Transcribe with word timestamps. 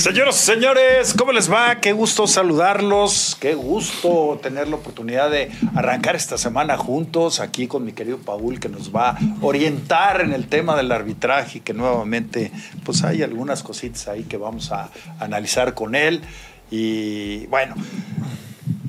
Señoras 0.00 0.42
y 0.42 0.46
señores, 0.46 1.12
¿cómo 1.12 1.30
les 1.30 1.52
va? 1.52 1.74
Qué 1.78 1.92
gusto 1.92 2.26
saludarlos, 2.26 3.36
qué 3.38 3.54
gusto 3.54 4.40
tener 4.42 4.66
la 4.66 4.76
oportunidad 4.76 5.30
de 5.30 5.50
arrancar 5.74 6.16
esta 6.16 6.38
semana 6.38 6.78
juntos 6.78 7.38
aquí 7.38 7.66
con 7.66 7.84
mi 7.84 7.92
querido 7.92 8.16
Paul 8.16 8.58
que 8.58 8.70
nos 8.70 8.96
va 8.96 9.10
a 9.10 9.18
orientar 9.42 10.22
en 10.22 10.32
el 10.32 10.48
tema 10.48 10.74
del 10.74 10.90
arbitraje 10.90 11.58
y 11.58 11.60
que 11.60 11.74
nuevamente 11.74 12.50
pues 12.82 13.04
hay 13.04 13.22
algunas 13.22 13.62
cositas 13.62 14.08
ahí 14.08 14.22
que 14.22 14.38
vamos 14.38 14.72
a 14.72 14.88
analizar 15.18 15.74
con 15.74 15.94
él 15.94 16.22
y 16.70 17.44
bueno, 17.48 17.74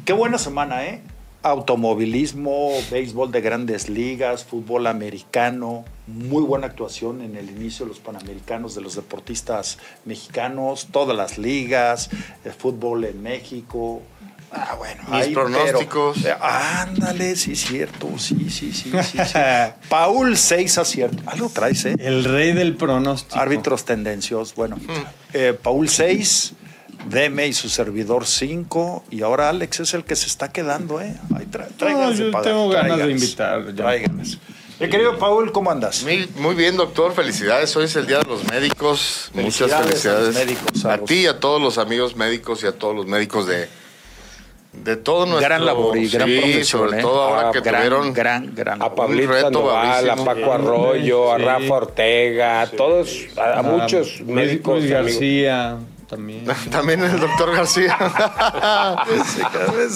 qué 0.06 0.14
buena 0.14 0.38
semana, 0.38 0.86
¿eh? 0.86 1.02
Automovilismo, 1.44 2.70
béisbol 2.92 3.32
de 3.32 3.42
grandes 3.42 3.90
ligas, 3.90 4.44
fútbol 4.44 4.88
americano, 4.88 5.84
muy 6.08 6.44
buena 6.44 6.68
actuación 6.68 7.22
en 7.22 7.36
el 7.36 7.50
inicio 7.50 7.86
de 7.86 7.90
los 7.90 8.00
Panamericanos 8.00 8.76
de 8.76 8.82
los 8.82 8.96
deportistas 8.96 9.78
mexicanos, 10.06 10.88
todas 10.92 11.16
las 11.18 11.38
ligas, 11.38 12.10
el 12.46 12.52
fútbol 12.54 13.06
en 13.06 13.22
México. 13.24 14.02
Ah, 14.54 14.76
bueno, 14.78 15.02
Mis 15.12 15.28
pronósticos. 15.30 16.18
pero- 16.22 16.38
ándale, 16.44 17.38
sí, 17.38 17.56
cierto, 17.56 18.10
sí, 18.18 18.50
sí, 18.50 18.74
sí, 18.74 18.92
sí. 18.92 19.18
sí. 19.26 19.38
Paul, 19.90 20.36
seis 20.36 20.78
aciertos. 20.78 21.26
Algo 21.26 21.48
traes, 21.50 21.86
¿eh? 21.86 21.96
El 21.98 22.26
rey 22.26 22.52
del 22.52 22.76
pronóstico. 22.76 23.40
Árbitros 23.40 23.86
tendencios. 23.86 24.54
Bueno, 24.54 24.78
eh, 25.32 25.58
Paul 25.62 25.88
6, 25.88 26.54
Deme 27.06 27.48
y 27.48 27.54
su 27.54 27.68
servidor 27.70 28.26
5. 28.26 29.06
Y 29.12 29.22
ahora 29.24 29.50
Alex 29.50 29.80
es 29.82 29.94
el 29.94 30.04
que 30.04 30.16
se 30.16 30.28
está 30.28 30.52
quedando, 30.52 31.02
¿eh? 31.02 31.16
Tra- 31.52 31.68
tráiganse, 31.78 32.26
yo 32.26 32.32
padre, 32.32 32.50
tengo 32.52 32.70
ganas 32.70 32.98
de 33.00 33.12
invitar, 33.12 33.64
tráiganse. 33.76 34.38
Mi 34.80 34.90
querido 34.90 35.18
Paul, 35.20 35.52
¿cómo 35.52 35.70
andas? 35.70 36.02
Muy, 36.04 36.28
muy 36.38 36.56
bien, 36.56 36.76
doctor. 36.76 37.14
Felicidades. 37.14 37.76
Hoy 37.76 37.86
es 37.86 37.96
el 37.96 38.08
Día 38.08 38.18
de 38.20 38.24
los 38.26 38.44
Médicos. 38.50 39.30
Muchas 39.34 39.70
Felicidades 39.70 39.76
a 39.76 39.84
felicidades. 39.88 40.26
los 40.28 40.36
médicos, 40.36 40.86
a 40.86 40.94
a 40.94 40.98
los- 40.98 41.06
ti 41.06 41.16
y 41.16 41.26
a 41.28 41.40
todos 41.40 41.62
los 41.62 41.78
amigos 41.78 42.16
médicos 42.16 42.64
y 42.64 42.68
a 42.68 42.72
todos 42.72 42.96
los 42.96 43.06
médicos 43.06 43.46
de, 43.46 43.68
de 44.74 44.96
todo 44.98 45.28
nuestro... 45.28 45.48
gran 45.48 45.66
labor 45.68 45.96
y 45.98 46.08
gran 46.10 46.28
sí, 46.28 46.40
profesión. 46.40 46.66
sobre 46.66 46.98
¿eh? 46.98 47.02
todo 47.04 47.22
ahora 47.22 47.50
Ah, 47.50 47.52
que 47.52 47.60
gran, 47.62 47.76
tuvieron... 47.82 48.14
Gran, 48.14 48.56
gran. 48.56 48.82
A. 48.82 48.96
Pablito 48.96 49.32
reto 49.32 49.42
Sandoval, 49.46 50.10
a. 50.10 50.16
Paco 50.16 50.52
Arroyo, 50.54 51.32
a 51.32 51.38
Sí. 51.38 51.44
Rafa 51.44 51.74
Ortega, 51.76 52.62
a 52.62 52.68
todos, 52.72 53.16
a, 53.38 53.60
a 53.60 53.62
muchos 53.62 54.20
Luis- 54.22 54.36
médicos 54.36 54.80
Luis 54.80 54.90
y 54.92 54.96
amigos. 54.96 55.82
También. 56.12 56.46
También 56.72 57.02
el 57.04 57.20
doctor 57.22 57.56
García. 57.56 57.98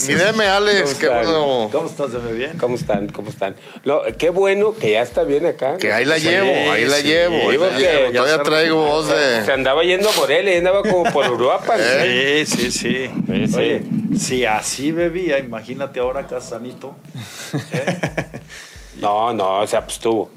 Deme, 0.07 0.45
Alex, 0.47 0.93
qué 0.95 1.07
¿Cómo 1.07 1.19
están? 1.19 1.33
bueno. 1.33 1.69
¿Cómo 1.71 1.87
estás? 1.87 2.11
¿Se 2.11 2.17
ve 2.19 2.31
bien? 2.33 2.57
¿Cómo 2.57 2.75
están? 2.75 3.07
¿Cómo 3.09 3.29
están? 3.29 3.55
No, 3.83 4.01
qué 4.17 4.29
bueno 4.29 4.73
que 4.73 4.91
ya 4.91 5.01
está 5.01 5.23
bien 5.23 5.45
acá. 5.45 5.75
Que 5.77 5.91
ahí 5.91 6.05
la 6.05 6.15
Sí, 6.17 6.29
llevo, 6.29 6.71
ahí 6.71 6.85
la 6.85 6.95
sí, 6.97 7.03
llevo. 7.03 7.35
ahí 7.49 7.57
la 7.57 7.77
llevo. 7.77 8.11
ya 8.11 8.21
Todavía 8.21 8.37
se 8.37 8.43
traigo 8.43 8.75
voz 8.85 9.07
Se 9.07 9.13
de... 9.15 9.51
andaba 9.53 9.83
yendo 9.83 10.09
a 10.09 10.13
Morelia 10.13 10.55
y 10.55 10.57
andaba 10.57 10.81
como 10.83 11.03
por 11.11 11.29
Uruapan. 11.29 11.79
¿Eh? 11.83 12.45
Sí, 12.47 12.55
sí, 12.55 12.71
sí. 12.71 13.09
Sí, 13.27 13.47
sí. 13.47 13.55
Oye, 13.57 13.83
si 14.17 14.45
así 14.45 14.91
bebía, 14.93 15.37
imagínate 15.39 15.99
ahora 15.99 16.21
acá 16.21 16.39
sanito. 16.39 16.95
¿eh? 17.73 18.39
No, 19.01 19.33
no, 19.33 19.59
o 19.59 19.67
sea, 19.67 19.83
pues 19.85 19.99
tú. 19.99 20.29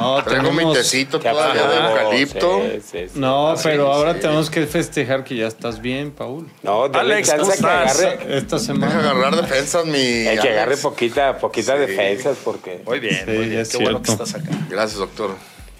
No, 0.00 0.22
Traigo 0.24 0.52
mi 0.52 0.72
tecito 0.72 1.18
todavía 1.18 1.66
de 1.66 1.76
eucalipto. 1.88 2.62
sí, 2.62 2.80
sí, 2.84 2.98
sí. 3.14 3.18
No, 3.18 3.56
Sí, 3.56 3.62
pero 3.64 3.90
ahora 3.92 4.14
sí. 4.14 4.20
tenemos 4.20 4.50
que 4.50 4.66
festejar 4.66 5.24
que 5.24 5.36
ya 5.36 5.46
estás 5.46 5.80
bien, 5.80 6.10
Paul. 6.10 6.48
No, 6.62 6.84
Alex, 6.84 7.28
chance 7.28 7.42
¿cómo 7.44 7.52
que 7.56 7.66
agarre, 7.66 8.36
Esta 8.36 8.56
Deja 8.56 8.58
semana. 8.58 8.98
agarrar 9.10 9.36
defensas, 9.36 9.86
mi... 9.86 9.98
el 10.26 10.38
que 10.40 10.48
agarre 10.50 10.76
poquita, 10.76 11.38
poquita 11.38 11.74
Sí. 11.74 11.80
defensas 11.80 12.36
porque... 12.44 12.82
Muy 12.86 13.00
bien, 13.00 13.22
Sí, 13.24 13.30
muy 13.32 13.48
bien. 13.48 13.64
Qué 13.70 13.78
bueno 13.78 14.02
que 14.02 14.12
estás 14.12 14.34
acá. 14.34 14.50
Gracias, 14.68 14.98
doctor. 14.98 15.30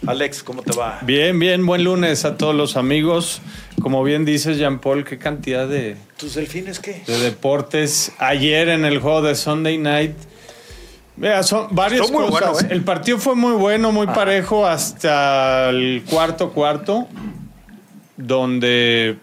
Alex, 0.06 0.42
¿cómo 0.42 0.62
te 0.62 0.72
va? 0.76 0.98
Bien, 1.02 1.38
bien, 1.38 1.64
buen 1.64 1.84
lunes 1.84 2.24
a 2.24 2.36
todos 2.36 2.54
los 2.56 2.76
amigos. 2.76 3.40
Como 3.80 4.02
bien 4.02 4.24
dices, 4.24 4.56
Jean 4.58 4.80
Paul, 4.80 5.04
qué 5.04 5.16
cantidad 5.18 5.68
de, 5.68 5.96
¿Tus 6.16 6.34
delfines 6.34 6.80
qué? 6.80 7.02
de 7.06 7.18
deportes. 7.20 8.10
Ayer 8.18 8.68
en 8.68 8.84
el 8.84 8.98
juego 8.98 9.22
de 9.22 9.34
Sunday 9.36 9.78
Night. 9.78 10.16
Vea, 11.16 11.42
son 11.42 11.68
varias 11.72 12.10
muy 12.10 12.26
cosas. 12.26 12.52
bueno, 12.52 12.60
¿eh? 12.60 12.72
El 12.72 12.82
partido 12.82 13.18
fue 13.18 13.34
muy 13.34 13.52
bueno, 13.52 13.92
muy 13.92 14.06
parejo 14.06 14.66
hasta 14.66 15.68
el 15.68 16.02
cuarto 16.08 16.50
cuarto, 16.52 17.06
donde, 18.16 19.16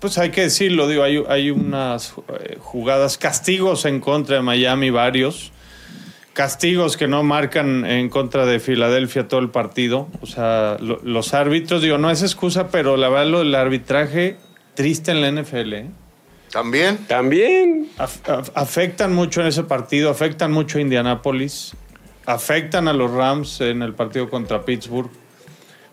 pues 0.00 0.18
hay 0.18 0.30
que 0.30 0.42
decirlo, 0.42 0.88
digo, 0.88 1.02
hay, 1.02 1.22
hay 1.28 1.50
unas 1.50 2.14
eh, 2.40 2.56
jugadas, 2.60 3.18
castigos 3.18 3.84
en 3.84 4.00
contra 4.00 4.36
de 4.36 4.42
Miami, 4.42 4.90
varios. 4.90 5.52
Castigos 6.32 6.96
que 6.96 7.08
no 7.08 7.22
marcan 7.22 7.84
en 7.84 8.08
contra 8.08 8.46
de 8.46 8.58
Filadelfia 8.58 9.28
todo 9.28 9.40
el 9.40 9.50
partido. 9.50 10.08
O 10.22 10.26
sea, 10.26 10.78
lo- 10.80 10.98
los 11.04 11.34
árbitros, 11.34 11.82
digo, 11.82 11.98
no 11.98 12.10
es 12.10 12.22
excusa, 12.22 12.68
pero 12.68 12.96
la 12.96 13.10
verdad, 13.10 13.26
lo 13.26 13.38
del 13.40 13.54
arbitraje 13.54 14.38
triste 14.74 15.10
en 15.10 15.20
la 15.20 15.28
NFL. 15.42 15.72
¿eh? 15.74 15.86
También. 16.52 16.98
También. 17.08 17.88
Af- 17.98 18.22
af- 18.26 18.50
afectan 18.54 19.14
mucho 19.14 19.40
en 19.40 19.46
ese 19.48 19.64
partido, 19.64 20.10
afectan 20.10 20.52
mucho 20.52 20.78
a 20.78 20.82
Indianápolis, 20.82 21.72
afectan 22.26 22.88
a 22.88 22.92
los 22.92 23.10
Rams 23.10 23.60
en 23.62 23.82
el 23.82 23.94
partido 23.94 24.28
contra 24.28 24.64
Pittsburgh. 24.64 25.10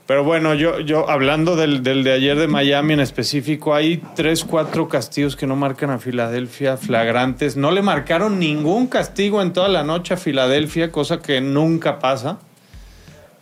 Pero 0.05 0.23
bueno, 0.23 0.55
yo, 0.55 0.79
yo 0.79 1.07
hablando 1.07 1.55
del, 1.55 1.83
del 1.83 2.03
de 2.03 2.13
ayer 2.13 2.35
de 2.37 2.47
Miami 2.47 2.93
en 2.93 2.99
específico, 2.99 3.75
hay 3.75 4.01
tres, 4.15 4.43
cuatro 4.43 4.89
castigos 4.89 5.35
que 5.35 5.45
no 5.45 5.55
marcan 5.55 5.91
a 5.91 5.99
Filadelfia, 5.99 6.77
flagrantes. 6.77 7.55
No 7.55 7.69
le 7.69 7.83
marcaron 7.83 8.39
ningún 8.39 8.87
castigo 8.87 9.39
en 9.43 9.53
toda 9.53 9.67
la 9.67 9.83
noche 9.83 10.15
a 10.15 10.17
Filadelfia, 10.17 10.91
cosa 10.91 11.19
que 11.19 11.41
nunca 11.41 11.99
pasa. 11.99 12.39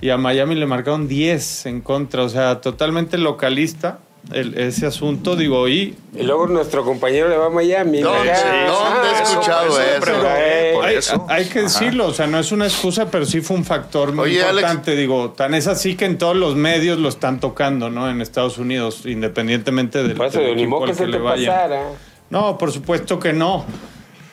Y 0.01 0.09
a 0.09 0.17
Miami 0.17 0.55
le 0.55 0.65
marcaron 0.65 1.07
10 1.07 1.65
en 1.67 1.79
contra, 1.81 2.23
o 2.23 2.29
sea, 2.29 2.59
totalmente 2.59 3.17
localista 3.17 3.99
el- 4.33 4.57
ese 4.57 4.85
asunto, 4.85 5.35
digo, 5.35 5.67
y 5.67 5.95
Y 6.13 6.23
luego 6.23 6.47
nuestro 6.47 6.83
compañero 6.83 7.29
le 7.29 7.37
va 7.37 7.45
a 7.45 7.49
Miami. 7.49 7.99
¿Dónde- 8.01 8.29
dónde 8.29 8.33
he 8.33 9.15
Ah, 9.15 9.21
escuchado 9.23 9.67
por 9.69 9.81
eso? 9.81 10.27
eh, 10.37 10.71
Por 10.73 10.85
hay, 10.85 10.95
eso. 10.97 11.25
hay 11.29 11.45
que 11.45 11.61
decirlo, 11.63 12.07
o 12.07 12.13
sea, 12.13 12.27
no 12.27 12.39
es 12.39 12.51
una 12.51 12.65
excusa, 12.65 13.09
pero 13.09 13.25
sí 13.25 13.41
fue 13.41 13.55
un 13.57 13.63
factor 13.65 14.11
muy 14.13 14.25
Oye, 14.25 14.41
Alex. 14.43 14.55
importante. 14.57 14.95
Digo, 14.95 15.31
tan 15.31 15.53
es 15.53 15.67
así 15.67 15.95
que 15.95 16.05
en 16.05 16.17
todos 16.17 16.35
los 16.35 16.55
medios 16.55 16.97
lo 16.99 17.09
están 17.09 17.39
tocando, 17.39 17.89
¿no? 17.89 18.09
En 18.09 18.21
Estados 18.21 18.57
Unidos, 18.57 19.05
independientemente 19.05 20.03
del, 20.03 20.19
eso, 20.21 20.39
ni 20.39 20.51
equipo 20.51 20.83
que 20.85 20.93
se 20.93 20.99
que 21.05 21.11
te 21.11 21.11
le 21.11 21.19
vaya. 21.19 21.51
pasara. 21.53 21.81
No, 22.29 22.57
por 22.57 22.71
supuesto 22.71 23.19
que 23.19 23.31
no. 23.33 23.65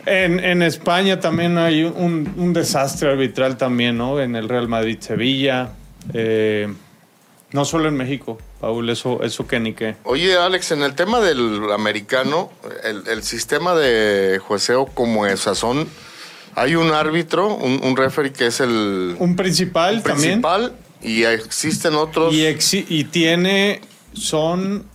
En, 0.06 0.38
en 0.38 0.61
España 0.62 1.19
también 1.21 1.56
hay 1.56 1.82
un, 1.84 2.34
un 2.37 2.53
desastre 2.53 3.11
arbitral 3.11 3.56
también, 3.56 3.97
¿no? 3.97 4.21
En 4.21 4.37
el 4.37 4.49
Real 4.49 4.69
Madrid-Sevilla. 4.69 5.71
eh, 6.12 6.69
no 7.53 7.65
solo 7.65 7.88
en 7.88 7.97
México, 7.97 8.37
Paul, 8.65 8.89
eso, 8.89 9.23
eso 9.23 9.47
que 9.47 9.61
ni 9.61 9.75
qué. 9.75 9.97
Oye, 10.05 10.37
Alex, 10.39 10.71
en 10.73 10.83
el 10.83 10.95
tema 10.95 11.21
del 11.21 11.71
americano, 11.71 12.51
el, 12.83 13.07
el 13.09 13.23
sistema 13.23 13.75
de 13.75 14.39
jueceo 14.43 14.87
como 14.87 15.27
es, 15.27 15.41
o 15.41 15.43
sea, 15.45 15.55
son... 15.55 15.87
Hay 16.57 16.75
un 16.77 16.93
árbitro, 16.93 17.53
un, 17.55 17.81
un 17.83 17.97
referee 17.97 18.33
que 18.33 18.47
es 18.47 18.61
el 18.61 19.17
Un 19.19 19.35
principal, 19.37 20.03
también. 20.03 20.41
principal 20.41 20.73
y 21.03 21.25
existen 21.25 21.95
otros... 21.95 22.33
Y, 22.33 22.43
exi- 22.45 22.87
y 22.89 23.05
tiene, 23.05 23.81
son 24.15 24.87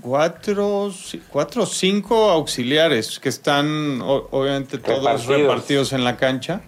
cuatro, 0.00 0.92
cuatro 1.28 1.62
o 1.62 1.66
cinco 1.66 2.30
auxiliares 2.30 3.20
que 3.20 3.28
están 3.28 4.00
obviamente 4.02 4.78
todos 4.78 4.98
Repartidos. 4.98 5.26
repartidos, 5.28 5.92
en 5.92 6.02
la 6.02 6.16
cancha, 6.16 6.62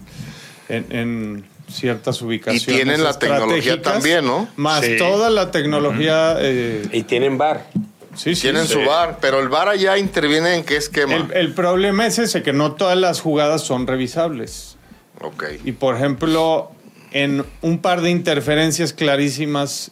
en, 0.68 0.86
en 0.90 1.44
ciertas 1.70 2.20
ubicaciones. 2.22 2.64
tienen 2.66 3.02
la 3.02 3.18
tecnología 3.18 3.74
estratégicas, 3.74 3.92
también, 3.94 4.24
¿no? 4.26 4.48
Más 4.56 4.84
Sí. 4.84 4.96
toda 4.96 5.30
la 5.30 5.50
tecnología. 5.50 6.36
eh, 6.38 6.86
Y 6.92 7.02
tienen 7.02 7.38
bar. 7.38 7.66
sí, 8.14 8.34
sí, 8.34 8.42
Tienen 8.42 8.66
sí. 8.66 8.74
su 8.74 8.80
bar, 8.84 9.18
pero 9.20 9.40
el 9.40 9.48
bar 9.48 9.68
allá 9.68 9.98
interviene 9.98 10.54
en 10.54 10.64
qué 10.64 10.76
esquema. 10.76 11.14
El, 11.14 11.32
el 11.32 11.52
problema 11.54 12.06
es 12.06 12.18
ese, 12.18 12.42
que 12.42 12.52
no 12.52 12.72
todas 12.72 12.96
las 12.98 13.20
jugadas 13.20 13.62
son 13.62 13.86
revisables. 13.86 14.76
Ok. 15.20 15.44
Y 15.64 15.72
por 15.72 15.96
ejemplo, 15.96 16.70
en 17.12 17.44
un 17.62 17.78
par 17.78 18.00
de 18.02 18.10
interferencias 18.10 18.92
clarísimas 18.92 19.90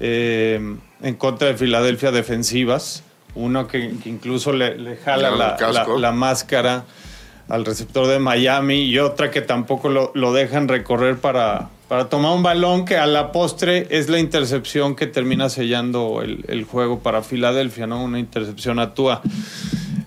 eh, 0.00 0.60
en 1.02 1.14
contra 1.14 1.48
de 1.48 1.54
Filadelfia 1.54 2.10
defensivas, 2.10 3.02
uno 3.34 3.66
que, 3.66 3.94
que 4.02 4.08
incluso 4.08 4.52
le, 4.52 4.76
le 4.78 4.96
jala 4.96 5.30
la 5.98 6.12
máscara 6.12 6.84
al 7.48 7.64
receptor 7.64 8.06
de 8.06 8.18
Miami 8.18 8.82
y 8.82 8.98
otra 8.98 9.30
que 9.30 9.42
tampoco 9.42 9.88
lo, 9.88 10.12
lo 10.14 10.32
dejan 10.32 10.68
recorrer 10.68 11.18
para, 11.18 11.70
para 11.88 12.08
tomar 12.08 12.34
un 12.34 12.42
balón 12.42 12.84
que 12.84 12.96
a 12.96 13.06
la 13.06 13.32
postre 13.32 13.86
es 13.90 14.08
la 14.08 14.18
intercepción 14.18 14.96
que 14.96 15.06
termina 15.06 15.50
sellando 15.50 16.22
el, 16.22 16.44
el 16.48 16.64
juego 16.64 17.00
para 17.00 17.22
Filadelfia, 17.22 17.86
¿no? 17.86 18.02
Una 18.02 18.18
intercepción 18.18 18.78
a. 18.78 18.94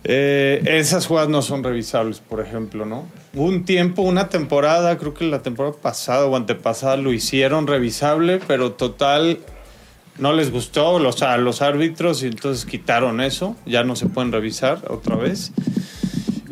Eh, 0.08 0.64
esas 0.66 1.08
jugadas 1.08 1.30
no 1.30 1.42
son 1.42 1.64
revisables, 1.64 2.20
por 2.20 2.40
ejemplo, 2.40 2.86
¿no? 2.86 3.08
Un 3.34 3.66
tiempo, 3.66 4.04
una 4.04 4.30
temporada, 4.30 4.98
creo 4.98 5.14
que 5.14 5.26
la 5.26 5.42
temporada 5.42 5.76
pasada 5.82 6.26
o 6.26 6.36
antepasada 6.36 6.98
lo 6.98 7.12
hicieron 7.12 7.68
revisable, 7.68 8.40
pero 8.48 8.72
total 8.72 9.40
no 10.18 10.34
les 10.34 10.52
gustó 10.52 11.00
los, 11.00 11.22
a 11.22 11.38
los 11.38 11.62
árbitros 11.62 12.24
y 12.24 12.28
entonces 12.28 12.66
quitaron 12.66 13.20
eso, 13.20 13.56
ya 13.66 13.84
no 13.84 13.96
se 13.96 14.08
pueden 14.08 14.32
revisar 14.32 14.80
otra 14.90 15.16
vez. 15.16 15.52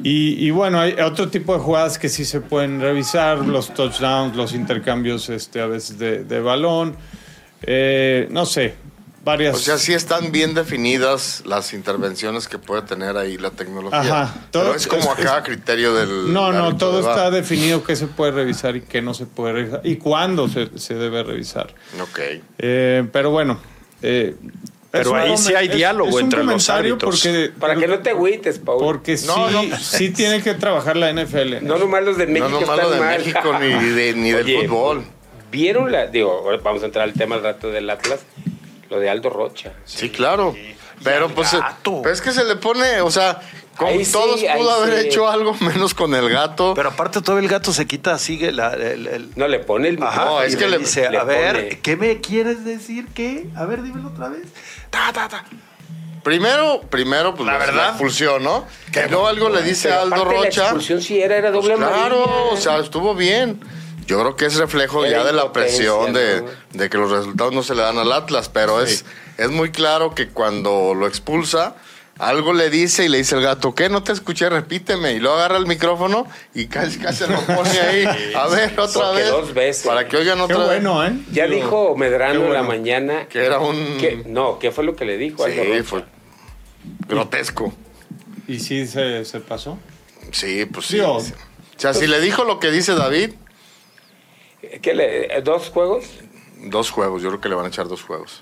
Y, 0.03 0.45
y 0.45 0.51
bueno, 0.51 0.79
hay 0.81 0.93
otro 0.99 1.29
tipo 1.29 1.53
de 1.53 1.59
jugadas 1.59 1.97
que 1.97 2.09
sí 2.09 2.25
se 2.25 2.41
pueden 2.41 2.81
revisar, 2.81 3.37
los 3.39 3.73
touchdowns, 3.73 4.35
los 4.35 4.53
intercambios 4.53 5.29
este, 5.29 5.61
a 5.61 5.65
veces 5.67 5.97
de, 5.97 6.23
de 6.25 6.39
balón. 6.41 6.95
Eh, 7.61 8.27
no 8.29 8.45
sé, 8.45 8.75
varias. 9.23 9.55
O 9.55 9.59
sea, 9.59 9.77
sí 9.77 9.93
están 9.93 10.33
bien 10.33 10.53
definidas 10.53 11.43
las 11.45 11.73
intervenciones 11.73 12.49
que 12.49 12.57
puede 12.59 12.81
tener 12.81 13.15
ahí 13.15 13.37
la 13.37 13.51
tecnología. 13.51 13.99
Ajá, 14.23 14.33
todo- 14.51 14.63
Pero 14.63 14.75
es 14.75 14.87
como 14.87 15.09
a 15.09 15.15
cada 15.15 15.41
criterio 15.43 15.93
del. 15.93 16.33
no, 16.33 16.51
no, 16.51 16.75
todo 16.75 17.01
de 17.01 17.09
está 17.09 17.31
definido 17.31 17.81
qué 17.85 17.95
se 17.95 18.07
puede 18.07 18.33
revisar 18.33 18.75
y 18.75 18.81
qué 18.81 19.01
no 19.01 19.13
se 19.13 19.25
puede 19.25 19.53
revisar 19.53 19.81
y 19.85 19.95
cuándo 19.95 20.49
se, 20.49 20.77
se 20.77 20.95
debe 20.95 21.23
revisar. 21.23 21.73
Ok. 22.01 22.19
Eh, 22.57 23.07
pero 23.13 23.31
bueno. 23.31 23.57
eh, 24.01 24.35
Pero 24.93 25.15
ahí 25.15 25.35
sí 25.37 25.55
hay 25.55 25.67
es- 25.69 25.75
diálogo 25.75 26.17
es 26.19 26.23
entre 26.23 26.43
los 26.43 26.69
árbitros. 26.69 27.19
Porque, 27.23 27.51
Para 27.59 27.75
que 27.75 27.87
no 27.87 27.97
te 27.99 28.11
agüites, 28.11 28.59
Paul. 28.59 28.77
Porque 28.79 29.17
sí, 29.17 29.25
No, 29.25 29.49
no. 29.49 29.63
sí 29.79 30.11
tiene 30.11 30.43
que 30.43 30.53
trabajar 30.53 30.95
la 30.95 31.09
NFL. 31.11 31.61
No 31.65 31.79
nomás 31.79 32.03
los 32.03 32.15
de 32.15 32.27
México 32.27 32.47
no 32.49 32.59
nomás 32.61 32.77
están 32.77 32.89
lo 32.89 32.91
de 32.91 32.99
mal. 32.99 33.17
México 33.17 33.59
ni, 33.59 33.67
de- 33.95 34.13
ni 34.13 34.31
del 34.31 34.67
fútbol. 34.67 35.03
¿Vieron 35.51 35.91
la...? 35.91 36.05
Digo, 36.05 36.31
ahora 36.31 36.59
vamos 36.63 36.83
a 36.83 36.85
entrar 36.85 37.05
al 37.05 37.13
tema 37.13 37.35
al 37.35 37.43
rato 37.43 37.71
del 37.71 37.89
Atlas. 37.89 38.19
Lo 38.91 38.99
de 38.99 39.09
Aldo 39.09 39.31
Rocha. 39.31 39.73
Sí, 39.85 40.09
claro. 40.11 40.55
Pero 41.03 41.27
pues, 41.29 41.53
eh, 41.55 41.59
es 42.11 42.21
que 42.21 42.31
se 42.31 42.43
le 42.43 42.55
pone, 42.57 43.01
o 43.01 43.09
sea, 43.09 43.41
con 43.77 43.87
Ahí 43.87 44.05
sí, 44.05 44.11
todos 44.11 44.39
ahí 44.41 44.57
pudo 44.59 44.71
haber 44.71 45.01
sí. 45.01 45.07
hecho 45.07 45.29
algo 45.29 45.55
menos 45.61 45.93
con 45.93 46.13
el 46.15 46.29
gato. 46.29 46.73
Pero 46.75 46.89
aparte 46.89 47.21
todavía 47.21 47.47
el 47.47 47.51
gato 47.51 47.73
se 47.73 47.85
quita, 47.87 48.17
sigue 48.19 48.51
la, 48.51 48.73
el, 48.73 49.07
el- 49.07 49.29
No, 49.35 49.47
le 49.47 49.59
pone 49.59 49.89
el... 49.89 50.01
Ajá, 50.03 50.25
No, 50.25 50.41
es 50.41 50.55
que 50.55 50.67
le- 50.67 50.77
dice, 50.77 51.09
le 51.09 51.17
a 51.17 51.23
ver, 51.23 51.55
pone- 51.55 51.79
¿qué 51.81 51.95
me 51.97 52.21
quieres 52.21 52.63
decir? 52.65 53.07
¿Qué? 53.13 53.47
A 53.55 53.65
ver, 53.65 53.81
dímelo 53.83 54.09
otra 54.09 54.29
vez. 54.29 54.43
Ta, 54.89 55.11
ta, 55.13 55.27
ta. 55.27 55.43
Primero, 56.23 56.81
primero, 56.89 57.35
pues 57.35 57.47
La 57.47 57.57
verdad. 57.57 57.75
la 57.75 57.87
expulsión, 57.89 58.43
¿no? 58.43 58.65
Que 58.93 59.07
luego 59.09 59.27
algo 59.27 59.49
le 59.49 59.61
dice 59.61 59.89
Pero 59.89 59.99
a 59.99 60.03
Aldo 60.03 60.15
aparte 60.15 60.35
la 60.37 60.43
Rocha. 60.45 60.61
expulsión 60.63 61.01
sí 61.01 61.19
era, 61.21 61.35
era 61.35 61.51
doble 61.51 61.75
Pues 61.75 61.87
claro, 61.89 62.23
amarilla. 62.23 62.51
o 62.53 62.57
sea, 62.57 62.77
estuvo 62.77 63.13
bien. 63.13 63.59
Yo 64.07 64.19
creo 64.19 64.35
que 64.35 64.45
es 64.45 64.55
reflejo 64.55 65.03
Era 65.05 65.19
ya 65.19 65.23
de 65.25 65.33
la 65.33 65.51
presión 65.51 66.13
de, 66.13 66.41
¿no? 66.41 66.47
de 66.79 66.89
que 66.89 66.97
los 66.97 67.09
resultados 67.11 67.53
no 67.53 67.63
se 67.63 67.73
le 67.75 67.81
dan 67.81 67.97
al 67.97 68.11
Atlas, 68.11 68.47
pero 68.49 68.81
es, 68.81 69.03
es 69.37 69.49
muy 69.49 69.71
claro 69.71 70.13
que 70.15 70.29
cuando 70.29 70.93
lo 70.93 71.07
expulsa, 71.07 71.75
algo 72.19 72.53
le 72.53 72.69
dice 72.69 73.05
y 73.05 73.09
le 73.09 73.17
dice 73.17 73.35
el 73.35 73.41
gato, 73.41 73.73
¿qué? 73.73 73.89
No 73.89 74.03
te 74.03 74.11
escuché, 74.11 74.49
repíteme. 74.49 75.13
Y 75.13 75.19
luego 75.19 75.35
agarra 75.37 75.57
el 75.57 75.65
micrófono 75.65 76.27
y 76.53 76.67
casi, 76.67 76.99
casi 76.99 77.25
lo 77.27 77.39
pone 77.41 77.69
ahí. 77.79 78.05
A 78.35 78.47
ver, 78.47 78.79
otra 78.79 79.01
Porque 79.07 79.21
vez. 79.21 79.29
dos 79.31 79.53
veces. 79.53 79.87
Para 79.87 80.07
que 80.07 80.17
oigan 80.17 80.37
Qué 80.37 80.43
otra 80.43 80.57
vez. 80.59 80.67
bueno, 80.67 81.05
¿eh? 81.05 81.13
Ya 81.31 81.45
Digo, 81.47 81.55
dijo 81.55 81.95
Medrano 81.97 82.41
qué 82.41 82.45
en 82.47 82.53
la 82.53 82.63
mañana... 82.63 83.27
Que 83.27 83.45
era 83.45 83.59
un... 83.59 83.97
que- 83.99 84.23
no, 84.27 84.59
¿qué 84.59 84.71
fue 84.71 84.83
lo 84.83 84.95
que 84.95 85.05
le 85.05 85.17
dijo 85.17 85.45
Sí, 85.45 85.51
Rocha? 85.55 85.83
fue 85.83 86.05
grotesco. 87.07 87.73
¿Y 88.47 88.59
sí 88.59 88.85
se, 88.87 89.25
se 89.25 89.39
pasó? 89.39 89.79
Sí, 90.31 90.65
pues 90.65 90.85
sí. 90.87 90.95
Digo, 90.95 91.17
O 91.17 91.23
sea, 91.77 91.93
si 91.93 92.07
le 92.07 92.19
dijo 92.21 92.43
lo 92.43 92.59
que 92.59 92.71
dice 92.71 92.93
David, 92.93 93.31
¿Qué 94.81 94.93
le, 94.93 95.41
¿Dos 95.41 95.69
juegos? 95.69 96.05
Dos 96.57 96.89
juegos, 96.89 97.21
yo 97.21 97.29
creo 97.29 97.41
que 97.41 97.49
le 97.49 97.55
van 97.55 97.65
a 97.65 97.67
echar 97.67 97.87
dos 97.87 98.01
juegos. 98.03 98.41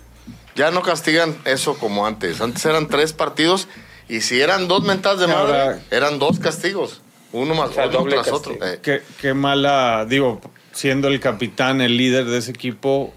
Ya 0.56 0.71
no 0.71 0.81
castigan 0.81 1.36
eso 1.45 1.77
como 1.77 2.06
antes. 2.06 2.42
Antes 2.42 2.65
eran 2.65 2.88
tres 2.88 3.13
partidos 3.13 3.68
y 4.09 4.21
si 4.21 4.42
eran 4.42 4.68
dos 4.68 4.83
mentadas 4.83 5.19
de 5.19 5.27
madre, 5.27 5.59
Ahora- 5.62 5.80
eran 5.92 6.19
dos 6.19 6.39
castigos. 6.39 7.01
Uno 7.33 7.56
más 7.56 7.69
O 7.69 7.74
sea, 7.74 7.88
uno 7.88 8.00
doble 8.00 8.15
tras 8.15 8.27
castigo. 8.30 8.56
otro. 8.56 8.68
Eh, 8.68 8.80
Qué, 8.81 9.01
qué 9.21 9.33
mala, 9.33 10.06
digo, 10.09 10.42
siendo 10.74 11.07
el 11.07 11.19
capitán, 11.21 11.80
el 11.80 11.95
líder 11.95 12.25
de 12.25 12.39
ese 12.39 12.51
equipo, 12.51 13.13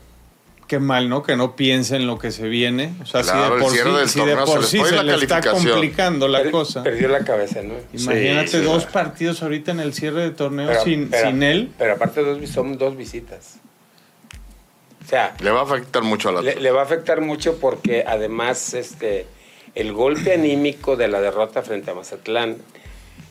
qué 0.69 0.79
mal, 0.79 1.09
¿no? 1.09 1.25
Que 1.25 1.35
no 1.37 1.57
piense 1.57 1.97
en 1.97 2.07
lo 2.07 2.19
que 2.21 2.31
se 2.31 2.47
viene. 2.47 2.95
O 3.03 3.07
sea, 3.07 3.23
Claro, 3.23 3.57
el 3.57 3.63
si 3.63 3.67
de 3.69 3.73
cierre 3.75 3.91
por 3.91 3.99
del 3.99 4.09
sí, 4.09 4.13
si 4.13 4.19
de 4.25 4.25
torneo 4.37 4.47
se 4.63 4.69
sí 4.69 4.79
se 4.85 5.03
le 5.03 5.15
está 5.17 5.41
complicando 5.43 6.29
la 6.29 6.43
Per- 6.43 6.51
cosa. 6.53 6.83
Perdió 6.85 7.09
la 7.09 7.25
cabeza, 7.25 7.61
¿no? 7.63 7.75
Imagínate 7.93 8.47
Sí, 8.49 8.59
sí. 8.59 8.63
dos 8.65 8.87
partidos 8.87 9.43
ahorita 9.43 9.73
en 9.73 9.81
el 9.81 9.93
cierre 9.93 10.23
de 10.23 10.31
torneo 10.31 10.69
Pero- 10.69 10.85
sin, 10.85 11.09
pero- 11.11 11.27
sin 11.29 11.43
él. 11.43 11.73
Pero 11.77 11.95
aparte 11.95 12.23
dos, 12.23 12.49
son 12.49 12.79
dos 12.79 12.97
visitas. 12.97 13.57
O 15.05 15.09
sea, 15.09 15.35
le 15.41 15.51
va 15.51 15.61
a 15.61 15.63
afectar 15.65 16.03
mucho 16.03 16.31
a 16.31 16.33
la 16.33 16.43
le, 16.43 16.57
le 16.57 16.71
va 16.71 16.81
a 16.81 16.85
afectar 16.85 17.21
mucho 17.21 17.59
porque 17.59 18.05
además 18.07 18.73
este 18.75 19.27
el 19.75 19.93
golpe 19.93 20.33
anímico 20.33 20.97
de 20.97 21.09
la 21.09 21.21
derrota 21.21 21.63
frente 21.63 21.91
a 21.91 21.95
Mazatlán 21.95 22.57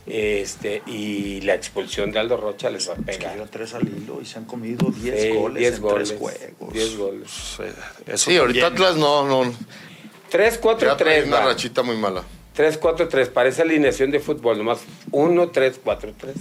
este 0.06 0.84
y 0.86 1.40
la 1.42 1.56
expulsión 1.56 2.12
de 2.12 2.20
Aldo 2.20 2.36
Rocha 2.38 2.70
les 2.70 2.90
va 2.90 2.94
a 2.94 2.98
Que 2.98 3.04
pegar. 3.04 3.36
lleva 3.36 3.48
tres 3.48 3.74
al 3.74 3.88
hilo 3.88 4.20
y 4.22 4.26
se 4.26 4.38
han 4.38 4.46
comido 4.46 4.90
10 4.92 5.22
Sí, 5.22 5.30
goles 5.30 5.60
10 5.60 5.76
en 5.76 5.82
goles, 5.82 6.08
tres 6.10 6.20
juegos. 6.20 6.74
10 6.74 6.98
goles. 6.98 7.30
Eso 8.08 8.30
Sí, 8.30 8.38
ahorita. 8.38 8.68
Atlas 8.68 8.96
no, 8.98 9.26
no. 9.26 9.54
3 10.30 10.58
4 10.58 10.88
Ya 10.90 10.98
trae 10.98 11.16
3 11.22 11.28
una 11.28 11.42
rachita 11.46 11.84
muy 11.84 11.96
mala. 11.96 12.24
3 12.54 12.78
4 12.78 13.08
3 13.08 13.30
parece 13.30 13.62
alineación 13.64 14.12
de 14.12 14.20
fútbol 14.20 14.58
nomás 14.60 14.80
1 15.12 15.50
3 15.50 15.80
4 15.84 16.14
3. 16.18 16.36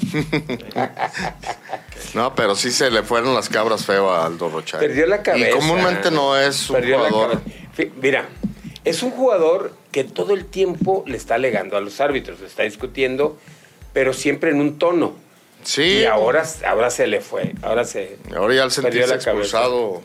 No, 2.14 2.34
pero 2.34 2.54
sí 2.54 2.70
se 2.70 2.90
le 2.90 3.02
fueron 3.02 3.34
las 3.34 3.48
cabras 3.48 3.86
feo 3.86 4.10
a 4.10 4.26
Aldo 4.26 4.50
Rocha. 4.50 4.78
Perdió 4.78 5.06
la 5.06 5.22
cabeza. 5.22 5.48
Y 5.48 5.52
comúnmente 5.52 6.10
no 6.10 6.36
es 6.36 6.68
un 6.68 6.76
Perdió 6.76 6.98
jugador. 6.98 7.40
Mira, 8.00 8.28
es 8.84 9.02
un 9.02 9.10
jugador 9.12 9.74
que 9.90 10.04
todo 10.04 10.34
el 10.34 10.44
tiempo 10.44 11.04
le 11.06 11.16
está 11.16 11.36
alegando 11.36 11.76
a 11.76 11.80
los 11.80 12.00
árbitros, 12.00 12.40
le 12.40 12.46
está 12.46 12.64
discutiendo, 12.64 13.38
pero 13.92 14.12
siempre 14.12 14.50
en 14.50 14.60
un 14.60 14.78
tono. 14.78 15.14
Sí. 15.62 16.00
Y 16.00 16.04
ahora, 16.04 16.44
ahora 16.66 16.90
se 16.90 17.06
le 17.06 17.20
fue. 17.20 17.54
Ahora 17.62 17.84
se. 17.84 18.18
Ahora 18.36 18.54
ya 18.54 18.62
al 18.64 18.72
sentirse 18.72 19.14
expulsado, 19.14 20.02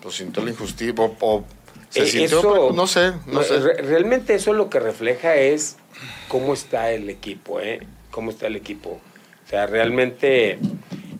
pues 0.00 0.14
sintió 0.14 0.42
la 0.42 0.50
injusticia. 0.50 0.94
O, 0.96 1.14
o 1.20 1.44
se 1.94 2.02
Eh, 2.02 2.06
sintió, 2.06 2.38
eso- 2.40 2.72
no 2.74 2.86
sé, 2.86 3.12
no 3.26 3.42
sé. 3.42 3.58
re- 3.60 3.82
realmente 3.82 4.34
eso 4.34 4.52
lo 4.52 4.68
que 4.68 4.80
refleja 4.80 5.36
es 5.36 5.76
cómo 6.28 6.52
está 6.52 6.90
el 6.90 7.08
equipo, 7.08 7.60
¿eh? 7.60 7.80
Cómo 8.10 8.30
está 8.30 8.48
el 8.48 8.56
equipo. 8.56 9.00
O 9.46 9.48
sea, 9.48 9.66
realmente 9.66 10.58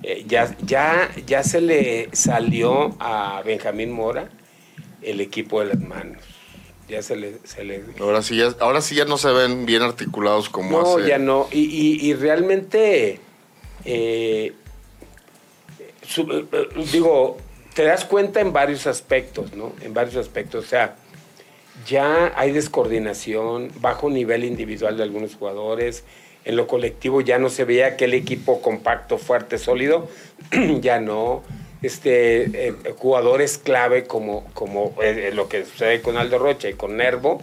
eh, 0.02 0.24
ya, 0.26 0.54
ya, 0.66 1.10
ya 1.26 1.42
se 1.44 1.60
le 1.60 2.08
salió 2.12 2.94
a 2.98 3.40
Benjamín 3.44 3.90
Mora 3.92 4.28
el 5.00 5.20
equipo 5.20 5.60
de 5.60 5.66
las 5.66 5.80
manos. 5.80 6.22
Ya 6.88 7.00
se 7.02 7.16
le, 7.16 7.38
se 7.44 7.64
le 7.64 7.82
Ahora 8.00 8.20
sí, 8.22 8.36
ya, 8.36 8.54
ahora 8.60 8.80
sí 8.82 8.94
ya 8.96 9.04
no 9.06 9.16
se 9.16 9.30
ven 9.32 9.64
bien 9.64 9.80
articulados 9.82 10.50
como 10.50 10.78
No, 10.78 10.96
hace. 10.98 11.08
ya 11.08 11.18
no. 11.18 11.48
Y, 11.52 11.60
y- 11.60 12.06
y 12.10 12.14
realmente, 12.14 13.20
eh, 13.86 14.52
digo, 16.92 17.38
te 17.74 17.84
das 17.84 18.04
cuenta 18.04 18.40
en 18.40 18.52
varios 18.52 18.86
aspectos, 18.86 19.52
¿no? 19.54 19.72
En 19.82 19.92
varios 19.92 20.16
aspectos. 20.16 20.64
O 20.64 20.68
sea, 20.68 20.96
ya 21.86 22.32
hay 22.36 22.52
descoordinación, 22.52 23.70
bajo 23.80 24.08
nivel 24.08 24.44
individual 24.44 24.96
de 24.96 25.02
algunos 25.02 25.34
jugadores. 25.34 26.04
En 26.44 26.56
lo 26.56 26.66
colectivo 26.66 27.20
ya 27.20 27.38
no 27.38 27.50
se 27.50 27.64
veía 27.64 27.86
aquel 27.86 28.14
equipo 28.14 28.62
compacto, 28.62 29.18
fuerte, 29.18 29.58
sólido. 29.58 30.08
ya 30.80 31.00
no. 31.00 31.42
Este, 31.82 32.68
eh, 32.68 32.74
jugadores 32.96 33.58
clave 33.58 34.04
como, 34.04 34.46
como 34.54 34.94
eh, 35.02 35.32
lo 35.34 35.48
que 35.48 35.66
sucede 35.66 36.00
con 36.00 36.16
Aldo 36.16 36.38
Rocha 36.38 36.70
y 36.70 36.72
con 36.72 36.96
Nervo, 36.96 37.42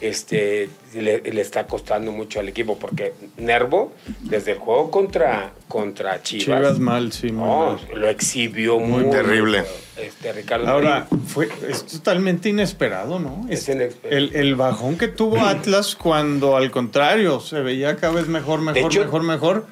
este, 0.00 0.68
le, 0.94 1.20
le 1.20 1.40
está 1.40 1.66
costando 1.66 2.12
mucho 2.12 2.40
al 2.40 2.48
equipo 2.48 2.78
porque 2.78 3.14
Nervo, 3.38 3.92
desde 4.20 4.52
el 4.52 4.58
juego 4.58 4.90
contra, 4.90 5.52
contra 5.68 6.22
Chivas, 6.22 6.44
Chivas 6.44 6.78
mal, 6.78 7.12
sí, 7.12 7.32
muy 7.32 7.46
mal. 7.48 7.78
lo 7.94 8.08
exhibió 8.08 8.78
muy, 8.80 9.08
terrible. 9.10 9.64
Este, 9.96 10.32
Ricardo 10.32 10.66
Ahora, 10.68 11.06
Marín. 11.10 11.26
fue, 11.26 11.48
es 11.68 11.86
totalmente 11.86 12.48
inesperado, 12.48 13.20
¿no? 13.20 13.46
Es 13.48 13.68
inesperado. 13.68 14.16
El, 14.18 14.34
el 14.34 14.56
bajón 14.56 14.98
que 14.98 15.06
tuvo 15.08 15.38
Atlas 15.40 15.94
cuando 15.94 16.56
al 16.56 16.70
contrario 16.72 17.38
se 17.40 17.60
veía 17.60 17.94
cada 17.96 18.12
vez 18.14 18.26
mejor, 18.26 18.60
mejor, 18.60 18.90
hecho- 18.90 19.04
mejor, 19.04 19.22
mejor. 19.22 19.66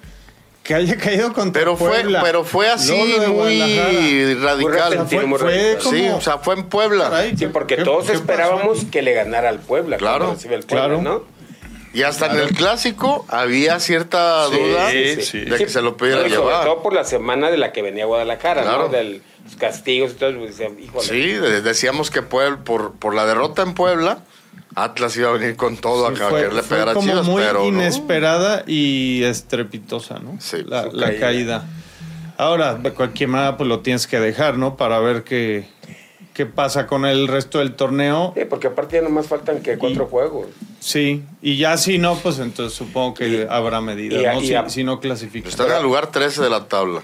Que 0.63 0.75
haya 0.75 0.97
caído 0.97 1.33
contra 1.33 1.61
Pero 1.61 1.77
fue, 1.77 1.91
Puebla. 1.91 2.21
pero 2.23 2.45
fue 2.45 2.69
así 2.69 2.93
muy 3.29 4.35
radical. 4.35 4.91
repentino, 4.93 5.27
muy 5.27 5.39
fue, 5.39 5.51
radical. 5.51 5.83
fue 5.83 5.99
sí, 5.99 6.09
o 6.09 6.21
sea, 6.21 6.39
fue 6.39 6.55
en 6.55 6.65
Puebla. 6.65 7.05
Caray, 7.11 7.31
Sí, 7.31 7.37
¿qué- 7.37 7.49
porque 7.49 7.77
qué- 7.77 7.85
todos 7.85 8.07
qué 8.07 8.13
esperábamos 8.13 8.85
que 8.85 9.03
le 9.03 9.13
ganara 9.13 9.49
al 9.49 9.59
Puebla. 9.59 9.97
Claro, 9.97 10.33
recibe 10.35 10.55
el 10.55 10.63
Puebla, 10.63 10.87
claro. 10.87 11.03
¿no? 11.03 11.25
Y 11.95 12.05
hasta 12.05 12.27
en 12.27 12.39
el 12.39 12.51
clásico 12.55 13.27
había 13.29 13.79
cierta 13.81 14.47
Sí, 14.49 14.57
duda 14.57 14.91
sí, 14.91 14.97
de 14.97 15.23
sí. 15.23 15.45
que 15.59 15.69
se 15.69 15.83
lo 15.83 15.97
pudiera 15.99 16.21
y 16.27 16.31
sobre 16.31 16.37
llevar. 16.51 16.65
todo 16.65 16.83
por 16.83 16.95
la 16.95 17.05
semana 17.05 17.51
de 17.51 17.59
la 17.59 17.73
que 17.73 17.83
venía 17.83 18.07
Guadalajara, 18.07 18.63
Claro. 18.63 18.85
¿no? 18.85 18.89
De 18.89 19.21
los 19.45 19.57
castigos 19.59 20.13
y 20.13 20.15
todo. 20.15 20.33
pues, 20.39 20.59
híjole. 20.61 21.07
Sí, 21.07 21.33
de- 21.33 21.61
decíamos 21.61 22.11
que 22.11 22.23
Puebla, 22.23 22.61
por, 22.65 22.93
por 22.95 23.15
la 23.15 23.27
derrota 23.27 23.61
en 23.63 23.75
Puebla, 23.75 24.21
Atlas 24.75 25.17
iba 25.17 25.29
a 25.29 25.33
venir 25.33 25.57
con 25.57 25.77
todo 25.77 26.15
Sí, 26.15 26.23
a 26.23 26.29
quererle 26.29 26.63
pegar 26.63 26.89
a 26.89 26.95
como 26.95 27.07
Chivas, 27.09 27.27
muy 27.27 27.43
pero 27.43 27.61
no. 27.61 27.67
inesperada 27.67 28.65
y 28.67 29.23
estrepitosa, 29.25 30.19
¿no? 30.19 30.37
Sí, 30.41 30.59
la, 30.67 30.87
la 30.93 31.07
caída. 31.09 31.21
caída. 31.21 31.65
Ahora, 32.39 32.75
de 32.75 32.93
cualquier 32.93 33.29
manera, 33.29 33.57
pues 33.57 33.69
lo 33.69 33.81
tienes 33.81 34.07
que 34.07 34.19
dejar, 34.19 34.57
¿no? 34.59 34.77
Para 34.77 34.99
ver 35.01 35.23
qué, 35.25 35.69
qué 36.35 36.47
pasa 36.47 36.87
con 36.87 37.05
el 37.05 37.29
resto 37.29 37.59
del 37.59 37.75
torneo. 37.75 38.33
Sí, 38.37 38.45
porque 38.49 38.69
aparte 38.69 38.97
ya 38.97 39.03
nomás 39.03 39.27
faltan 39.27 39.61
que 39.63 39.77
cuatro 39.79 40.05
Y- 40.07 40.11
juegos. 40.11 40.47
Sí, 40.81 41.23
y 41.43 41.59
ya 41.59 41.77
si 41.77 41.99
no, 41.99 42.17
pues 42.17 42.39
entonces 42.41 42.77
supongo 42.77 43.15
que 43.15 43.29
Y- 43.29 43.47
habrá 43.49 43.81
medidas, 43.81 44.21
y- 44.23 44.27
¿no? 44.27 44.43
y 44.43 44.47
si, 44.47 44.55
a- 44.55 44.69
si 44.69 44.83
no 44.85 44.99
clasifica. 45.01 45.49
Está 45.49 45.67
en 45.67 45.73
el 45.73 45.83
lugar 45.83 46.09
13 46.11 46.43
de 46.43 46.51
la 46.51 46.65
tabla. 46.65 47.03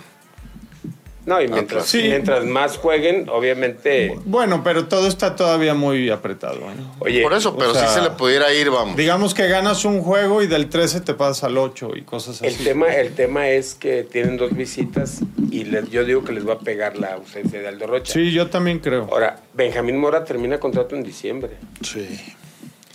No, 1.29 1.43
y 1.43 1.47
mientras. 1.49 1.85
Sí. 1.87 2.03
mientras 2.05 2.45
más 2.45 2.79
jueguen, 2.79 3.29
obviamente. 3.29 4.17
Bueno, 4.25 4.63
pero 4.65 4.87
todo 4.87 5.07
está 5.07 5.37
todavía 5.37 5.75
muy 5.75 6.09
apretado. 6.09 6.57
¿eh? 6.57 6.75
Oye, 7.01 7.23
Por 7.23 7.35
eso, 7.35 7.55
pero 7.57 7.75
sea, 7.75 7.87
sí 7.87 7.95
se 7.95 8.01
le 8.01 8.11
pudiera 8.11 8.51
ir, 8.55 8.71
vamos. 8.71 8.97
Digamos 8.97 9.35
que 9.35 9.47
ganas 9.47 9.85
un 9.85 10.01
juego 10.01 10.43
y 10.43 10.47
del 10.47 10.69
13 10.71 11.03
te 11.03 11.13
pasas 11.13 11.45
al 11.45 11.59
8 11.59 11.91
y 11.97 12.03
cosas 12.03 12.41
el 12.41 12.55
así. 12.55 12.65
tema, 12.65 12.87
el 12.95 13.15
tema 13.15 13.49
es 13.49 13.75
que 13.75 14.05
tienen 14.05 14.39
dos 14.39 14.57
visitas 14.57 15.21
y 15.51 15.65
les- 15.65 15.91
yo 15.91 16.05
digo 16.05 16.25
que 16.25 16.33
les 16.33 16.49
va 16.49 16.55
a 16.55 16.59
pegar 16.61 16.97
la 16.97 17.15
ausencia 17.15 17.61
de 17.61 17.69
Aldo 17.69 17.87
Rocha. 17.87 18.13
Sí, 18.15 18.33
yo 18.33 18.49
también 18.49 18.79
creo. 18.79 19.07
Ahora, 19.13 19.39
Benjamín 19.53 19.99
Mora 19.99 20.25
termina 20.25 20.59
contrato 20.59 20.97
en 20.97 21.03
diciembre. 21.03 21.51
Sí. 21.83 22.09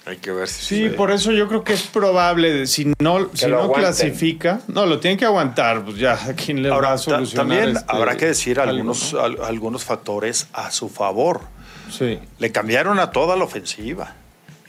Hay 0.05 0.17
que 0.17 0.31
ver 0.31 0.49
si 0.49 0.65
Sí, 0.65 0.89
por 0.89 1.11
eso 1.11 1.31
yo 1.31 1.47
creo 1.47 1.63
que 1.63 1.71
es 1.73 1.83
probable, 1.83 2.67
si 2.67 2.91
no, 2.99 3.29
si 3.33 3.47
no 3.47 3.59
aguanten. 3.61 3.79
clasifica, 3.83 4.59
no, 4.67 4.85
lo 4.85 4.99
tienen 4.99 5.17
que 5.17 5.23
aguantar, 5.23 5.85
pues 5.85 5.95
ya, 5.97 6.13
¿a 6.13 6.33
quién 6.33 6.61
le 6.61 6.69
va 6.69 6.75
Ahora, 6.75 6.89
a 6.89 6.95
ta- 6.95 6.97
solucionar? 6.97 7.47
también 7.47 7.77
este 7.77 7.85
habrá 7.87 8.17
que 8.17 8.25
decir 8.25 8.59
algo, 8.59 8.71
algunos, 8.71 9.13
¿no? 9.13 9.21
al- 9.21 9.41
algunos 9.43 9.85
factores 9.85 10.47
a 10.51 10.71
su 10.71 10.89
favor. 10.89 11.41
Sí. 11.89 12.19
Le 12.39 12.51
cambiaron 12.51 12.99
a 12.99 13.11
toda 13.11 13.37
la 13.37 13.45
ofensiva. 13.45 14.15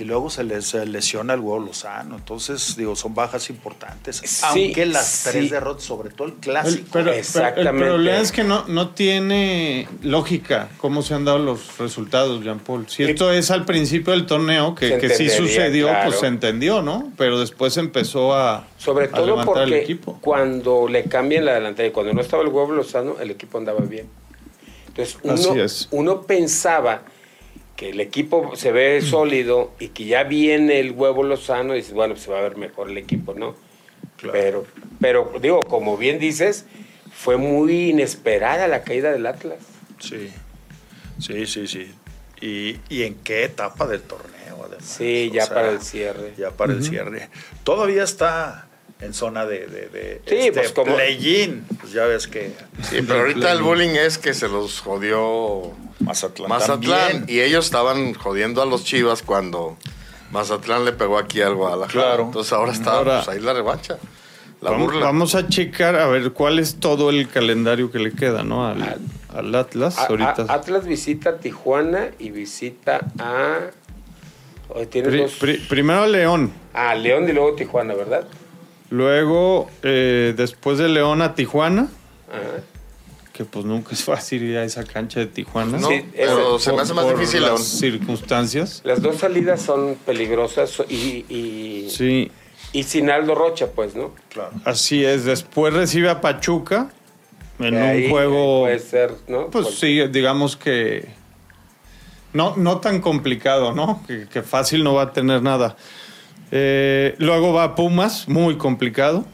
Y 0.05 0.07
luego 0.07 0.29
se 0.29 0.45
les 0.45 0.75
lesiona 0.75 1.33
el 1.33 1.41
huevo 1.41 1.61
Lozano. 1.65 2.17
Entonces, 2.17 2.77
digo, 2.77 2.95
son 2.95 3.15
bajas 3.15 3.49
importantes. 3.49 4.17
Sí, 4.23 4.45
Aunque 4.45 4.85
las 4.85 5.07
sí. 5.07 5.31
tres 5.31 5.51
derrotas, 5.51 5.83
sobre 5.85 6.11
todo 6.11 6.29
el 6.29 6.35
clásico. 6.35 6.85
pero, 6.93 7.07
pero 7.07 7.17
Exactamente. 7.17 7.71
el 7.71 7.77
problema 7.91 8.19
es 8.19 8.31
que 8.31 8.45
no, 8.45 8.67
no 8.69 8.91
tiene 8.91 9.89
lógica 10.03 10.69
cómo 10.77 11.01
se 11.01 11.15
han 11.15 11.25
dado 11.25 11.39
los 11.39 11.79
resultados, 11.79 12.45
Jean 12.45 12.59
Paul. 12.59 12.85
Si 12.87 13.03
esto 13.03 13.33
es 13.33 13.51
al 13.51 13.65
principio 13.65 14.13
del 14.13 14.27
torneo, 14.27 14.75
que, 14.75 14.99
que 14.99 15.09
sí 15.09 15.31
sucedió, 15.31 15.87
claro. 15.87 16.11
pues 16.11 16.21
se 16.21 16.27
entendió, 16.27 16.83
¿no? 16.83 17.11
Pero 17.17 17.41
después 17.41 17.75
empezó 17.79 18.35
a, 18.35 18.67
Sobre 18.77 19.07
a 19.07 19.11
todo 19.11 19.41
el 19.41 19.47
porque 19.47 19.81
equipo. 19.85 20.19
cuando 20.21 20.87
le 20.87 21.05
cambian 21.05 21.47
la 21.47 21.55
delantera 21.55 21.89
y 21.89 21.93
cuando 21.93 22.13
no 22.13 22.21
estaba 22.21 22.43
el 22.43 22.51
huevo 22.51 22.73
Lozano, 22.73 23.17
el 23.21 23.31
equipo 23.31 23.57
andaba 23.57 23.81
bien. 23.81 24.07
Entonces 24.89 25.17
Así 25.27 25.59
es. 25.59 25.89
uno 25.93 26.21
pensaba 26.21 27.05
que 27.77 27.91
el 27.91 28.01
equipo 28.01 28.55
se 28.57 28.73
ve 28.73 29.03
sólido 29.03 29.73
y 29.79 29.89
que 29.89 30.05
ya 30.05 30.23
viene 30.23 30.79
el 30.81 30.93
huevo 30.93 31.23
Lozano 31.23 31.75
y 31.75 31.79
dices, 31.79 31.93
bueno, 31.93 32.15
pues 32.15 32.25
se 32.25 32.31
va 32.31 32.39
a 32.39 32.43
ver 32.43 32.57
mejor 32.57 32.91
el 32.91 32.99
equipo, 32.99 33.35
¿no? 33.35 33.57
Pero, 34.33 34.65
pero 35.01 35.33
digo, 35.41 35.61
como 35.61 35.97
bien 35.97 36.19
dices, 36.19 36.67
fue 37.13 37.37
muy 37.37 37.91
inesperada 37.91 38.69
la 38.69 38.83
caída 38.83 39.11
del 39.11 39.27
Atlas. 39.27 39.59
Sí, 39.99 40.31
sí, 41.19 41.47
sí, 41.47 41.67
sí. 41.67 41.93
¿Y, 42.41 42.79
y 42.89 43.03
en 43.05 43.15
qué 43.17 43.45
etapa 43.45 43.87
del 43.87 44.03
torneo, 44.03 44.65
además? 44.65 44.85
Sí, 44.85 45.29
O 45.31 45.35
ya 45.35 45.47
sea, 45.47 45.55
para 45.55 45.71
el 45.71 45.81
cierre. 45.81 46.33
Ya 46.39 46.51
para 46.51 46.73
el 46.73 46.85
cierre. 46.85 47.29
Todavía 47.65 48.05
está 48.05 48.69
en 49.01 49.13
zona 49.13 49.45
de, 49.45 49.67
de, 49.67 49.89
de 49.89 50.23
Sí, 50.27 50.35
este, 50.37 50.53
pues, 50.53 50.73
como- 50.73 50.95
play-in. 50.95 51.65
Pues 51.81 51.93
ya 51.93 52.05
ves 52.07 52.27
que 52.27 52.53
Sí, 52.89 52.99
pero 53.07 53.21
ahorita 53.21 53.53
el 53.53 53.63
bullying 53.63 53.91
es 53.91 54.19
que 54.19 54.33
se 54.35 54.49
los 54.49 54.81
jodió 54.81 55.73
Mazatlán, 56.01 56.49
Mazatlán 56.49 57.13
también. 57.13 57.25
y 57.29 57.41
ellos 57.41 57.65
estaban 57.67 58.15
jodiendo 58.15 58.63
a 58.63 58.67
los 58.67 58.85
Chivas 58.85 59.23
cuando 59.23 59.77
Mazatlán 60.31 60.85
le 60.85 60.93
pegó 60.93 61.19
aquí 61.19 61.41
al 61.43 61.55
Guadalajara. 61.55 61.93
Claro. 61.93 62.23
Entonces 62.25 62.53
ahora 62.53 62.73
está 62.73 62.93
Ahora- 62.95 63.23
pues, 63.25 63.37
ahí 63.37 63.43
la 63.43 63.53
revancha. 63.53 63.99
La 64.61 64.71
Vamos, 64.71 64.87
burla. 64.93 65.05
vamos 65.07 65.35
a 65.35 65.47
checar 65.47 65.95
a 65.97 66.07
ver 66.07 66.33
cuál 66.33 66.59
es 66.59 66.77
todo 66.81 67.11
el 67.11 67.29
calendario 67.29 67.91
que 67.93 67.99
le 67.99 68.13
queda, 68.13 68.45
¿no? 68.45 68.67
Al, 68.67 68.97
al 69.35 69.55
Atlas. 69.55 69.99
A- 69.99 70.07
ahorita. 70.07 70.47
a- 70.49 70.55
Atlas 70.55 70.87
visita 70.87 71.31
a 71.31 71.37
Tijuana 71.39 72.09
y 72.19 72.31
visita 72.31 73.01
a... 73.19 73.59
Hoy 74.71 74.87
tiene 74.87 75.09
Pri- 75.11 75.21
dos... 75.21 75.33
pri- 75.39 75.59
primero 75.69 76.07
León. 76.07 76.51
Ah, 76.73 76.95
León 76.95 77.29
y 77.29 77.33
luego 77.33 77.55
Tijuana, 77.55 77.93
¿verdad? 77.95 78.25
Luego, 78.99 79.69
eh, 79.83 80.35
después 80.37 80.79
de 80.79 80.89
León 80.89 81.21
a 81.21 81.35
Tijuana, 81.35 81.89
Ajá. 82.31 82.63
que 83.33 83.45
pues 83.45 83.65
nunca 83.65 83.91
es 83.93 84.05
fácil 84.05 84.45
ir 84.45 84.57
a 84.57 84.63
esa 84.65 84.85
cancha 84.85 85.19
de 85.19 85.27
Tijuana. 85.27 85.79
No, 85.79 85.89
Sí, 85.89 86.05
pero 86.15 86.61
se 86.61 86.73
me 86.73 86.81
hace 86.83 86.95
más 86.95 87.05
por 87.07 87.19
difícil 87.19 87.41
las 87.43 87.51
León. 87.51 87.63
circunstancias. 87.63 88.83
Las 88.85 89.03
dos 89.03 89.17
salidas 89.17 89.63
son 89.63 89.97
peligrosas 90.07 90.81
y, 90.89 91.25
y, 91.29 91.89
Sí, 91.91 92.31
y 92.73 92.85
sin 92.85 93.11
Aldo 93.11 93.35
Rocha, 93.35 93.67
pues, 93.75 93.97
¿no? 93.97 94.13
Claro. 94.29 94.53
así 94.65 95.05
es. 95.05 95.25
Después 95.25 95.75
recibe 95.75 96.09
a 96.09 96.21
Pachuca 96.21 96.91
en 97.59 97.75
un 97.77 98.11
juego, 98.11 98.61
Puede 98.63 98.79
ser, 98.79 99.13
¿no? 99.27 99.49
pues 99.51 99.65
Cual- 99.67 99.75
sí, 99.77 100.07
digamos 100.13 100.57
que 100.57 101.09
no, 102.33 102.55
no 102.57 102.79
tan 102.79 103.01
complicado, 103.01 103.73
¿no? 103.73 104.05
Que, 104.07 104.29
que 104.29 104.43
fácil 104.43 104.85
no 104.85 104.95
va 104.95 105.03
a 105.03 105.13
tener 105.13 105.43
nada. 105.43 105.77
Eh, 106.51 107.15
luego 107.19 107.53
va 107.53 107.65
a 107.65 107.75
Pumas, 107.75 108.29
muy 108.29 108.57
complicado. 108.57 109.25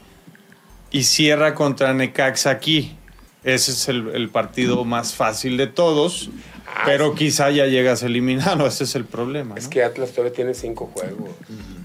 Y 0.91 1.03
cierra 1.03 1.55
contra 1.55 1.93
Necaxa 1.93 2.49
aquí. 2.49 2.95
Ese 3.43 3.71
es 3.71 3.87
el, 3.89 4.09
el 4.09 4.29
partido 4.29 4.83
más 4.85 5.13
fácil 5.15 5.57
de 5.57 5.67
todos. 5.67 6.29
Ah, 6.67 6.83
pero 6.85 7.11
sí. 7.11 7.17
quizá 7.17 7.49
ya 7.49 7.65
llegas 7.65 8.03
eliminado. 8.03 8.67
Ese 8.67 8.83
es 8.83 8.95
el 8.95 9.05
problema. 9.05 9.55
Es 9.57 9.65
¿no? 9.65 9.69
que 9.69 9.83
Atlas 9.83 10.11
todavía 10.11 10.33
tiene 10.33 10.53
cinco 10.53 10.91
juegos. 10.93 11.31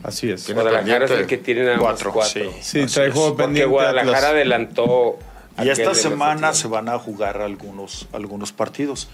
Así 0.03 0.31
es. 0.31 0.45
Tiene 0.45 0.61
Guadalajara 0.61 1.05
es 1.07 1.11
el 1.13 1.27
que 1.27 1.39
tiene 1.39 1.63
nada 1.63 1.77
más 1.77 1.83
Cuatro, 1.85 2.13
cuatro. 2.13 2.43
sí. 2.61 2.87
Sí, 2.87 2.93
trae 2.93 3.11
juego 3.11 3.29
Porque 3.31 3.45
pendiente. 3.45 3.71
Guadalajara 3.71 4.17
Atlas. 4.17 4.31
adelantó... 4.33 5.19
Y 5.65 5.71
esta 5.71 5.95
semana 5.95 6.53
se 6.53 6.69
van 6.69 6.91
a 6.91 6.99
jugar 6.99 7.41
algunos, 7.41 8.07
algunos 8.13 8.53
partidos. 8.53 9.09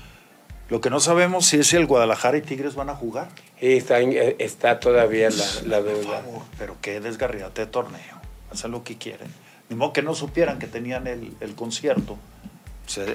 Lo 0.72 0.80
que 0.80 0.88
no 0.88 1.00
sabemos 1.00 1.44
si 1.44 1.58
es 1.58 1.66
si 1.66 1.76
el 1.76 1.84
Guadalajara 1.84 2.38
y 2.38 2.40
Tigres 2.40 2.74
van 2.74 2.88
a 2.88 2.94
jugar. 2.94 3.28
Sí, 3.60 3.74
está, 3.74 4.00
eh, 4.00 4.36
está 4.38 4.80
todavía 4.80 5.28
la, 5.28 5.44
la 5.66 5.76
Por 5.82 5.86
deuda. 5.86 6.22
favor, 6.22 6.42
pero 6.58 6.76
qué 6.80 6.98
desgarriate 6.98 7.60
de 7.60 7.66
torneo. 7.66 8.16
Hacen 8.50 8.70
lo 8.70 8.82
que 8.82 8.96
quieren. 8.96 9.28
Ni 9.68 9.76
modo 9.76 9.92
que 9.92 10.00
no 10.00 10.14
supieran 10.14 10.58
que 10.58 10.66
tenían 10.66 11.06
el, 11.06 11.34
el 11.40 11.54
concierto. 11.54 12.16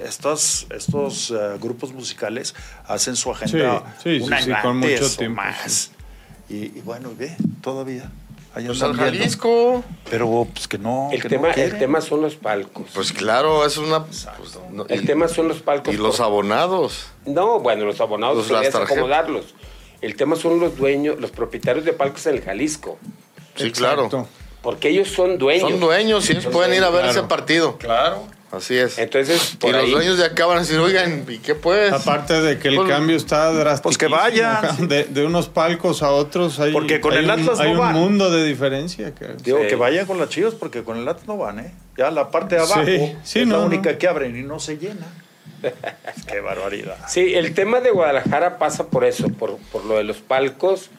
Estos 0.05 0.67
estos 0.69 1.31
eh, 1.31 1.57
grupos 1.59 1.93
musicales 1.93 2.53
hacen 2.85 3.15
su 3.15 3.31
agenda 3.31 3.95
Sí, 4.03 4.19
sí, 4.19 4.23
un 4.23 4.27
sí, 4.29 4.33
año 4.35 4.55
sí, 4.55 4.61
con 4.61 4.77
mucho 4.77 5.05
o 5.07 5.09
tiempo, 5.09 5.41
más. 5.41 5.89
Y, 6.49 6.55
y 6.77 6.81
bueno, 6.85 7.09
ve, 7.17 7.35
todavía. 7.61 8.11
Ahí 8.57 8.65
Pues 8.65 8.81
al. 8.81 8.95
Jalisco. 8.95 9.83
Pero 10.09 10.47
pues 10.51 10.67
que 10.67 10.77
no. 10.79 11.09
El 11.11 11.21
que 11.21 11.29
tema, 11.29 11.49
no 11.49 11.53
el 11.53 11.77
tema 11.77 12.01
son 12.01 12.21
los 12.21 12.35
palcos. 12.35 12.87
Pues 12.95 13.11
claro, 13.13 13.63
es 13.65 13.77
una. 13.77 14.05
pues, 14.05 14.27
no, 14.71 14.85
el 14.89 15.03
y- 15.03 15.05
tema 15.05 15.27
son 15.27 15.47
los 15.47 15.59
palcos. 15.61 15.93
Y 15.93 15.97
los 15.97 16.17
por- 16.17 16.25
abonados. 16.25 17.07
No, 17.25 17.59
bueno, 17.59 17.85
los 17.85 18.01
abonados 18.01 18.47
Pues 18.47 18.73
acomodarlos. 18.75 19.53
El 20.01 20.15
tema 20.15 20.35
son 20.35 20.59
los 20.59 20.75
dueños, 20.77 21.19
los 21.19 21.31
propietarios 21.31 21.85
de 21.85 21.93
palcos 21.93 22.25
en 22.27 22.35
el 22.35 22.41
Jalisco. 22.41 22.97
Sí, 23.55 23.71
claro. 23.71 24.09
Porque 24.61 24.89
ellos 24.89 25.09
son 25.09 25.37
dueños. 25.37 25.69
Son 25.69 25.79
dueños 25.79 26.27
y 26.29 26.33
ellos 26.33 26.47
pueden 26.47 26.73
ir 26.73 26.83
a 26.83 26.89
ver 26.89 27.03
Claro. 27.03 27.19
ese 27.19 27.27
partido. 27.27 27.77
Claro. 27.77 28.23
Así 28.49 28.77
es. 28.77 28.97
Entonces, 28.97 29.53
y 29.55 29.57
por 29.57 29.71
los 29.73 29.83
ahí- 29.83 29.91
dueños 29.91 30.17
de 30.17 30.23
acá 30.25 30.45
van 30.45 30.57
a 30.57 30.59
decir, 30.61 30.79
oigan, 30.79 31.25
¿y 31.27 31.37
qué 31.39 31.53
pues? 31.53 31.91
Aparte 31.91 32.41
de 32.41 32.57
que 32.57 32.69
el 32.69 32.77
Pues- 32.77 32.87
cambio 32.89 33.17
está 33.17 33.51
drástico. 33.51 33.83
Pues 33.89 33.97
que 33.97 34.07
vayan. 34.07 34.61
De, 34.87 35.03
de 35.03 35.25
unos 35.25 35.49
palcos 35.49 36.01
a 36.01 36.11
otros 36.11 36.57
hay, 36.59 36.71
Porque 36.71 37.01
con 37.01 37.11
hay 37.11 37.19
el 37.19 37.25
un- 37.25 37.31
Atlas 37.31 37.59
hay 37.59 37.67
no 37.67 37.73
un 37.73 37.79
van. 37.79 37.93
mundo 37.93 38.31
de 38.31 38.45
diferencia. 38.45 39.13
que- 39.13 39.27
Digo, 39.43 39.59
Sí. 39.61 39.67
que 39.67 39.75
vayan 39.75 40.05
con 40.05 40.17
las 40.17 40.29
chivas 40.29 40.53
porque 40.55 40.83
con 40.83 40.97
el 40.97 41.07
Atlas 41.07 41.27
no 41.27 41.35
van, 41.37 41.59
¿eh? 41.59 41.73
Ya 41.97 42.09
la 42.09 42.31
parte 42.31 42.55
de 42.55 42.61
abajo 42.61 42.85
Sí, 42.85 43.15
sí, 43.23 43.39
es 43.41 43.47
la 43.49 43.57
no, 43.57 43.65
única 43.65 43.91
no. 43.91 43.97
que 43.97 44.07
abren 44.07 44.37
y 44.37 44.43
no 44.43 44.59
se 44.59 44.77
llena. 44.77 45.05
Qué 46.31 46.39
barbaridad. 46.39 46.95
Sí, 47.07 47.33
el 47.33 47.53
tema 47.53 47.81
de 47.81 47.91
Guadalajara 47.91 48.57
pasa 48.59 48.87
por 48.87 49.03
eso, 49.03 49.27
por, 49.29 49.57
por 49.71 49.83
lo 49.85 49.95
de 49.97 50.03
los 50.03 50.17
palcos 50.17 50.89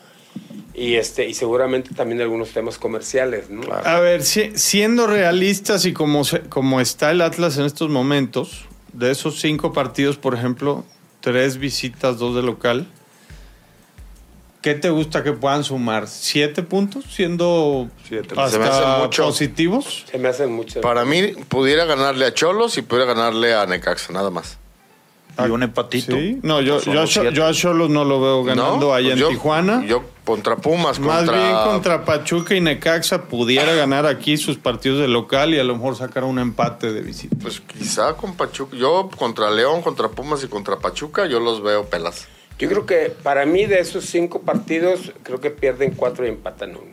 y 0.75 0.95
este 0.97 1.29
y 1.29 1.35
seguramente 1.35 1.95
también 1.95 2.21
algunos 2.21 2.51
temas 2.51 2.79
comerciales, 2.79 3.51
¿no? 3.51 3.63
A 3.73 4.01
ver, 4.01 4.23
si- 4.23 4.53
siendo 4.57 5.07
realistas 5.07 5.85
y 5.85 5.93
como, 5.93 6.25
se- 6.25 6.41
como 6.43 6.81
está 6.81 7.11
el 7.11 7.21
Atlas 7.21 7.59
en 7.59 7.65
estos 7.65 7.91
momentos, 7.91 8.67
de 8.93 9.11
esos 9.11 9.41
cinco 9.41 9.73
partidos, 9.73 10.17
por 10.17 10.35
ejemplo, 10.35 10.85
tres 11.21 11.59
visitas, 11.59 12.19
dos 12.19 12.35
de 12.35 12.43
local, 12.43 12.87
¿qué 14.63 14.75
te 14.75 14.91
gusta 14.91 15.23
que 15.23 15.33
puedan 15.33 15.65
sumar? 15.65 16.09
¿Siete 16.09 16.63
puntos? 16.63 17.05
Siendo 17.11 17.89
Siete. 18.09 18.31
Se 18.31 18.37
me 18.37 18.43
hace 18.45 18.59
hasta 18.59 18.99
mucho. 18.99 19.25
positivos. 19.25 20.05
Se 20.11 20.19
me 20.19 20.29
hacen 20.29 20.51
muchas. 20.53 20.83
Para 20.83 21.05
mí, 21.05 21.33
pudiera 21.49 21.85
ganarle 21.85 22.27
a 22.27 22.35
Cholos 22.35 22.77
y 22.79 22.83
pudiera 22.83 23.13
ganarle 23.15 23.55
a 23.55 23.67
Necaxa, 23.67 24.13
nada 24.13 24.31
más. 24.31 24.59
Y 25.47 25.51
un 25.51 25.63
empatito. 25.63 26.13
Sí, 26.17 26.39
no, 26.43 26.61
yo, 26.61 26.81
yo, 26.81 27.47
a 27.47 27.53
Cholos 27.53 27.91
no 27.91 28.05
lo 28.05 28.21
veo 28.21 28.43
ganando 28.45 28.89
¿No? 28.89 28.95
allá 28.95 29.09
Pues 29.11 29.15
en 29.15 29.19
yo- 29.21 29.29
Tijuana. 29.29 29.85
Yo 29.87 30.03
contra 30.25 30.57
Pumas, 30.57 30.99
Más 30.99 31.19
contra... 31.25 31.37
bien 31.39 31.55
contra 31.65 32.05
Pachuca 32.05 32.55
y 32.55 32.61
Necaxa 32.61 33.23
pudiera 33.25 33.73
ganar 33.75 34.05
aquí 34.07 34.37
sus 34.37 34.57
partidos 34.59 34.99
de 35.01 35.09
local 35.09 35.55
y 35.55 35.59
a 35.59 35.65
lo 35.65 35.75
mejor 35.77 35.97
sacar 35.97 36.25
un 36.25 36.39
empate 36.39 36.93
de 36.93 37.01
visita. 37.03 37.37
Pues 37.41 37.61
quizá 37.61 38.15
con 38.15 38.35
Pachuca. 38.35 38.77
Yo 38.77 39.09
contra 39.17 39.51
León, 39.51 39.81
contra 39.83 40.09
Pumas 40.09 40.43
y 40.45 40.49
contra 40.49 40.79
Pachuca, 40.79 41.27
yo 41.27 41.41
los 41.41 41.63
veo 41.63 41.85
pelas. 41.87 42.27
Yo 42.59 42.69
creo 42.69 42.85
que 42.87 43.13
para 43.23 43.47
mí 43.47 43.67
de 43.67 43.79
esos 43.79 44.05
cinco 44.07 44.41
partidos, 44.43 45.13
creo 45.23 45.41
que 45.41 45.51
pierden 45.51 45.93
cuatro 45.95 46.27
y 46.27 46.31
empatan 46.31 46.71
uno. 46.73 46.93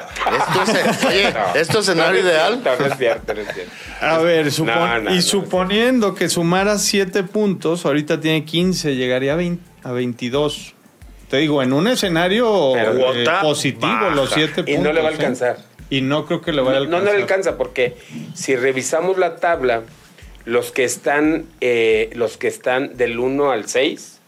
Esto 0.00 0.62
es, 0.90 1.04
oye, 1.04 1.32
No. 1.32 1.54
¿esto 1.60 1.78
es 1.80 1.88
escenario 1.88 2.22
No, 2.22 2.28
no 2.28 2.30
es 2.30 2.34
ideal? 2.34 2.60
cierto, 2.62 2.82
No 2.82 2.86
es 2.92 2.98
cierto, 2.98 3.34
no 3.34 3.40
es 3.40 3.54
cierto. 3.54 3.72
A 4.00 4.18
ver, 4.18 4.46
supon- 4.46 4.64
No, 4.66 5.00
no, 5.00 5.10
y 5.12 5.16
no, 5.16 5.22
suponiendo 5.22 6.14
que 6.14 6.28
sumara 6.28 6.78
7 6.78 7.22
puntos, 7.24 7.84
ahorita 7.86 8.20
tiene 8.20 8.44
15, 8.44 8.94
llegaría 8.96 9.34
a, 9.34 9.36
20 9.36 9.62
a 9.84 9.92
22. 9.92 10.74
Te 11.28 11.38
digo, 11.38 11.62
en 11.62 11.72
un 11.72 11.88
escenario 11.88 12.76
eh, 12.76 13.24
positivo, 13.40 13.86
baja. 13.92 14.14
los 14.14 14.30
7 14.30 14.54
puntos. 14.64 14.74
Y 14.74 14.78
no 14.78 14.92
le 14.92 15.00
va 15.00 15.08
a 15.08 15.12
¿eh? 15.12 15.14
alcanzar. 15.14 15.58
Y 15.90 16.00
no 16.00 16.26
creo 16.26 16.40
que 16.40 16.52
le 16.52 16.62
vaya 16.62 16.78
a 16.78 16.80
No, 16.80 16.86
alcanzar. 16.96 17.04
no 17.04 17.12
le 17.16 17.22
alcanza 17.22 17.56
porque 17.58 17.96
si 18.34 18.56
revisamos 18.56 19.18
la 19.18 19.36
tabla, 19.36 19.82
los 20.44 20.72
que 20.72 20.84
están, 20.84 21.46
eh, 21.60 22.10
los 22.14 22.36
que 22.36 22.48
están 22.48 22.96
del 22.96 23.18
1 23.18 23.50
al 23.50 23.68
6, 23.68 24.20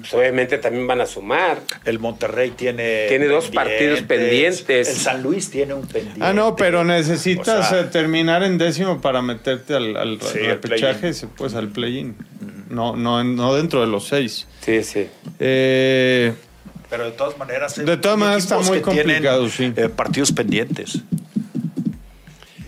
pues 0.00 0.14
obviamente 0.14 0.58
también 0.58 0.86
van 0.86 1.00
a 1.00 1.06
sumar. 1.06 1.58
El 1.84 1.98
Monterrey 1.98 2.50
tiene. 2.50 3.06
Tiene 3.08 3.26
dos 3.26 3.48
partidos 3.50 4.02
pendientes. 4.02 4.88
El 4.88 4.96
San 4.96 5.22
Luis 5.22 5.50
tiene 5.50 5.74
un 5.74 5.86
pendiente. 5.86 6.20
Ah, 6.22 6.32
no, 6.32 6.56
pero 6.56 6.84
necesitas 6.84 7.66
O 7.66 7.68
sea, 7.70 7.80
eh, 7.80 7.84
terminar 7.84 8.42
en 8.42 8.56
décimo 8.58 9.00
para 9.00 9.20
meterte 9.22 9.74
al, 9.74 9.96
al 9.96 10.20
Sí, 10.22 10.38
repechaje, 10.38 11.12
pues 11.36 11.54
al 11.54 11.68
play-in. 11.68 12.16
No, 12.70 12.96
no, 12.96 13.22
no 13.24 13.54
dentro 13.54 13.80
de 13.80 13.86
los 13.86 14.06
seis. 14.08 14.46
Sí, 14.60 14.82
sí. 14.82 15.08
Eh, 15.38 16.32
Pero 16.90 17.04
de 17.06 17.12
todas 17.12 17.36
maneras. 17.38 17.76
De 17.76 17.96
todas 17.96 18.18
maneras 18.18 18.42
está 18.44 18.56
muy 18.58 18.80
tienen, 18.80 18.82
complicado, 18.82 19.48
sí. 19.48 19.72
eh, 19.76 19.88
partidos 19.88 20.32
pendientes. 20.32 21.00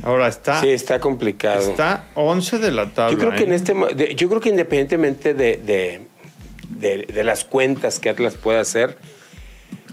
ahora 0.03 0.29
está, 0.29 0.61
Sí, 0.61 0.69
está 0.71 1.01
complicado. 1.01 1.61
está 1.71 2.05
11 2.15 2.59
de 2.59 2.71
la 2.73 2.91
tabla. 2.91 3.13
Yo 3.13 3.19
creo 3.19 3.33
que 3.39 3.45
en 3.45 3.53
este 3.53 3.75
yo 4.17 4.29
creo 4.29 4.41
que 4.41 4.49
independientemente 4.51 5.35
de, 5.35 5.57
de, 5.57 6.01
de- 6.71 7.07
de 7.07 7.25
las 7.25 7.45
cuentas 7.45 7.99
que 7.99 8.09
Atlas 8.11 8.35
pueda 8.35 8.61
hacer, 8.61 8.99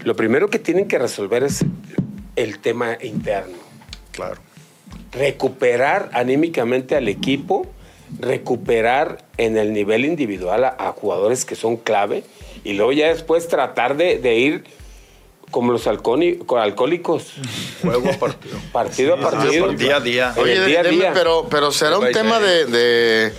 lo 0.04 0.14
primero 0.16 0.48
que 0.50 0.58
tienen 0.58 0.88
que 0.88 0.98
resolver 0.98 1.42
es 1.44 1.64
el 2.36 2.58
tema 2.58 2.98
interno. 3.02 3.56
Claro. 4.12 4.40
Recuperar 5.12 6.10
anímicamente 6.12 6.96
al 6.96 7.08
equipo, 7.08 7.66
recuperar 8.18 9.24
en 9.36 9.56
el 9.56 9.72
nivel 9.72 10.04
individual 10.04 10.64
a, 10.64 10.76
a 10.78 10.92
jugadores 10.92 11.44
que 11.44 11.54
son 11.54 11.76
clave 11.76 12.24
y 12.64 12.72
luego 12.74 12.92
ya 12.92 13.08
después 13.08 13.48
tratar 13.48 13.96
de, 13.96 14.18
de 14.18 14.34
ir 14.36 14.64
como 15.50 15.70
los 15.72 15.86
alcohólicos, 15.86 17.32
Juego 17.82 18.08
a 18.10 18.12
partido. 18.18 18.58
partido 18.72 19.14
a 19.14 19.20
partido. 19.20 19.72
Día 19.72 19.96
a 19.96 20.00
día. 20.00 20.34
Oye, 20.36 20.52
Oye, 20.58 20.66
día 20.66 20.80
a 20.80 20.82
dime, 20.82 20.96
día. 20.96 21.12
pero, 21.14 21.46
pero 21.48 21.70
será 21.70 21.98
un 21.98 22.10
tema 22.10 22.40
de, 22.40 23.32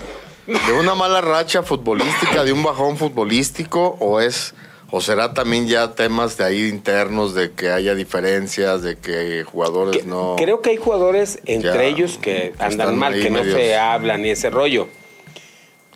de 0.48 0.74
una 0.74 0.96
mala 0.96 1.22
racha 1.22 1.64
futbolística, 1.64 2.44
de 2.44 2.54
un 2.54 2.64
bajón 2.64 2.98
futbolístico, 2.98 3.98
o 4.00 4.20
es, 4.22 4.54
o 4.92 5.02
será 5.02 5.34
también 5.34 5.68
ya 5.68 5.94
temas 5.96 6.38
de 6.38 6.44
ahí 6.46 6.68
internos, 6.68 7.34
de 7.34 7.52
que 7.52 7.70
haya 7.72 7.96
diferencias, 7.96 8.82
de 8.82 8.98
que 8.98 9.44
jugadores 9.44 9.98
Que- 10.04 10.08
no. 10.08 10.36
Creo 10.38 10.62
que 10.62 10.70
hay 10.72 10.78
jugadores 10.78 11.40
entre 11.46 11.88
ellos 11.88 12.18
que 12.22 12.54
andan 12.60 12.98
mal, 12.98 13.14
que 13.14 13.30
no 13.30 13.40
medios- 13.42 13.56
se 13.58 13.76
hablan 13.76 14.22
ni 14.22 14.30
ese 14.30 14.50
rollo. 14.50 14.88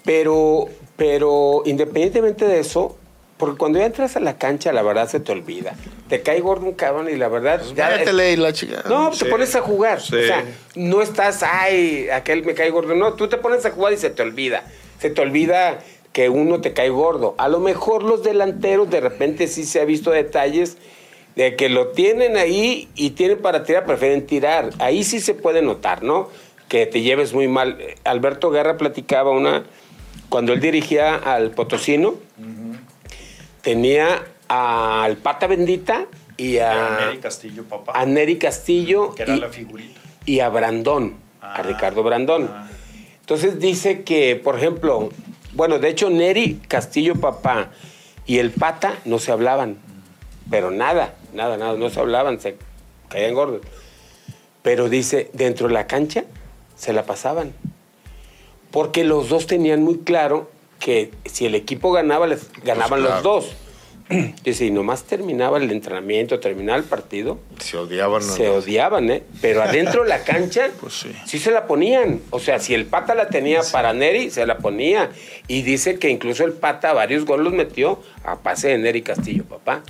Pero, 0.04 0.70
pero 0.98 1.62
independientemente 1.66 2.46
de 2.46 2.60
eso, 2.60 2.98
porque 3.40 3.58
cuando 3.58 3.80
ya 3.80 3.86
entras 3.86 4.16
a 4.18 4.20
la 4.20 4.38
cancha, 4.38 4.72
la 4.74 4.82
verdad 4.84 5.08
se 5.10 5.20
te 5.22 5.32
olvida. 5.32 5.74
Te 6.10 6.22
cae 6.22 6.42
gordo 6.42 6.66
un 6.66 6.74
cabrón 6.74 7.10
y 7.10 7.16
la 7.16 7.30
verdad. 7.30 7.60
Pues 7.62 7.74
ya- 7.74 8.04
y 8.30 8.36
la 8.36 8.52
chica. 8.54 8.84
no, 8.90 9.14
Sí. 9.14 9.24
te 9.24 9.30
pones 9.32 9.56
a 9.56 9.62
jugar. 9.62 10.02
Sí. 10.02 10.16
O 10.16 10.22
sea, 10.28 10.44
no 10.76 11.02
estás, 11.02 11.42
ay, 11.42 12.10
aquel 12.14 12.44
me 12.44 12.54
cae 12.54 12.70
gordo. 12.70 12.94
No, 12.96 13.14
tú 13.14 13.30
te 13.30 13.38
pones 13.38 13.66
a 13.66 13.72
jugar 13.72 13.94
y 13.94 13.98
se 13.98 14.10
te 14.10 14.22
olvida. 14.22 14.64
Se 15.00 15.10
te 15.10 15.22
olvida 15.22 15.80
que 16.12 16.28
uno 16.28 16.60
te 16.60 16.74
cae 16.74 16.90
gordo. 16.90 17.36
A 17.38 17.48
lo 17.48 17.60
mejor 17.62 18.04
los 18.04 18.24
delanteros 18.24 18.90
de 18.90 19.00
repente 19.00 19.48
sí 19.48 19.64
se 19.64 19.80
ha 19.80 19.86
visto 19.86 20.12
detalles 20.12 20.78
de 21.38 21.56
que 21.56 21.70
lo 21.70 21.88
tienen 21.90 22.36
ahí 22.36 22.90
y 22.96 23.12
tienen 23.12 23.38
para 23.38 23.64
tirar, 23.64 23.86
prefieren 23.86 24.26
tirar. 24.28 24.72
Ahí 24.80 25.06
sí 25.06 25.22
se 25.22 25.34
puede 25.34 25.62
notar, 25.62 26.04
¿no? 26.04 26.28
Que 26.68 26.86
te 26.88 27.00
lleves 27.02 27.34
muy 27.34 27.48
mal. 27.48 27.78
Alberto 28.04 28.52
Guerra 28.52 28.76
platicaba 28.76 29.32
una, 29.32 29.64
cuando 30.28 30.52
él 30.52 30.60
dirigía 30.60 31.16
al 31.16 31.52
Potosino, 31.52 32.16
tenía 33.70 34.24
al 34.48 35.18
Pata 35.18 35.46
Bendita 35.46 36.08
y 36.38 36.58
a, 36.58 36.98
Neri 37.06 37.20
Castillo, 37.20 37.64
papá. 37.66 37.92
a 37.94 38.04
Neri 38.08 38.40
Castillo 38.40 39.14
que 39.14 39.22
era 39.24 39.36
y, 39.36 39.40
la 39.40 39.50
figurita. 39.50 40.00
y 40.26 40.40
a 40.40 40.50
Brandón, 40.50 41.18
a 41.40 41.56
Ah, 41.58 41.62
Ricardo 41.62 42.02
Brandón. 42.02 42.50
ah. 42.52 42.68
Entonces 43.20 43.60
dice 43.60 44.02
que, 44.04 44.36
por 44.36 44.58
ejemplo, 44.58 45.10
bueno, 45.54 45.78
de 45.78 45.90
hecho 45.90 46.10
Neri 46.10 46.60
Castillo 46.68 47.14
papá 47.16 47.70
y 48.26 48.40
el 48.40 48.50
Pata 48.50 48.96
no 49.06 49.20
se 49.20 49.32
hablaban, 49.32 49.78
pero 50.50 50.72
nada, 50.72 51.14
nada, 51.36 51.56
nada, 51.58 51.78
no 51.78 51.92
se 51.92 52.00
hablaban, 52.00 52.40
se 52.42 52.58
caían 53.08 53.36
gordos. 53.36 53.62
Pero 54.64 54.90
dice, 54.90 55.30
dentro 55.34 55.68
de 55.68 55.76
la 55.76 55.86
cancha 55.86 56.24
se 56.76 56.92
la 56.92 57.04
pasaban. 57.04 57.54
Porque 58.72 59.04
los 59.04 59.30
dos 59.30 59.46
tenían 59.46 59.84
muy 59.84 60.00
claro 60.00 60.50
que 60.80 61.12
si 61.26 61.46
el 61.46 61.56
equipo 61.56 61.92
ganaba, 61.92 62.28
les 62.28 62.48
ganaban 62.64 63.02
claro. 63.02 63.16
los 63.16 63.24
dos. 63.24 63.56
Dice, 64.44 64.66
y 64.66 64.72
nomás 64.72 65.04
terminaba 65.04 65.60
el 65.60 65.70
entrenamiento, 65.70 66.40
terminaba 66.40 66.80
el 66.80 66.84
partido, 66.84 67.40
Se 67.60 67.78
odiaban. 67.78 68.26
¿no? 68.26 68.34
se 68.34 68.50
odiaban, 68.50 69.12
¿eh? 69.12 69.24
Pero 69.40 69.62
adentro 69.62 70.02
de 70.02 70.10
la 70.10 70.24
cancha, 70.24 70.70
Pues 70.82 70.94
sí. 70.96 71.12
sí. 71.28 71.38
se 71.38 71.52
la 71.52 71.68
ponían. 71.68 72.20
O 72.32 72.40
sea, 72.40 72.58
si 72.58 72.74
el 72.74 72.88
pata 72.88 73.14
la 73.14 73.30
tenía 73.30 73.62
para 73.72 73.94
Neri, 73.94 74.32
se 74.32 74.48
la 74.48 74.58
ponía. 74.58 75.12
Y 75.48 75.62
dice 75.62 76.00
que 76.00 76.10
incluso 76.10 76.44
el 76.44 76.54
pata 76.54 76.92
varios 76.94 77.26
goles 77.26 77.44
los 77.44 77.54
metió 77.54 78.02
a 78.24 78.40
pase 78.40 78.70
de 78.70 78.80
Neri 78.80 79.04
Castillo, 79.04 79.44
papá. 79.44 79.84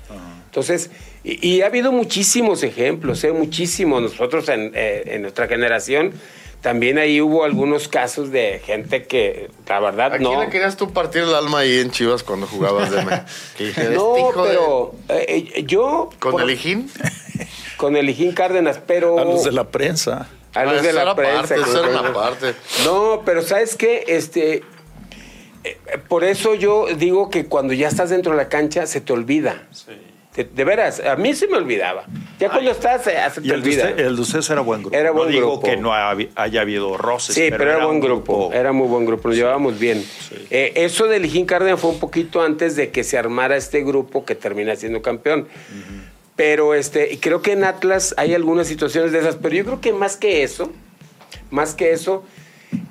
Entonces, 0.48 0.90
y, 1.24 1.48
y 1.48 1.62
ha 1.62 1.68
habido 1.68 1.94
muchísimos 1.94 2.64
ejemplos, 2.64 3.24
¿eh? 3.24 3.32
Muchísimos. 3.32 4.02
Nosotros 4.02 4.50
en, 4.50 4.72
eh, 4.76 5.04
en 5.06 5.22
nuestra 5.22 5.48
generación 5.48 6.12
también 6.62 6.98
ahí 6.98 7.22
hubo 7.22 7.44
algunos 7.46 7.88
casos 7.88 8.32
de 8.32 8.62
gente 8.66 9.04
que, 9.04 9.50
la 9.68 9.80
verdad, 9.80 10.14
¿A 10.14 10.18
quién 10.18 10.24
no. 10.34 10.42
le 10.42 10.50
querías 10.50 10.76
tú 10.78 10.92
partir 10.92 11.22
el 11.24 11.34
alma 11.34 11.60
ahí 11.60 11.80
en 11.80 11.92
Chivas 11.92 12.24
cuando 12.24 12.48
jugabas 12.48 12.92
de 12.92 13.00
"Este 13.60 13.90
No, 13.92 14.14
de-". 14.14 14.24
pero 14.50 14.96
eh, 15.10 15.52
eh, 15.56 15.64
yo. 15.66 16.10
¿Con 16.20 16.34
por- 16.34 16.42
el 16.42 16.52
Hijín? 16.52 16.90
Con 17.78 17.96
el 17.96 18.10
Hijín 18.10 18.34
Cárdenas, 18.34 18.80
pero. 18.86 19.18
A 19.20 19.24
los 19.24 19.44
de 19.46 19.54
la 19.54 19.70
prensa. 19.70 20.28
A 20.54 20.66
los 20.66 20.80
Ah, 20.80 20.82
de 20.82 20.92
la 20.94 21.16
prensa. 21.16 21.56
parte, 21.56 21.80
una 21.90 22.14
parte. 22.14 22.54
No, 22.84 23.22
pero 23.24 23.42
¿sabes 23.42 23.76
qué? 23.78 24.04
Este, 24.08 24.64
eh, 25.64 25.78
por 26.10 26.24
eso 26.26 26.56
yo 26.56 26.88
digo 26.98 27.30
que 27.30 27.46
cuando 27.46 27.72
ya 27.74 27.88
estás 27.88 28.10
dentro 28.10 28.32
de 28.34 28.38
la 28.38 28.50
cancha 28.50 28.86
se 28.86 29.00
te 29.00 29.14
olvida. 29.14 29.68
De, 30.40 30.46
de 30.46 30.64
veras, 30.64 31.02
a 31.02 31.18
mí 31.18 31.34
se 31.36 31.48
me 31.50 31.58
olvidaba. 31.58 32.06
Ya 32.40 32.50
cuando 32.50 32.72
estás, 32.72 33.06
eh, 33.08 33.18
se 33.34 33.42
Y 33.42 33.50
el 33.52 33.62
de, 33.62 33.70
olvida. 33.70 33.84
usted- 33.90 34.00
el 34.06 34.16
de 34.16 34.22
ustedes 34.22 34.50
era 34.50 34.62
buen 34.62 34.82
grupo. 34.84 34.96
Era 34.96 35.12
no 35.12 35.26
digo 35.26 35.52
grupo. 35.52 35.68
que 35.68 35.76
no 35.76 35.92
haya 35.94 36.62
habido 36.62 36.96
roces. 36.98 37.36
Sí, 37.36 37.48
pero, 37.50 37.64
era, 37.66 37.86
buen 37.86 38.00
grupo. 38.00 38.50
Era 38.54 38.72
muy 38.72 38.88
buen 38.88 39.06
grupo, 39.06 39.28
nos 39.28 39.36
llevábamos 39.38 39.78
bien. 39.78 40.02
Eh, 40.50 40.72
eso 40.76 41.08
del 41.08 41.24
Lijín 41.24 41.46
Cárdenas 41.46 41.82
fue 41.82 41.90
un 41.90 42.00
poquito 42.00 42.42
antes 42.42 42.78
de 42.78 42.90
que 42.90 43.04
se 43.04 43.18
armara 43.18 43.58
este 43.58 43.84
grupo 43.84 44.24
que 44.24 44.36
termina 44.36 44.76
siendo 44.78 45.02
campeón. 45.02 45.50
Pero 46.38 46.74
este, 46.74 47.12
y 47.12 47.18
creo 47.18 47.42
que 47.42 47.52
en 47.52 47.66
Atlas 47.66 48.14
hay 48.16 48.34
algunas 48.34 48.66
situaciones 48.68 49.12
de 49.12 49.20
esas, 49.20 49.36
pero 49.36 49.56
yo 49.56 49.66
creo 49.66 49.82
que 49.82 49.92
más 49.92 50.16
que 50.16 50.44
eso, 50.44 50.72
más 51.52 51.74
que 51.76 51.92
eso, 51.92 52.24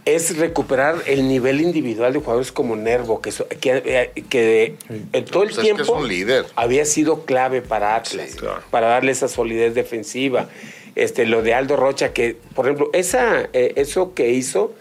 es 0.04 0.36
recuperar 0.38 0.96
el 1.06 1.28
nivel 1.28 1.60
individual 1.60 2.12
de 2.12 2.18
jugadores 2.18 2.50
como 2.50 2.74
Nervo, 2.76 3.20
que, 3.20 3.30
so- 3.30 3.46
que, 3.60 3.82
eh, 3.84 4.22
que 4.28 4.74
en 5.12 5.24
todo 5.26 5.42
el 5.44 5.50
Pues 5.50 5.50
es 5.50 5.56
que 5.58 5.62
tiempo 5.62 5.82
es 5.82 5.88
un 5.88 6.08
líder. 6.08 6.46
había 6.56 6.84
sido 6.84 7.24
clave 7.24 7.62
para 7.62 7.94
Atlas, 7.94 8.30
Sí, 8.32 8.38
claro. 8.38 8.62
para 8.70 8.88
darle 8.88 9.12
esa 9.12 9.28
solidez 9.28 9.74
defensiva. 9.74 10.48
Este, 10.96 11.26
lo 11.26 11.42
de 11.42 11.54
Aldo 11.54 11.76
Rocha, 11.76 12.12
que, 12.12 12.36
por 12.54 12.64
ejemplo, 12.66 12.90
esa, 12.92 13.48
eh, 13.52 13.74
eso 13.76 14.14
que 14.14 14.30
hizo 14.30 14.72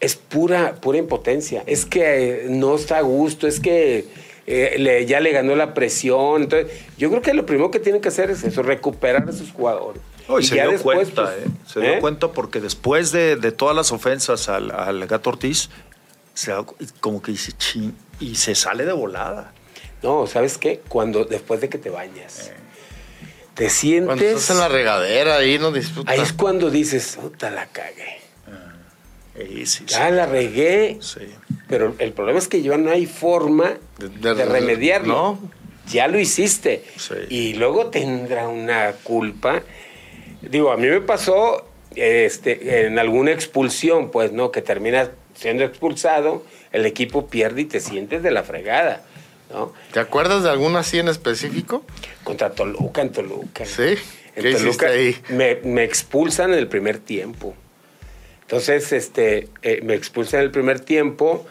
es 0.00 0.16
pura, 0.16 0.74
pura 0.80 0.98
impotencia. 0.98 1.62
Es 1.66 1.84
que 1.86 2.00
eh, 2.02 2.46
no 2.48 2.74
está 2.74 2.98
a 2.98 3.02
gusto, 3.02 3.46
es 3.46 3.60
que 3.60 4.06
eh, 4.48 4.74
le- 4.78 5.06
ya 5.06 5.20
le 5.20 5.30
ganó 5.30 5.54
la 5.54 5.74
presión. 5.74 6.42
Entonces, 6.42 6.72
yo 6.98 7.08
creo 7.10 7.22
que 7.22 7.34
lo 7.34 7.46
primero 7.46 7.70
que 7.70 7.78
tienen 7.78 8.00
que 8.00 8.08
hacer 8.08 8.30
es 8.30 8.42
eso, 8.42 8.64
recuperar 8.64 9.28
a 9.28 9.30
esos 9.30 9.52
jugadores. 9.52 10.02
Oh, 10.28 10.38
y 10.38 10.42
Y 10.42 10.46
se 10.46 10.56
ya 10.56 10.62
dio 10.64 10.72
después, 10.72 10.96
cuenta, 10.96 11.22
pues, 11.24 11.46
¿eh? 11.46 11.50
Se 11.66 11.80
dio 11.80 11.90
¿eh? 11.94 11.98
cuenta 12.00 12.28
porque 12.32 12.60
después 12.60 13.12
de, 13.12 13.36
de 13.36 13.52
todas 13.52 13.74
las 13.76 13.92
ofensas 13.92 14.48
al, 14.48 14.70
al 14.70 15.06
gato 15.06 15.30
Ortiz, 15.30 15.68
se 16.34 16.52
como 17.00 17.20
que 17.22 17.32
dice, 17.32 17.52
chin, 17.58 17.96
y 18.20 18.36
se 18.36 18.54
sale 18.54 18.84
de 18.84 18.92
volada. 18.92 19.52
No, 20.02 20.26
¿sabes 20.26 20.58
qué? 20.58 20.80
Cuando, 20.88 21.24
después 21.24 21.60
de 21.60 21.68
que 21.68 21.78
te 21.78 21.90
bañas, 21.90 22.48
Eh. 22.48 22.54
te 23.54 23.64
Cuando 23.64 23.74
sientes... 23.74 24.40
estás 24.40 24.50
en 24.56 24.60
la 24.60 24.68
regadera 24.68 25.36
ahí 25.36 25.58
no 25.58 25.70
disfrutas. 25.72 26.12
Ahí 26.14 26.20
es 26.20 26.32
cuando 26.32 26.70
dices, 26.70 27.18
puta, 27.20 27.50
la 27.50 27.66
cagué. 27.66 28.20
Eh, 29.34 29.64
sí, 29.66 29.66
sí. 29.66 29.84
Ya 29.86 30.10
la 30.10 30.26
regué. 30.26 30.98
Sí. 31.00 31.20
Pero 31.68 31.94
el 31.98 32.12
problema 32.12 32.38
es 32.38 32.48
que 32.48 32.60
ya 32.62 32.76
no 32.76 32.90
hay 32.90 33.06
forma 33.06 33.74
De- 33.98 34.08
de, 34.08 34.34
de- 34.34 34.44
remediarlo. 34.44 35.14
¿no? 35.14 35.50
Ya 35.88 36.06
lo 36.06 36.18
hiciste. 36.18 36.84
Sí. 36.96 37.14
Y 37.30 37.54
luego 37.54 37.86
tendrá 37.86 38.48
una 38.48 38.92
culpa. 39.02 39.62
Digo, 40.42 40.72
a 40.72 40.76
mí 40.76 40.88
me 40.88 41.00
pasó 41.00 41.66
este, 41.94 42.86
en 42.86 42.98
alguna 42.98 43.32
expulsión, 43.32 44.10
pues, 44.10 44.32
¿no? 44.32 44.50
Que 44.50 44.62
terminas 44.62 45.10
siendo 45.34 45.64
expulsado, 45.64 46.44
el 46.72 46.86
equipo 46.86 47.28
pierde 47.28 47.62
y 47.62 47.64
te 47.64 47.80
sientes 47.80 48.22
de 48.22 48.30
la 48.30 48.42
fregada, 48.42 49.04
¿no? 49.50 49.72
¿Te 49.92 50.00
acuerdas 50.00 50.42
de 50.42 50.50
alguna 50.50 50.80
así 50.80 50.98
en 50.98 51.08
específico? 51.08 51.84
Contra 52.24 52.50
Toluca, 52.50 53.02
en 53.02 53.12
Toluca. 53.12 53.64
Sí. 53.64 53.94
En 54.34 54.42
¿Qué 54.42 54.52
Toluca 54.54 54.88
ahí? 54.88 55.16
Me, 55.28 55.56
me 55.64 55.84
expulsan 55.84 56.52
en 56.52 56.58
el 56.58 56.68
primer 56.68 56.98
tiempo. 56.98 57.54
Entonces, 58.42 58.92
este, 58.92 59.48
eh, 59.62 59.80
me 59.82 59.94
expulsan 59.94 60.40
en 60.40 60.46
el 60.46 60.50
primer 60.50 60.80
tiempo 60.80 61.46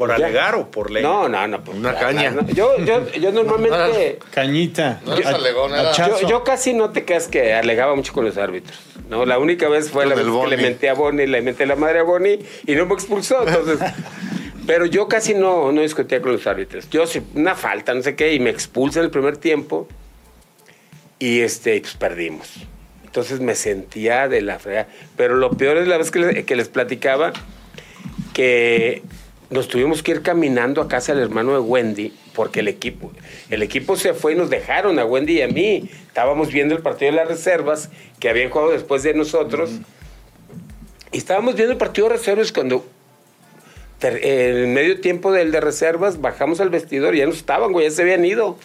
¿Por 0.00 0.08
Ya. 0.08 0.14
alegar 0.14 0.54
o 0.54 0.70
por 0.70 0.90
ley? 0.90 1.02
No, 1.02 1.28
no, 1.28 1.46
no. 1.46 1.62
pues, 1.62 1.76
Una 1.76 1.94
caña. 1.94 2.30
no. 2.30 2.46
Yo, 2.46 2.78
yo, 2.78 3.06
yo 3.12 3.32
normalmente... 3.32 4.18
Cañita. 4.32 4.98
No 5.04 5.12
alegón, 5.12 5.72
era- 5.74 5.90
hachazo. 5.90 6.22
Yo, 6.22 6.28
yo 6.28 6.42
casi 6.42 6.72
no 6.72 6.88
te 6.88 7.04
creas 7.04 7.28
que 7.28 7.52
alegaba 7.52 7.94
mucho 7.94 8.14
con 8.14 8.24
los 8.24 8.38
árbitros. 8.38 8.80
No, 9.10 9.26
la 9.26 9.38
única 9.38 9.68
vez 9.68 9.90
fue 9.90 10.04
Con 10.04 10.08
la 10.08 10.14
vez 10.14 10.24
que 10.24 10.48
le 10.48 10.56
menté 10.56 10.88
a 10.88 10.94
Boni, 10.94 11.26
le 11.26 11.42
menté 11.42 11.66
la 11.66 11.76
madre 11.76 11.98
a 11.98 12.02
Boni 12.04 12.38
y 12.66 12.74
no 12.76 12.86
me 12.86 12.94
expulsó. 12.94 13.46
Entonces, 13.46 13.78
pero 14.66 14.86
yo 14.86 15.06
casi 15.06 15.34
no, 15.34 15.70
no 15.70 15.82
discutía 15.82 16.22
con 16.22 16.32
los 16.32 16.46
árbitros. 16.46 16.88
Yo 16.88 17.06
sí, 17.06 17.20
una 17.34 17.54
falta, 17.54 17.92
no 17.92 18.02
sé 18.02 18.16
qué, 18.16 18.32
y 18.32 18.40
me 18.40 18.48
expulsan 18.48 19.04
el 19.04 19.10
primer 19.10 19.36
tiempo 19.36 19.86
y 21.18 21.40
este, 21.40 21.78
pues 21.78 21.92
perdimos. 21.96 22.54
Entonces 23.04 23.40
me 23.40 23.54
sentía 23.54 24.28
de 24.28 24.40
la 24.40 24.58
fregada. 24.58 24.88
Pero 25.18 25.34
lo 25.36 25.50
peor 25.50 25.76
es 25.76 25.86
la 25.88 25.98
vez 25.98 26.10
que 26.10 26.20
les, 26.20 26.44
que 26.46 26.56
les 26.56 26.70
platicaba 26.70 27.34
que 28.32 29.02
nos 29.50 29.68
tuvimos 29.68 30.02
que 30.02 30.12
ir 30.12 30.22
caminando 30.22 30.80
a 30.80 30.88
casa 30.88 31.12
del 31.12 31.24
hermano 31.24 31.52
de 31.52 31.58
Wendy 31.58 32.12
porque 32.34 32.60
el 32.60 32.68
equipo, 32.68 33.12
el 33.50 33.62
equipo 33.62 33.96
se 33.96 34.14
fue 34.14 34.32
y 34.32 34.36
nos 34.36 34.48
dejaron 34.48 34.98
a 34.98 35.04
Wendy 35.04 35.38
y 35.38 35.42
a 35.42 35.48
mí. 35.48 35.90
Estábamos 36.06 36.52
viendo 36.52 36.74
el 36.74 36.82
partido 36.82 37.10
de 37.10 37.16
las 37.16 37.28
reservas 37.28 37.90
que 38.18 38.28
habían 38.28 38.50
jugado 38.50 38.70
después 38.70 39.02
de 39.02 39.12
nosotros. 39.12 39.70
Y 41.12 41.18
estábamos 41.18 41.56
viendo 41.56 41.72
el 41.72 41.78
partido 41.78 42.08
de 42.08 42.16
reservas 42.16 42.52
cuando 42.52 42.86
el 44.02 44.68
medio 44.68 45.00
tiempo 45.00 45.32
del 45.32 45.50
de 45.50 45.60
reservas 45.60 46.20
bajamos 46.20 46.60
al 46.60 46.70
vestidor 46.70 47.14
y 47.14 47.18
ya 47.18 47.26
no 47.26 47.32
estaban, 47.32 47.72
güey, 47.72 47.88
ya 47.88 47.94
se 47.94 48.02
habían 48.02 48.24
ido. 48.24 48.56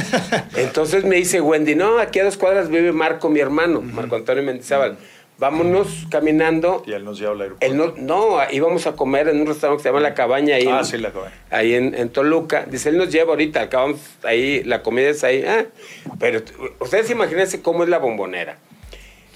Entonces 0.56 1.04
me 1.04 1.16
dice 1.16 1.40
Wendy, 1.40 1.74
no, 1.74 1.98
aquí 1.98 2.20
a 2.20 2.24
dos 2.24 2.36
cuadras 2.36 2.68
vive 2.68 2.92
Marco, 2.92 3.28
mi 3.28 3.40
hermano, 3.40 3.80
Marco 3.80 4.16
Antonio 4.16 4.42
Mendizábal. 4.42 4.98
Vámonos 5.38 6.06
caminando 6.10 6.82
Y 6.86 6.92
él 6.92 7.04
nos 7.04 7.18
lleva 7.18 7.32
al 7.32 7.40
aeropuerto. 7.42 7.66
él 7.66 7.76
no, 7.76 7.92
no, 8.38 8.38
íbamos 8.50 8.86
a 8.86 8.92
comer 8.92 9.28
en 9.28 9.38
un 9.40 9.46
restaurante 9.46 9.80
que 9.80 9.82
se 9.82 9.88
llama 9.90 10.00
La 10.00 10.14
Cabaña 10.14 10.56
ahí, 10.56 10.66
Ah, 10.66 10.78
en, 10.78 10.84
sí, 10.86 10.96
La 10.96 11.12
Cabaña. 11.12 11.34
ahí 11.50 11.74
en, 11.74 11.94
en 11.94 12.08
Toluca. 12.08 12.64
Dice, 12.66 12.88
él 12.88 12.96
nos 12.96 13.10
lleva 13.10 13.30
ahorita, 13.32 13.60
acabamos 13.60 14.00
ahí, 14.22 14.64
la 14.64 14.82
comida 14.82 15.10
es 15.10 15.22
ahí. 15.24 15.44
Ah, 15.46 15.66
pero 16.18 16.40
ustedes 16.80 17.10
imagínense 17.10 17.60
cómo 17.60 17.82
es 17.84 17.90
la 17.90 17.98
bombonera. 17.98 18.56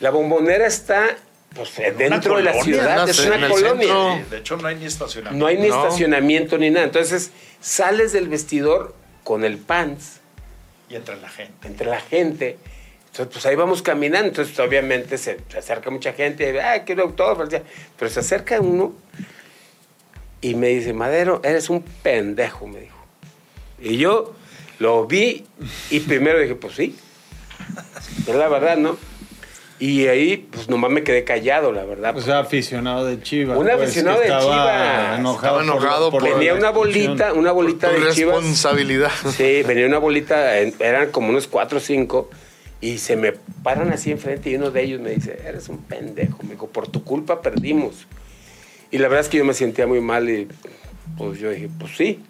La 0.01 0.09
bombonera 0.11 0.67
está 0.67 1.17
pues, 1.55 1.77
dentro 1.99 2.37
de 2.39 2.45
la 2.45 2.53
colonia, 2.53 2.63
ciudad, 2.65 2.97
¿no? 2.97 3.05
es 3.11 3.27
una 3.27 3.49
colonia. 3.51 3.87
centro. 4.15 4.31
De 4.31 4.39
hecho, 4.39 4.57
no 4.57 4.69
hay 4.69 4.77
ni 4.77 4.87
estacionamiento. 4.87 5.39
No 5.39 5.47
hay 5.47 5.59
ni 5.59 5.69
No. 5.69 5.83
estacionamiento 5.85 6.57
ni 6.57 6.71
nada. 6.71 6.87
Entonces, 6.87 7.31
sales 7.61 8.13
del 8.13 8.29
vestidor 8.31 8.95
con 9.23 9.45
el 9.45 9.59
pants 9.59 10.21
Y 10.89 10.95
entra 10.95 11.17
la 11.17 11.29
gente. 11.29 11.69
entre 11.69 11.87
la 11.91 12.01
gente. 12.01 12.57
Entonces, 13.11 13.33
pues 13.33 13.47
ahí 13.47 13.57
vamos 13.57 13.83
caminando. 13.83 14.29
Entonces, 14.29 14.59
obviamente, 14.61 15.19
se, 15.19 15.39
se 15.49 15.59
acerca 15.59 15.91
mucha 15.91 16.13
gente. 16.13 16.61
Ah, 16.61 16.85
quiero 16.85 17.03
autógrafo. 17.05 17.45
Pero 17.99 18.11
se 18.11 18.21
acerca 18.21 18.61
uno 18.61 18.93
y 20.41 20.55
me 20.55 20.69
dice, 20.69 20.93
Madero, 20.93 21.41
eres 21.45 21.69
un 21.71 21.83
pendejo, 21.83 22.67
me 22.67 22.81
dijo. 22.81 22.97
Y 23.81 23.97
yo 23.97 24.35
lo 24.79 25.07
vi 25.07 25.45
y 25.91 26.01
primero 26.01 26.39
dije, 26.39 26.55
pues 26.55 26.75
sí. 26.75 26.97
Es 28.27 28.35
la 28.35 28.49
verdad, 28.49 28.77
¿no? 28.77 28.97
Y 29.79 30.07
ahí, 30.09 30.37
pues 30.51 30.69
nomás 30.69 30.91
me 30.91 31.03
quedé 31.03 31.25
callado, 31.25 31.73
la 31.73 31.85
verdad. 31.85 32.15
O 32.17 32.21
sea, 32.21 32.41
aficionado 32.41 33.07
de 33.07 33.23
Chivas. 33.23 33.57
Un 33.57 33.65
pues, 33.65 33.75
aficionado 33.81 34.19
de 34.19 34.25
estaba 34.27 34.43
Chivas. 34.43 35.19
Enojado 35.19 35.61
Estaba 35.61 35.63
enojado 35.63 36.11
por- 36.11 36.23
venía 36.23 36.53
la 36.53 36.59
una 36.59 36.71
bolita, 36.71 37.33
una 37.33 37.51
bolita 37.53 37.89
Tu 37.89 37.95
de 38.01 38.11
Chivas. 38.13 38.35
responsabilidad. 38.37 39.11
Sí, 39.35 39.63
venía 39.67 39.87
una 39.87 39.97
bolita, 39.99 40.59
eran 40.59 41.11
como 41.11 41.31
unos 41.31 41.47
cuatro 41.49 41.79
o 41.79 41.81
cinco, 41.81 42.29
y 42.81 42.99
se 42.99 43.17
me 43.17 43.33
paran 43.63 43.93
así 43.93 44.11
enfrente 44.11 44.51
y 44.51 44.57
uno 44.57 44.71
de 44.71 44.83
ellos 44.83 45.01
me 45.01 45.11
dice, 45.11 45.39
eres 45.47 45.69
un 45.69 45.79
pendejo, 45.79 46.39
me 46.45 46.51
dijo, 46.53 46.69
por 46.69 46.89
tu 46.89 47.05
culpa 47.05 47.43
perdimos. 47.43 48.07
Y 48.91 48.99
la 48.99 49.09
verdad 49.09 49.21
es 49.25 49.29
que 49.29 49.39
yo 49.39 49.45
me 49.45 49.55
sentía 49.55 49.87
muy 49.87 50.01
mal 50.01 50.29
y 50.31 50.49
pues 51.19 51.39
yo 51.39 51.51
dije, 51.51 51.69
pues 51.79 51.97
sí. 51.97 52.21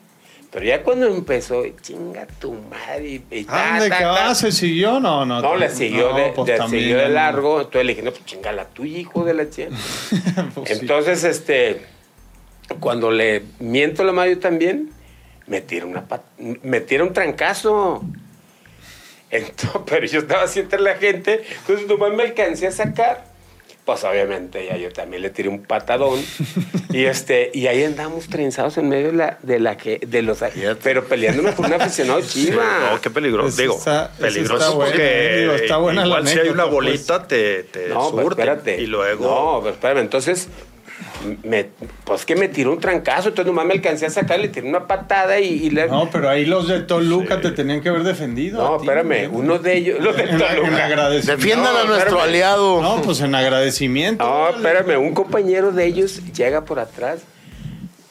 Pero 0.50 0.66
ya 0.66 0.82
cuando 0.82 1.06
empezó, 1.06 1.62
chinga 1.80 2.26
tu 2.26 2.52
madre. 2.52 3.22
Y, 3.30 3.44
ta, 3.44 3.76
Ah, 3.76 3.80
¿de 3.80 3.88
ta, 3.88 4.08
va? 4.08 4.34
¿Se 4.34 4.50
siguió? 4.50 4.98
No, 4.98 5.24
no. 5.24 5.40
No, 5.40 5.54
le 5.56 5.70
siguió, 5.70 6.10
no, 6.10 6.16
de, 6.16 6.32
pues 6.32 6.48
de- 6.48 6.56
también, 6.56 6.82
siguió 6.82 6.98
de 6.98 7.04
no. 7.08 7.14
largo. 7.14 7.58
Entonces 7.60 7.84
le 7.86 7.92
dije, 7.92 8.02
no, 8.04 8.10
pues 8.10 8.24
chinga 8.24 8.50
la 8.50 8.64
tuya, 8.64 8.98
hijo 8.98 9.24
de 9.24 9.34
la 9.34 9.48
chingada. 9.48 9.76
Pues 10.54 10.68
sí. 10.70 10.78
Entonces, 10.80 11.22
este, 11.22 11.82
cuando 12.80 13.12
le 13.12 13.44
miento 13.60 14.02
la 14.02 14.10
madre 14.12 14.30
yo 14.34 14.38
también, 14.40 14.90
me 15.46 15.60
tira 15.60 15.86
una 15.86 16.08
pat- 16.08 16.24
me 16.38 16.80
tira 16.80 17.04
un 17.04 17.12
trancazo. 17.12 18.02
Entonces, 19.30 19.70
pero 19.86 20.06
yo 20.06 20.20
estaba 20.20 20.42
así 20.42 20.60
entre 20.60 20.80
la 20.80 20.94
gente, 20.96 21.42
entonces 21.60 21.86
nomás 21.86 22.12
me 22.12 22.24
alcancé 22.24 22.66
a 22.66 22.72
sacar. 22.72 23.30
Pues 23.82 24.04
obviamente 24.04 24.64
ya 24.66 24.76
yo 24.76 24.92
también 24.92 25.22
le 25.22 25.30
tiré 25.30 25.48
un 25.48 25.62
patadón. 25.62 26.20
y 26.90 27.04
este, 27.06 27.50
y 27.54 27.66
ahí 27.66 27.82
andamos 27.82 28.28
trenzados 28.28 28.76
en 28.78 28.88
medio 28.88 29.06
de 29.08 29.16
la, 29.16 29.38
de 29.42 29.58
la 29.58 29.76
que, 29.78 29.98
de 30.06 30.22
los 30.22 30.38
pero 30.82 31.06
peleándome 31.06 31.54
con 31.54 31.64
un 31.66 31.72
aficionado 31.72 32.20
chiva. 32.20 32.90
No, 32.92 33.00
qué 33.00 33.10
peligroso. 33.10 33.48
Ese 33.48 33.62
Digo, 33.62 33.76
está- 33.78 34.12
peligroso 34.18 34.54
está 34.62 34.70
bueno, 34.76 34.90
porque 34.92 35.36
digo, 35.40 35.52
está 35.54 35.76
buena 35.78 36.02
la 36.02 36.06
igual 36.08 36.28
si 36.28 36.38
hay 36.38 36.48
una 36.50 36.64
anécdota, 36.64 36.70
pues. 36.70 36.72
bolita 36.84 37.26
te, 37.26 37.62
te 37.64 37.88
No, 37.88 38.10
pero 38.10 38.22
surte. 38.28 38.42
espérate. 38.42 38.80
Y 38.82 38.86
luego... 38.86 39.24
No, 39.24 39.60
pero 39.62 39.74
espérame. 39.74 40.00
Entonces, 40.02 40.48
me, 41.44 41.66
pues 42.04 42.24
que 42.24 42.36
me 42.36 42.48
tiró 42.48 42.72
un 42.72 42.80
trancazo. 42.80 43.28
Entonces 43.30 43.46
nomás 43.46 43.66
me 43.66 43.74
alcancé 43.74 44.06
a 44.06 44.10
sacar, 44.10 44.38
le 44.40 44.48
tiré 44.48 44.68
una 44.68 44.86
patada 44.86 45.38
y, 45.40 45.48
y 45.66 45.70
le... 45.70 45.86
No, 45.88 46.08
pero 46.10 46.28
ahí 46.28 46.44
los 46.46 46.68
de 46.68 46.80
Toluca 46.80 47.40
te 47.40 47.50
tenían 47.50 47.80
que 47.80 47.88
haber 47.90 48.02
defendido. 48.02 48.62
No, 48.62 48.76
ti, 48.78 48.86
espérame. 48.86 49.28
Uno 49.32 49.58
de 49.58 49.76
ellos... 49.76 50.00
Los 50.00 50.16
de 50.16 50.22
En, 50.24 50.28
en 50.30 50.38
Toluca. 50.38 50.84
agradecimiento. 50.86 51.36
Defiendan 51.42 51.76
a 51.76 51.78
No, 51.82 51.84
nuestro 51.88 52.08
espérame. 52.16 52.28
aliado. 52.28 52.82
No, 52.82 53.02
pues 53.02 53.20
en 53.20 53.34
agradecimiento. 53.34 54.24
No, 54.24 54.48
espérame. 54.50 54.98
Un 55.00 55.14
compañero 55.14 55.72
de 55.72 55.86
ellos 55.86 56.20
llega 56.32 56.64
por 56.64 56.78
atrás. 56.78 57.20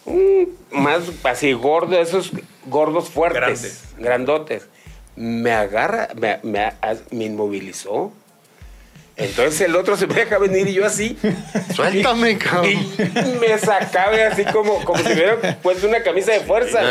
Un 0.06 0.56
más 0.72 1.02
así 1.24 1.54
gordo, 1.54 2.00
esos 2.00 2.32
gordos 2.66 3.10
fuertes, 3.10 3.40
Grandes. 3.40 3.84
grandotes. 3.98 4.68
Me 5.16 5.52
agarra, 5.52 6.10
me, 6.16 6.40
me- 6.44 6.72
me 7.12 7.26
inmovilizó. 7.26 8.12
Entonces 9.20 9.62
el 9.62 9.76
otro 9.76 9.98
se 9.98 10.08
me 10.08 10.14
deja 10.16 10.38
venir 10.38 10.68
y 10.68 10.74
yo 10.74 10.86
así. 10.86 11.18
Suéltame, 11.76 12.32
Y 12.32 12.36
cabrón. 12.36 13.40
me 13.40 13.58
sacaba 13.58 14.16
así 14.32 14.46
como, 14.46 14.84
como 14.86 15.00
si 15.00 15.10
me 15.10 15.14
hubiera 15.14 15.58
puesto 15.62 15.88
una 15.88 16.02
camisa 16.02 16.32
de 16.32 16.40
fuerza. 16.42 16.82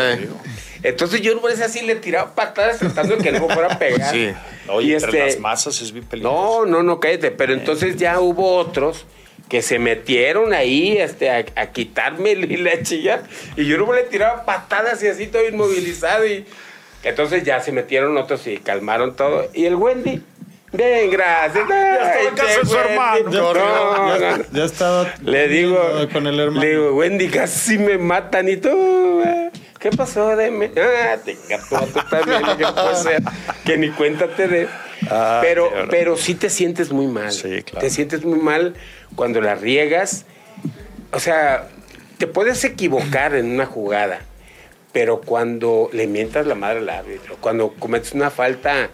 Entonces 0.82 1.20
yo 1.22 1.40
por 1.40 1.50
eso 1.50 1.64
así 1.64 1.82
le 1.82 1.96
tiraba 1.96 2.34
patadas 2.34 2.78
tratando 2.78 3.16
de 3.16 3.22
que 3.24 3.32
no 3.32 3.46
me 3.48 3.54
fuera 3.54 3.74
a 3.74 3.78
pegar. 3.78 4.12
Sí. 4.12 4.30
Oye, 4.68 4.88
y 4.88 4.92
entre 4.94 5.08
este, 5.08 5.24
las 5.26 5.38
masas 5.40 5.80
es 5.80 5.90
bien 5.92 6.04
peligroso. 6.04 6.64
no, 6.66 6.66
no, 6.66 6.82
no, 6.82 7.00
cállate. 7.00 7.30
Pero 7.32 7.52
entonces 7.52 7.96
ya 7.96 8.20
hubo 8.20 8.56
otros 8.56 9.04
que 9.48 9.62
se 9.62 9.78
metieron 9.78 10.52
ahí 10.52 10.98
este, 10.98 11.30
a, 11.30 11.44
a 11.56 11.66
quitarme 11.72 12.32
el- 12.32 12.62
la 12.62 12.82
chilla. 12.82 13.22
Y 13.56 13.64
yo 13.66 13.78
no 13.78 13.92
le 13.92 14.02
tiraba 14.04 14.44
patadas 14.44 15.02
y 15.02 15.08
así 15.08 15.26
todo 15.26 15.48
inmovilizado. 15.48 16.26
Y 16.26 16.44
entonces 17.02 17.42
ya 17.42 17.60
se 17.60 17.72
metieron 17.72 18.16
otros 18.18 18.46
y 18.46 18.58
calmaron 18.58 19.16
todo. 19.16 19.50
Y 19.54 19.64
el 19.64 19.74
Wendy, 19.74 20.22
ven, 20.72 21.10
gracias. 21.10 21.62
estaba 21.62 22.20
en 22.20 22.28
Ay, 22.28 22.34
casa 22.34 22.58
de 22.60 22.66
su 22.66 22.76
hermano. 22.78 23.30
Ya, 23.30 23.40
No, 23.40 23.50
estaba- 23.52 24.18
ya- 24.18 24.44
ya 24.52 24.64
estaba 24.64 25.14
Le 25.22 25.48
digo, 25.48 25.78
con 26.12 26.26
el 26.26 26.38
hermano. 26.40 26.60
le 26.60 26.68
digo, 26.70 26.94
Wendy, 26.94 27.28
casi 27.28 27.78
me 27.78 27.98
matan 27.98 28.48
y 28.48 28.56
tú, 28.56 29.22
eh, 29.24 29.50
¿qué 29.78 29.90
pasó? 29.90 30.36
Deme. 30.36 30.70
Ah, 30.76 31.16
tenga 31.24 31.58
tú, 31.68 31.76
tú 31.92 32.00
también, 32.10 32.42
que 32.56 32.62
no 32.64 32.74
puede 32.74 32.96
ser, 32.96 33.22
que 33.64 33.76
ni 33.78 33.90
cuéntate 33.90 34.48
de. 34.48 34.68
Ay, 35.10 35.38
pero, 35.42 35.70
qué 35.72 35.86
pero 35.90 36.16
sí 36.16 36.34
te 36.34 36.50
sientes 36.50 36.90
muy 36.90 37.06
mal. 37.06 37.32
Sí, 37.32 37.62
claro. 37.62 37.80
Te 37.86 37.90
sientes 37.90 38.24
muy 38.24 38.38
mal 38.40 38.74
cuando 39.14 39.40
la 39.40 39.54
riegas. 39.54 40.26
O 41.12 41.20
sea, 41.20 41.68
te 42.18 42.26
puedes 42.26 42.62
equivocar 42.64 43.34
en 43.34 43.50
una 43.52 43.64
jugada, 43.64 44.20
pero 44.92 45.20
cuando 45.22 45.88
le 45.92 46.06
mientas 46.08 46.46
la 46.46 46.54
madre 46.56 46.80
al 46.80 46.90
árbitro, 46.90 47.36
cuando 47.40 47.72
cometes 47.78 48.12
una 48.12 48.28
falta 48.30 48.90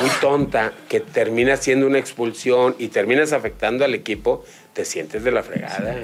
muy 0.00 0.10
tonta 0.20 0.72
que 0.88 1.00
termina 1.00 1.56
siendo 1.56 1.86
una 1.86 1.98
expulsión 1.98 2.74
y 2.78 2.88
terminas 2.88 3.32
afectando 3.32 3.84
al 3.84 3.94
equipo, 3.94 4.44
te 4.72 4.84
sientes 4.84 5.24
de 5.24 5.32
la 5.32 5.42
fregada. 5.42 5.96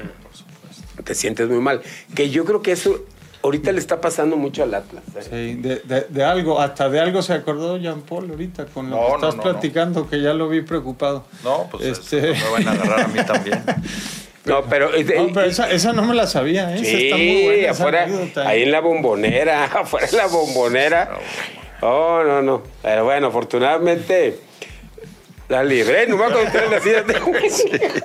Te 1.04 1.14
sientes 1.14 1.48
muy 1.48 1.58
mal. 1.60 1.82
Que 2.14 2.30
yo 2.30 2.44
creo 2.44 2.62
que 2.62 2.72
eso 2.72 3.04
ahorita 3.42 3.72
le 3.72 3.78
está 3.78 4.00
pasando 4.00 4.36
mucho 4.36 4.62
al 4.62 4.74
Atlas. 4.74 5.02
¿eh? 5.16 5.22
Sí, 5.54 5.60
de, 5.60 5.76
de- 5.84 6.06
de 6.08 6.24
algo, 6.24 6.60
hasta 6.60 6.88
de 6.88 6.98
algo 7.00 7.20
se 7.20 7.34
acordó 7.34 7.76
Jean 7.76 8.00
Paul 8.02 8.30
ahorita 8.30 8.66
con 8.66 8.88
lo 8.88 8.96
No, 8.96 9.02
que 9.06 9.08
no, 9.10 9.14
estás 9.16 9.36
no, 9.36 9.36
no. 9.36 9.42
platicando, 9.42 10.08
que 10.08 10.22
ya 10.22 10.32
lo 10.32 10.48
vi 10.48 10.62
preocupado. 10.62 11.26
No, 11.42 11.68
pues 11.70 11.84
Este- 11.98 12.32
me 12.32 12.50
van 12.50 12.68
a 12.68 12.70
agarrar 12.72 13.00
a 13.00 13.08
mí 13.08 13.20
también. 13.24 13.62
No, 14.46 14.62
pero, 14.66 14.90
No, 14.90 15.28
pero 15.32 15.40
esa, 15.46 15.70
esa 15.70 15.94
no 15.94 16.02
me 16.04 16.14
la 16.14 16.26
sabía, 16.26 16.70
¿eh? 16.70 16.74
Esa 16.74 16.84
Sí, 16.84 17.04
está 17.06 17.16
muy 17.16 17.42
buena, 17.44 17.62
esa 17.62 17.70
afuera, 17.70 18.06
¿eh? 18.08 18.32
ahí 18.44 18.62
en 18.64 18.72
la 18.72 18.80
bombonera, 18.80 19.64
afuera 19.80 20.06
en 20.06 20.16
la 20.18 20.26
bombonera. 20.26 21.10
Oh, 21.86 22.22
no, 22.24 22.40
no. 22.40 22.62
Pero 22.82 23.04
bueno, 23.04 23.26
afortunadamente 23.28 24.38
la 25.48 25.62
libré, 25.62 26.06
no 26.06 26.16
me 26.16 26.24
acuerdo 26.24 26.70
de 26.70 26.76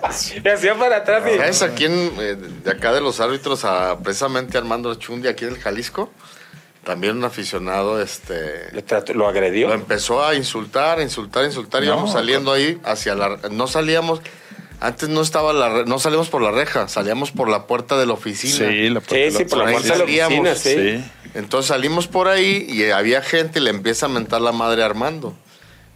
así. 0.04 0.40
Me 0.44 0.52
hacía 0.52 0.76
para 0.76 0.98
atrás 0.98 1.24
y. 1.34 1.38
¿Sabes 1.38 1.62
a 1.62 1.70
quién 1.74 2.12
eh, 2.20 2.36
de 2.64 2.72
acá 2.72 2.92
de 2.92 3.00
los 3.00 3.22
árbitros? 3.22 3.64
A 3.64 3.98
precisamente 4.00 4.58
Armando 4.58 4.94
Chundi, 4.96 5.28
aquí 5.30 5.46
del 5.46 5.58
Jalisco. 5.58 6.12
También 6.84 7.18
un 7.18 7.24
aficionado, 7.24 8.02
este. 8.02 8.70
Lo, 8.74 8.84
trató- 8.84 9.14
lo 9.14 9.28
agredió. 9.28 9.70
Lo 9.70 9.74
empezó 9.76 10.26
a 10.26 10.36
insultar, 10.36 11.00
a 11.00 11.04
insultar, 11.04 11.44
a 11.44 11.46
insultar. 11.46 11.84
Íbamos 11.84 12.10
No, 12.10 12.12
saliendo 12.20 12.52
ahí 12.52 12.80
hacia 12.84 13.16
la. 13.16 13.38
No 13.52 13.68
salíamos. 13.68 14.22
Antes 14.82 15.10
no 15.10 15.22
estaba 15.22 15.52
la 15.52 15.70
re- 15.70 15.86
no 15.86 16.00
salíamos 16.00 16.30
por 16.30 16.42
la 16.42 16.52
reja, 16.52 16.88
salíamos 16.88 17.32
por 17.32 17.50
la 17.50 17.68
puerta 17.68 17.98
de 17.98 18.06
la 18.06 18.14
oficina. 18.14 18.70
Sí, 18.70 18.90
la 18.90 19.02
Sí, 19.02 19.32
sí, 19.38 19.46
por 19.46 19.60
la 19.60 19.72
puerta 19.72 19.94
de 19.94 19.98
la 20.00 20.04
oficina, 20.06 20.56
sí. 20.56 20.74
Sí. 21.00 21.04
Entonces 21.34 21.68
salimos 21.68 22.08
por 22.08 22.28
ahí 22.28 22.66
y 22.70 22.90
había 22.92 23.22
gente 23.22 23.60
y 23.60 23.62
le 23.64 23.72
empieza 23.72 24.06
a 24.06 24.10
mentar 24.10 24.42
la 24.42 24.52
madre 24.52 24.84
a 24.84 24.86
Armando. 24.86 25.34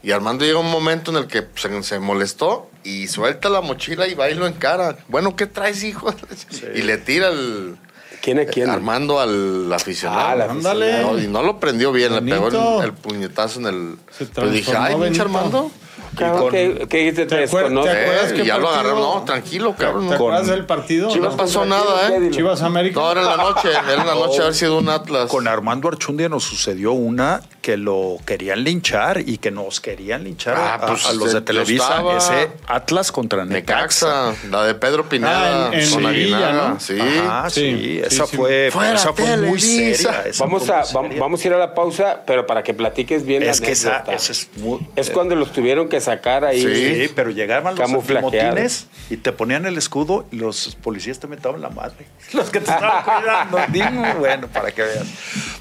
Y 0.04 0.12
Armando 0.12 0.44
llega 0.44 0.60
un 0.60 0.70
momento 0.70 1.12
en 1.12 1.18
el 1.18 1.28
que 1.28 1.48
se, 1.56 1.82
se 1.84 2.00
molestó 2.00 2.70
y 2.84 3.08
suelta 3.08 3.48
la 3.48 3.62
mochila 3.62 4.06
y 4.08 4.16
va 4.16 4.30
y 4.30 4.36
lo 4.36 4.46
encara. 4.48 4.98
Bueno, 5.08 5.38
¿qué 5.38 5.48
traes, 5.48 5.82
hijo? 5.84 6.14
Y 6.76 6.82
le 6.82 6.98
tira 6.98 7.30
el 7.30 7.78
¿Quién 8.22 8.40
es 8.40 8.50
quién? 8.52 8.70
Armando 8.70 9.20
al 9.20 9.72
aficionado. 9.72 10.20
Ah, 10.30 10.36
la 10.36 10.46
Ándale. 10.46 11.02
No, 11.02 11.20
y 11.20 11.28
no 11.28 11.42
lo 11.42 11.60
prendió 11.60 11.92
bien, 11.92 12.14
le 12.16 12.22
pegó 12.22 12.48
el, 12.80 12.86
el 12.86 12.94
puñetazo 12.94 13.60
en 13.60 13.66
el. 13.68 13.96
Se 14.18 14.26
Pero 14.26 14.50
dije, 14.50 14.72
ay, 14.78 14.94
pinche 14.94 15.04
Benito". 15.04 15.22
Armando. 15.24 15.72
Cabrón, 16.18 16.50
¿Qué, 16.52 16.88
qué 16.90 17.12
te, 17.14 17.26
¿Te 17.26 17.36
acuer- 17.36 17.40
desconoce? 17.64 17.90
te 17.92 18.02
acuerdas 18.02 18.32
Eh, 18.34 18.46
ya 18.46 18.58
lo 18.58 18.70
agarraron. 18.70 19.00
No, 19.02 19.24
tranquilo, 19.26 19.76
cabrón. 19.78 20.10
¿Te 20.10 20.16
acuerdas 20.16 20.48
del 20.48 20.66
partido? 20.66 21.10
Chivas 21.10 21.32
no? 21.32 21.38
pasó 21.38 21.66
nada, 21.66 22.10
¿eh? 22.10 22.30
Chivas 22.32 22.62
América. 22.62 23.00
No, 23.00 23.12
era 23.12 23.22
en 23.22 23.28
la 23.28 23.38
noche, 23.38 23.70
era 23.70 23.94
en 24.02 24.08
la 24.08 24.14
noche 24.16 24.42
haber 24.42 24.54
sido 24.54 24.78
un 24.78 24.90
Atlas. 24.90 25.30
Con 25.30 25.48
Armando 25.48 25.88
Archundia 25.88 26.30
nos 26.30 26.44
sucedió 26.44 26.92
una 26.94 27.42
que 27.62 27.78
lo 27.78 28.18
querían 28.26 28.64
linchar 28.64 29.22
y 29.26 29.38
que 29.38 29.50
nos 29.50 29.80
querían 29.80 30.26
linchar 30.26 30.56
Ah, 30.58 30.74
a, 30.76 30.86
pues, 30.88 31.06
a 31.06 31.14
los 31.14 31.32
de 31.34 31.42
Televisa. 31.42 31.84
estaba- 31.84 32.18
Ese 32.18 32.52
Atlas 32.68 33.12
contra 33.12 33.46
Necaxa. 33.46 34.32
Necaxa, 34.34 34.50
la 34.52 34.64
de 34.66 34.76
Pedro 34.76 35.08
Pineda 35.08 35.68
Ah, 35.70 35.74
en- 35.74 35.80
en 35.80 35.90
con 35.90 36.04
Sevilla, 36.04 36.10
Aguinaga. 36.50 36.70
¿no? 36.70 36.80
Sí. 36.80 36.98
Ajá, 37.00 37.50
sí, 37.50 37.62
Sí, 37.74 38.02
esa 38.04 38.26
sí, 38.28 38.36
fue, 38.36 38.70
Fuera 38.72 38.96
esa 38.96 39.14
fue 39.14 39.26
muy 39.38 39.60
Televisa. 39.60 40.24
seria. 40.24 40.32
Vamos 40.40 40.70
a, 40.70 40.84
vamos 41.18 41.44
a 41.44 41.48
ir 41.48 41.54
a 41.54 41.58
la 41.58 41.74
pausa, 41.74 42.22
pero 42.28 42.46
para 42.46 42.64
que 42.64 42.74
platiques 42.74 43.26
bien 43.26 43.44
Es 43.44 43.62
la 43.62 43.66
que 43.66 43.72
esa, 43.72 43.90
anécdota. 43.96 44.14
esa 44.16 44.32
es 44.34 44.50
muy... 44.58 44.80
Es 44.98 45.10
cuando 45.10 45.36
los 45.36 45.52
tuvieron 45.54 45.88
que 45.88 46.02
sacar 46.04 46.46
ahí. 46.46 46.62
Sí, 46.62 47.12
pero 47.16 47.32
llegaban 47.32 47.76
los 47.76 47.90
motines 47.90 48.88
y 49.10 49.18
te 49.18 49.32
ponían 49.32 49.66
el 49.66 49.78
escudo 49.78 50.26
y 50.32 50.38
los 50.38 50.76
policías 50.82 51.20
te 51.20 51.28
metaban 51.28 51.62
la 51.62 51.70
madre. 51.70 52.06
Los 52.34 52.50
que 52.50 52.60
te 52.60 52.72
estaban 52.72 53.04
cuidando. 53.04 53.58
Dime, 53.70 54.14
bueno, 54.16 54.48
para 54.48 54.72
que 54.72 54.82
veas. 54.84 55.06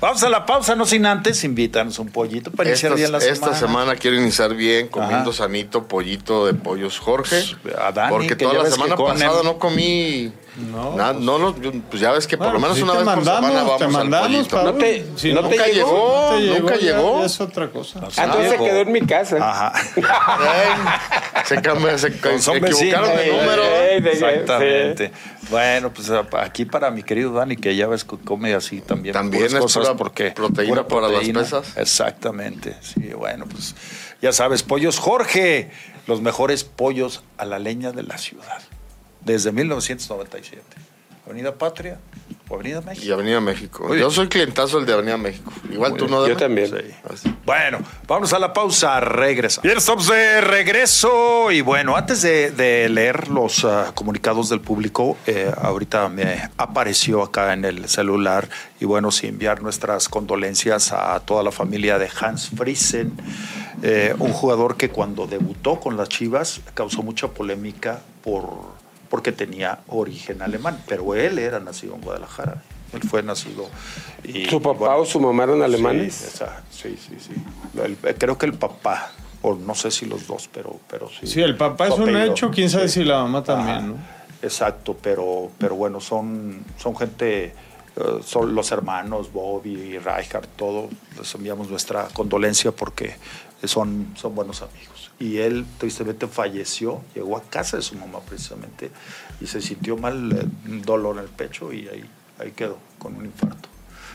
Vamos 0.01 0.23
a 0.23 0.29
la 0.29 0.45
pausa, 0.47 0.75
no 0.75 0.87
sin 0.87 1.07
antes, 1.07 1.43
invítanos 1.45 1.99
un 1.99 2.09
pollito 2.09 2.51
para 2.51 2.69
iniciar 2.71 2.95
bien 2.95 3.13
la 3.13 3.19
esta 3.19 3.35
semana. 3.35 3.57
semana 3.59 3.97
quiero 3.97 4.17
iniciar 4.17 4.55
bien 4.55 4.89
comiendo 4.89 5.31
Ajá. 5.31 5.39
sanito 5.45 5.87
pollito 5.87 6.47
de 6.47 6.55
pollos 6.55 6.99
Jorge. 6.99 7.43
A 7.79 7.93
Dani, 7.93 8.11
porque 8.11 8.29
que 8.29 8.37
toda 8.37 8.63
la 8.65 8.71
semana 8.71 8.97
pasada 8.97 9.43
no 9.43 9.59
comí. 9.59 10.33
No, 10.57 10.93
pues- 10.93 11.17
no, 11.25 11.61
yo- 11.63 11.73
pues 11.89 12.03
ya 12.03 12.13
ves 12.13 12.27
que 12.27 12.37
por 12.37 12.49
Bueno, 12.49 12.59
lo 12.59 12.61
menos 12.61 12.77
sí 12.77 12.83
una 12.83 12.93
vez 12.93 13.05
por 13.05 13.17
mandamos, 13.17 13.41
semana 13.51 13.63
vamos 13.63 13.79
te 13.79 13.89
mandamos. 13.89 14.53
No 14.53 14.75
te- 14.75 15.07
Si 15.17 15.33
no 15.33 15.49
te 15.49 15.57
llegó, 15.73 16.29
no 16.31 16.37
te 16.37 16.61
nunca 16.61 16.77
llegó. 16.77 17.21
ya 17.21 17.27
es 17.27 17.41
otra 17.41 17.71
cosa. 17.71 18.01
Ah, 18.19 18.25
entonces 18.25 18.51
se 18.51 18.59
quedó 18.59 18.81
en 18.81 18.93
mi 18.93 19.01
casa. 19.01 19.37
Ajá. 19.41 19.73
Ey, 19.97 20.05
se 21.47 21.63
cambió, 21.63 21.97
se, 21.99 22.11
Son 22.21 22.41
se 22.43 22.57
equivocaron 22.59 23.17
de 23.17 23.29
Eh, 23.29 23.33
número. 23.41 23.63
eh, 23.63 24.01
de- 24.03 24.11
Exactamente. 24.13 25.13
Bueno, 25.49 25.91
pues 25.93 26.11
aquí 26.11 26.65
para 26.67 26.91
mi 26.91 27.03
querido 27.03 27.33
Dani, 27.33 27.57
que 27.57 27.75
ya 27.75 27.87
ves 27.87 28.05
que 28.05 28.17
come 28.19 28.53
así 28.55 28.81
también. 28.83 29.15
También 29.15 29.45
es 29.45 29.53
pura 29.55 29.95
proteína 30.35 30.87
para 30.87 31.09
las 31.09 31.29
pesas. 31.29 31.77
Exactamente. 31.79 32.77
Sí, 32.83 33.13
bueno, 33.15 33.47
pues 33.51 33.75
ya 34.21 34.33
sabes, 34.33 34.63
Pollos 34.63 34.99
Jorge, 34.99 35.71
los 36.07 36.21
mejores 36.21 36.65
pollos 36.65 37.23
a 37.39 37.45
la 37.47 37.59
leña 37.59 37.93
de 37.93 38.03
la 38.03 38.19
ciudad. 38.19 38.61
Desde 39.25 39.53
1997. 39.53 40.63
Avenida 41.25 41.55
Patria 41.55 41.99
o 42.49 42.55
Avenida 42.57 42.81
México. 42.81 43.07
Y 43.07 43.13
Avenida 43.13 43.41
México. 43.41 43.95
Yo 43.95 44.11
soy 44.11 44.29
clientazo 44.29 44.79
del 44.79 44.87
de 44.87 44.93
Avenida 44.93 45.17
México. 45.17 45.53
Igual 45.71 45.93
Muy 45.93 45.99
tú 45.99 46.07
bien. 46.07 46.19
no 46.19 46.27
Yo 46.27 46.37
también. 46.37 46.67
Sí. 46.69 47.33
Bueno, 47.47 47.79
vamos 48.09 48.33
a 48.33 48.41
la 48.41 48.53
pausa, 48.53 48.99
regresa. 49.01 49.61
Bien, 49.63 49.79
estamos 49.79 50.09
de 50.09 50.41
regreso 50.41 51.53
y 51.53 51.61
bueno, 51.61 51.97
antes 51.97 52.23
de, 52.23 52.51
de 52.51 52.89
leer 52.89 53.29
los 53.29 53.65
ah, 53.65 53.93
comunicados 53.95 54.49
del 54.49 54.61
público, 54.61 55.17
eh, 55.27 55.53
ahorita 55.57 56.09
me 56.09 56.51
apareció 56.57 57.23
acá 57.23 57.53
en 57.53 57.65
el 57.65 57.89
celular 57.89 58.49
y 58.81 58.85
bueno, 58.85 59.13
sí 59.13 59.29
enviar 59.29 59.63
nuestras 59.63 60.09
condolencias 60.09 60.93
a 60.93 61.19
toda 61.21 61.45
la 61.45 61.53
familia 61.53 61.99
de 61.99 62.11
Hans 62.21 62.51
Friesen, 62.51 63.13
eh, 63.83 64.15
un 64.19 64.33
jugador 64.33 64.77
que 64.77 64.91
cuando 64.91 65.29
debutó 65.29 65.79
con 65.79 65.97
las 65.97 66.09
Chivas 66.09 66.61
causó 66.75 67.03
mucha 67.03 67.29
polémica 67.29 68.01
por 68.23 68.82
porque 69.13 69.31
tenía 69.31 69.81
origen 69.89 70.41
alemán, 70.41 70.83
pero 70.89 71.15
él 71.15 71.39
era 71.39 71.61
nacido 71.61 71.95
en 71.97 72.01
Guadalajara. 72.01 72.63
Él 72.95 73.03
fue 73.03 73.23
nacido. 73.23 73.67
y, 74.25 74.47
¿Su 74.47 74.63
papá 74.63 74.79
bueno, 74.79 74.97
o 75.01 75.05
su 75.05 75.21
mamá 75.21 75.45
eran 75.45 75.61
alemanes? 75.63 76.15
Sí, 76.15 76.25
esa- 76.29 76.63
sí, 76.71 76.97
sí, 76.97 77.17
sí. 77.21 77.35
El- 77.79 77.99
eh, 78.05 78.15
creo 78.19 78.39
que 78.39 78.47
el 78.47 78.55
papá, 78.55 79.13
o 79.43 79.55
no 79.55 79.75
sé 79.75 79.91
si 79.91 80.07
los 80.07 80.27
dos, 80.27 80.49
pero, 80.51 80.81
pero 80.89 81.11
sí. 81.11 81.27
Sí, 81.27 81.43
el 81.43 81.59
papá 81.59 81.89
es 81.89 81.99
un 81.99 82.17
hecho, 82.17 82.51
quién 82.51 82.71
sabe 82.71 82.89
Sí. 82.89 83.01
si 83.01 83.05
la 83.05 83.19
mamá 83.23 83.45
también, 83.45 83.77
Ajá, 83.77 83.87
¿no? 83.87 83.97
Exacto, 84.41 84.97
pero, 85.03 85.51
pero 85.59 85.75
bueno, 85.75 86.01
son, 86.01 86.65
son 86.79 86.97
gente, 86.97 87.45
eh, 87.45 87.55
son 88.25 88.55
los 88.55 88.73
hermanos 88.73 89.31
Bobby 89.31 89.73
y 89.75 89.99
Rijkaard, 89.99 90.47
todos 90.57 90.91
les 91.19 91.35
enviamos 91.35 91.69
nuestra 91.69 92.09
condolencia 92.15 92.73
porque 92.73 93.15
son, 93.69 94.15
son 94.17 94.35
buenos 94.35 94.63
amigos. 94.63 95.11
Y 95.19 95.39
él 95.39 95.65
tristemente 95.79 96.27
falleció, 96.27 97.03
llegó 97.15 97.37
a 97.37 97.43
casa 97.43 97.77
de 97.77 97.83
su 97.83 97.95
mamá 97.95 98.21
precisamente 98.21 98.91
y 99.41 99.47
se 99.47 99.61
sintió 99.61 99.97
mal, 99.97 100.33
eh, 100.33 100.47
un 100.69 100.83
dolor 100.83 101.17
en 101.17 101.25
el 101.25 101.29
pecho 101.31 101.73
y 101.73 101.89
ahí, 101.89 102.05
ahí 102.39 102.53
quedó 102.53 102.79
con 102.99 103.15
un 103.17 103.25
infarto. 103.27 103.69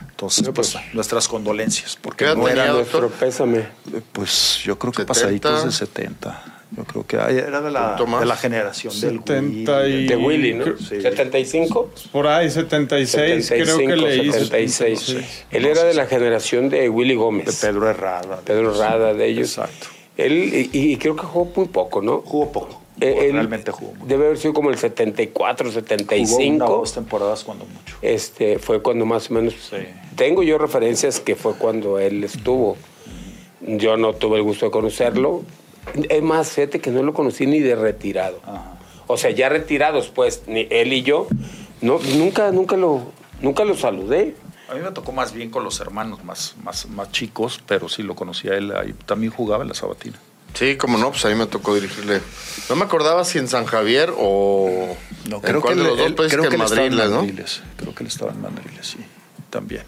Entonces, 0.09 0.47
pues, 0.53 0.71
pues, 0.71 0.93
nuestras 0.93 1.27
condolencias, 1.27 1.95
porque 1.95 2.25
¿Qué 2.25 2.25
edad 2.25 2.35
no 2.35 2.47
era? 2.47 2.71
Nuestro 2.71 3.09
pésame. 3.09 3.59
eh, 3.59 4.01
pues 4.11 4.59
yo 4.63 4.77
creo 4.77 4.91
que 4.91 5.03
70. 5.03 5.13
pasaditos 5.13 5.65
de 5.65 5.71
70. 5.71 6.56
Yo 6.75 6.83
creo 6.83 7.05
que 7.07 7.15
era 7.15 7.61
de 7.61 7.71
la, 7.71 7.95
de 8.19 8.25
la 8.25 8.35
generación 8.35 8.91
del 8.99 9.19
70 9.19 9.79
Willy, 9.83 9.95
y- 10.03 10.07
De 10.07 10.15
Willy, 10.17 10.53
¿no? 10.53 10.65
Sí. 10.77 10.95
¿75? 10.95 11.87
Por 12.11 12.27
ahí, 12.27 12.49
76, 12.49 13.49
creo 13.63 13.77
que 13.77 13.95
leí. 13.95 14.31
76. 14.33 14.99
76. 14.99 15.45
Él 15.51 15.65
era 15.65 15.83
de 15.85 15.93
la 15.93 16.05
generación 16.07 16.67
de 16.69 16.89
Willy 16.89 17.11
de 17.11 17.15
Gómez. 17.15 17.59
Pedro 17.61 17.89
Herrada. 17.89 18.41
Pedro 18.43 18.73
Rada, 18.77 19.13
de 19.13 19.27
ellos. 19.27 19.49
Exacto. 19.57 19.87
Él, 20.17 20.69
y, 20.73 20.91
y 20.91 20.97
creo 20.97 21.15
que 21.15 21.23
jugó 21.23 21.49
muy 21.55 21.67
poco, 21.67 22.01
¿no? 22.01 22.21
Jugó 22.25 22.51
poco. 22.51 22.81
Eh, 22.99 23.11
Jugó- 23.11 23.21
él 23.23 23.33
realmente 23.33 23.71
jugó 23.71 23.93
mucho. 23.93 24.05
Debe 24.07 24.25
haber 24.25 24.37
sido 24.37 24.53
como 24.53 24.69
el 24.69 24.77
74, 24.77 25.69
Jugó 25.69 25.77
una 25.79 25.85
o 25.85 25.87
75. 25.87 26.65
dos 26.65 26.93
temporadas 26.93 27.43
cuando 27.45 27.63
mucho. 27.65 27.95
Este, 28.01 28.59
fue 28.59 28.81
cuando 28.81 29.05
más 29.05 29.31
o 29.31 29.35
menos. 29.35 29.53
Sí. 29.69 29.77
Tengo 30.17 30.43
yo 30.43 30.57
referencias 30.57 31.19
que 31.21 31.35
fue 31.35 31.53
cuando 31.53 31.97
él 31.99 32.23
estuvo. 32.25 32.75
Yo 33.61 33.95
no 33.97 34.13
tuve 34.13 34.37
el 34.37 34.43
gusto 34.43 34.65
de 34.65 34.71
conocerlo. 34.71 35.43
Es 36.09 36.21
más, 36.23 36.51
fíjate 36.51 36.79
que 36.79 36.91
no 36.91 37.03
lo 37.03 37.13
conocí 37.13 37.45
ni 37.47 37.59
de 37.59 37.75
retirado. 37.75 38.39
Ajá. 38.45 38.73
O 39.07 39.17
sea, 39.17 39.31
ya 39.31 39.47
retirados, 39.49 40.09
pues, 40.09 40.43
ni 40.47 40.67
él 40.69 40.91
y 40.91 41.01
yo, 41.01 41.27
no, 41.81 41.99
nunca, 42.15 42.51
nunca 42.51 42.75
lo, 42.75 43.11
nunca 43.41 43.63
lo 43.63 43.75
saludé. 43.75 44.35
A 44.69 44.75
mí 44.75 44.81
me 44.81 44.91
tocó 44.91 45.13
más 45.13 45.31
bien 45.31 45.49
con 45.49 45.63
los 45.63 45.79
hermanos 45.79 46.25
más, 46.25 46.55
más, 46.61 46.87
más 46.89 47.09
chicos, 47.13 47.61
pero 47.65 47.87
sí 47.87 48.03
lo 48.03 48.15
conocía 48.15 48.55
él. 48.55 48.75
Ahí 48.75 48.93
también 49.05 49.31
jugaba 49.31 49.63
en 49.63 49.69
la 49.69 49.75
Sabatina. 49.75 50.19
Sí, 50.53 50.75
como 50.75 50.97
no, 50.97 51.11
pues 51.11 51.23
a 51.23 51.29
mí 51.29 51.35
me 51.35 51.45
tocó 51.45 51.73
dirigirle. 51.75 52.19
No 52.69 52.75
me 52.75 52.83
acordaba 52.83 53.23
si 53.23 53.37
en 53.37 53.47
San 53.47 53.65
Javier 53.65 54.11
o. 54.17 54.97
No, 55.29 55.35
en 55.37 55.41
creo 55.41 55.55
que, 55.55 55.61
cuál 55.61 55.75
de 55.77 55.81
él- 55.83 55.87
los 55.87 55.97
dos, 55.97 56.11
pues 56.13 56.31
creo 56.31 56.43
que 56.43 56.49
que 56.49 56.55
en 56.55 56.61
en 56.61 56.67
Madrid, 56.69 56.91
¿no? 57.09 57.15
Madriles. 57.21 57.61
Creo 57.77 57.95
que 57.95 58.03
él 58.03 58.07
estaba 58.07 58.31
en 58.31 58.41
Madriles, 58.41 58.87
sí. 58.87 58.97
También. 59.49 59.83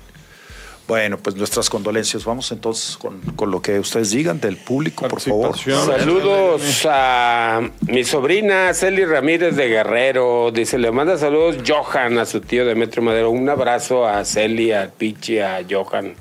Bueno, 0.89 1.19
pues 1.19 1.35
nuestras 1.35 1.69
condolencias. 1.69 2.25
Vamos 2.25 2.51
entonces 2.51 2.97
con, 2.97 3.21
con 3.35 3.51
lo 3.51 3.61
que 3.61 3.77
ustedes 3.77 4.09
digan 4.09 4.41
del 4.41 4.57
público, 4.57 5.07
por 5.07 5.21
favor. 5.21 5.55
Saludos 5.55 6.87
a 6.89 7.61
mi 7.81 8.03
sobrina 8.03 8.73
Celi 8.73 9.05
Ramírez 9.05 9.55
de 9.55 9.67
Guerrero. 9.67 10.49
Dice, 10.51 10.79
le 10.79 10.91
manda 10.91 11.15
saludos 11.19 11.57
Johan 11.63 12.17
a 12.17 12.25
su 12.25 12.41
tío 12.41 12.65
Demetrio 12.65 13.03
Madero. 13.03 13.29
Un 13.29 13.47
abrazo 13.47 14.07
a 14.07 14.25
Celi, 14.25 14.71
a 14.71 14.89
Pichi, 14.89 15.37
a 15.37 15.63
Johan. 15.69 16.15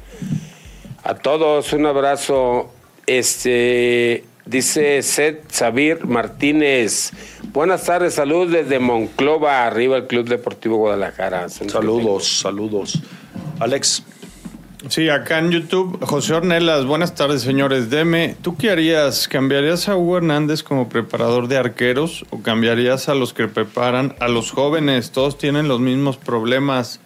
A 1.02 1.14
todos, 1.14 1.72
un 1.72 1.86
abrazo. 1.86 2.70
Este 3.06 4.24
dice 4.44 5.00
Seth 5.00 5.50
Sabir 5.50 6.04
Martínez. 6.04 7.12
Buenas 7.54 7.84
tardes, 7.84 8.12
saludos 8.12 8.52
desde 8.52 8.78
Monclova, 8.78 9.66
arriba 9.66 9.96
el 9.96 10.06
Club 10.06 10.28
Deportivo 10.28 10.76
Guadalajara. 10.76 11.48
Saludos, 11.48 12.40
saludos. 12.40 13.00
Alex, 13.60 14.04
Sí, 14.86 15.08
acá 15.08 15.40
en 15.40 15.50
YouTube, 15.50 15.98
José 16.06 16.34
Ornelas, 16.34 16.84
buenas 16.86 17.14
tardes, 17.16 17.42
señores. 17.42 17.90
Deme, 17.90 18.36
¿tú 18.42 18.56
qué 18.56 18.70
harías? 18.70 19.26
¿Cambiarías 19.26 19.88
a 19.88 19.96
Hugo 19.96 20.18
Hernández 20.18 20.62
como 20.62 20.88
preparador 20.88 21.48
de 21.48 21.56
arqueros 21.58 22.24
o 22.30 22.42
cambiarías 22.42 23.08
a 23.08 23.14
los 23.16 23.32
que 23.34 23.48
preparan 23.48 24.14
a 24.20 24.28
los 24.28 24.52
jóvenes? 24.52 25.10
Todos 25.10 25.36
tienen 25.36 25.66
los 25.66 25.80
mismos 25.80 26.16
problemas. 26.16 27.00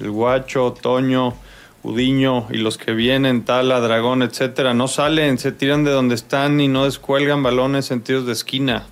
El 0.00 0.10
Guacho, 0.10 0.72
Toño, 0.72 1.34
Udiño 1.84 2.48
y 2.50 2.56
los 2.58 2.78
que 2.78 2.92
vienen, 2.92 3.44
Tala, 3.44 3.78
Dragón, 3.78 4.22
etcétera, 4.22 4.74
no 4.74 4.88
salen, 4.88 5.38
se 5.38 5.52
tiran 5.52 5.84
de 5.84 5.92
donde 5.92 6.16
están 6.16 6.60
y 6.60 6.66
no 6.66 6.84
descuelgan 6.84 7.44
balones 7.44 7.92
en 7.92 8.00
tiros 8.00 8.26
de 8.26 8.32
esquina. 8.32 8.86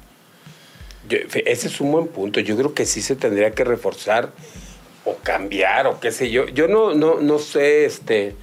Yo- 1.08 1.18
ese 1.44 1.66
es 1.66 1.80
un 1.80 1.90
buen 1.90 2.06
punto. 2.06 2.38
Yo 2.38 2.56
creo 2.56 2.72
que 2.72 2.86
sí 2.86 3.02
se 3.02 3.16
tendría 3.16 3.50
que 3.50 3.64
reforzar 3.64 4.30
cambiar 5.22 5.86
o 5.86 6.00
qué 6.00 6.12
sé 6.12 6.30
yo. 6.30 6.46
Yo 6.46 6.68
no, 6.68 6.94
no, 6.94 7.20
no 7.20 7.38
sé, 7.38 7.84
este, 7.84 8.34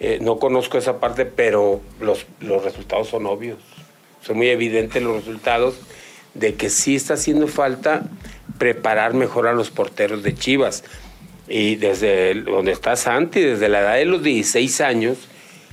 eh, 0.00 0.18
no 0.20 0.38
conozco 0.38 0.78
esa 0.78 1.00
parte, 1.00 1.26
pero 1.26 1.80
los, 2.00 2.26
los 2.40 2.64
resultados 2.64 3.08
son 3.08 3.26
obvios. 3.26 3.58
Son 4.22 4.36
muy 4.36 4.48
evidentes 4.48 5.02
los 5.02 5.16
resultados 5.16 5.76
de 6.34 6.54
que 6.54 6.68
sí 6.70 6.96
está 6.96 7.14
haciendo 7.14 7.48
falta 7.48 8.02
preparar 8.58 9.14
mejor 9.14 9.46
a 9.46 9.52
los 9.52 9.70
porteros 9.70 10.22
de 10.22 10.34
Chivas. 10.34 10.84
Y 11.48 11.76
desde 11.76 12.34
donde 12.34 12.72
está 12.72 12.96
Santi, 12.96 13.40
desde 13.40 13.68
la 13.68 13.80
edad 13.80 13.94
de 13.94 14.04
los 14.04 14.22
16 14.22 14.80
años, 14.80 15.18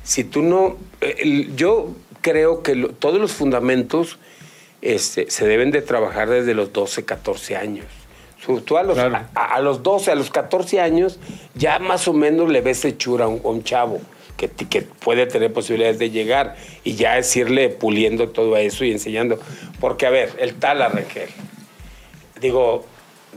si 0.04 0.24
tú 0.24 0.42
no... 0.42 0.78
eh, 1.02 1.50
yo 1.56 1.96
creo 2.22 2.64
que 2.64 2.76
todos 3.00 3.20
los 3.20 3.32
fundamentos 3.32 4.18
este, 4.82 5.30
se 5.30 5.48
deben 5.48 5.72
de 5.72 5.82
trabajar 5.82 6.30
desde 6.30 6.54
los 6.54 6.74
12, 6.74 7.06
14 7.06 7.56
años. 7.56 7.86
Su- 8.46 8.62
Tú 8.62 8.78
a 8.78 8.84
los, 8.84 8.96
Claro. 8.96 9.20
a, 9.36 9.56
a 9.56 9.60
los 9.62 9.84
12, 9.84 10.12
a 10.12 10.16
los 10.16 10.30
14 10.30 10.80
años, 10.82 11.20
ya 11.56 11.80
más 11.80 12.08
o 12.08 12.14
menos 12.14 12.50
le 12.50 12.62
ves 12.62 12.84
hechura 12.86 13.26
a 13.26 13.28
un, 13.28 13.42
a 13.44 13.48
un 13.48 13.64
chavo 13.64 14.02
que, 14.38 14.50
que 14.50 14.82
puede 14.82 15.26
tener 15.28 15.54
posibilidades 15.54 16.00
de 16.00 16.10
llegar 16.10 16.56
y 16.84 16.96
ya 16.96 17.18
es 17.18 17.36
irle 17.36 17.70
puliendo 17.70 18.30
todo 18.30 18.58
eso 18.58 18.84
y 18.84 18.92
enseñando. 18.92 19.40
Porque, 19.80 20.06
a 20.06 20.10
ver, 20.10 20.32
el 20.40 20.56
tal 20.56 20.82
Arrangel, 20.82 21.30
digo, 22.42 22.86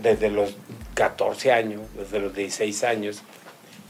desde 0.03 0.31
los 0.31 0.55
14 0.95 1.53
años, 1.53 1.83
desde 1.97 2.19
los 2.19 2.35
16 2.35 2.85
años, 2.85 3.23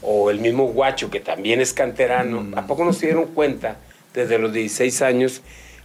o 0.01 0.29
el 0.29 0.39
mismo 0.39 0.65
Guacho, 0.67 1.09
que 1.09 1.19
también 1.19 1.59
es 1.61 1.73
canterano, 1.73 2.45
¿a 2.55 2.67
poco 2.67 2.85
no 2.85 2.93
se 2.93 3.07
dieron 3.07 3.25
cuenta 3.27 3.77
desde 4.13 4.37
los 4.37 4.53
16 4.53 5.01
años 5.01 5.41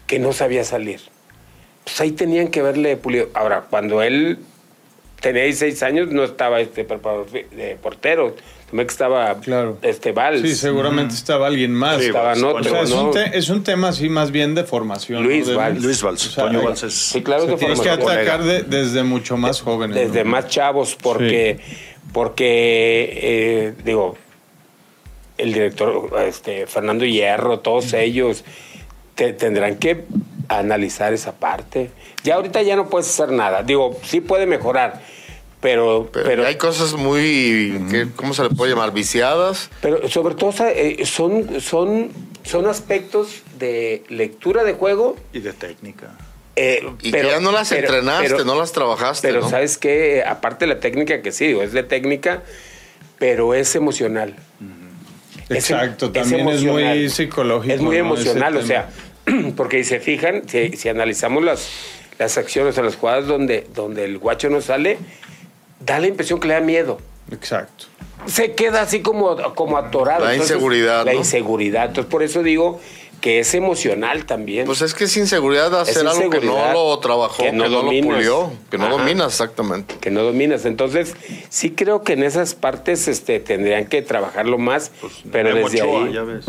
que 0.07 0.19
no 0.19 0.33
sabía 0.33 0.65
salir? 0.65 1.01
Pues 1.85 2.01
ahí 2.01 2.13
tenían 2.13 2.49
que 2.49 2.63
verle 2.63 2.97
pulido. 2.97 3.29
Ahora, 3.35 3.63
cuando 3.71 4.03
él 4.03 4.39
tenía 5.23 5.45
16 5.45 5.83
años, 5.85 6.09
no 6.11 6.25
estaba 6.25 6.61
este 6.61 6.85
preparador 6.85 7.31
de 7.31 7.79
portero, 7.81 8.35
también 8.67 8.87
que 8.87 8.93
estaba 8.93 9.35
Claro. 9.41 9.79
este 9.83 10.13
Valls. 10.13 10.43
Sí, 10.43 10.55
seguramente 10.55 11.15
estaba 11.15 11.47
alguien 11.47 11.73
más. 11.73 11.99
Sí, 12.01 12.07
Estaban 12.09 12.41
Valls, 12.41 12.43
O 12.43 12.49
otros, 12.57 12.67
sea, 12.69 12.83
es, 12.83 12.91
¿no? 12.91 13.05
un 13.05 13.11
te- 13.13 13.39
es 13.39 13.49
un 13.49 13.63
tema 13.65 13.89
así 13.89 14.09
más 14.09 14.31
bien 14.31 14.55
de 14.55 14.65
formación. 14.65 15.23
Luis 15.23 15.47
¿no? 15.49 15.57
Valls. 15.57 15.83
Luis 15.83 16.03
Valls, 16.03 16.27
O 16.27 16.31
sea, 16.31 16.45
Toño 16.45 16.63
Valls 16.63 16.83
es... 16.83 16.95
Sí, 16.95 17.23
claro, 17.23 17.47
de 17.47 17.57
Tienes 17.57 17.81
que 17.81 17.91
atacar 17.91 18.43
de- 18.43 18.63
desde 18.65 19.03
mucho 19.05 19.37
más 19.37 19.61
jóvenes. 19.63 19.97
desde 19.97 20.25
¿no? 20.25 20.31
más 20.33 20.49
chavos 20.49 20.97
porque 21.01 21.61
porque 22.13 23.11
eh, 23.23 23.75
digo 23.85 24.17
el 25.39 25.53
director 25.53 26.11
este 26.27 26.67
Fernando 26.67 27.05
Hierro 27.05 27.61
todos 27.61 27.93
ellos 27.95 28.45
te- 29.15 29.33
tendrán 29.33 29.77
que 29.77 30.05
analizar 30.59 31.13
esa 31.13 31.33
parte 31.33 31.91
ya 32.25 32.35
ahorita 32.37 32.63
ya 32.63 32.77
no 32.77 32.89
puedes 32.89 33.09
hacer 33.09 33.31
nada 33.33 33.63
digo 33.63 33.99
sí 34.05 34.21
puede 34.21 34.47
mejorar 34.47 35.01
pero 35.61 36.11
Pero, 36.13 36.27
pero 36.27 36.47
hay 36.47 36.57
cosas 36.57 36.95
muy, 36.95 37.81
¿qué- 37.89 38.09
¿cómo 38.17 38.35
se 38.35 38.43
le 38.43 38.49
puede 38.51 38.73
llamar? 38.73 38.93
Viciadas. 38.93 39.71
pero 39.81 40.09
sobre 40.09 40.35
todo 40.35 40.53
eh, 40.69 41.05
son 41.07 41.61
son 41.61 42.11
son 42.43 42.67
aspectos 42.67 43.43
de 43.61 44.03
lectura 44.09 44.65
de 44.65 44.73
juego 44.73 45.15
Y 45.33 45.39
de 45.39 45.53
técnica. 45.53 46.17
eh, 46.57 46.83
Y 47.03 47.13
pero- 47.13 47.29
que 47.29 47.35
ya 47.35 47.41
no 47.41 47.53
las 47.53 47.69
pero- 47.69 47.83
entrenaste, 47.87 48.31
pero- 48.31 48.45
no 48.45 48.57
las 48.59 48.73
trabajaste. 48.73 49.29
Pero 49.29 49.43
¿no? 49.43 49.49
sabes 49.49 49.79
que 49.79 50.25
aparte 50.27 50.67
de 50.67 50.75
la 50.75 50.81
técnica 50.81 51.23
que 51.23 51.31
sí, 51.31 51.47
digo, 51.47 51.63
es 51.63 51.73
de 51.73 51.85
técnica, 51.85 52.43
pero 53.21 53.55
es 53.55 53.77
emocional. 53.77 54.35
Es- 55.49 55.71
Exacto, 55.71 56.11
también 56.11 56.49
es 56.49 56.63
muy 56.65 57.09
psicológico, 57.09 57.73
Es 57.73 57.81
muy 57.81 57.97
¿no? 57.99 58.07
emocional, 58.07 58.57
o 58.57 58.63
sea, 58.63 58.89
porque 59.57 59.83
si 59.85 59.91
se 59.91 60.01
fijan, 60.01 60.49
si, 60.49 60.71
si 60.77 60.89
analizamos 60.89 61.43
las, 61.45 61.69
las 62.19 62.39
acciones 62.39 62.77
o 62.79 62.83
las 62.83 62.97
jugadas 62.97 63.27
donde, 63.27 63.67
donde 63.75 64.05
el 64.05 64.19
guacho 64.19 64.49
no 64.51 64.61
sale, 64.61 64.99
da 65.81 65.99
la 65.99 66.07
impresión 66.09 66.41
que 66.41 66.49
le 66.49 66.55
da 66.55 66.61
miedo. 66.61 66.99
Exacto. 67.31 67.87
Se 68.27 68.53
queda 68.53 68.83
así 68.83 69.01
como, 69.01 69.37
como 69.55 69.77
atorado. 69.79 70.25
La 70.25 70.33
Entonces, 70.33 70.57
inseguridad, 70.57 71.05
La 71.05 71.13
¿no? 71.13 71.19
inseguridad. 71.19 71.87
Entonces, 71.87 72.11
por 72.11 72.23
eso 72.23 72.43
digo 72.43 72.81
que 73.21 73.39
es 73.41 73.55
emocional 73.55 74.27
también. 74.27 74.67
Pues 74.67 74.83
es 74.83 74.95
que 74.95 75.05
es 75.05 75.17
inseguridad 75.17 75.73
Es 75.83 75.91
hacer 75.97 76.07
algo 76.07 76.29
que 76.29 76.41
no 76.41 76.73
lo 76.73 76.99
trabajó, 76.99 77.37
que 77.43 77.51
que 77.51 77.53
no 77.53 77.69
lo 77.69 77.83
pulió, 77.83 78.53
que 78.71 78.79
no 78.79 78.87
Ajá. 78.87 78.93
dominas 78.97 79.29
exactamente. 79.33 79.95
que 80.01 80.11
no 80.11 80.23
dominas. 80.23 80.65
Entonces, 80.67 81.15
sí 81.49 81.71
creo 81.71 82.03
que 82.03 82.15
en 82.15 82.25
esas 82.25 82.55
partes 82.55 83.07
este, 83.09 83.39
tendrían 83.41 83.87
que 83.87 84.03
trabajarlo 84.03 84.59
más, 84.59 84.91
Pues, 85.01 85.13
pero 85.31 85.55
desde 85.55 85.83
Ochoa, 85.83 86.05
ahí. 86.07 86.13
ya 86.13 86.23
ves. 86.23 86.45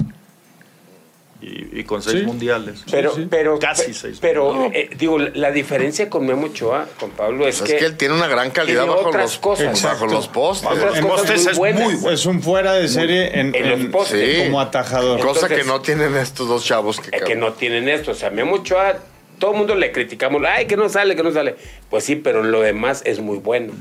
Y, 1.46 1.80
y 1.80 1.84
con 1.84 2.02
seis 2.02 2.20
Sí. 2.22 2.26
mundiales. 2.26 2.84
Pero, 2.90 3.14
sí. 3.14 3.28
pero, 3.30 3.60
Casi 3.60 3.94
seis. 3.94 4.18
Pero, 4.22 4.54
No. 4.54 4.66
eh, 4.74 4.90
digo, 4.98 5.20
la 5.20 5.52
diferencia 5.52 6.10
con 6.10 6.26
Memo 6.26 6.46
Ochoa, 6.48 6.88
con 7.00 7.10
Pablo, 7.12 7.46
es, 7.48 7.60
Pues 7.60 7.72
es 7.72 7.80
que 7.80 7.86
él 7.86 7.98
tiene 7.98 8.14
una 8.14 8.28
gran 8.28 8.52
calidad 8.52 8.88
bajo 8.88 9.10
otras 9.10 9.24
los, 9.24 9.38
cosas. 9.40 9.84
bajo 9.84 10.06
los 10.08 10.28
postes. 10.30 10.70
Otras 10.72 10.98
En 10.98 11.06
postes 11.08 11.42
muy 11.44 11.52
es 11.52 11.58
buenas. 11.58 11.82
muy 11.84 11.94
bueno. 11.96 12.12
Es 12.12 12.26
un 12.26 12.42
fuera 12.42 12.74
de 12.74 12.88
serie 12.88 13.40
en, 13.40 13.54
En 13.54 13.70
los 13.84 13.92
postes. 13.92 14.38
Sí. 14.38 14.44
como 14.46 14.62
atajador. 14.62 15.20
Cosa 15.20 15.42
Entonces- 15.48 15.58
que 15.60 15.64
no 15.66 15.82
tienen 15.82 16.16
estos 16.16 16.48
dos 16.48 16.64
chavos 16.64 17.00
que, 17.02 17.16
eh, 17.18 17.22
que 17.26 17.36
no 17.36 17.52
tienen 17.54 17.90
esto. 17.90 18.12
O 18.12 18.16
sea, 18.16 18.30
Memo 18.30 18.56
Ochoa, 18.56 19.00
todo 19.40 19.52
el 19.52 19.58
mundo 19.58 19.76
le 19.76 19.92
criticamos, 19.92 20.42
ay, 20.48 20.66
que 20.68 20.78
no 20.78 20.88
sale, 20.88 21.16
que 21.18 21.24
no 21.24 21.32
sale. 21.32 21.56
Pues 21.90 22.06
sí, 22.06 22.16
pero 22.16 22.42
lo 22.44 22.62
demás 22.62 23.02
es 23.06 23.20
muy 23.20 23.38
bueno. 23.40 23.74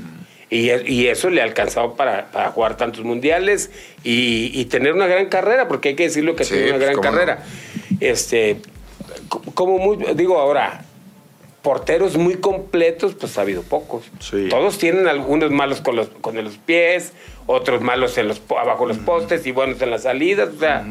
Y, 0.53 0.69
es- 0.69 0.87
y 0.87 1.07
eso 1.07 1.29
le 1.29 1.41
ha 1.41 1.43
alcanzado 1.45 1.95
para, 1.95 2.31
para 2.31 2.51
jugar 2.51 2.77
tantos 2.77 3.03
mundiales 3.03 3.71
y, 4.03 4.51
y 4.53 4.65
tener 4.65 4.93
una 4.93 5.07
gran 5.07 5.27
carrera, 5.27 5.67
porque 5.67 5.89
hay 5.89 5.95
que 5.95 6.03
decirlo 6.03 6.35
que 6.35 6.43
Sí, 6.43 6.53
tiene 6.53 6.69
una 6.69 6.77
pues, 6.77 6.85
gran 6.87 6.95
no. 6.95 7.01
carrera. 7.01 7.43
Este, 7.99 8.57
co- 9.29 9.41
como 9.53 9.77
muy, 9.79 9.97
digo 10.15 10.37
ahora, 10.39 10.85
porteros 11.61 12.17
muy 12.17 12.35
completos, 12.35 13.15
pues 13.15 13.37
ha 13.37 13.41
habido 13.41 13.61
pocos. 13.63 14.03
Sí. 14.19 14.47
Todos 14.49 14.77
tienen 14.77 15.07
algunos 15.07 15.49
malos 15.51 15.79
con 15.81 15.95
los, 15.95 16.09
con 16.09 16.35
los 16.43 16.57
pies, 16.57 17.13
otros 17.45 17.81
malos 17.81 18.17
en 18.17 18.27
los, 18.27 18.41
abajo 18.59 18.85
los 18.85 18.97
postes 18.97 19.45
y 19.45 19.51
buenos 19.51 19.81
en 19.81 19.91
las 19.91 20.03
salidas. 20.03 20.49
O 20.55 20.59
sea, 20.59 20.85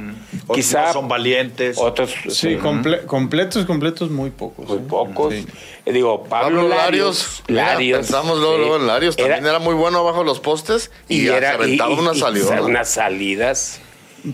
quizá 0.54 0.86
no 0.88 0.92
son 0.92 1.08
valientes. 1.08 1.78
otros 1.78 2.14
Sí, 2.28 2.56
comple- 2.56 3.04
completos, 3.06 3.64
completos 3.64 4.10
muy 4.10 4.30
pocos. 4.30 4.68
muy 4.68 4.78
¿eh? 4.78 4.82
pocos. 4.88 5.32
Sí. 5.34 5.46
Eh, 5.86 5.92
digo, 5.92 6.24
Pablo, 6.24 6.60
Pablo 6.62 6.68
Larios. 6.76 7.42
Larios, 7.48 7.78
mira, 7.78 7.98
pensamos 7.98 8.38
luego, 8.38 8.54
sí. 8.54 8.60
luego 8.60 8.76
en 8.76 8.86
Larios, 8.86 9.16
también 9.16 9.44
era, 9.46 9.58
muy 9.58 9.74
bueno 9.74 10.04
bajo 10.04 10.24
los 10.24 10.40
postes 10.40 10.90
y, 11.08 11.26
se 11.26 11.46
aventaba 11.46 11.90
y- 11.92 11.98
una 11.98 12.12
y- 12.12 12.18
salida. 12.18 12.62
unas 12.62 12.88
salidas. 12.88 13.80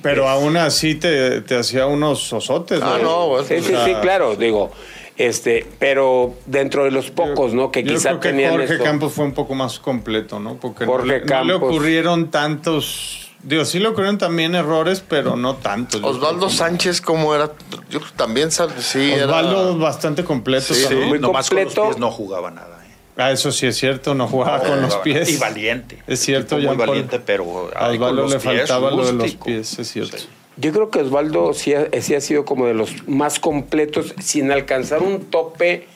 Pero 0.02 0.28
aún 0.28 0.56
así 0.58 0.96
te, 0.96 1.40
te 1.40 1.56
hacía 1.56 1.86
unos 1.86 2.20
sosotes. 2.20 2.80
Ah, 2.82 2.98
no, 3.02 3.28
bueno, 3.28 3.46
Sí, 3.48 3.54
sí, 3.62 3.72
sí, 3.86 3.94
claro, 4.02 4.36
digo, 4.36 4.70
este, 5.18 5.66
pero 5.78 6.34
dentro 6.46 6.84
de 6.84 6.90
los 6.92 7.10
pocos, 7.10 7.52
¿no? 7.52 7.70
Que 7.70 7.82
Yo 7.82 7.94
quizá 7.94 8.08
creo 8.10 8.20
que 8.20 8.28
tenían 8.30 8.52
Jorge 8.52 8.74
eso. 8.74 8.84
Campos 8.84 9.12
fue 9.12 9.24
un 9.26 9.32
poco 9.34 9.54
más 9.54 9.78
completo, 9.78 10.38
¿no? 10.40 10.54
Porque 10.54 10.86
no 10.86 10.92
Jorge 10.92 11.06
le, 11.06 11.18
no 11.20 11.24
le 11.24 11.26
Campos. 11.52 11.56
ocurrieron 11.68 12.30
tantos. 12.30 13.24
Digo, 13.42 13.64
sí 13.64 13.78
le 13.78 13.88
ocurrieron 13.88 14.18
también 14.18 14.54
errores, 14.54 15.02
pero 15.06 15.36
no 15.36 15.56
tantos. 15.56 16.00
Yo 16.00 16.06
Osvaldo 16.08 16.48
Sánchez, 16.50 17.00
¿cómo 17.00 17.34
era? 17.34 17.52
Yo 17.90 18.00
creo 18.00 18.10
que 18.10 18.16
también 18.16 18.50
sí 18.50 19.12
Osvaldo 19.12 19.70
era... 19.70 19.78
bastante 19.78 20.24
completo. 20.24 20.74
Sí, 20.74 20.84
también. 20.84 21.08
muy 21.08 21.18
Nomás 21.20 21.48
con 21.48 21.58
completo. 21.58 21.80
los 21.82 21.88
pies 21.90 22.00
no 22.00 22.10
jugaba 22.10 22.50
nada. 22.50 22.84
¿eh? 22.84 22.94
Ah, 23.16 23.30
eso 23.32 23.50
sí 23.52 23.66
es 23.66 23.76
cierto, 23.76 24.14
no 24.14 24.26
jugaba 24.28 24.60
con 24.60 24.80
los 24.82 24.94
pies. 24.96 25.28
Y 25.30 25.36
valiente. 25.38 26.02
Es 26.06 26.20
cierto, 26.20 26.56
Tipo 26.56 26.68
muy 26.68 26.76
valiente, 26.76 27.18
pero 27.20 27.70
A 27.76 27.86
con 27.88 27.94
Osvaldo 27.96 28.22
le 28.28 28.38
pies, 28.38 28.42
faltaba 28.42 28.90
lo 28.90 29.06
de 29.06 29.12
los 29.12 29.22
rústico. 29.22 29.44
pies, 29.46 29.78
es 29.78 29.88
cierto. 29.88 30.18
Sí. 30.18 30.28
Yo 30.60 30.72
creo 30.72 30.90
que 30.90 31.00
Osvaldo 31.00 31.54
sí 31.54 31.74
ha, 31.74 31.86
sí 32.00 32.14
ha 32.14 32.20
sido 32.20 32.44
como 32.44 32.66
de 32.66 32.74
los 32.74 33.06
más 33.08 33.38
completos, 33.38 34.14
sin 34.20 34.50
alcanzar 34.50 35.02
un 35.02 35.20
tope 35.26 35.86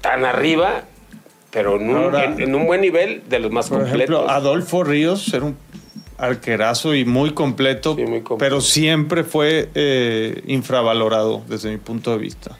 tan 0.00 0.24
arriba, 0.24 0.84
pero 1.50 1.76
en 1.76 1.90
un, 1.90 1.96
Ahora- 1.96 2.24
en- 2.24 2.40
en 2.40 2.54
un 2.54 2.66
buen 2.66 2.80
nivel 2.80 3.22
de 3.28 3.38
los 3.38 3.50
más 3.52 3.68
Por 3.68 3.78
completos. 3.82 4.16
ejemplo, 4.16 4.30
Adolfo 4.30 4.82
Ríos 4.84 5.32
era 5.32 5.44
un 5.46 5.56
arquerazo 6.18 6.94
y 6.94 7.04
muy 7.04 7.32
completo, 7.34 7.94
Sí, 7.96 8.02
muy 8.02 8.20
completo. 8.22 8.38
pero 8.38 8.60
siempre 8.60 9.24
fue 9.24 9.68
eh, 9.74 10.42
infravalorado 10.46 11.42
desde 11.48 11.70
mi 11.70 11.76
punto 11.78 12.10
de 12.12 12.18
vista. 12.18 12.58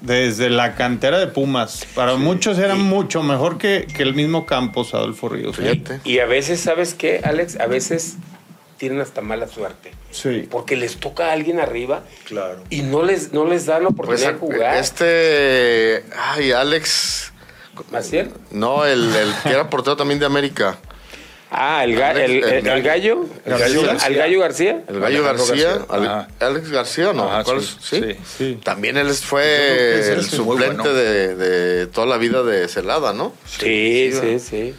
Desde 0.00 0.48
la 0.48 0.76
cantera 0.76 1.18
de 1.18 1.26
Pumas. 1.26 1.86
Para 1.94 2.14
muchos 2.16 2.58
era 2.58 2.74
mucho 2.74 3.22
mejor 3.22 3.58
que, 3.58 3.86
que 3.94 4.02
el 4.02 4.14
mismo 4.14 4.46
Campos, 4.46 4.94
Adolfo 4.94 5.28
Ríos. 5.28 5.56
Fíjate. 5.56 6.00
Y 6.04 6.20
a 6.20 6.26
veces, 6.26 6.60
¿sabes 6.60 6.94
qué, 6.94 7.20
Alex? 7.22 7.60
A 7.60 7.66
veces 7.66 8.16
tienen 8.76 9.00
hasta 9.00 9.20
mala 9.20 9.46
suerte. 9.48 9.92
Sí. 10.10 10.46
Porque 10.50 10.76
les 10.76 10.96
toca 10.98 11.26
a 11.30 11.32
alguien 11.32 11.60
arriba 11.60 12.02
Claro. 12.24 12.62
y 12.70 12.82
no 12.82 13.02
les, 13.02 13.32
no 13.32 13.44
les 13.46 13.66
dan 13.66 13.84
la 13.84 13.90
Pues, 13.90 14.22
oportunidad 14.22 14.32
de 14.34 14.38
jugar. 14.38 14.76
este... 14.76 16.04
Ay, 16.16 16.52
Alex... 16.52 17.32
¿Maciel? 17.90 18.30
No, 18.52 18.86
el, 18.86 19.14
el 19.14 19.32
que 19.42 19.48
era 19.50 19.68
portero 19.68 19.96
también 19.96 20.20
de 20.20 20.26
América. 20.26 20.78
Ah, 21.50 21.84
el, 21.84 21.96
ga- 21.96 22.10
Alex- 22.14 22.24
el, 22.24 22.30
el- 22.30 22.44
el 22.44 22.66
el 22.68 22.82
gallo. 22.82 23.26
¿El 23.44 23.58
gallo, 23.58 23.82
García. 23.82 24.06
¿Al 24.06 24.14
gallo 24.14 24.40
García? 24.40 24.82
El 24.88 25.00
Gallo 25.00 25.22
García. 25.24 25.78
García. 25.88 26.28
Alex 26.40 26.70
García, 26.70 27.12
¿no? 27.12 27.24
Ajá, 27.30 27.44
¿Cuál 27.44 27.62
sí, 27.62 27.66
es? 27.68 27.84
¿Sí? 27.88 28.00
sí. 28.00 28.16
Sí. 28.38 28.58
También 28.62 28.96
él 28.96 29.08
fue 29.14 30.12
el 30.14 30.24
suplente 30.24 30.76
bueno. 30.82 30.94
de, 30.94 31.34
de 31.36 31.86
toda 31.88 32.06
la 32.08 32.16
vida 32.16 32.42
de 32.42 32.66
Celada, 32.68 33.12
¿no? 33.12 33.32
Sí, 33.46 34.12
sí, 34.20 34.38
sí. 34.40 34.74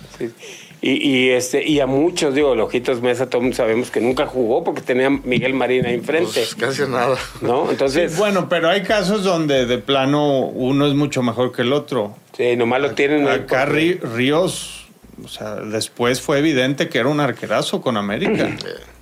Y, 0.87 1.07
y, 1.09 1.29
este, 1.31 1.67
y 1.67 1.79
a 1.79 1.87
muchos, 1.87 2.35
digo, 2.35 2.53
el 2.53 2.59
Ojitos 2.59 3.01
Mesa, 3.01 3.27
todos 3.27 3.55
sabemos 3.55 3.89
que 3.89 3.99
nunca 4.01 4.27
jugó 4.27 4.63
porque 4.63 4.81
tenía 4.81 5.09
Miguel 5.09 5.55
Marín 5.55 5.83
ahí 5.87 5.95
enfrente. 5.95 6.31
Pues 6.31 6.53
casi 6.53 6.83
nada. 6.83 7.17
¿No? 7.41 7.71
Entonces, 7.71 8.11
Sí, 8.11 8.17
bueno, 8.19 8.47
pero 8.49 8.69
hay 8.69 8.83
casos 8.83 9.23
donde 9.23 9.65
de 9.65 9.79
plano 9.79 10.41
uno 10.45 10.85
es 10.85 10.93
mucho 10.93 11.23
mejor 11.23 11.51
que 11.51 11.63
el 11.63 11.73
otro. 11.73 12.15
sí, 12.37 12.55
nomás 12.55 12.81
lo 12.81 12.91
tienen 12.91 13.27
ahí 13.27 13.39
Acá 13.39 13.65
porque- 13.65 13.99
Ríos, 14.13 14.85
o 15.23 15.27
sea, 15.27 15.55
después 15.55 16.21
fue 16.21 16.37
evidente 16.37 16.87
que 16.87 16.99
era 16.99 17.09
un 17.09 17.19
arquerazo 17.19 17.81
con 17.81 17.97
América. 17.97 18.55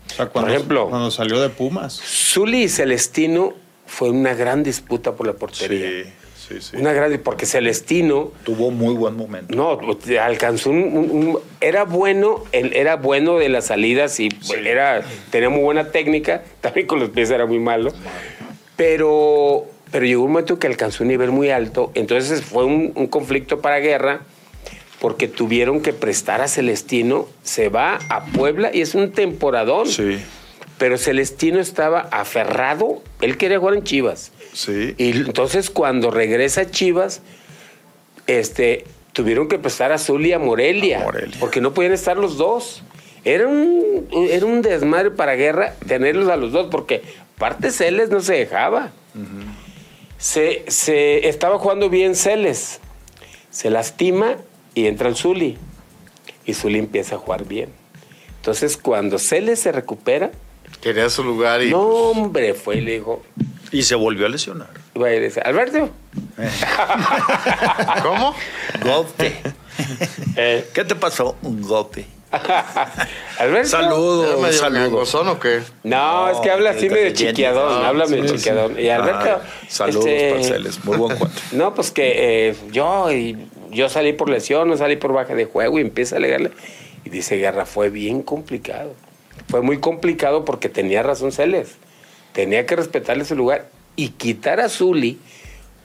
O 0.07 0.15
sea, 0.15 0.27
cuando, 0.27 0.53
ejemplo. 0.53 0.87
cuando 0.89 1.11
salió 1.11 1.41
de 1.41 1.49
Pumas. 1.49 1.99
Zuli 2.01 2.63
y 2.63 2.69
Celestino 2.69 3.55
fue 3.87 4.09
una 4.09 4.33
gran 4.35 4.63
disputa 4.63 5.11
por 5.13 5.27
la 5.27 5.33
portería. 5.33 5.89
Sí, 6.05 6.09
sí, 6.47 6.61
sí. 6.61 6.77
Una 6.77 6.93
gran, 6.93 7.17
porque 7.23 7.45
Celestino 7.45 8.31
Tuvo 8.43 8.71
muy 8.71 8.93
buen 8.95 9.15
momento. 9.15 9.55
no 9.55 9.79
alcanzó 10.21 10.69
un, 10.71 10.83
un- 10.83 11.11
un- 11.11 11.39
era 11.61 11.83
bueno, 11.85 12.43
era 12.51 12.95
bueno 12.97 13.37
de 13.37 13.49
las 13.49 13.67
salidas 13.67 14.19
y 14.19 14.29
era 14.65 15.03
tenía 15.31 15.49
muy 15.49 15.61
buena 15.61 15.91
técnica, 15.91 16.43
también 16.61 16.87
con 16.87 16.99
los 16.99 17.09
pies 17.09 17.29
era 17.31 17.45
muy 17.45 17.59
malo. 17.59 17.91
Pero 18.75 19.65
pero 19.91 20.05
llegó 20.05 20.23
un 20.23 20.31
momento 20.31 20.57
que 20.57 20.65
alcanzó 20.65 21.03
un 21.03 21.09
nivel 21.09 21.29
muy 21.31 21.51
alto, 21.51 21.91
entonces 21.93 22.41
fue 22.41 22.65
un, 22.65 22.93
un 22.95 23.05
conflicto 23.05 23.61
para 23.61 23.77
guerra 23.79 24.21
porque 24.99 25.27
tuvieron 25.27 25.81
que 25.81 25.93
prestar 25.93 26.41
a 26.41 26.47
Celestino, 26.47 27.27
se 27.43 27.69
va 27.69 27.99
a 28.09 28.25
Puebla 28.25 28.71
y 28.73 28.81
es 28.81 28.95
un 28.95 29.11
temporadón. 29.11 29.85
Sí, 29.87 30.17
Pero 30.79 30.97
Celestino 30.97 31.59
estaba 31.59 31.99
aferrado, 32.11 33.03
él 33.21 33.37
quería 33.37 33.59
jugar 33.59 33.75
en 33.75 33.83
Chivas. 33.83 34.31
Sí. 34.53 34.95
Y 34.97 35.11
entonces 35.11 35.69
cuando 35.69 36.11
regresa 36.11 36.61
a 36.61 36.71
Chivas, 36.71 37.21
este, 38.27 38.85
tuvieron 39.11 39.47
que 39.47 39.59
prestar 39.59 39.91
a 39.91 39.97
Zuli 39.97 40.29
y 40.29 40.33
a 40.33 40.39
Morelia, 40.39 41.01
A 41.01 41.03
Morelia. 41.05 41.37
porque 41.39 41.61
no 41.61 41.73
podían 41.73 41.93
estar 41.93 42.17
los 42.17 42.37
dos. 42.37 42.83
Era 43.25 43.47
un, 43.47 44.07
era 44.29 44.45
un 44.45 44.61
desmadre 44.61 45.11
para 45.11 45.35
guerra 45.35 45.75
tenerlos 45.87 46.27
a 46.29 46.35
los 46.35 46.51
dos, 46.51 46.67
porque 46.69 47.03
aparte 47.37 47.71
Celes 47.71 48.09
no 48.09 48.19
se 48.21 48.33
dejaba. 48.33 48.91
se, 50.17 50.63
se 50.67 51.27
estaba 51.27 51.57
jugando 51.59 51.89
bien 51.89 52.15
Celes, 52.15 52.79
se 53.49 53.69
lastima 53.69 54.37
y 54.75 54.87
entra 54.87 55.07
el 55.09 55.15
Zuli. 55.15 55.57
Y 56.45 56.53
Zuli 56.53 56.79
empieza 56.79 57.15
a 57.15 57.19
jugar 57.19 57.45
bien. 57.45 57.69
Entonces 58.37 58.75
cuando 58.75 59.19
Celes 59.19 59.59
se 59.61 59.71
recupera, 59.71 60.31
Quería 60.81 61.09
su 61.09 61.23
lugar 61.23 61.61
y. 61.63 61.71
no 61.71 61.81
hombre, 61.81 62.53
fue 62.53 62.77
y 62.77 62.81
le 62.81 62.93
dijo, 62.93 63.23
Y 63.71 63.83
se 63.83 63.95
volvió 63.95 64.25
a 64.25 64.29
lesionar. 64.29 64.69
iba 64.95 65.07
a 65.07 65.11
decir, 65.11 65.41
Alberto, 65.45 65.89
¿Cómo? 68.03 68.35
Golpe. 68.83 69.37
eh, 70.35 70.67
¿Qué 70.73 70.83
te 70.83 70.95
pasó? 70.95 71.35
Un 71.41 71.61
golpe. 71.61 72.05
Alberto. 72.33 73.57
¿Era 73.59 73.65
Saludos, 73.65 74.55
saludos. 74.55 75.15
o 75.15 75.39
qué? 75.39 75.61
No, 75.83 76.25
No, 76.25 76.29
es 76.31 76.37
que 76.39 76.49
habla 76.49 76.71
así 76.71 76.89
medio 76.89 77.13
chiquiadón, 77.13 77.81
No, 77.81 77.87
habla 77.87 78.05
medio 78.07 78.23
sí, 78.23 78.29
sí. 78.29 78.35
chiquiadón. 78.37 78.79
Y 78.79 78.89
Alberto. 78.89 79.39
Ah, 79.43 79.47
saludos, 79.67 80.05
este, 80.07 80.31
parceles. 80.33 80.83
Muy 80.85 80.97
buen 80.97 81.17
cuento. 81.17 81.39
No, 81.51 81.75
pues 81.75 81.91
que 81.91 82.49
eh, 82.49 82.55
yo, 82.71 83.11
y 83.11 83.47
yo 83.71 83.87
salí 83.89 84.13
por 84.13 84.29
lesión, 84.29 84.67
no 84.67 84.77
salí 84.77 84.95
por 84.95 85.13
baja 85.13 85.35
de 85.35 85.45
juego 85.45 85.77
y 85.77 85.81
empieza 85.81 86.15
a 86.15 86.17
alegarle. 86.17 86.51
Y 87.05 87.09
dice 87.09 87.35
Guerra, 87.37 87.65
fue 87.67 87.89
bien 87.89 88.23
complicado. 88.23 88.95
Fue 89.53 89.61
muy 89.61 89.77
complicado 89.77 90.45
porque 90.45 90.67
tenía 90.67 91.03
razón 91.03 91.31
Celes. 91.31 91.75
Tenía 92.31 92.65
que 92.65 92.75
respetarle 92.75 93.23
su 93.23 93.35
lugar 93.35 93.69
y 93.95 94.09
quitar 94.09 94.59
a 94.59 94.67
Zuli 94.67 95.19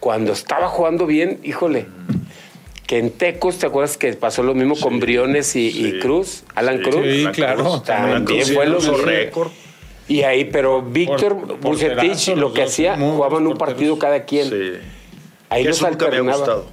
cuando 0.00 0.32
estaba 0.32 0.68
jugando 0.68 1.04
bien, 1.04 1.38
híjole. 1.44 1.84
Que 2.86 2.96
en 2.96 3.10
Tecos, 3.10 3.58
¿te 3.58 3.66
acuerdas 3.66 3.98
que 3.98 4.10
pasó 4.14 4.42
lo 4.42 4.54
mismo 4.54 4.74
con 4.80 5.00
Briones 5.00 5.54
y, 5.54 5.98
Cruz? 6.00 6.44
Alan 6.54 6.78
sí, 6.78 6.82
Cruz. 6.90 7.02
Sí, 7.04 7.22
La 7.24 7.32
claro. 7.32 7.62
Cruz, 7.62 7.84
También 7.84 8.24
Cruz 8.24 8.52
fue 8.54 8.66
lo 8.66 8.76
mismo. 8.80 8.96
récord. 8.96 9.50
Y 10.08 10.22
ahí, 10.22 10.46
pero 10.46 10.80
Víctor 10.80 11.58
Bucetich 11.60 12.28
lo 12.36 12.54
que 12.54 12.62
hacía, 12.62 12.96
jugaban 12.96 13.46
un 13.46 13.58
partido 13.58 13.98
cada 13.98 14.24
quien. 14.24 14.48
Sí. 14.48 14.72
Ahí 15.50 15.66
eso 15.66 15.84
ha 15.84 15.88
alternaba. 15.90 16.38
gustado. 16.38 16.64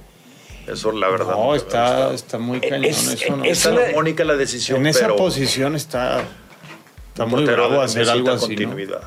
Eso, 0.66 0.92
la 0.92 1.10
verdad. 1.10 1.32
No, 1.32 1.54
está, 1.54 2.14
está 2.14 2.38
muy 2.38 2.60
Es- 2.62 2.70
cañón. 2.70 2.84
eso 2.86 3.36
no. 3.36 3.44
es 3.44 3.58
Está 3.58 3.72
una- 3.72 3.82
armónica 3.82 4.24
la 4.24 4.36
decisión, 4.36 4.80
en 4.80 4.86
esa 4.86 5.00
pero 5.00 5.16
posición 5.16 5.76
está, 5.76 6.24
portero 7.24 7.68
bravo 7.68 7.80
hacer 7.82 8.08
algo 8.08 8.30
así. 8.30 8.54
¿no? 8.56 8.62
continuidad. 8.64 9.02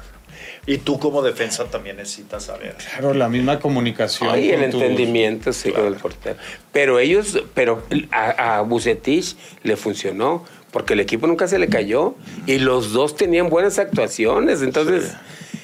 Y 0.65 0.77
tú 0.79 0.99
como 0.99 1.21
defensa 1.21 1.65
también 1.65 1.97
necesitas 1.97 2.43
saber. 2.43 2.75
Claro, 2.75 3.13
la 3.13 3.27
misma 3.29 3.59
comunicación. 3.59 4.29
Ay, 4.29 4.51
el 4.51 4.63
entendimiento, 4.63 5.51
sí, 5.53 5.71
con 5.71 5.85
el 5.87 5.95
portero. 5.95 6.35
Pero 6.71 6.99
ellos, 6.99 7.41
pero 7.55 7.83
a, 8.11 8.57
a 8.57 8.61
Bucetich 8.61 9.35
le 9.63 9.75
funcionó, 9.77 10.45
porque 10.71 10.93
el 10.93 10.99
equipo 10.99 11.25
nunca 11.25 11.47
se 11.47 11.57
le 11.57 11.69
cayó 11.69 12.13
y 12.45 12.59
los 12.59 12.91
dos 12.93 13.15
tenían 13.15 13.49
buenas 13.49 13.79
actuaciones. 13.79 14.61
Entonces, 14.61 15.13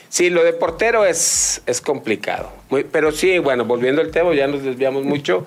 sí, 0.10 0.32
lo 0.32 0.44
de 0.44 0.54
portero 0.54 1.06
es, 1.06 1.62
es 1.68 1.82
complicado. 1.82 2.52
Muy- 2.70 2.84
pero 2.86 3.12
sí, 3.12 3.38
bueno, 3.38 3.66
volviendo 3.66 4.02
al 4.02 4.10
tema, 4.10 4.34
ya 4.34 4.48
nos 4.48 4.64
desviamos 4.64 5.04
mucho. 5.04 5.46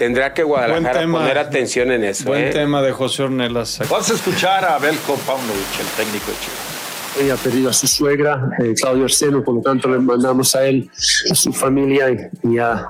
Tendrá 0.00 0.32
que 0.32 0.42
Guadalajara 0.42 0.80
Buen 0.80 1.02
tema. 1.02 1.18
poner 1.18 1.36
atención 1.36 1.92
en 1.92 2.04
eso. 2.04 2.24
Buen 2.24 2.46
¿eh? 2.46 2.50
tema 2.50 2.80
de 2.80 2.90
José 2.90 3.24
Ornelas. 3.24 3.80
Vamos 3.90 4.10
a 4.10 4.14
escuchar 4.14 4.64
a 4.64 4.78
Belko 4.78 5.14
Paunovic, 5.26 5.78
el 5.78 5.86
técnico 5.94 6.30
de 6.30 6.38
Chivas. 6.38 7.18
Ella 7.20 7.34
ha 7.34 7.36
perdido 7.36 7.68
a 7.68 7.74
su 7.74 7.86
suegra, 7.86 8.48
eh, 8.60 8.72
Claudio 8.80 9.04
Arseno, 9.04 9.44
por 9.44 9.56
lo 9.56 9.60
tanto 9.60 9.90
le 9.90 9.98
mandamos 9.98 10.56
a 10.56 10.66
él, 10.66 10.90
a 11.30 11.34
su 11.34 11.52
familia 11.52 12.30
y, 12.42 12.56
a 12.56 12.88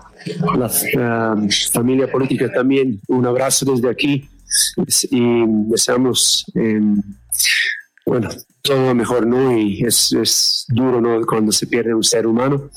la 0.56 0.70
eh, 0.70 1.48
familia 1.72 2.08
política 2.08 2.48
también 2.52 3.00
un 3.08 3.26
abrazo 3.26 3.64
desde 3.64 3.90
aquí 3.90 4.30
y 5.10 5.44
deseamos, 5.68 6.44
eh, 6.54 6.80
bueno, 8.06 8.28
todo 8.62 8.86
lo 8.86 8.94
mejor, 8.94 9.26
¿no? 9.26 9.58
Y 9.58 9.82
es, 9.84 10.12
es 10.12 10.64
duro, 10.68 11.00
¿no? 11.00 11.26
Cuando 11.26 11.50
se 11.50 11.66
pierde 11.66 11.92
un 11.92 12.04
ser 12.04 12.24
humano. 12.24 12.70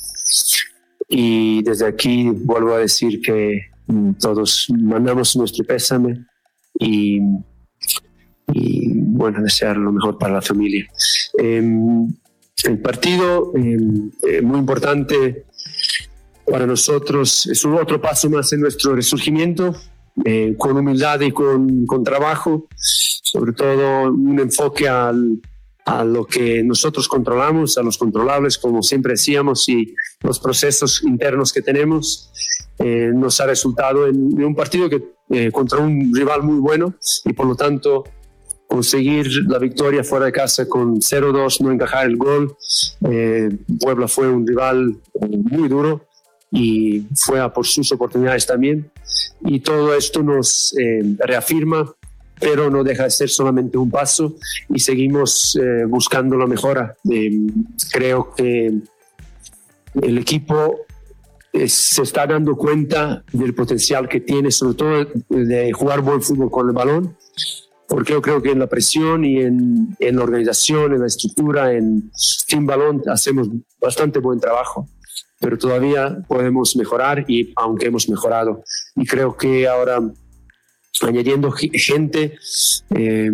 Y 1.08 1.62
desde 1.62 1.86
aquí 1.86 2.32
vuelvo 2.32 2.74
a 2.74 2.80
decir 2.80 3.22
que 3.22 3.73
todos 4.20 4.68
mandamos 4.70 5.36
nuestro 5.36 5.66
pésame 5.66 6.26
y 6.80 7.20
y 8.54 8.90
bueno, 8.94 9.42
desear 9.42 9.78
lo 9.78 9.92
mejor 9.92 10.18
para 10.18 10.34
la 10.34 10.42
familia. 10.42 10.86
Eh, 11.40 11.64
el 12.64 12.80
partido, 12.80 13.52
eh, 13.56 13.78
eh, 14.28 14.42
muy 14.42 14.60
importante 14.60 15.46
para 16.50 16.66
nosotros, 16.66 17.46
es 17.48 17.64
un 17.66 17.76
otro 17.76 18.02
paso 18.02 18.30
más 18.30 18.52
en 18.54 18.62
nuestro 18.62 18.96
resurgimiento, 18.96 19.76
eh, 20.26 20.56
con 20.58 20.78
humildad 20.78 21.22
y 21.22 21.32
con, 21.32 21.86
con 21.86 22.04
trabajo, 22.04 22.68
sobre 22.76 23.54
todo 23.54 24.12
un 24.12 24.40
enfoque 24.40 24.88
al, 24.88 25.42
a 25.86 26.04
lo 26.04 26.26
que 26.26 26.64
nosotros 26.64 27.08
controlamos, 27.08 27.78
a 27.78 27.84
los 27.84 27.98
controlables, 27.98 28.58
como 28.58 28.82
siempre 28.82 29.14
decíamos, 29.14 29.68
y 29.68 29.94
los 30.22 30.40
procesos 30.40 31.04
internos 31.04 31.52
que 31.52 31.62
tenemos. 31.62 32.32
Eh, 32.80 33.12
nos 33.14 33.40
ha 33.40 33.46
resultado 33.46 34.08
en, 34.08 34.44
un 34.44 34.56
partido 34.56 34.90
que, 34.90 35.04
eh, 35.30 35.52
contra 35.52 35.80
un 35.80 36.14
rival 36.14 36.44
muy 36.44 36.60
bueno 36.60 36.96
y 37.26 37.34
por 37.34 37.46
lo 37.46 37.56
tanto 37.56 38.04
conseguir 38.68 39.28
la 39.48 39.60
victoria 39.60 40.04
fuera 40.04 40.26
de 40.26 40.32
casa 40.32 40.68
con 40.68 41.00
0-2, 41.00 41.62
no 41.62 41.72
encajar 41.72 42.08
el 42.08 42.18
gol. 42.18 42.56
Eh, 43.10 43.50
Puebla 43.80 44.08
fue 44.08 44.28
un 44.28 44.48
rival 44.48 44.96
eh, 45.22 45.28
muy 45.28 45.70
duro 45.70 46.08
y 46.52 47.06
fue 47.16 47.40
a 47.40 47.54
por 47.54 47.66
sus 47.68 47.92
oportunidades 47.92 48.48
también. 48.48 48.92
Y 49.42 49.60
todo 49.60 49.94
esto 49.94 50.24
nos 50.24 50.74
reafirma, 51.20 51.94
pero 52.40 52.70
no 52.70 52.84
deja 52.84 53.04
de 53.04 53.10
ser 53.10 53.30
solamente 53.30 53.78
un 53.78 53.90
paso 53.90 54.36
y 54.70 54.80
seguimos 54.80 55.58
eh, 55.62 55.86
buscando 55.86 56.38
la 56.38 56.48
mejora. 56.48 56.96
Eh, 57.10 57.48
creo 57.92 58.34
que 58.36 58.74
el 60.02 60.18
equipo 60.18 60.82
eh, 61.52 61.68
se 61.68 62.02
está 62.02 62.26
dando 62.26 62.56
cuenta 62.56 63.24
del 63.32 63.54
potencial 63.54 64.10
que 64.10 64.22
tiene, 64.22 64.52
sobre 64.52 64.76
todo 64.76 65.08
de 65.30 65.72
jugar 65.72 66.02
buen 66.02 66.22
fútbol 66.22 66.50
con 66.52 66.68
el 66.68 66.74
balón 66.74 67.16
porque 67.94 68.14
yo 68.14 68.22
creo 68.24 68.42
que 68.42 68.50
en 68.50 68.58
la 68.58 68.66
presión 68.66 69.24
y 69.24 69.40
en, 69.40 69.96
en 70.00 70.16
la 70.16 70.24
organización, 70.24 70.94
en 70.94 71.02
la 71.02 71.06
estructura, 71.06 71.74
en 71.74 72.10
sin 72.16 72.66
balón, 72.66 73.04
hacemos 73.08 73.50
bastante 73.80 74.18
buen 74.18 74.40
trabajo, 74.40 74.88
pero 75.40 75.60
todavía 75.60 76.18
podemos 76.28 76.76
mejorar 76.76 77.24
y 77.28 77.54
aunque 77.56 77.86
hemos 77.86 78.10
mejorado. 78.10 78.64
Y 78.96 79.06
creo 79.06 79.38
que 79.38 79.68
ahora 79.68 80.00
añadiendo 81.02 81.52
ge- 81.52 81.72
gente 81.74 82.38
eh, 82.96 83.32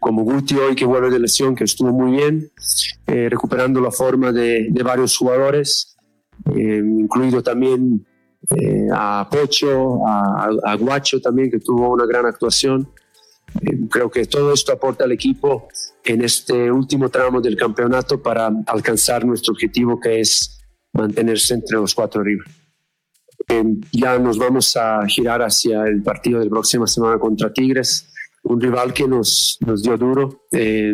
como 0.00 0.22
Guti 0.24 0.56
hoy 0.56 0.74
que 0.74 0.86
vuelve 0.86 1.10
de 1.10 1.18
lesión, 1.18 1.54
que 1.54 1.64
estuvo 1.64 1.92
muy 1.92 2.12
bien, 2.12 2.50
eh, 3.06 3.28
recuperando 3.28 3.80
la 3.80 3.90
forma 3.90 4.32
de, 4.32 4.68
de 4.70 4.82
varios 4.82 5.16
jugadores, 5.16 5.96
eh, 6.54 6.82
incluido 6.82 7.42
también 7.42 8.06
eh, 8.50 8.88
a 8.92 9.28
Pocho, 9.30 10.06
a, 10.06 10.48
a 10.64 10.74
Guacho 10.76 11.20
también, 11.20 11.50
que 11.50 11.58
tuvo 11.58 11.92
una 11.92 12.06
gran 12.06 12.26
actuación. 12.26 12.88
Eh, 13.60 13.86
creo 13.90 14.10
que 14.10 14.24
todo 14.24 14.52
esto 14.52 14.72
aporta 14.72 15.04
al 15.04 15.12
equipo 15.12 15.68
en 16.04 16.22
este 16.22 16.70
último 16.72 17.08
tramo 17.08 17.40
del 17.40 17.56
campeonato 17.56 18.20
para 18.22 18.50
alcanzar 18.66 19.24
nuestro 19.24 19.52
objetivo 19.52 20.00
que 20.00 20.20
es 20.20 20.60
mantenerse 20.92 21.54
entre 21.54 21.76
los 21.76 21.94
cuatro 21.94 22.20
arriba. 22.22 22.44
Eh, 23.54 23.64
ya 23.92 24.18
nos 24.18 24.38
vamos 24.38 24.76
a 24.76 25.06
girar 25.06 25.42
hacia 25.42 25.84
el 25.84 26.02
partido 26.02 26.38
de 26.38 26.46
la 26.46 26.50
próxima 26.50 26.86
semana 26.86 27.18
contra 27.18 27.52
Tigres, 27.52 28.10
un 28.42 28.60
rival 28.60 28.92
que 28.92 29.06
nos, 29.06 29.58
nos 29.60 29.82
dio 29.82 29.96
duro. 29.96 30.46
Eh, 30.50 30.92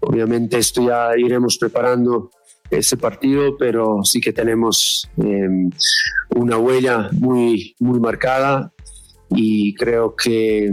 obviamente 0.00 0.58
esto 0.58 0.86
ya 0.86 1.16
iremos 1.16 1.56
preparando 1.58 2.30
ese 2.70 2.96
partido, 2.96 3.56
pero 3.58 4.00
sí 4.04 4.20
que 4.20 4.32
tenemos 4.32 5.08
eh, 5.22 5.48
una 6.36 6.58
huella 6.58 7.08
muy, 7.12 7.74
muy 7.80 7.98
marcada 7.98 8.72
y 9.30 9.74
creo 9.74 10.14
que 10.14 10.70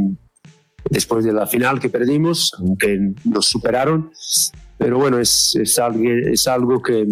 después 0.90 1.24
de 1.26 1.34
la 1.34 1.48
final 1.48 1.80
que 1.80 1.90
perdimos, 1.90 2.54
aunque 2.60 3.14
nos 3.24 3.48
superaron. 3.48 4.12
Pero 4.78 5.00
bueno, 5.00 5.20
es, 5.20 5.56
es 5.56 5.80
algo, 5.80 6.04
es 6.04 6.48
algo 6.48 6.82
que, 6.82 7.08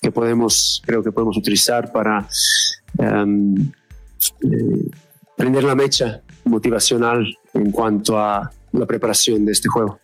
que 0.00 0.10
podemos, 0.10 0.82
creo 0.84 1.02
que 1.02 1.12
podemos 1.12 1.36
utilizar 1.36 1.92
para 1.92 2.26
em, 2.98 3.54
eh, 4.42 4.90
prender 5.36 5.64
la 5.64 5.74
mecha 5.74 6.22
motivacional 6.44 7.26
en 7.54 7.70
cuanto 7.70 8.18
a 8.18 8.50
la 8.72 8.86
preparación 8.86 9.44
de 9.44 9.52
este 9.52 9.68
juego. 9.68 9.98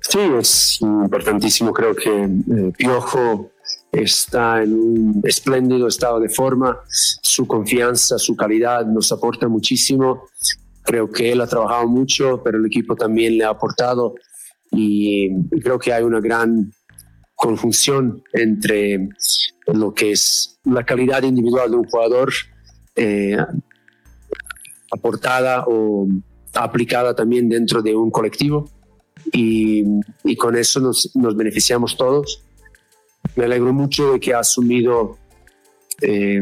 Sí, 0.00 0.18
es 0.38 0.78
importantísimo. 0.80 1.72
Creo 1.72 1.94
que 1.94 2.24
eh, 2.24 2.72
Piojo 2.76 3.52
está 3.92 4.62
en 4.62 4.74
un 4.74 5.22
espléndido 5.24 5.86
estado 5.86 6.20
de 6.20 6.28
forma. 6.28 6.80
Su 6.88 7.46
confianza, 7.46 8.18
su 8.18 8.36
calidad 8.36 8.86
nos 8.86 9.12
aporta 9.12 9.48
muchísimo. 9.48 10.24
Creo 10.82 11.10
que 11.10 11.32
él 11.32 11.40
ha 11.40 11.46
trabajado 11.46 11.86
mucho, 11.86 12.42
pero 12.42 12.58
el 12.58 12.66
equipo 12.66 12.96
también 12.96 13.38
le 13.38 13.44
ha 13.44 13.50
aportado 13.50 14.14
y 14.72 15.30
creo 15.60 15.78
que 15.78 15.92
hay 15.92 16.02
una 16.02 16.20
gran 16.20 16.72
conjunción 17.34 18.22
entre 18.32 19.08
lo 19.72 19.92
que 19.94 20.12
es 20.12 20.58
la 20.64 20.84
calidad 20.84 21.22
individual 21.22 21.70
de 21.70 21.76
un 21.76 21.84
jugador 21.84 22.32
eh, 22.96 23.36
aportada 24.90 25.64
o 25.66 26.08
aplicada 26.54 27.14
también 27.14 27.48
dentro 27.48 27.82
de 27.82 27.94
un 27.94 28.10
colectivo 28.10 28.68
y, 29.32 29.84
y 30.24 30.36
con 30.36 30.56
eso 30.56 30.80
nos, 30.80 31.14
nos, 31.14 31.36
beneficiamos 31.36 31.96
todos. 31.96 32.42
Me 33.36 33.44
alegro 33.44 33.72
mucho 33.72 34.12
de 34.12 34.20
que 34.20 34.34
ha 34.34 34.40
asumido, 34.40 35.18
eh, 36.02 36.40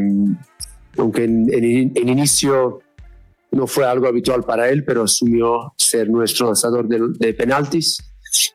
aunque 0.97 1.25
en, 1.25 1.53
en, 1.53 1.91
en, 1.95 2.09
inicio 2.09 2.81
no 3.51 3.67
fue 3.67 3.85
algo 3.85 4.07
habitual 4.07 4.43
para 4.43 4.69
él, 4.69 4.83
pero 4.83 5.03
asumió 5.03 5.73
ser 5.77 6.09
nuestro 6.09 6.47
lanzador 6.47 6.87
de, 6.87 6.99
de 7.19 7.33
penaltis 7.33 8.08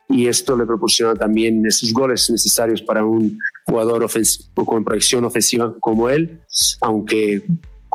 y 0.09 0.27
esto 0.27 0.57
le 0.57 0.65
proporciona 0.65 1.15
también 1.15 1.65
esos 1.65 1.93
goles 1.93 2.29
necesarios 2.29 2.81
para 2.81 3.03
un 3.03 3.37
jugador 3.65 4.05
con 4.53 4.83
proyección 4.83 5.25
ofensiva 5.25 5.73
como 5.79 6.09
él, 6.09 6.39
aunque 6.81 7.43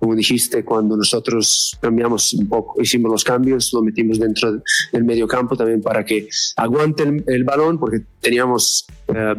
como 0.01 0.15
dijiste, 0.15 0.65
cuando 0.65 0.97
nosotros 0.97 1.77
cambiamos 1.79 2.33
un 2.33 2.49
poco, 2.49 2.81
hicimos 2.81 3.13
los 3.13 3.23
cambios, 3.23 3.71
lo 3.75 3.83
metimos 3.83 4.19
dentro 4.19 4.63
del 4.93 5.05
medio 5.05 5.29
campo 5.29 5.55
también 5.55 5.83
para 5.83 6.03
que 6.07 6.27
aguante 6.57 7.03
el, 7.03 7.23
el 7.27 7.45
balón, 7.45 7.79
porque 7.79 8.01
teníamos 8.19 8.87
eh, 9.09 9.35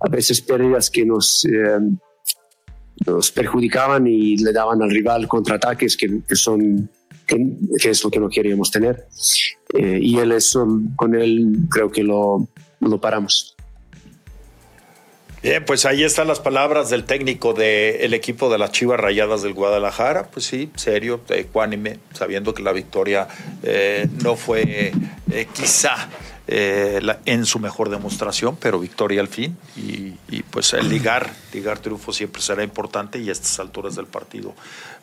a 0.00 0.08
veces 0.10 0.42
pérdidas 0.42 0.90
que 0.90 1.06
nos, 1.06 1.46
eh, 1.46 1.78
nos 3.06 3.30
perjudicaban 3.30 4.06
y 4.06 4.36
le 4.36 4.52
daban 4.52 4.82
al 4.82 4.90
rival 4.90 5.26
contraataques 5.26 5.96
que, 5.96 6.20
que 6.28 6.36
son 6.36 6.90
que, 7.26 7.36
que, 7.80 7.90
es 7.90 8.04
lo 8.04 8.10
que 8.10 8.20
no 8.20 8.28
queríamos 8.28 8.70
tener. 8.70 9.06
Eh, 9.74 9.98
y 10.00 10.18
él 10.18 10.32
eso, 10.32 10.66
con 10.96 11.14
él 11.14 11.56
creo 11.70 11.90
que 11.90 12.02
lo, 12.02 12.48
lo 12.80 13.00
paramos. 13.00 13.54
Bien, 15.44 15.62
pues 15.62 15.84
ahí 15.84 16.02
están 16.04 16.26
las 16.26 16.40
palabras 16.40 16.88
del 16.88 17.04
técnico 17.04 17.52
del 17.52 18.14
equipo 18.14 18.50
de 18.50 18.56
las 18.56 18.72
Chivas 18.72 18.98
Rayadas 18.98 19.42
del 19.42 19.52
Guadalajara. 19.52 20.30
Pues 20.30 20.46
sí, 20.46 20.70
serio, 20.74 21.20
ecuánime, 21.28 21.98
sabiendo 22.14 22.54
que 22.54 22.62
la 22.62 22.72
victoria 22.72 23.28
eh, 23.62 24.08
no 24.22 24.36
fue 24.36 24.92
eh, 25.30 25.46
quizá 25.52 26.08
eh, 26.46 27.00
la, 27.02 27.20
en 27.24 27.46
su 27.46 27.58
mejor 27.58 27.88
demostración, 27.88 28.56
pero 28.56 28.78
victoria 28.78 29.20
al 29.20 29.28
fin. 29.28 29.56
Y, 29.76 30.14
y, 30.28 30.42
pues 30.42 30.74
el 30.74 30.88
ligar, 30.88 31.32
ligar 31.52 31.78
triunfo 31.78 32.12
siempre 32.12 32.42
será 32.42 32.62
importante 32.62 33.18
y 33.18 33.30
a 33.30 33.32
estas 33.32 33.58
alturas 33.60 33.94
del 33.94 34.06
partido 34.06 34.54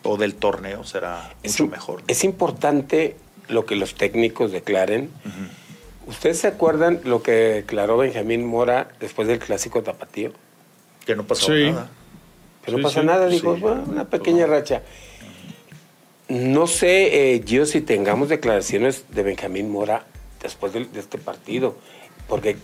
o 0.03 0.17
del 0.17 0.35
torneo 0.35 0.83
será 0.83 1.33
es, 1.41 1.59
mucho 1.59 1.71
mejor. 1.71 2.03
Es 2.07 2.23
importante 2.23 3.15
lo 3.47 3.65
que 3.65 3.75
los 3.75 3.95
técnicos 3.95 4.51
declaren. 4.51 5.09
Uh 5.25 5.29
-huh. 5.29 6.09
¿Ustedes 6.09 6.39
se 6.39 6.47
acuerdan 6.47 6.99
lo 7.05 7.23
que 7.23 7.31
declaró 7.31 7.97
Benjamín 7.97 8.45
Mora 8.45 8.89
después 8.99 9.27
del 9.27 9.39
clásico 9.39 9.81
tapatío? 9.81 10.31
Que 11.05 11.15
no 11.15 11.25
pasó 11.25 11.47
sí. 11.47 11.71
nada. 11.71 11.89
Que 12.63 12.71
no 12.71 12.89
sí, 12.89 12.99
sí, 12.99 13.05
nada, 13.05 13.27
dijo, 13.27 13.55
bueno, 13.57 13.83
una 13.87 14.05
pequeña 14.05 14.45
racha. 14.45 14.83
No 16.29 16.67
sé, 16.67 17.33
eh, 17.33 17.41
yo, 17.43 17.65
si 17.65 17.81
tengamos 17.81 18.29
declaraciones 18.29 19.05
de 19.09 19.23
Benjamín 19.23 19.69
Mora 19.69 20.05
después 20.41 20.73
de, 20.73 20.85
de, 20.85 20.99
este 20.99 21.17
partido, 21.17 21.75
porque 22.27 22.57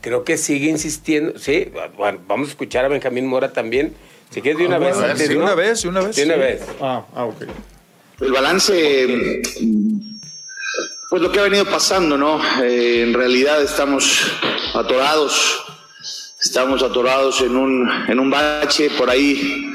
creo 0.00 0.24
que 0.24 0.36
sigue 0.36 0.68
insistiendo. 0.68 1.38
Sí, 1.38 1.70
bueno, 1.96 2.20
vamos 2.26 2.48
a 2.48 2.50
escuchar 2.50 2.84
a 2.84 2.88
Benjamín 2.88 3.26
Mora 3.26 3.52
también. 3.52 3.94
Si 4.30 4.40
quieres 4.42 4.58
de 4.58 4.66
una 4.66 4.76
ah, 4.76 4.80
vez. 4.80 4.96
Antes, 4.96 5.28
de 5.28 5.34
¿no? 5.34 5.44
una 5.44 5.54
vez, 5.54 5.82
de 5.82 5.88
una 5.88 6.00
vez. 6.00 6.16
De 6.16 6.24
una 6.24 6.36
vez. 6.36 6.62
Ah, 6.80 7.04
ah, 7.14 7.24
ok. 7.24 7.42
El 8.20 8.32
balance 8.32 9.42
pues 11.10 11.22
lo 11.22 11.32
que 11.32 11.40
ha 11.40 11.42
venido 11.42 11.64
pasando, 11.64 12.16
¿no? 12.16 12.40
Eh, 12.62 13.02
en 13.02 13.12
realidad 13.12 13.60
estamos 13.60 14.22
atorados, 14.74 15.64
estamos 16.40 16.84
atorados 16.84 17.40
en 17.40 17.56
un, 17.56 17.90
en 18.06 18.20
un 18.20 18.30
bache 18.30 18.90
por 18.90 19.10
ahí 19.10 19.74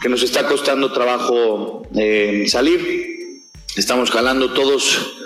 que 0.00 0.08
nos 0.08 0.22
está 0.22 0.46
costando 0.46 0.92
trabajo 0.92 1.82
eh, 1.96 2.44
salir. 2.46 3.42
Estamos 3.74 4.12
jalando 4.12 4.52
todos 4.52 5.16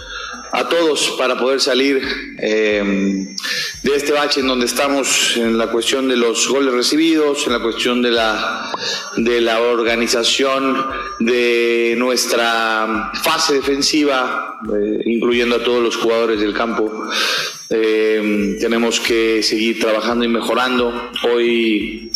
a 0.52 0.68
todos 0.68 1.14
para 1.18 1.38
poder 1.38 1.60
salir 1.60 2.02
eh, 2.38 3.26
de 3.82 3.96
este 3.96 4.12
bache 4.12 4.40
en 4.40 4.48
donde 4.48 4.66
estamos 4.66 5.36
en 5.36 5.56
la 5.56 5.68
cuestión 5.68 6.08
de 6.08 6.16
los 6.16 6.46
goles 6.48 6.72
recibidos, 6.74 7.46
en 7.46 7.54
la 7.54 7.60
cuestión 7.60 8.02
de 8.02 8.10
la, 8.10 8.70
de 9.16 9.40
la 9.40 9.60
organización 9.60 10.86
de 11.20 11.94
nuestra 11.96 13.12
fase 13.22 13.54
defensiva, 13.54 14.60
eh, 14.74 15.02
incluyendo 15.06 15.56
a 15.56 15.64
todos 15.64 15.82
los 15.82 15.96
jugadores 15.96 16.40
del 16.40 16.52
campo. 16.52 17.08
Eh, 17.70 18.58
tenemos 18.60 19.00
que 19.00 19.42
seguir 19.42 19.80
trabajando 19.80 20.24
y 20.24 20.28
mejorando. 20.28 21.10
Hoy 21.32 22.12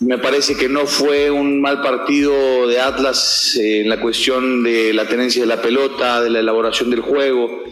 me 0.00 0.18
parece 0.18 0.56
que 0.56 0.68
no 0.68 0.86
fue 0.86 1.30
un 1.30 1.60
mal 1.60 1.80
partido 1.80 2.66
de 2.66 2.80
Atlas 2.80 3.56
eh, 3.56 3.80
en 3.80 3.88
la 3.88 4.00
cuestión 4.00 4.62
de 4.62 4.92
la 4.92 5.08
tenencia 5.08 5.40
de 5.40 5.48
la 5.48 5.62
pelota, 5.62 6.20
de 6.20 6.30
la 6.30 6.40
elaboración 6.40 6.90
del 6.90 7.00
juego, 7.00 7.64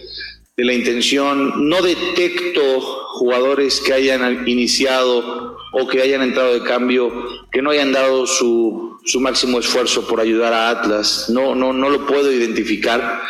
de 0.56 0.64
la 0.64 0.72
intención. 0.72 1.68
No 1.68 1.82
detecto 1.82 2.80
jugadores 3.14 3.80
que 3.80 3.92
hayan 3.92 4.48
iniciado 4.48 5.56
o 5.72 5.86
que 5.86 6.00
hayan 6.00 6.22
entrado 6.22 6.54
de 6.54 6.62
cambio, 6.62 7.12
que 7.52 7.60
no 7.60 7.70
hayan 7.70 7.92
dado 7.92 8.26
su, 8.26 8.98
su 9.04 9.20
máximo 9.20 9.58
esfuerzo 9.58 10.06
por 10.06 10.20
ayudar 10.20 10.52
a 10.52 10.70
Atlas. 10.70 11.26
No, 11.28 11.54
no, 11.54 11.72
no 11.72 11.90
lo 11.90 12.06
puedo 12.06 12.32
identificar. 12.32 13.20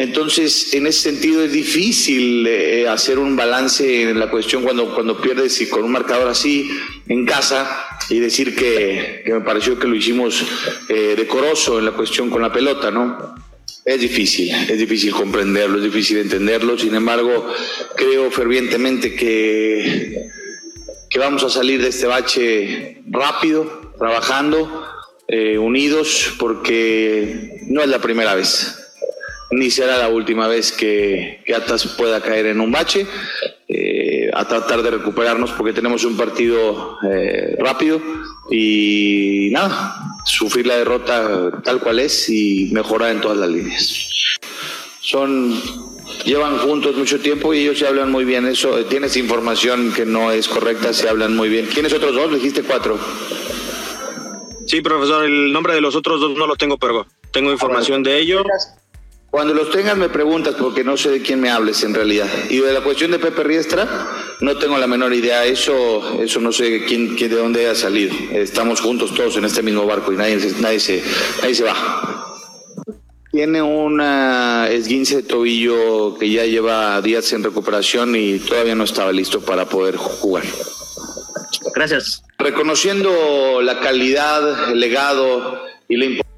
Entonces, 0.00 0.72
en 0.72 0.86
ese 0.86 1.10
sentido 1.10 1.44
es 1.44 1.52
difícil 1.52 2.46
eh, 2.46 2.88
hacer 2.88 3.18
un 3.18 3.36
balance 3.36 4.04
en 4.04 4.18
la 4.18 4.30
cuestión 4.30 4.62
cuando, 4.62 4.94
cuando 4.94 5.20
pierdes 5.20 5.60
y 5.60 5.68
con 5.68 5.84
un 5.84 5.92
marcador 5.92 6.26
así 6.26 6.70
en 7.06 7.26
casa 7.26 7.86
y 8.08 8.18
decir 8.18 8.56
que, 8.56 9.20
que 9.26 9.34
me 9.34 9.42
pareció 9.42 9.78
que 9.78 9.86
lo 9.86 9.94
hicimos 9.94 10.42
eh, 10.88 11.16
decoroso 11.18 11.78
en 11.78 11.84
la 11.84 11.90
cuestión 11.90 12.30
con 12.30 12.40
la 12.40 12.50
pelota, 12.50 12.90
¿no? 12.90 13.34
Es 13.84 14.00
difícil, 14.00 14.50
es 14.54 14.78
difícil 14.78 15.12
comprenderlo, 15.12 15.76
es 15.76 15.84
difícil 15.84 16.16
entenderlo, 16.16 16.78
sin 16.78 16.94
embargo, 16.94 17.52
creo 17.94 18.30
fervientemente 18.30 19.14
que, 19.14 20.30
que 21.10 21.18
vamos 21.18 21.44
a 21.44 21.50
salir 21.50 21.82
de 21.82 21.88
este 21.88 22.06
bache 22.06 23.02
rápido, 23.10 23.92
trabajando, 23.98 24.82
eh, 25.28 25.58
unidos, 25.58 26.36
porque 26.38 27.60
no 27.66 27.82
es 27.82 27.88
la 27.90 27.98
primera 27.98 28.34
vez 28.34 28.79
ni 29.50 29.70
será 29.70 29.98
la 29.98 30.08
última 30.08 30.46
vez 30.46 30.72
que, 30.72 31.42
que 31.44 31.54
Atlas 31.54 31.86
pueda 31.96 32.20
caer 32.20 32.46
en 32.46 32.60
un 32.60 32.70
bache. 32.70 33.06
Eh, 33.72 34.28
a 34.34 34.48
tratar 34.48 34.82
de 34.82 34.90
recuperarnos 34.90 35.52
porque 35.52 35.72
tenemos 35.72 36.04
un 36.04 36.16
partido 36.16 36.98
eh, 37.08 37.54
rápido 37.58 38.00
y 38.50 39.48
nada, 39.52 39.96
sufrir 40.24 40.66
la 40.66 40.76
derrota 40.76 41.52
tal 41.62 41.78
cual 41.78 42.00
es 42.00 42.28
y 42.28 42.70
mejorar 42.72 43.12
en 43.12 43.20
todas 43.20 43.38
las 43.38 43.48
líneas. 43.48 44.38
Son 45.00 45.54
llevan 46.24 46.58
juntos 46.58 46.96
mucho 46.96 47.20
tiempo 47.20 47.54
y 47.54 47.60
ellos 47.60 47.78
se 47.78 47.86
hablan 47.86 48.10
muy 48.10 48.24
bien. 48.24 48.46
Eso 48.46 48.84
tienes 48.86 49.16
información 49.16 49.92
que 49.92 50.04
no 50.04 50.32
es 50.32 50.48
correcta, 50.48 50.92
se 50.92 51.08
hablan 51.08 51.36
muy 51.36 51.48
bien. 51.48 51.66
¿Quiénes 51.66 51.92
otros 51.92 52.14
dos? 52.14 52.34
Dijiste 52.34 52.62
cuatro. 52.62 52.98
Sí, 54.66 54.80
profesor, 54.80 55.24
el 55.24 55.52
nombre 55.52 55.74
de 55.74 55.80
los 55.80 55.94
otros 55.94 56.20
dos 56.20 56.36
no 56.36 56.46
los 56.46 56.58
tengo, 56.58 56.76
pero 56.76 57.06
tengo 57.30 57.52
información 57.52 58.02
de 58.02 58.18
ellos. 58.18 58.42
Cuando 59.30 59.54
los 59.54 59.70
tengas 59.70 59.96
me 59.96 60.08
preguntas 60.08 60.56
porque 60.58 60.82
no 60.82 60.96
sé 60.96 61.10
de 61.10 61.22
quién 61.22 61.40
me 61.40 61.50
hables 61.50 61.84
en 61.84 61.94
realidad. 61.94 62.26
Y 62.48 62.58
de 62.58 62.72
la 62.72 62.80
cuestión 62.80 63.12
de 63.12 63.20
Pepe 63.20 63.44
Riestra, 63.44 63.86
no 64.40 64.58
tengo 64.58 64.76
la 64.76 64.88
menor 64.88 65.14
idea. 65.14 65.44
Eso, 65.44 66.20
eso 66.20 66.40
no 66.40 66.50
sé 66.50 66.84
quién, 66.84 67.14
quién 67.14 67.30
de 67.30 67.36
dónde 67.36 67.60
haya 67.60 67.76
salido. 67.76 68.12
Estamos 68.32 68.80
juntos 68.80 69.14
todos 69.14 69.36
en 69.36 69.44
este 69.44 69.62
mismo 69.62 69.86
barco 69.86 70.12
y 70.12 70.16
nadie, 70.16 70.36
nadie, 70.58 70.80
se, 70.80 71.04
nadie 71.40 71.54
se 71.54 71.62
va. 71.62 72.26
Tiene 73.30 73.62
una 73.62 74.68
esguince 74.68 75.16
de 75.16 75.22
tobillo 75.22 76.18
que 76.18 76.28
ya 76.28 76.44
lleva 76.44 77.00
días 77.00 77.32
en 77.32 77.44
recuperación 77.44 78.16
y 78.16 78.40
todavía 78.40 78.74
no 78.74 78.82
estaba 78.82 79.12
listo 79.12 79.40
para 79.40 79.66
poder 79.66 79.94
jugar. 79.96 80.42
Gracias. 81.72 82.24
Reconociendo 82.36 83.62
la 83.62 83.78
calidad, 83.78 84.72
el 84.72 84.80
legado 84.80 85.62
y 85.88 85.96
la 85.96 86.04
importancia 86.06 86.29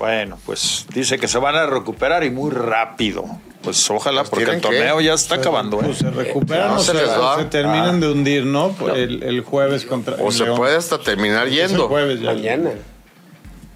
Bueno, 0.00 0.38
pues 0.46 0.86
dice 0.94 1.18
que 1.18 1.28
se 1.28 1.38
van 1.38 1.54
a 1.54 1.66
recuperar 1.66 2.24
y 2.24 2.30
muy 2.30 2.50
rápido. 2.50 3.24
Pues 3.62 3.88
ojalá, 3.90 4.22
Pues 4.22 4.30
porque 4.30 4.44
el 4.46 4.50
que. 4.56 4.60
torneo 4.62 5.00
ya 5.02 5.12
está 5.12 5.34
acabando. 5.36 5.76
¿eh? 5.80 5.82
Pues 5.84 5.98
se 5.98 6.10
recuperan 6.10 6.68
no 6.68 6.76
o 6.76 6.78
se 6.80 6.92
se, 6.92 6.94
les 6.94 7.10
va. 7.10 7.36
se 7.36 7.44
terminan 7.44 8.00
de 8.00 8.10
hundir, 8.10 8.46
¿no? 8.46 8.70
Pues 8.70 8.94
El, 8.96 9.22
el 9.22 9.42
jueves 9.42 9.84
contra 9.84 10.16
O 10.16 10.28
el 10.28 10.32
se 10.32 10.44
León. 10.44 10.56
puede 10.56 10.74
hasta 10.76 10.98
terminar 10.98 11.46
Es 11.48 11.52
el 11.60 11.68
yendo. 11.68 11.86
jueves 11.88 12.18
ya. 12.20 12.32
Mañana. 12.32 12.70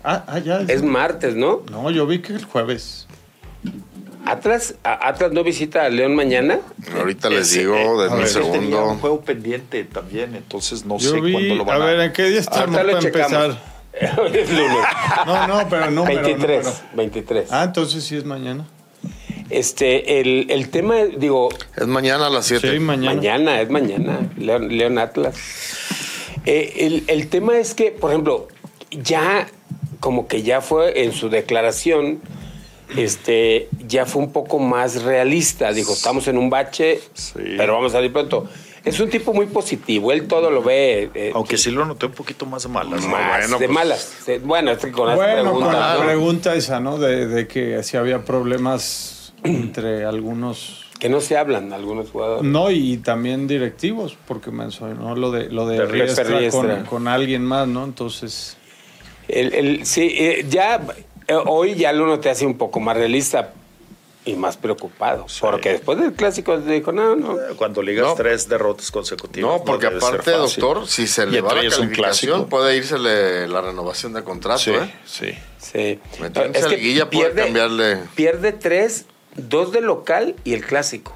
Ah, 0.03 0.25
ah, 0.27 0.39
ya. 0.39 0.61
Es 0.67 0.83
martes, 0.83 1.37
¿no? 1.37 1.63
No, 1.71 1.91
yo 1.91 2.07
vi 2.07 2.21
que 2.21 2.33
el 2.33 2.45
jueves. 2.47 3.07
Atlas, 4.27 4.77
a- 4.83 5.07
Atlas 5.09 5.33
no 5.33 5.45
visita 5.45 5.85
a 5.85 5.91
León 5.91 6.15
mañana. 6.17 6.61
Ahorita 6.97 7.29
les 7.29 7.51
Ese, 7.51 7.59
digo, 7.61 7.75
eh, 7.77 7.81
de 7.81 7.87
ver, 7.87 8.01
yo 8.09 8.09
tenía 8.09 8.27
segundo. 8.29 8.87
un 8.89 8.99
juego 8.99 9.21
pendiente 9.21 9.85
también, 9.85 10.35
entonces 10.35 10.87
no 10.87 10.97
Yo 10.97 11.11
sé 11.11 11.21
vi, 11.21 11.33
cuándo 11.33 11.55
lo 11.57 11.65
van 11.67 11.83
a 11.83 11.85
a... 11.85 11.87
ver, 11.89 12.01
¿en 12.01 12.13
qué 12.15 12.23
día 12.31 12.41
estamos 12.41 12.75
para 12.75 12.85
lo 12.85 12.99
es 14.01 14.51
lunes. 14.51 14.85
No, 15.27 15.47
no, 15.47 15.69
pero 15.69 15.91
número, 15.91 16.23
23. 16.23 16.65
número. 16.65 16.81
23. 16.95 17.53
Ah, 17.53 17.65
entonces 17.65 18.05
sí 18.05 18.17
es 18.17 18.25
mañana. 18.25 18.67
Este, 19.51 20.21
el, 20.21 20.47
el 20.51 20.71
tema, 20.71 20.97
digo, 21.17 21.51
Es 21.77 21.87
mañana 21.87 22.27
a 22.27 22.31
las 22.31 22.47
7. 22.47 22.71
Sí, 22.73 22.79
mañana. 22.81 23.15
Mañana, 23.15 23.61
es 23.61 23.71
mañana, 23.71 24.19
León, 24.37 24.77
León 24.77 24.99
Atlas. 24.99 25.37
Eh, 26.47 26.75
el, 26.79 27.05
el 27.09 27.29
tema 27.29 27.59
es 27.59 27.75
que, 27.75 27.91
por 27.91 28.11
ejemplo, 28.11 28.49
ya 28.91 29.47
como 30.01 30.27
que 30.29 30.43
ya 30.43 30.61
fue 30.61 31.05
en 31.05 31.13
su 31.13 31.29
declaración, 31.29 32.21
este, 32.97 33.69
ya 33.87 34.07
fue 34.07 34.23
un 34.23 34.33
poco 34.33 34.59
más 34.59 35.03
realista. 35.03 35.73
Dijo, 35.73 35.93
estamos 35.93 36.27
en 36.29 36.39
un 36.39 36.51
bache, 36.51 37.01
Sí. 37.15 37.33
pero 37.57 37.75
vamos 37.75 37.93
a 37.93 37.97
salir 37.97 38.13
pronto. 38.13 38.49
Es 38.85 39.01
un 39.01 39.09
tipo 39.09 39.33
muy 39.33 39.47
positivo, 39.47 40.13
él 40.13 40.27
todo 40.29 40.51
lo 40.51 40.63
ve 40.63 41.11
eh, 41.15 41.33
Aunque 41.35 41.57
sí 41.57 41.71
lo 41.71 41.85
noté 41.87 42.07
un 42.07 42.13
poquito 42.13 42.45
más 42.45 42.65
de 42.65 42.69
malas. 42.69 43.09
bueno, 43.09 43.59
de 43.59 43.67
pues- 43.67 43.71
malas. 43.71 44.29
Eh, 44.29 44.41
Bueno, 44.45 44.71
es 44.73 44.79
que 44.79 44.91
con 44.93 45.09
esa 45.09 45.17
Bueno, 45.17 45.43
pregunta, 45.43 45.67
con 45.71 45.81
la 45.81 45.95
¿no? 45.95 46.01
pregunta 46.05 46.55
esa, 46.55 46.81
¿no? 46.81 46.99
De, 46.99 47.27
de 47.27 47.47
que 47.49 47.83
si 47.83 47.97
había 47.97 48.25
problemas 48.25 49.33
entre 49.43 50.05
algunos. 50.05 50.85
que 50.99 51.09
no 51.09 51.21
se 51.21 51.37
hablan 51.37 51.73
algunos 51.73 52.11
jugadores. 52.11 52.45
No, 52.45 52.71
y 52.71 52.99
también 52.99 53.47
directivos, 53.47 54.17
porque 54.29 54.51
mencionó 54.51 55.17
lo 55.17 55.31
de 55.31 55.49
lo 55.51 55.67
de, 55.67 55.79
De 55.79 55.87
Riestra 55.87 56.25
Riestra. 56.25 56.77
con, 56.77 56.85
con 56.85 57.09
alguien 57.09 57.45
más, 57.45 57.67
¿no? 57.67 57.85
Entonces. 57.85 58.57
El, 59.29 59.55
el- 59.55 59.87
sí, 59.87 60.15
eh, 60.19 60.45
ya 60.49 60.83
eh, 61.27 61.35
hoy 61.47 61.75
ya 61.75 61.93
uno 61.95 62.21
te 62.21 62.29
hace 62.29 62.45
un 62.45 62.59
poco 62.59 62.81
más 62.81 62.95
realista 62.97 63.53
y 64.27 64.35
más 64.35 64.57
preocupado. 64.57 65.27
Porque 65.41 65.71
después 65.73 65.99
del 65.99 66.13
clásico 66.15 66.59
dijo, 66.59 66.93
no, 66.93 67.15
no. 67.15 67.37
Cuando 67.57 67.83
ligas 67.83 68.07
No. 68.07 68.15
tres 68.15 68.49
derrotas 68.49 68.91
consecutivas. 68.91 69.51
No, 69.59 69.65
porque 69.65 69.87
debe 69.89 70.01
ser 70.01 70.09
aparte, 70.09 70.33
fácil. 70.33 70.61
doctor, 70.63 70.87
si 70.89 71.07
se 71.07 71.25
Y 71.25 71.31
le 71.31 71.41
va 71.43 71.49
la 71.55 71.61
calificación, 71.61 71.91
clásico. 71.93 72.47
puede 72.49 72.77
irse 72.77 72.99
la 72.99 73.61
renovación 73.61 74.13
de 74.15 74.25
contrato, 74.25 74.59
Sí, 74.61 74.71
¿eh? 74.73 74.95
sí. 75.05 75.35
Sí. 75.59 76.01
Metiéndose 76.21 76.65
a 76.65 76.69
liguilla 76.69 77.11
puede 77.11 77.33
cambiarle. 77.35 77.99
Pierde 78.15 78.53
tres, 78.53 79.07
dos 79.37 79.73
de 79.73 79.81
local 79.83 80.35
y 80.45 80.55
el 80.55 80.65
clásico. 80.65 81.15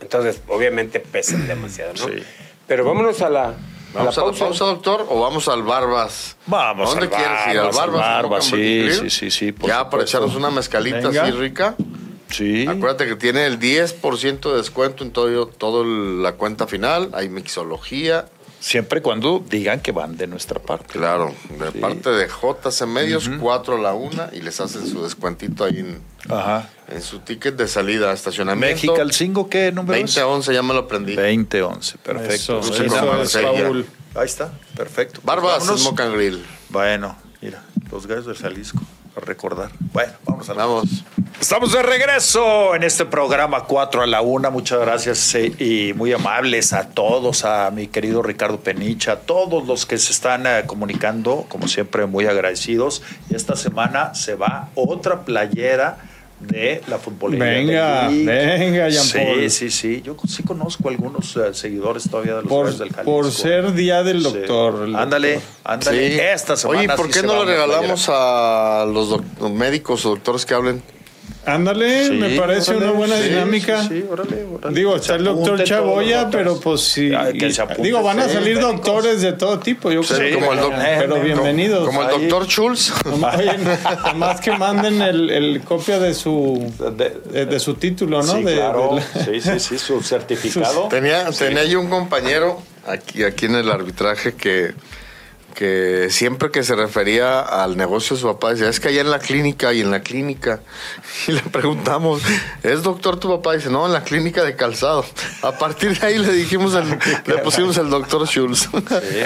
Entonces, 0.00 0.40
obviamente 0.48 1.00
pesan 1.00 1.46
demasiado, 1.46 1.92
¿no? 1.94 2.06
Sí. 2.08 2.22
Pero 2.66 2.84
vámonos 2.84 3.20
a 3.22 3.30
la, 3.30 3.54
¿Vamos 3.94 4.16
la 4.16 4.22
a 4.22 4.24
la 4.26 4.30
pausa. 4.32 4.44
pausa, 4.44 4.64
doctor, 4.66 5.06
o 5.08 5.20
vamos 5.20 5.48
al 5.48 5.62
Barbas? 5.62 6.36
Vamos 6.46 6.88
¿A 6.88 6.90
¿Dónde 7.00 7.06
al 7.06 7.22
quieres 7.22 7.38
ir? 7.52 7.58
¿Al 7.58 7.66
Barbas, 7.66 7.78
al 7.78 7.90
Barbas? 7.90 8.00
Barbas, 8.22 8.52
¿En 8.52 8.58
sí, 8.58 8.92
sí, 8.92 9.10
sí, 9.10 9.30
sí, 9.30 9.52
por 9.52 9.68
Ya, 9.68 9.88
para 9.88 10.02
echarnos 10.02 10.34
una 10.34 10.50
mezcalita 10.50 11.08
Venga. 11.08 11.22
así 11.22 11.32
rica. 11.32 11.74
Sí. 12.28 12.66
Acuérdate 12.68 13.06
que 13.06 13.16
tiene 13.16 13.46
el 13.46 13.60
10% 13.60 14.50
de 14.50 14.56
descuento 14.56 15.04
en 15.04 15.12
todo, 15.12 15.46
todo 15.46 15.84
la 15.84 16.32
cuenta 16.32 16.66
final. 16.66 17.10
Hay 17.14 17.28
mixología. 17.28 18.26
Siempre 18.64 19.00
y 19.00 19.02
cuando 19.02 19.44
digan 19.46 19.80
que 19.80 19.92
van 19.92 20.16
de 20.16 20.26
nuestra 20.26 20.58
parte. 20.58 20.94
Claro, 20.94 21.34
de 21.58 21.70
Sí. 21.70 21.78
parte 21.80 22.08
de 22.08 22.26
JC 22.26 22.86
Medios, 22.86 23.28
4 23.38 23.76
a 23.76 23.78
la 23.78 23.92
1 23.92 24.30
y 24.32 24.40
les 24.40 24.58
hacen 24.58 24.86
su 24.86 25.02
descuentito 25.02 25.64
ahí 25.64 25.80
en, 25.80 26.00
Ajá. 26.30 26.70
en 26.88 27.02
su 27.02 27.18
ticket 27.18 27.56
de 27.56 27.68
salida, 27.68 28.10
estacionamiento. 28.10 28.74
México 28.74 28.96
al 28.98 29.12
5, 29.12 29.50
¿qué 29.50 29.70
número 29.70 29.92
20 29.92 30.18
a 30.18 30.26
11, 30.28 30.54
ya 30.54 30.62
me 30.62 30.72
lo 30.72 30.80
aprendí. 30.80 31.14
20-11, 31.14 31.98
perfecto. 31.98 32.60
Eso, 32.60 32.60
eso 32.60 32.84
es. 33.22 33.36
Paul. 33.36 33.84
Ahí 34.14 34.24
está, 34.24 34.50
perfecto. 34.74 35.20
Barbas, 35.22 35.68
Grill. 36.14 36.42
Bueno, 36.70 37.18
mira, 37.42 37.62
los 37.92 38.06
gallos 38.06 38.24
del 38.24 38.36
Jalisco, 38.36 38.78
a 38.78 39.03
recordar. 39.16 39.70
Bueno, 39.92 40.12
vamos 40.24 40.48
a 40.48 40.54
Vamos. 40.54 41.04
Estamos 41.40 41.72
de 41.72 41.82
regreso 41.82 42.74
en 42.74 42.84
este 42.84 43.04
programa 43.04 43.64
4 43.64 44.02
a 44.02 44.06
la 44.06 44.22
1. 44.22 44.50
Muchas 44.50 44.80
gracias 44.80 45.34
eh, 45.34 45.52
y 45.58 45.92
muy 45.92 46.12
amables 46.12 46.72
a 46.72 46.88
todos, 46.88 47.44
a 47.44 47.70
mi 47.70 47.88
querido 47.88 48.22
Ricardo 48.22 48.60
Penicha, 48.60 49.12
a 49.12 49.16
todos 49.16 49.66
los 49.66 49.84
que 49.84 49.98
se 49.98 50.12
están 50.12 50.46
eh, 50.46 50.62
comunicando, 50.66 51.44
como 51.48 51.68
siempre, 51.68 52.06
muy 52.06 52.26
agradecidos. 52.26 53.02
Y 53.28 53.34
esta 53.34 53.56
semana 53.56 54.14
se 54.14 54.36
va 54.36 54.68
otra 54.74 55.24
playera 55.24 55.98
de 56.40 56.82
la 56.88 56.98
futbolera. 56.98 57.44
Venga, 57.44 58.08
venga, 58.08 58.88
Jean 58.88 59.04
Sí, 59.04 59.18
Paul. 59.18 59.50
sí, 59.50 59.70
sí. 59.70 60.02
Yo 60.04 60.16
sí 60.28 60.42
conozco 60.42 60.88
algunos 60.88 61.36
eh, 61.36 61.54
seguidores 61.54 62.08
todavía 62.10 62.34
de 62.36 62.42
los 62.42 62.48
Por, 62.50 62.66
del 62.76 62.90
Jalisco. 62.90 63.04
por 63.04 63.30
ser 63.32 63.72
día 63.72 64.02
del 64.02 64.18
Sí. 64.22 64.24
doctor. 64.32 64.88
Ándale, 64.94 65.40
ándale. 65.64 66.10
Sí. 66.12 66.20
Esta 66.20 66.56
semana. 66.56 66.80
Oye, 66.80 66.88
¿por 66.88 67.06
sí 67.06 67.12
qué 67.12 67.20
se 67.20 67.26
no 67.26 67.44
le 67.44 67.52
regalamos 67.52 68.06
a 68.10 68.86
los 68.92 69.08
doc- 69.10 69.50
médicos 69.50 70.04
o 70.06 70.10
doctores 70.10 70.44
que 70.44 70.54
hablen? 70.54 70.82
Ándale, 71.46 72.06
Sí, 72.08 72.12
me 72.14 72.30
parece 72.40 72.70
órale, 72.70 72.86
una 72.86 72.92
buena 72.98 73.16
sí, 73.18 73.28
dinámica. 73.28 73.82
Sí, 73.82 73.88
sí, 73.88 74.04
órale, 74.10 74.44
órale. 74.44 74.74
Digo, 74.74 74.96
está 74.96 75.16
el 75.16 75.24
doctor 75.24 75.62
Chaboya, 75.62 76.30
pero 76.30 76.58
pues 76.58 76.80
sí. 76.80 77.10
Que 77.38 77.52
se 77.52 77.60
apunten, 77.60 77.84
digo, 77.84 78.02
van 78.02 78.18
a 78.20 78.28
salir 78.28 78.58
doctores 78.58 79.20
de 79.20 79.34
todo 79.34 79.58
tipo, 79.58 79.90
yo 79.92 80.00
creo. 80.02 80.28
Sí, 80.28 80.34
como 80.34 80.52
el 80.54 80.60
doc- 80.60 80.72
Pero 80.98 81.20
bienvenidos. 81.20 81.86
Como 81.86 82.02
el 82.02 82.08
doctor 82.08 82.46
Schulz. 82.46 82.92
Oye, 83.04 83.50
además 83.84 84.40
que 84.40 84.52
manden 84.52 85.02
el, 85.02 85.28
el 85.28 85.60
copia 85.60 85.98
de 85.98 86.14
su 86.14 86.72
de, 86.96 87.44
de 87.44 87.60
su 87.60 87.74
título, 87.74 88.22
¿no? 88.22 88.36
Sí, 88.36 88.42
De- 88.42 88.54
claro. 88.54 88.90
de 88.94 89.00
la- 89.20 89.24
Sí, 89.24 89.40
sí, 89.40 89.60
sí, 89.60 89.78
su 89.78 90.00
certificado. 90.02 90.88
Tenía, 90.88 91.30
tenía 91.30 91.64
yo 91.64 91.78
un 91.80 91.90
compañero 91.90 92.62
aquí, 92.86 93.22
aquí 93.22 93.46
en 93.46 93.56
el 93.56 93.70
arbitraje 93.70 94.32
que, 94.34 94.72
que 95.54 96.08
siempre 96.10 96.50
que 96.50 96.62
se 96.64 96.74
refería 96.74 97.40
al 97.40 97.76
negocio 97.76 98.16
de 98.16 98.20
su 98.22 98.26
papá 98.28 98.50
decía, 98.50 98.68
es 98.68 98.80
que 98.80 98.88
allá 98.88 99.00
en 99.00 99.10
la 99.10 99.18
clínica 99.20 99.72
y 99.72 99.80
en 99.80 99.90
la 99.90 100.00
clínica. 100.00 100.60
Y 101.28 101.32
le 101.32 101.40
preguntamos, 101.40 102.20
¿es 102.62 102.82
doctor 102.82 103.18
tu 103.18 103.28
papá? 103.30 103.54
dice, 103.54 103.70
no, 103.70 103.86
en 103.86 103.92
la 103.92 104.02
clínica 104.04 104.42
de 104.44 104.56
calzado. 104.56 105.04
A 105.42 105.52
partir 105.52 105.98
de 105.98 106.06
ahí 106.06 106.18
le 106.18 106.32
dijimos, 106.32 106.74
el- 106.74 106.98
le 107.26 107.38
pusimos 107.38 107.76
el 107.78 107.88
doctor 107.88 108.26
Schulz. 108.26 108.68
Sí, 108.68 108.68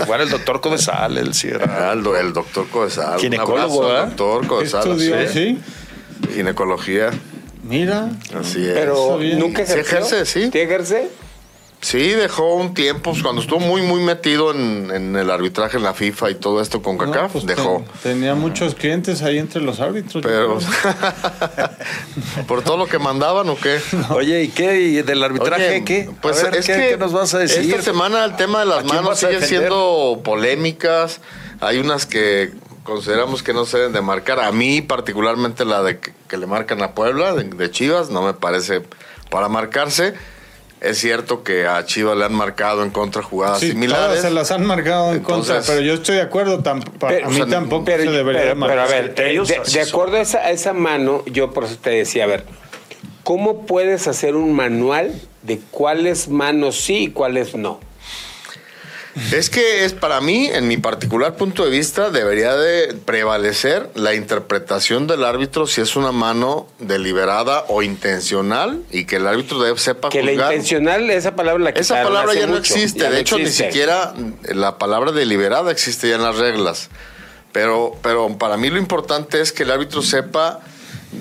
bueno, 0.07 0.23
el 0.25 0.31
doctor 0.31 0.61
Codesal, 0.61 1.19
él 1.19 1.35
sí 1.35 1.49
era. 1.49 1.89
Ah, 1.89 1.93
el, 1.95 2.03
do- 2.03 2.17
el 2.17 2.33
doctor 2.33 2.69
Codesal. 2.69 3.19
Ginecólogo, 3.19 3.59
abrazo 3.59 3.81
¿verdad? 3.81 4.07
doctor 4.09 4.47
Codesal. 4.47 5.01
sí. 5.01 5.59
es. 6.29 6.35
Ginecología, 6.35 7.11
Mira, 7.65 8.09
así 8.39 8.65
es. 8.67 8.73
Pero 8.75 9.19
nunca 9.37 9.65
Sí 9.67 9.73
ejerció. 9.73 9.99
ejerce, 9.99 10.25
sí. 10.27 10.51
¿Sí 10.53 10.59
ejerce? 10.59 11.09
Sí, 11.81 12.09
dejó 12.09 12.55
un 12.57 12.75
tiempo, 12.75 13.13
pues, 13.13 13.23
cuando 13.23 13.41
estuvo 13.41 13.61
muy, 13.61 13.83
muy 13.83 14.01
metido 14.03 14.51
en, 14.53 14.91
en 14.93 15.15
el 15.15 15.31
arbitraje 15.31 15.77
en 15.77 15.85
la 15.85 15.95
FIFA 15.95 16.31
y 16.31 16.35
todo 16.35 16.61
esto 16.61 16.83
con 16.83 16.97
no, 16.97 17.05
CACAF, 17.05 17.33
pues, 17.33 17.47
dejó. 17.47 17.85
ten- 18.03 18.15
tenía 18.15 18.35
muchos 18.35 18.75
clientes 18.75 19.23
ahí 19.23 19.39
entre 19.39 19.63
los 19.63 19.79
árbitros. 19.79 20.23
Pero. 20.25 20.59
¿por 22.49 22.63
todo 22.63 22.77
lo 22.77 22.87
que 22.87 22.99
mandaban 22.99 23.49
o 23.49 23.57
qué? 23.57 23.81
Oye, 24.11 24.43
¿y 24.43 24.49
qué? 24.49 24.81
¿Y 24.81 25.03
del 25.03 25.23
arbitraje 25.23 25.69
Oye, 25.69 25.85
qué? 25.85 26.11
Pues 26.21 26.41
A 26.41 26.45
ver, 26.51 26.57
es 26.57 26.67
¿qué, 26.67 26.73
que 26.75 26.89
qué 26.91 26.97
nos 26.97 27.13
vas 27.13 27.33
a 27.35 27.39
decir? 27.39 27.71
esta 27.71 27.83
semana 27.83 28.25
el 28.25 28.37
tema 28.37 28.65
de 28.65 28.73
¿A 28.73 28.77
las 28.77 28.85
manos 28.85 29.19
sigue 29.19 29.41
siendo 29.43 30.21
polémicas. 30.25 31.21
Hay 31.61 31.79
unas 31.79 32.07
que 32.07 32.53
consideramos 32.85 33.43
que 33.43 33.53
no 33.53 33.65
se 33.67 33.79
deben 33.79 33.93
de 33.93 34.01
marcar. 34.01 34.41
A 34.41 34.51
mí 34.53 34.83
particularmente 34.83 35.65
la 35.65 35.83
de 35.83 35.99
que, 36.01 36.13
que 36.29 36.37
le 36.37 36.47
marcan 36.47 36.83
a 36.83 36.93
Puebla, 36.95 37.35
de, 37.35 37.45
de 37.45 37.71
Chivas, 37.71 38.11
no 38.11 38.23
me 38.23 38.35
parece 38.35 38.83
para 39.31 39.49
marcarse. 39.49 40.15
Es 40.81 40.99
cierto 40.99 41.43
que 41.43 41.67
a 41.67 41.85
Chivas 41.85 42.17
le 42.17 42.25
han 42.25 42.33
marcado 42.35 42.85
en 42.85 42.91
contra 42.91 43.23
jugadas 43.23 43.59
Sí, 43.61 43.71
similares. 43.71 44.07
todas 44.07 44.21
se 44.23 44.31
las 44.31 44.51
han 44.53 44.65
marcado 44.65 45.13
en 45.13 45.21
contra, 45.25 45.61
pero 45.67 45.81
yo 45.81 45.95
estoy 45.95 46.17
de 46.17 46.23
acuerdo. 46.23 46.63
Pero- 46.63 47.27
a 47.27 47.31
mí 47.31 47.35
o 47.41 47.45
sea, 47.45 47.47
tampoco 47.47 47.85
Pero, 47.87 48.05
se 48.05 48.11
debería 48.11 48.41
pero- 48.43 48.49
de 48.51 48.55
marcar. 48.55 48.87
pero 48.87 48.97
a 48.99 49.01
ver, 49.01 49.15
Ellos 49.31 49.49
de, 49.49 49.61
de 49.73 49.81
acuerdo 49.81 50.17
a 50.17 50.21
esa, 50.21 50.39
a 50.39 50.51
esa 50.53 50.73
mano, 50.73 51.25
yo 51.27 51.51
por 51.53 51.65
eso 51.65 51.77
te 51.83 51.91
decía, 51.91 52.25
a 52.25 52.27
ver, 52.29 52.45
¿cómo 53.25 53.67
puedes 53.67 54.07
hacer 54.07 54.37
un 54.37 54.53
manual 54.55 55.13
de 55.43 55.59
cuáles 55.71 56.29
manos 56.29 56.77
sí 56.81 57.05
y 57.05 57.09
cuáles 57.09 57.57
no? 57.57 57.81
Es 59.33 59.51
que 59.51 59.85
es 59.85 59.93
para 59.93 60.21
mí, 60.21 60.47
en 60.53 60.69
mi 60.69 60.77
particular 60.77 61.37
punto 61.37 61.65
de 61.65 61.71
vista, 61.71 62.11
debería 62.11 62.57
de 62.57 62.95
prevalecer 62.95 63.91
la 63.95 64.15
interpretación 64.15 65.07
del 65.07 65.25
árbitro 65.25 65.67
si 65.67 65.81
es 65.81 65.97
una 65.97 66.13
mano 66.13 66.67
deliberada 66.79 67.65
o 67.69 67.83
intencional 67.83 68.83
y 68.91 69.05
que 69.05 69.17
el 69.17 69.27
árbitro 69.27 69.61
debe, 69.61 69.79
sepa 69.79 70.09
Que 70.09 70.23
la 70.23 70.33
intencional, 70.33 71.11
esa 71.11 71.35
palabra 71.37 71.65
la 71.65 71.71
Esa 71.71 72.03
palabra 72.03 72.35
ya 72.35 72.47
no 72.47 72.55
mucho, 72.57 72.75
existe. 72.75 73.01
ya 73.01 73.07
de 73.11 73.17
no 73.17 73.17
hecho, 73.19 73.37
existe. 73.39 73.65
ni 73.67 73.73
siquiera 73.73 74.15
la 74.55 74.79
palabra 74.79 75.13
deliberada 75.13 75.71
existe 75.73 76.09
ya 76.09 76.17
en 76.17 76.23
las 76.23 76.37
reglas. 76.37 76.89
Pero, 77.53 77.97
pero 78.03 78.37
para 78.39 78.57
mí 78.57 78.71
lo 78.71 78.79
importante 78.79 79.41
es 79.41 79.53
que 79.53 79.63
el 79.65 79.71
árbitro 79.71 80.03
sepa 80.03 80.61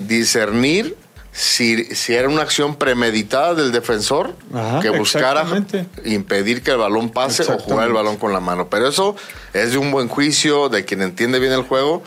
discernir 0.06 0.96
si, 1.38 1.84
si 1.94 2.14
era 2.14 2.28
una 2.28 2.42
acción 2.42 2.74
premeditada 2.74 3.54
del 3.54 3.70
defensor 3.70 4.34
Ajá, 4.52 4.80
que 4.80 4.90
buscara 4.90 5.46
impedir 6.04 6.62
que 6.62 6.72
el 6.72 6.78
balón 6.78 7.10
pase 7.10 7.44
o 7.44 7.58
jugar 7.60 7.86
el 7.86 7.92
balón 7.94 8.16
con 8.16 8.32
la 8.32 8.40
mano. 8.40 8.68
Pero 8.68 8.88
eso 8.88 9.14
es 9.54 9.70
de 9.70 9.78
un 9.78 9.92
buen 9.92 10.08
juicio, 10.08 10.68
de 10.68 10.84
quien 10.84 11.00
entiende 11.00 11.38
bien 11.38 11.52
el 11.52 11.62
juego. 11.62 12.02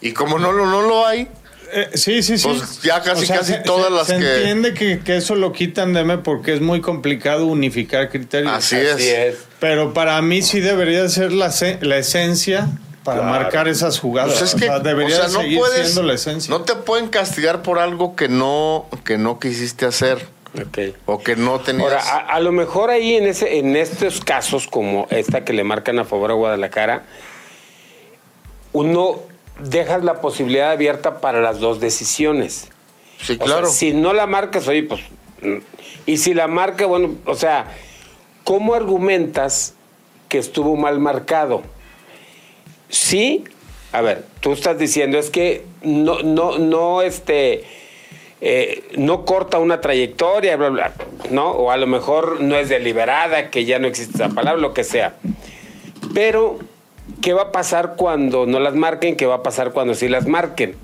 Y 0.00 0.12
como 0.12 0.38
no, 0.38 0.52
lo- 0.52 0.66
no 0.66 0.82
lo 0.82 1.04
hay, 1.06 1.26
Eh, 1.70 1.90
sí, 1.94 2.22
sí, 2.22 2.38
sí. 2.38 2.48
Pues 2.48 2.80
ya 2.82 3.02
casi, 3.02 3.26
casi 3.26 3.52
se- 3.52 3.58
todas 3.58 3.88
se- 3.88 3.90
las 3.92 4.06
se 4.06 4.18
que- 4.18 4.36
entiende 4.38 4.72
que, 4.74 5.00
que 5.00 5.16
eso 5.18 5.34
lo 5.34 5.52
quitan 5.52 5.92
de 5.92 6.00
M 6.00 6.16
porque 6.18 6.54
es 6.54 6.60
muy 6.62 6.80
complicado 6.80 7.44
unificar 7.46 8.08
criterios. 8.08 8.50
así, 8.54 8.76
Así 8.76 9.06
es. 9.08 9.34
es. 9.34 9.38
Pero 9.60 9.92
para 9.92 10.22
mí 10.22 10.40
sí 10.40 10.60
debería 10.60 11.06
ser 11.10 11.30
la, 11.32 11.50
se- 11.50 11.78
la 11.82 11.98
esencia 11.98 12.68
para 13.08 13.20
Claro. 13.22 13.42
marcar 13.42 13.68
esas 13.68 13.98
jugadas. 13.98 14.38
Pues 14.38 14.54
es 14.54 14.60
que, 14.60 14.66
o 14.68 14.72
sea, 14.72 14.80
debería 14.80 15.16
o 15.16 15.20
sea, 15.20 15.28
no 15.28 15.40
seguir 15.40 15.58
puedes, 15.58 15.82
siendo 15.92 16.02
la 16.02 16.14
esencia. 16.14 16.50
no 16.50 16.62
te 16.62 16.74
pueden 16.74 17.08
castigar 17.08 17.62
por 17.62 17.78
algo 17.78 18.14
que 18.16 18.28
no, 18.28 18.86
que 19.04 19.18
no 19.18 19.38
quisiste 19.38 19.86
hacer 19.86 20.26
Ok. 20.60 20.78
o 21.06 21.18
que 21.18 21.36
no 21.36 21.60
tenías. 21.60 21.84
Ahora, 21.92 22.02
a, 22.02 22.18
a 22.34 22.40
lo 22.40 22.52
mejor 22.52 22.90
ahí 22.90 23.14
en 23.16 23.26
ese, 23.26 23.58
en 23.58 23.76
estos 23.76 24.20
casos 24.20 24.66
como 24.66 25.06
esta 25.10 25.44
que 25.44 25.52
le 25.52 25.64
marcan 25.64 25.98
a 25.98 26.04
favor 26.04 26.30
a 26.30 26.34
Guadalajara, 26.34 27.04
uno 28.72 29.20
dejas 29.60 30.04
la 30.04 30.20
posibilidad 30.20 30.70
abierta 30.70 31.20
para 31.20 31.40
las 31.40 31.58
dos 31.60 31.80
decisiones. 31.80 32.68
sí, 33.20 33.32
O 33.34 33.36
sea, 33.36 33.46
claro. 33.46 33.66
si 33.68 33.92
no 33.92 34.12
la 34.12 34.26
marcas, 34.26 34.68
oye, 34.68 34.84
pues. 34.84 35.00
Y 36.06 36.16
si 36.18 36.34
la 36.34 36.46
marca, 36.48 36.86
bueno, 36.86 37.14
o 37.26 37.34
sea, 37.34 37.66
¿cómo 38.44 38.74
argumentas 38.74 39.74
que 40.28 40.38
estuvo 40.38 40.76
mal 40.76 40.98
marcado? 41.00 41.62
Sí, 42.88 43.44
a 43.92 44.00
ver, 44.00 44.24
tú 44.40 44.52
estás 44.52 44.78
diciendo 44.78 45.18
es 45.18 45.30
que 45.30 45.64
no, 45.82 46.22
no, 46.22 46.58
no, 46.58 47.02
este, 47.02 47.64
eh, 48.40 48.84
no 48.96 49.24
corta 49.24 49.58
una 49.58 49.80
trayectoria, 49.80 50.56
bla, 50.56 50.68
bla, 50.68 50.92
¿no? 51.30 51.50
O 51.50 51.70
a 51.70 51.76
lo 51.76 51.86
mejor 51.86 52.40
no 52.40 52.56
es 52.56 52.68
deliberada, 52.68 53.50
que 53.50 53.64
ya 53.64 53.78
no 53.78 53.88
existe 53.88 54.16
esa 54.16 54.28
palabra, 54.28 54.60
lo 54.60 54.74
que 54.74 54.84
sea. 54.84 55.16
Pero, 56.14 56.58
¿qué 57.22 57.32
va 57.32 57.42
a 57.42 57.52
pasar 57.52 57.94
cuando 57.96 58.46
no 58.46 58.60
las 58.60 58.74
marquen? 58.74 59.16
¿Qué 59.16 59.26
va 59.26 59.36
a 59.36 59.42
pasar 59.42 59.72
cuando 59.72 59.94
sí 59.94 60.08
las 60.08 60.26
marquen? 60.26 60.76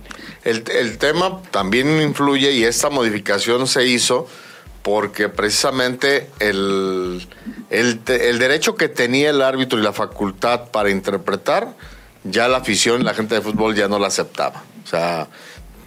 El, 0.45 0.65
el 0.71 0.99
tema 0.99 1.41
también 1.51 2.01
influye 2.01 2.53
y 2.53 2.65
esta 2.65 2.91
modificación 2.91 3.67
se 3.67 3.87
hizo 3.87 4.27
porque 4.83 5.31
precisamente 5.31 6.29
el, 6.41 7.27
el, 7.71 8.01
el 8.07 8.39
derecho 8.39 8.75
que 8.75 8.89
tenía 8.91 9.31
el 9.31 9.41
árbitro 9.41 9.79
y 9.79 9.83
la 9.83 9.95
facultad 9.95 10.69
para 10.71 10.91
interpretar, 10.91 11.69
ya 12.25 12.49
la 12.49 12.59
afición, 12.59 13.05
la 13.05 13.15
gente 13.15 13.35
de 13.35 13.41
fútbol 13.41 13.75
ya 13.75 13.89
no 13.89 13.99
la 13.99 14.09
aceptaba. 14.09 14.65
O 14.85 14.87
sea, 14.87 15.29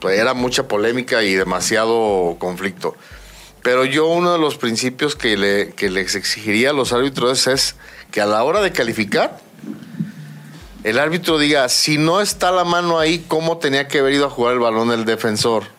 era 0.10 0.34
mucha 0.34 0.68
polémica 0.68 1.24
y 1.24 1.34
demasiado 1.34 2.38
conflicto. 2.40 2.96
Pero 3.64 3.84
yo 3.86 4.08
uno 4.08 4.32
de 4.32 4.40
los 4.40 4.58
principios 4.58 5.16
que, 5.16 5.36
le, 5.36 5.72
que 5.72 5.90
les 5.90 6.16
exigiría 6.16 6.70
a 6.70 6.74
los 6.74 6.94
árbitros 6.94 7.48
es 7.48 7.76
que 8.12 8.22
a 8.22 8.26
la 8.26 8.44
hora 8.44 8.62
de 8.62 8.72
calificar, 8.72 9.40
el 10.84 11.00
árbitro 11.00 11.38
diga, 11.38 11.68
si 11.68 11.98
no 11.98 12.22
está 12.22 12.52
la 12.52 12.64
mano 12.64 13.00
ahí, 13.00 13.26
¿cómo 13.28 13.58
tenía 13.58 13.88
que 13.88 14.00
haber 14.00 14.14
ido 14.14 14.28
a 14.28 14.30
jugar 14.30 14.54
el 14.54 14.60
balón 14.60 14.92
el 14.92 15.04
defensor? 15.04 15.77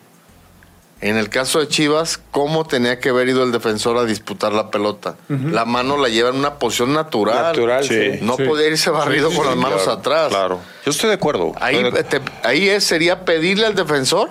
En 1.01 1.15
el 1.15 1.29
caso 1.29 1.59
de 1.59 1.69
Chivas, 1.69 2.19
¿cómo 2.31 2.65
tenía 2.65 2.99
que 2.99 3.09
haber 3.09 3.29
ido 3.29 3.43
el 3.43 3.53
defensor 3.53 3.97
a 3.97 4.03
disputar 4.03 4.51
la 4.51 4.69
pelota? 4.69 5.15
La 5.29 5.63
mano 5.63 5.97
la 5.97 6.09
lleva 6.09 6.29
en 6.29 6.35
una 6.35 6.55
posición 6.55 6.91
natural. 6.93 7.35
Natural, 7.41 7.83
sí. 7.85 8.19
No 8.21 8.35
Sí. 8.35 8.43
podía 8.43 8.67
irse 8.67 8.89
barrido 8.89 9.31
con 9.31 9.45
las 9.45 9.55
manos 9.55 9.83
Claro, 9.83 9.99
atrás. 9.99 10.27
Claro. 10.29 10.59
Yo 10.85 10.91
estoy 10.91 11.07
de 11.09 11.15
acuerdo. 11.15 11.53
Ahí, 11.61 11.77
Pero- 11.77 12.03
te- 12.03 12.21
ahí 12.43 12.67
es- 12.67 12.83
sería 12.83 13.23
pedirle 13.23 13.65
al 13.65 13.75
defensor 13.75 14.29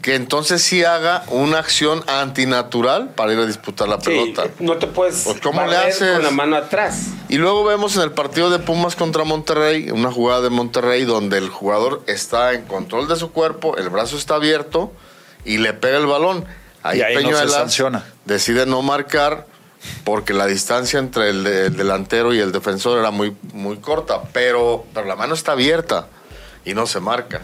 que 0.00 0.14
entonces 0.14 0.62
sí 0.62 0.82
haga 0.82 1.24
una 1.28 1.58
acción 1.58 2.02
antinatural 2.06 3.10
para 3.10 3.34
ir 3.34 3.38
a 3.40 3.44
disputar 3.46 3.86
la 3.88 4.00
Sí, 4.00 4.06
pelota. 4.06 4.44
no 4.60 4.76
te 4.78 4.86
puedes 4.86 5.24
Pues, 5.24 5.40
¿cómo 5.42 5.66
le 5.66 5.76
haces? 5.76 6.12
con 6.14 6.22
la 6.22 6.30
mano 6.30 6.56
atrás. 6.56 7.08
Y 7.28 7.36
luego 7.36 7.64
vemos 7.64 7.96
en 7.96 8.02
el 8.02 8.12
partido 8.12 8.48
de 8.48 8.60
Pumas 8.60 8.96
contra 8.96 9.24
Monterrey, 9.24 9.90
una 9.90 10.10
jugada 10.10 10.40
de 10.40 10.48
Monterrey 10.50 11.04
donde 11.04 11.36
el 11.36 11.50
jugador 11.50 12.02
está 12.06 12.54
en 12.54 12.62
control 12.64 13.08
de 13.08 13.16
su 13.16 13.30
cuerpo, 13.32 13.76
el 13.76 13.90
brazo 13.90 14.16
está 14.16 14.36
abierto 14.36 14.90
y 15.46 15.58
le 15.58 15.72
pega 15.72 15.98
el 15.98 16.06
balón. 16.06 16.44
Ahí, 16.82 16.98
Y 16.98 17.02
ahí 17.02 17.24
no 17.24 17.36
se 17.38 17.48
sanciona. 17.48 18.04
decide 18.24 18.66
no 18.66 18.82
marcar 18.82 19.46
porque 20.04 20.32
la 20.34 20.46
distancia 20.46 20.98
entre 20.98 21.30
el, 21.30 21.44
de- 21.44 21.66
el 21.66 21.76
delantero 21.76 22.34
y 22.34 22.40
el 22.40 22.52
defensor 22.52 22.98
era 22.98 23.10
muy, 23.10 23.36
muy 23.52 23.76
corta, 23.78 24.22
pero, 24.32 24.84
pero 24.92 25.06
la 25.06 25.16
mano 25.16 25.34
está 25.34 25.52
abierta 25.52 26.08
y 26.64 26.74
no 26.74 26.86
se 26.86 27.00
marca. 27.00 27.40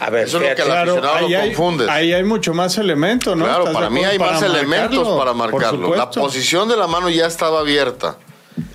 A 0.00 0.10
ver, 0.10 0.26
Eso 0.26 0.38
es 0.42 0.50
lo 0.50 0.56
que 0.56 0.62
al 0.62 0.72
aficionado 0.78 1.14
ahí 1.16 1.30
lo 1.32 1.38
hay, 1.40 1.48
confundes. 1.48 1.88
ahí 1.88 2.12
hay 2.12 2.24
mucho 2.24 2.52
más 2.52 2.76
elementos, 2.78 3.36
¿no? 3.36 3.44
Claro, 3.44 3.60
¿Estás 3.60 3.74
de 3.74 3.78
para 3.78 3.90
mí 3.90 4.04
hay 4.04 4.18
más 4.18 4.42
elementos 4.42 5.08
para 5.18 5.32
marcarlo. 5.32 5.94
La 5.94 6.10
posición 6.10 6.68
de 6.68 6.76
la 6.76 6.86
mano 6.88 7.08
ya 7.08 7.26
estaba 7.26 7.60
abierta. 7.60 8.16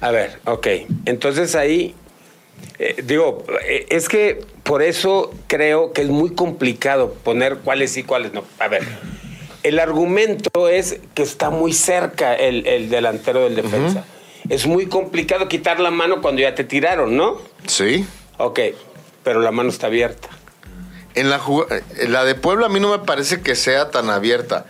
A 0.01 0.11
ver, 0.11 0.39
ok. 0.45 0.67
Entonces 1.05 1.55
ahí, 1.55 1.93
eh, 2.79 3.01
digo, 3.03 3.43
eh, 3.65 3.87
es 3.89 4.07
que 4.07 4.45
por 4.63 4.81
eso 4.81 5.33
creo 5.47 5.91
que 5.91 6.01
es 6.01 6.09
muy 6.09 6.33
complicado 6.33 7.13
poner 7.23 7.57
cuáles 7.57 7.91
sí, 7.91 8.03
cuáles 8.03 8.33
no. 8.33 8.43
A 8.59 8.67
ver, 8.67 8.87
el 9.63 9.79
argumento 9.79 10.69
es 10.69 10.99
que 11.13 11.23
está 11.23 11.49
muy 11.49 11.73
cerca 11.73 12.33
el, 12.35 12.65
el 12.65 12.89
delantero 12.89 13.41
del 13.41 13.55
defensa. 13.55 14.05
Es 14.47 14.65
muy 14.65 14.87
complicado 14.87 15.47
quitar 15.47 15.79
la 15.79 15.91
mano 15.91 16.21
cuando 16.21 16.41
ya 16.41 16.55
te 16.55 16.63
tiraron, 16.63 17.17
¿no? 17.17 17.39
Sí. 17.67 18.05
Ok, 18.37 18.59
pero 19.23 19.41
la 19.41 19.51
mano 19.51 19.69
está 19.69 19.87
abierta. 19.87 20.29
En 21.15 21.29
la, 21.29 21.41
en 21.97 22.13
la 22.13 22.23
de 22.23 22.35
Puebla 22.35 22.67
a 22.67 22.69
mí 22.69 22.79
no 22.79 22.91
me 22.91 22.99
parece 22.99 23.41
que 23.41 23.55
sea 23.55 23.91
tan 23.91 24.09
abierta. 24.09 24.65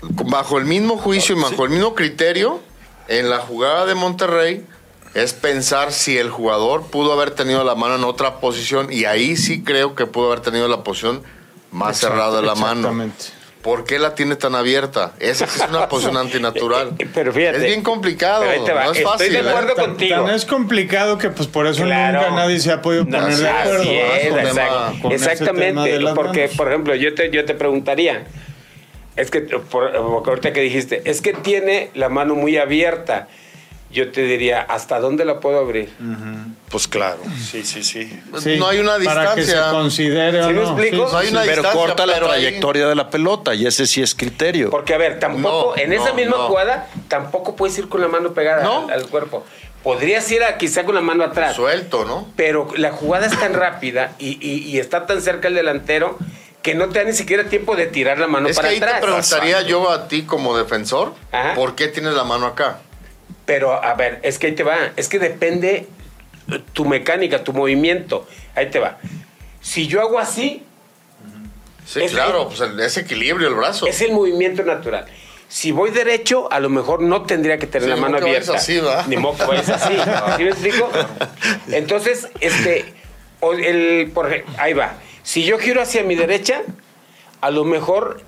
Bajo 0.00 0.58
el 0.58 0.64
mismo 0.64 0.96
juicio 0.96 1.36
y 1.36 1.40
bajo 1.40 1.64
el 1.64 1.70
mismo 1.70 1.94
criterio, 1.94 2.60
en 3.08 3.28
la 3.28 3.38
jugada 3.38 3.84
de 3.84 3.94
Monterrey 3.94 4.64
es 5.14 5.32
pensar 5.32 5.92
si 5.92 6.18
el 6.18 6.30
jugador 6.30 6.82
pudo 6.86 7.12
haber 7.12 7.30
tenido 7.30 7.62
la 7.64 7.74
mano 7.74 7.96
en 7.96 8.04
otra 8.04 8.40
posición 8.40 8.92
y 8.92 9.04
ahí 9.04 9.36
sí 9.36 9.62
creo 9.62 9.94
que 9.94 10.06
pudo 10.06 10.26
haber 10.26 10.40
tenido 10.40 10.66
la 10.68 10.82
posición 10.82 11.22
más 11.70 11.96
Exacto, 11.98 12.14
cerrada 12.16 12.40
de 12.40 12.46
la 12.46 12.54
mano. 12.54 12.80
exactamente. 12.80 13.24
¿Por 13.62 13.84
qué 13.84 13.98
la 13.98 14.14
tiene 14.14 14.36
tan 14.36 14.54
abierta? 14.54 15.14
Esa 15.20 15.46
es 15.46 15.64
una 15.68 15.88
posición 15.88 16.18
antinatural. 16.18 16.94
Pero 17.14 17.32
fíjate, 17.32 17.56
es 17.56 17.62
bien 17.62 17.82
complicado, 17.82 18.44
pero 18.46 18.74
va. 18.74 18.84
no 18.84 18.92
es 18.92 18.98
Estoy 18.98 19.12
fácil. 19.12 19.32
de 19.32 19.38
¿eh? 19.38 19.48
acuerdo 19.48 19.74
Tan- 19.74 19.84
contigo. 19.86 20.24
tan 20.26 20.34
es 20.34 20.44
complicado 20.44 21.16
que 21.16 21.30
pues 21.30 21.48
por 21.48 21.66
eso 21.66 21.82
Claro. 21.84 22.20
nunca 22.20 22.34
nadie 22.34 22.60
se 22.60 22.70
ha 22.72 22.82
podido 22.82 23.04
No, 23.04 23.18
poner 23.20 23.36
de 23.38 23.48
así 23.48 23.68
acuerdo. 23.68 23.82
es, 23.84 24.34
¿verdad? 24.34 24.52
Con 24.52 24.52
exact- 24.52 24.54
tema- 24.54 25.02
con 25.02 25.12
ese 25.12 25.24
tema 25.24 25.32
exactamente. 25.32 26.00
Porque, 26.14 26.40
manos. 26.42 26.56
por 26.58 26.68
ejemplo, 26.68 26.94
yo 26.94 27.14
te, 27.14 27.30
yo 27.30 27.44
te 27.46 27.54
preguntaría, 27.54 28.26
es 29.16 29.30
que, 29.30 29.40
por, 29.40 29.96
ahorita 29.96 30.52
que 30.52 30.60
dijiste, 30.60 31.00
es 31.08 31.22
que 31.22 31.32
tiene 31.32 31.90
la 31.94 32.08
mano 32.10 32.34
muy 32.34 32.58
abierta. 32.58 33.28
Yo 33.94 34.10
te 34.10 34.22
diría, 34.22 34.60
¿hasta 34.62 34.98
dónde 34.98 35.24
la 35.24 35.38
puedo 35.38 35.60
abrir? 35.60 35.88
Pues 36.68 36.88
claro, 36.88 37.18
sí, 37.40 37.62
sí, 37.64 37.84
sí. 37.84 38.20
Sí, 38.40 38.56
no 38.58 38.66
hay 38.66 38.80
una 38.80 38.96
Para 39.04 39.34
que 39.36 39.42
se 39.44 39.52
distancia. 39.52 39.70
considere 39.70 40.40
o 40.42 40.48
¿Sí 40.48 40.52
me 40.52 40.60
no. 40.62 40.70
explico? 40.72 41.08
No 41.12 41.16
hay 41.18 41.28
una 41.28 41.40
Pero 41.42 41.52
distancia, 41.62 41.80
corta 41.80 42.04
la 42.06 42.14
pero 42.14 42.26
ahí- 42.32 42.42
trayectoria 42.42 42.88
de 42.88 42.94
la 42.96 43.08
pelota 43.08 43.54
y 43.54 43.66
ese 43.66 43.86
sí 43.86 44.02
es 44.02 44.16
criterio. 44.16 44.70
Porque, 44.70 44.94
a 44.94 44.98
ver, 44.98 45.20
tampoco, 45.20 45.74
No, 45.76 45.80
en 45.82 45.92
esa 45.92 46.12
misma 46.12 46.36
no. 46.38 46.48
jugada, 46.48 46.88
tampoco 47.06 47.54
puedes 47.54 47.78
ir 47.78 47.88
con 47.88 48.00
la 48.00 48.08
mano 48.08 48.32
pegada 48.34 48.64
No. 48.64 48.88
al, 48.88 48.94
al 48.94 49.06
cuerpo. 49.06 49.44
Podrías 49.84 50.28
ir 50.32 50.42
a, 50.42 50.58
quizá 50.58 50.84
con 50.84 50.96
la 50.96 51.00
mano 51.00 51.22
atrás. 51.22 51.54
Suelto, 51.54 52.04
¿no? 52.04 52.26
Pero 52.34 52.66
la 52.76 52.90
jugada 52.90 53.26
es 53.26 53.38
tan 53.38 53.52
rápida 53.54 54.12
y, 54.18 54.38
y- 54.44 54.64
y 54.70 54.78
está 54.80 55.06
tan 55.06 55.22
cerca 55.22 55.46
el 55.46 55.54
delantero 55.54 56.18
que 56.62 56.74
no 56.74 56.88
te 56.88 56.98
da 56.98 57.04
ni 57.04 57.12
siquiera 57.12 57.44
tiempo 57.44 57.76
de 57.76 57.86
tirar 57.86 58.18
la 58.18 58.26
mano 58.26 58.48
Es 58.48 58.56
que 58.56 58.62
para 58.62 58.70
ahí 58.70 58.78
atrás. 58.78 58.94
te 58.94 59.00
preguntaría 59.06 59.62
yo 59.62 59.88
a 59.90 60.08
ti 60.08 60.22
como 60.22 60.56
defensor, 60.56 61.12
Ajá. 61.30 61.54
¿por 61.54 61.76
qué 61.76 61.86
tienes 61.88 62.14
la 62.14 62.24
mano 62.24 62.46
acá? 62.46 62.78
Pero, 63.46 63.72
a 63.72 63.94
ver, 63.94 64.20
es 64.22 64.38
que 64.38 64.46
ahí 64.48 64.52
te 64.54 64.62
va. 64.62 64.76
Es 64.96 65.08
que 65.08 65.18
depende 65.18 65.86
tu 66.72 66.84
mecánica, 66.84 67.44
tu 67.44 67.52
movimiento. 67.52 68.26
Ahí 68.54 68.70
te 68.70 68.78
va. 68.78 68.98
Si 69.60 69.86
yo 69.86 70.00
hago 70.00 70.18
así, 70.18 70.62
Sí, 71.86 72.02
Es- 72.02 72.12
claro, 72.12 72.48
pues 72.48 72.62
ese 72.80 73.00
equilibrio 73.00 73.46
el 73.46 73.54
brazo. 73.54 73.86
es 73.86 74.00
el 74.00 74.12
movimiento 74.12 74.62
natural. 74.62 75.04
Si 75.48 75.70
voy 75.70 75.90
derecho, 75.90 76.50
a 76.50 76.58
lo 76.58 76.70
mejor 76.70 77.02
no 77.02 77.24
tendría 77.24 77.58
que 77.58 77.66
tener 77.66 77.84
Sí, 77.86 77.90
la 77.90 77.96
mano 77.96 78.16
que 78.16 78.24
abierta. 78.24 78.54
así. 78.56 78.80
Ni 79.06 79.18
modo 79.18 79.36
que 79.36 79.44
vayas 79.44 79.68
así. 79.68 79.92
¿Sí 80.38 80.44
me 80.44 80.48
explico? 80.48 80.88
Entonces, 81.68 82.28
este, 82.40 82.86
el, 83.42 84.10
por 84.14 84.32
ahí 84.56 84.72
va. 84.72 84.94
Si 85.22 85.44
yo 85.44 85.58
giro 85.58 85.82
hacia 85.82 86.02
mi 86.04 86.14
derecha, 86.14 86.62
a 87.42 87.50
lo 87.50 87.64
mejor 87.66 88.22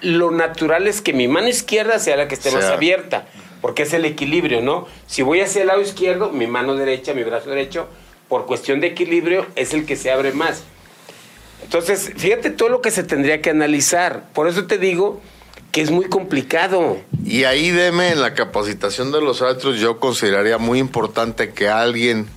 lo 0.00 0.30
natural 0.30 0.86
es 0.86 1.00
que 1.02 1.12
mi 1.12 1.26
mano 1.26 1.48
izquierda 1.48 1.98
sea 1.98 2.16
la 2.16 2.28
que 2.28 2.34
esté 2.36 2.52
más 2.52 2.62
Sea. 2.64 2.74
abierta, 2.74 3.26
porque 3.60 3.82
es 3.82 3.92
el 3.92 4.04
equilibrio, 4.04 4.60
¿no? 4.60 4.86
Si 5.06 5.22
voy 5.22 5.40
hacia 5.40 5.62
el 5.62 5.68
lado 5.68 5.80
izquierdo, 5.80 6.30
mi 6.30 6.46
mano 6.46 6.74
derecha, 6.74 7.14
mi 7.14 7.24
brazo 7.24 7.50
derecho, 7.50 7.88
por 8.28 8.46
cuestión 8.46 8.80
de 8.80 8.88
equilibrio, 8.88 9.46
es 9.56 9.72
el 9.74 9.86
que 9.86 9.96
se 9.96 10.10
abre 10.10 10.32
más. 10.32 10.62
Entonces, 11.62 12.12
fíjate 12.16 12.50
todo 12.50 12.68
lo 12.68 12.80
que 12.80 12.90
se 12.90 13.02
tendría 13.02 13.42
que 13.42 13.50
analizar. 13.50 14.28
Por 14.32 14.48
eso 14.48 14.66
te 14.66 14.78
digo 14.78 15.20
que 15.72 15.80
es 15.80 15.90
muy 15.90 16.06
complicado. 16.06 16.98
Y 17.24 17.44
ahí, 17.44 17.70
deme, 17.70 18.10
en 18.10 18.22
la 18.22 18.34
capacitación 18.34 19.12
de 19.12 19.20
los 19.20 19.42
árbitros, 19.42 19.78
yo 19.78 19.98
consideraría 19.98 20.58
muy 20.58 20.78
importante 20.78 21.52
que 21.52 21.68
alguien 21.68 22.28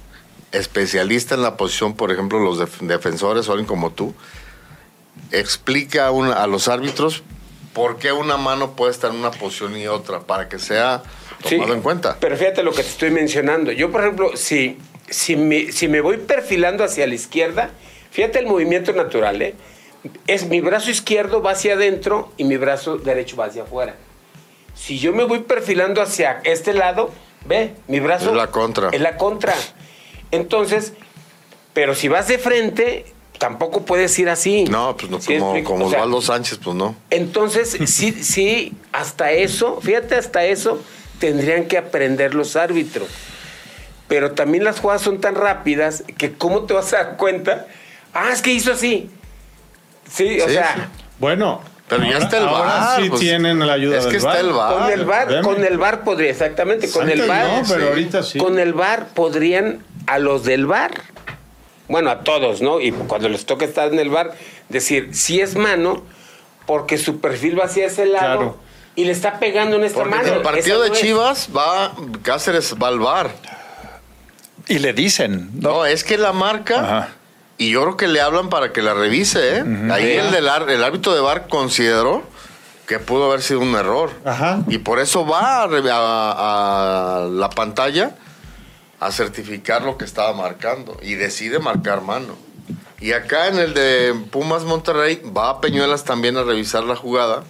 especialista 0.51 1.35
en 1.35 1.43
la 1.43 1.55
posición, 1.55 1.93
por 1.95 2.11
ejemplo, 2.11 2.39
los 2.39 2.57
def- 2.57 2.81
defensores 2.81 3.47
o 3.47 3.51
alguien 3.51 3.67
como 3.67 3.91
tú, 3.91 4.13
explica 5.31 6.07
a, 6.07 6.43
a 6.43 6.47
los 6.47 6.67
árbitros 6.67 7.23
por 7.73 7.97
qué 7.97 8.11
una 8.11 8.37
mano 8.37 8.75
puede 8.75 8.91
estar 8.91 9.11
en 9.11 9.17
una 9.17 9.31
posición 9.31 9.77
y 9.77 9.87
otra, 9.87 10.21
para 10.21 10.49
que 10.49 10.59
sea 10.59 11.03
tomado 11.47 11.73
en 11.73 11.81
cuenta. 11.81 12.17
Pero 12.19 12.37
fíjate 12.37 12.63
lo 12.63 12.71
que 12.71 12.83
te 12.83 12.89
estoy 12.89 13.11
mencionando. 13.11 13.71
Yo, 13.71 13.91
por 13.91 14.01
ejemplo, 14.01 14.35
si, 14.35 14.77
si, 15.09 15.35
me, 15.35 15.71
si 15.71 15.87
me 15.87 16.01
voy 16.01 16.17
perfilando 16.17 16.83
hacia 16.83 17.07
la 17.07 17.15
izquierda, 17.15 17.71
fíjate 18.11 18.39
el 18.39 18.47
movimiento 18.47 18.93
natural, 18.93 19.41
¿eh? 19.41 19.55
Es 20.25 20.47
mi 20.47 20.61
brazo 20.61 20.89
izquierdo 20.89 21.43
va 21.43 21.51
hacia 21.51 21.73
adentro 21.73 22.31
y 22.35 22.43
mi 22.43 22.57
brazo 22.57 22.97
derecho 22.97 23.37
va 23.37 23.45
hacia 23.45 23.63
afuera. 23.63 23.95
Si 24.73 24.97
yo 24.97 25.13
me 25.13 25.23
voy 25.25 25.39
perfilando 25.39 26.01
hacia 26.01 26.41
este 26.43 26.73
lado, 26.73 27.11
ve, 27.45 27.75
mi 27.87 27.99
brazo 27.99 28.31
Es 28.31 28.35
la 28.35 28.47
contra. 28.47 28.89
Es 28.89 28.99
la 29.01 29.15
contra. 29.15 29.53
Entonces, 30.31 30.93
pero 31.73 31.93
si 31.93 32.07
vas 32.07 32.27
de 32.27 32.39
frente, 32.39 33.05
tampoco 33.41 33.81
puedes 33.85 34.17
ir 34.19 34.29
así. 34.29 34.65
No, 34.65 34.95
pues 34.95 35.09
no, 35.09 35.19
¿Sí 35.19 35.39
como, 35.39 35.63
como 35.63 35.85
O 35.87 35.89
sea, 35.89 35.99
Osvaldo 36.01 36.21
Sánchez, 36.21 36.59
pues 36.63 36.75
no. 36.75 36.95
entonces, 37.09 37.75
sí, 37.87 38.11
sí, 38.23 38.73
hasta 38.93 39.31
eso, 39.31 39.81
fíjate, 39.81 40.13
hasta 40.15 40.45
eso 40.45 40.79
tendrían 41.19 41.65
que 41.65 41.79
aprender 41.79 42.35
los 42.35 42.55
árbitros. 42.55 43.07
Pero 44.07 44.33
también 44.33 44.63
las 44.63 44.79
jugadas 44.79 45.01
son 45.01 45.19
tan 45.19 45.33
rápidas 45.33 46.03
que 46.19 46.33
¿cómo 46.33 46.65
te 46.65 46.73
vas 46.75 46.93
a 46.93 46.97
dar 46.97 47.17
cuenta? 47.17 47.65
Ah, 48.13 48.29
es 48.31 48.41
que 48.43 48.51
hizo 48.51 48.73
así. 48.73 49.09
Sí, 50.07 50.39
o 50.39 50.47
Sí, 50.47 50.53
sea, 50.53 50.73
sí. 50.75 50.81
Bueno, 51.17 51.61
Pero 51.87 52.03
ya 52.03 52.17
está 52.19 52.37
el 52.37 52.47
ahora 52.47 52.65
VAR, 52.67 53.01
sí 53.01 53.09
pues, 53.09 53.21
tienen 53.21 53.65
la 53.65 53.73
ayuda 53.73 53.97
es 53.97 54.03
que 54.05 54.11
del 54.11 54.17
está 54.17 54.29
VAR. 54.43 54.43
el 54.43 54.51
VAR. 54.53 54.73
con 54.75 54.91
el 54.91 55.05
bar, 55.05 55.41
con 55.41 55.63
el 55.65 55.77
bar 55.79 56.03
podría, 56.03 56.29
exactamente, 56.29 56.91
con 56.91 57.03
Antes 57.03 57.19
el 57.21 57.27
bar. 57.27 57.45
no, 57.45 57.63
pero 57.67 57.81
sí. 57.81 57.87
ahorita 57.87 58.23
sí. 58.23 58.37
Con 58.37 58.59
el 58.59 58.73
bar 58.73 59.07
podrían 59.15 59.83
a 60.07 60.19
los 60.19 60.43
del 60.43 60.65
bar, 60.67 60.91
bueno, 61.91 62.09
a 62.09 62.21
todos, 62.21 62.61
¿no? 62.61 62.79
Y 62.79 62.91
cuando 62.91 63.29
les 63.29 63.45
toca 63.45 63.65
estar 63.65 63.91
en 63.93 63.99
el 63.99 64.09
bar, 64.09 64.31
decir, 64.69 65.09
si 65.13 65.41
es 65.41 65.55
mano, 65.55 66.01
porque 66.65 66.97
su 66.97 67.19
perfil 67.19 67.59
va 67.59 67.65
hacia 67.65 67.85
ese 67.87 68.05
lado 68.05 68.37
Claro. 68.37 68.57
y 68.95 69.05
le 69.05 69.11
está 69.11 69.39
pegando 69.39 69.75
en 69.75 69.83
esta 69.83 69.99
Porque 69.99 70.15
mano. 70.15 70.27
en 70.27 70.33
el 70.35 70.41
partido 70.41 70.81
de 70.81 70.89
no 70.89 70.95
es. 70.95 71.01
Chivas 71.01 71.49
va, 71.55 71.91
Cáceres 72.23 72.75
va 72.81 72.87
al 72.87 72.99
VAR. 72.99 73.29
Y 74.67 74.79
le 74.79 74.93
dicen, 74.93 75.49
No, 75.53 75.85
es 75.85 76.03
que 76.03 76.17
la 76.17 76.33
marca 76.33 76.79
Ajá. 76.79 77.09
y 77.57 77.71
yo 77.71 77.81
creo 77.81 77.97
que 77.97 78.07
le 78.07 78.21
hablan 78.21 78.49
para 78.49 78.71
que 78.71 78.81
la 78.81 78.93
revise, 78.93 79.57
¿eh? 79.57 79.63
Ahí 79.91 80.11
el, 80.13 80.31
del 80.31 80.47
ar- 80.47 80.69
el 80.69 80.83
árbitro 80.83 81.13
de 81.13 81.19
VAR 81.21 81.47
consideró 81.47 82.23
que 82.87 82.99
pudo 82.99 83.25
haber 83.25 83.41
sido 83.41 83.59
un 83.61 83.75
error. 83.75 84.11
Ajá. 84.23 84.59
Y 84.67 84.77
por 84.77 84.99
eso 84.99 85.25
va 85.25 85.63
a, 85.63 85.67
re- 85.67 85.81
a- 85.91 87.17
a 87.17 87.27
la 87.29 87.49
pantalla 87.49 88.11
a 89.01 89.11
certificar 89.11 89.81
lo 89.81 89.97
que 89.97 90.05
estaba 90.05 90.31
marcando 90.33 90.97
y 91.01 91.15
decide 91.15 91.59
marcar 91.59 92.01
mano. 92.01 92.35
Y 93.01 93.11
acá 93.13 93.47
en 93.47 93.57
el 93.57 93.73
de 93.73 94.13
Pumas 94.31 94.63
Monterrey 94.63 95.21
va 95.35 95.49
a 95.49 95.59
Peñuelas 95.59 96.03
también 96.05 96.37
a 96.37 96.43
revisar 96.43 96.83
la 96.83 96.95
jugada 96.95 97.43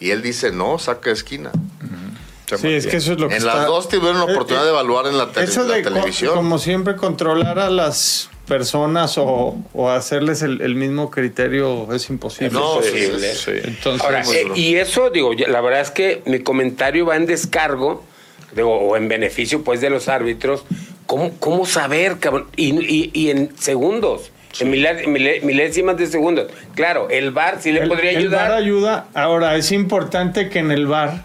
y 0.00 0.10
él 0.10 0.20
dice, 0.20 0.50
no, 0.52 0.78
saca 0.78 1.10
esquina. 1.12 1.52
Sí, 2.60 2.68
es 2.74 2.86
que 2.86 2.98
eso 2.98 3.12
es 3.12 3.18
lo 3.20 3.28
que 3.28 3.34
En 3.36 3.42
está- 3.42 3.56
las 3.56 3.66
dos 3.66 3.88
tuvieron 3.88 4.18
la 4.18 4.26
Eh, 4.26 4.32
oportunidad 4.34 4.62
eh, 4.62 4.66
de 4.66 4.72
evaluar 4.72 5.06
en 5.06 5.18
la, 5.18 5.32
tele- 5.32 5.46
Eso 5.46 5.64
la 5.64 5.76
de 5.76 5.82
co- 5.82 5.88
televisión. 5.90 6.34
como 6.34 6.58
siempre 6.58 6.94
controlar 6.94 7.58
a 7.58 7.70
las 7.70 8.30
personas 8.46 9.16
o, 9.18 9.56
o 9.74 9.90
hacerles 9.90 10.42
el, 10.42 10.60
el 10.60 10.76
mismo 10.76 11.10
criterio 11.10 11.92
es 11.92 12.08
imposible. 12.08 12.50
No, 12.52 12.80
sí, 12.82 12.88
Imposible. 12.88 13.34
sí. 13.34 13.50
Entonces, 13.64 14.00
Ahora, 14.04 14.22
muy 14.24 14.36
eh, 14.36 14.48
y 14.54 14.76
eso, 14.76 15.10
digo, 15.10 15.32
ya- 15.32 15.48
la 15.48 15.60
verdad 15.60 15.80
es 15.80 15.90
que 15.90 16.22
mi 16.26 16.38
comentario 16.40 17.06
va 17.06 17.16
en 17.16 17.26
descargo, 17.26 18.04
digo, 18.56 18.74
o 18.78 18.96
en 18.96 19.08
beneficio, 19.08 19.62
pues, 19.62 19.80
de 19.80 19.90
los 19.90 20.08
árbitros. 20.08 20.64
¿Cómo, 21.06 21.32
cómo 21.38 21.66
saber, 21.66 22.18
cabrón? 22.18 22.46
Y, 22.56 22.74
y- 22.84 23.10
y 23.14 23.30
en 23.30 23.56
segundos, 23.58 24.32
en 24.58 24.70
milésimas 24.70 25.96
de 25.96 26.06
segundos. 26.08 26.50
Claro, 26.74 27.08
el 27.10 27.30
VAR 27.30 27.58
sí 27.60 27.70
le 27.72 27.82
el, 27.82 27.88
podría 27.88 28.10
el 28.10 28.16
ayudar. 28.18 28.48
VAR 28.50 28.58
ayuda. 28.58 29.06
Ahora, 29.14 29.54
es 29.56 29.70
importante 29.70 30.48
que 30.48 30.58
en 30.58 30.72
el 30.72 30.86
VAR 30.86 31.24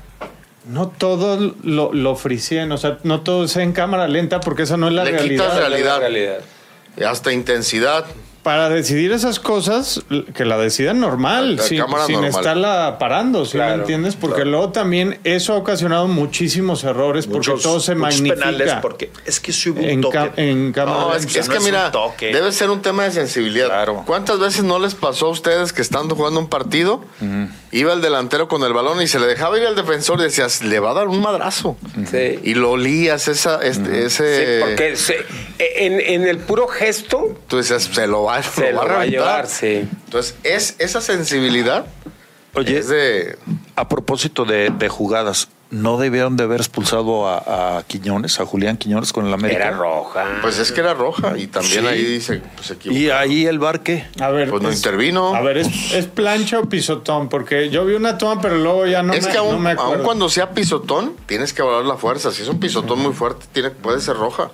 no 0.68 0.90
todo 0.90 1.56
lo, 1.64 1.92
lo 1.94 2.16
friseen, 2.16 2.72
o 2.72 2.78
sea, 2.78 3.00
no 3.04 3.22
todo 3.22 3.48
sea 3.48 3.64
en 3.64 3.72
cámara 3.72 4.08
lenta 4.08 4.40
porque 4.42 4.64
esa 4.64 4.78
no 4.78 4.88
es 4.90 4.94
la 4.94 5.06
Le 5.06 5.12
quitas 5.18 5.56
realidad. 5.58 6.00
realidad. 6.00 6.00
realidad. 6.00 7.10
Hasta 7.12 7.32
intensidad. 7.34 8.06
Para 8.44 8.70
decidir 8.70 9.12
esas 9.12 9.40
cosas, 9.40 10.02
que 10.34 10.46
la 10.46 10.58
decidan 10.58 11.00
normal, 11.00 11.58
La 11.58 11.64
sin, 11.64 11.78
cámara 11.80 12.06
sin 12.08 12.16
normal. 12.22 12.32
estarla 12.32 12.98
parando, 12.98 13.46
¿sí 13.46 13.52
Claro, 13.52 13.76
me 13.76 13.82
entiendes? 13.82 14.16
Porque 14.16 14.46
luego 14.46 14.70
también 14.70 15.20
eso 15.24 15.54
ha 15.54 15.58
ocasionado 15.58 16.08
muchísimos 16.08 16.84
errores 16.84 17.28
porque 17.28 17.52
todo 17.62 17.80
se 17.80 17.94
muchos 17.94 18.20
magnifica. 18.20 18.36
penales 18.36 18.74
porque 18.82 19.12
es 19.26 19.40
que 19.40 19.54
si 19.54 19.70
hubo 19.70 19.82
un 19.82 19.86
en, 19.90 20.02
toque. 20.02 20.18
ca- 20.18 20.32
en 20.38 20.72
cámara 20.74 20.98
No, 21.02 21.16
es 21.16 21.28
que, 21.28 21.38
es 21.40 21.48
no 21.50 21.54
que 21.54 21.60
mira, 21.60 21.92
toque. 21.92 22.34
debe 22.34 22.52
ser 22.52 22.72
un 22.72 22.82
tema 22.82 23.04
de 23.04 23.12
sensibilidad. 23.12 23.68
Claro. 23.68 24.04
¿Cuántas 24.08 24.40
veces 24.40 24.64
no 24.64 24.80
les 24.80 24.96
pasó 24.96 25.28
a 25.28 25.30
ustedes 25.30 25.72
que 25.72 25.84
estando 25.84 26.16
jugando 26.16 26.40
un 26.40 26.48
partido, 26.50 27.04
iba 27.72 27.94
el 27.94 28.02
delantero 28.02 28.48
con 28.48 28.64
el 28.64 28.74
balón 28.74 29.02
y 29.02 29.08
se 29.08 29.20
le 29.20 29.28
dejaba 29.28 29.58
ir 29.58 29.66
al 29.66 29.76
defensor 29.76 30.20
y 30.20 30.24
decías, 30.24 30.62
le 30.64 30.80
va 30.80 30.92
a 30.92 30.94
dar 30.94 31.08
un 31.08 31.22
madrazo? 31.22 31.78
Sí. 32.10 32.40
Y 32.44 32.54
lo 32.56 32.72
olías, 32.72 33.28
esa, 33.28 33.62
este, 33.64 34.10
Sí, 34.10 34.24
ese... 34.24 34.60
porque 34.62 34.96
se- 34.98 35.26
en, 35.60 36.00
en 36.02 36.28
el 36.28 36.38
puro 36.40 36.68
gesto 36.68 37.38
Tú 37.48 37.58
decías, 37.58 37.84
se 37.84 38.08
lo 38.08 38.24
va, 38.24 38.42
se 38.44 38.72
lo 38.72 38.80
va 38.80 38.84
a 38.84 38.88
reventar". 38.88 39.10
llevar, 39.10 39.48
sí. 39.48 39.88
Entonces, 40.06 40.36
es, 40.44 40.76
esa 40.80 41.02
sensibilidad 41.02 41.86
Oye, 42.54 42.80
es 42.80 42.88
de... 42.90 43.38
a 43.78 43.88
propósito 43.88 44.44
de, 44.44 44.70
de 44.72 44.90
jugadas, 44.90 45.48
¿no 45.72 45.98
debieron 45.98 46.38
de 46.38 46.44
haber 46.44 46.60
expulsado 46.60 47.28
a, 47.28 47.78
a 47.78 47.84
Quiñones, 47.84 48.40
a 48.40 48.46
Julián 48.46 48.78
Quiñones 48.78 49.12
con 49.14 49.26
el 49.26 49.34
América? 49.34 49.68
Era 49.68 49.72
roja. 49.78 50.26
Pues 50.42 50.60
es 50.60 50.72
que 50.72 50.82
era 50.82 50.94
roja 50.94 51.38
y 51.38 51.48
también 51.48 51.82
Sí. 51.82 51.88
ahí 51.88 52.04
dice, 52.04 52.42
pues 52.56 52.68
se 52.68 52.74
equivocó. 52.74 53.00
¿Y 53.00 53.10
ahí 53.10 53.46
el 53.46 53.58
bar 53.60 53.82
qué? 53.82 54.06
A 54.20 54.30
ver, 54.30 54.50
Pues 54.50 54.62
no 54.62 54.70
es- 54.70 54.76
intervino. 54.76 55.34
A 55.36 55.42
ver, 55.42 55.58
¿es, 55.58 55.94
es 55.94 56.06
plancha 56.08 56.60
o 56.60 56.66
pisotón? 56.70 57.30
Porque 57.30 57.70
yo 57.70 57.86
vi 57.86 57.96
una 57.96 58.18
toma, 58.18 58.42
pero 58.42 58.58
luego 58.58 58.86
ya 58.86 59.02
no, 59.02 59.14
es 59.14 59.26
me, 59.26 59.32
que 59.32 59.38
aún, 59.38 59.54
no 59.54 59.60
me 59.60 59.72
acuerdo. 59.72 59.94
aún 59.96 60.04
cuando 60.04 60.30
sea 60.30 60.52
pisotón, 60.52 61.14
tienes 61.26 61.54
que 61.54 61.62
valorar 61.62 61.86
la 61.86 61.96
fuerza. 61.98 62.32
Si 62.32 62.42
es 62.42 62.48
un 62.48 62.60
pisotón 62.60 63.00
muy 63.00 63.14
fuerte, 63.14 63.46
tiene, 63.52 63.72
puede 63.72 64.02
ser 64.02 64.18
roja. 64.18 64.52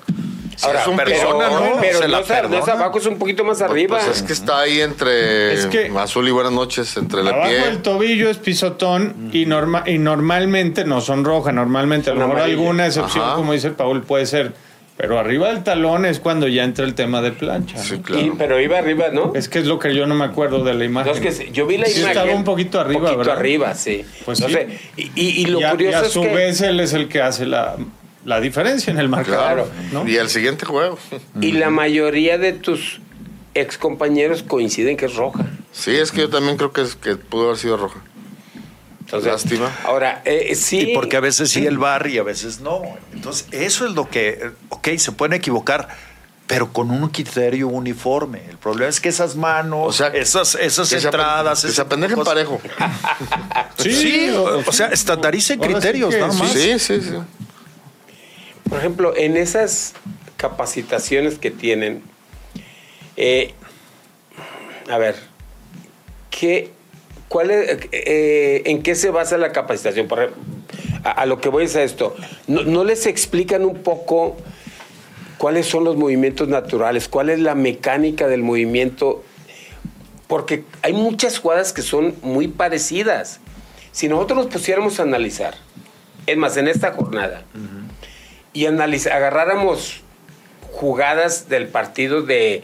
Si 0.55 0.65
Ahora, 0.65 0.81
es 0.81 0.87
un 0.87 0.95
pero, 0.97 1.11
pisotón, 1.11 1.37
¿no? 1.39 1.79
pero 1.79 1.99
Se 1.99 2.05
no, 2.05 2.11
la 2.13 2.19
es, 2.21 2.49
no 2.49 2.57
es 2.57 2.67
abajo, 2.67 2.97
es 2.97 3.05
un 3.05 3.19
poquito 3.19 3.43
más 3.43 3.59
pues, 3.59 3.69
arriba. 3.69 3.99
pues 4.03 4.17
es 4.17 4.23
que 4.23 4.33
está 4.33 4.61
ahí 4.61 4.81
entre 4.81 5.53
Es 5.53 5.67
que- 5.67 5.91
azul 5.99 6.27
y 6.27 6.31
buenas 6.31 6.51
noches, 6.51 6.97
entre 6.97 7.21
el 7.21 7.27
Abajo 7.27 7.47
pie. 7.47 7.59
del 7.59 7.81
tobillo 7.83 8.27
es 8.27 8.37
pisotón 8.37 9.29
y, 9.31 9.45
norma, 9.45 9.83
y 9.85 9.99
normalmente 9.99 10.83
no 10.83 10.99
son 11.07 11.25
rojas, 11.25 11.53
normalmente 11.53 12.11
a 12.11 12.13
lo 12.13 12.27
mejor 12.27 12.41
alguna 12.41 12.85
excepción, 12.85 13.23
Ajá. 13.25 13.35
como 13.35 13.53
dice 13.53 13.71
Paul, 13.71 14.03
puede 14.03 14.25
ser. 14.27 14.53
Pero 14.97 15.19
arriba 15.19 15.49
del 15.49 15.63
talón 15.63 16.05
es 16.05 16.19
cuando 16.19 16.47
ya 16.47 16.63
entra 16.63 16.83
el 16.83 16.95
tema 16.95 17.21
de 17.21 17.31
plancha. 17.31 17.77
Sí, 17.77 17.97
¿no? 17.97 18.01
claro. 18.01 18.25
Y- 18.25 18.31
pero 18.31 18.59
iba 18.59 18.79
arriba, 18.79 19.09
¿no? 19.13 19.31
Es 19.35 19.47
que 19.47 19.59
es 19.59 19.65
lo 19.67 19.77
que 19.77 19.93
yo 19.95 20.07
no 20.07 20.15
me 20.15 20.25
acuerdo 20.25 20.63
de 20.63 20.73
la 20.73 20.85
imagen. 20.85 21.11
No, 21.13 21.29
es 21.29 21.37
que 21.39 21.51
yo 21.51 21.67
vi 21.67 21.77
la 21.77 21.85
Sí 21.85 21.99
imagen. 21.99 22.17
estaba 22.17 22.35
un 22.35 22.43
poquito 22.43 22.79
arriba, 22.79 23.01
poquito 23.01 23.17
¿verdad? 23.19 23.37
arriba, 23.37 23.73
sí. 23.75 24.03
Pues 24.25 24.39
No 24.41 24.47
sí. 24.47 24.53
sé, 24.53 24.67
y, 24.97 25.11
y- 25.15 25.41
y 25.41 25.45
lo 25.45 25.59
y 25.59 25.63
a, 25.63 25.67
y 25.67 25.71
curioso 25.71 25.97
a 25.99 26.01
es 26.07 26.11
su 26.11 26.21
que... 26.23 26.33
vez 26.33 26.61
él 26.61 26.79
es 26.79 26.93
el 26.93 27.07
que 27.09 27.21
hace 27.21 27.45
la, 27.45 27.75
la 28.25 28.39
diferencia 28.41 28.89
en 28.91 28.97
el 28.97 29.07
marcador. 29.07 29.43
Claro. 29.43 29.67
¿no? 29.93 30.07
Y 30.09 30.15
el 30.17 30.29
siguiente 30.29 30.65
juego. 30.65 30.97
Y 31.41 31.51
la 31.51 31.69
mayoría 31.69 32.39
de 32.39 32.53
tus 32.53 32.99
ex 33.53 33.77
compañeros 33.77 34.41
coinciden 34.41 34.97
que 34.97 35.05
es 35.05 35.15
roja. 35.15 35.45
Sí, 35.71 35.91
es 35.95 36.11
que 36.11 36.21
yo 36.21 36.29
también 36.29 36.57
creo 36.57 36.71
que, 36.73 36.81
es, 36.81 36.95
que 36.95 37.15
pudo 37.17 37.45
haber 37.45 37.57
sido 37.57 37.77
roja. 37.77 37.99
Entonces, 39.07 39.31
Lástima. 39.31 39.73
Ahora, 39.85 40.21
eh, 40.25 40.53
sí. 40.55 40.91
Y 40.91 40.93
porque 40.93 41.15
a 41.15 41.21
veces 41.21 41.49
sí 41.49 41.65
el 41.65 41.77
bar 41.77 42.07
y 42.07 42.17
a 42.17 42.23
veces 42.23 42.59
no. 42.59 42.81
Entonces, 43.13 43.47
eso 43.51 43.85
es 43.87 43.93
lo 43.93 44.09
que, 44.09 44.29
eh, 44.29 44.51
ok, 44.67 44.89
se 44.97 45.13
pueden 45.13 45.31
equivocar, 45.31 45.87
pero 46.45 46.73
con 46.73 46.91
un 46.91 47.07
criterio 47.07 47.69
uniforme. 47.69 48.41
El 48.49 48.57
problema 48.57 48.89
es 48.89 48.99
que 48.99 49.07
esas 49.07 49.37
manos, 49.37 49.87
O 49.87 49.93
sea, 49.93 50.07
esas, 50.07 50.55
esas 50.55 50.89
que 50.89 50.99
se 50.99 51.07
apen- 51.07 51.13
entradas... 51.13 51.61
que 51.61 51.71
se 51.71 51.85
parejo. 52.17 52.59
Sí, 53.77 54.29
o, 54.31 54.59
o 54.67 54.71
sea, 54.73 54.87
estandaricen 54.87 55.57
sí 55.61 55.67
criterios, 55.69 56.13
que 56.13 56.19
nada 56.19 56.33
sí. 56.33 56.39
más. 56.39 56.51
Sí, 56.51 56.79
sí, 56.79 57.01
sí. 57.01 57.13
Por 58.69 58.79
ejemplo, 58.79 59.13
en 59.15 59.37
esas 59.37 59.93
capacitaciones 60.35 61.39
que 61.39 61.49
tienen, 61.51 62.03
eh, 63.15 63.53
a 64.89 64.97
ver, 64.97 65.15
¿qué, 66.29 66.73
cuál 67.27 67.51
eh, 67.51 68.61
¿en 68.65 68.83
qué 68.83 68.95
se 68.95 69.09
basa 69.09 69.37
la 69.37 69.51
capacitación? 69.51 70.07
Por 70.07 70.33
a, 71.03 71.25
lo 71.25 71.39
que 71.39 71.49
voy 71.49 71.65
es 71.65 71.75
a 71.75 71.83
esto, 71.83 72.15
¿no, 72.47 72.83
les 72.83 73.05
explican 73.05 73.63
un 73.65 73.81
poco 73.83 74.35
cuáles 75.37 75.65
son 75.65 75.83
los 75.83 75.95
movimientos 75.95 76.47
naturales? 76.47 77.07
¿Cuál 77.07 77.29
es 77.29 77.39
la 77.39 77.55
mecánica 77.55 78.27
del 78.27 78.43
movimiento? 78.43 79.23
Porque 80.27 80.63
hay 80.81 80.93
muchas 80.93 81.39
jugadas 81.39 81.71
que 81.71 81.81
son 81.81 82.15
muy 82.21 82.47
parecidas. 82.47 83.39
Si 83.91 84.09
nosotros 84.09 84.37
nos 84.45 84.53
pusiéramos 84.53 84.99
a 84.99 85.03
analizar, 85.03 85.55
es 86.25 86.35
más, 86.37 86.57
en 86.57 86.67
esta 86.67 86.91
jornada, 86.91 87.43
y 88.53 88.65
analiz- 88.65 89.09
agarráramos 89.09 90.01
jugadas 90.73 91.47
del 91.47 91.67
partido 91.67 92.21
de 92.21 92.63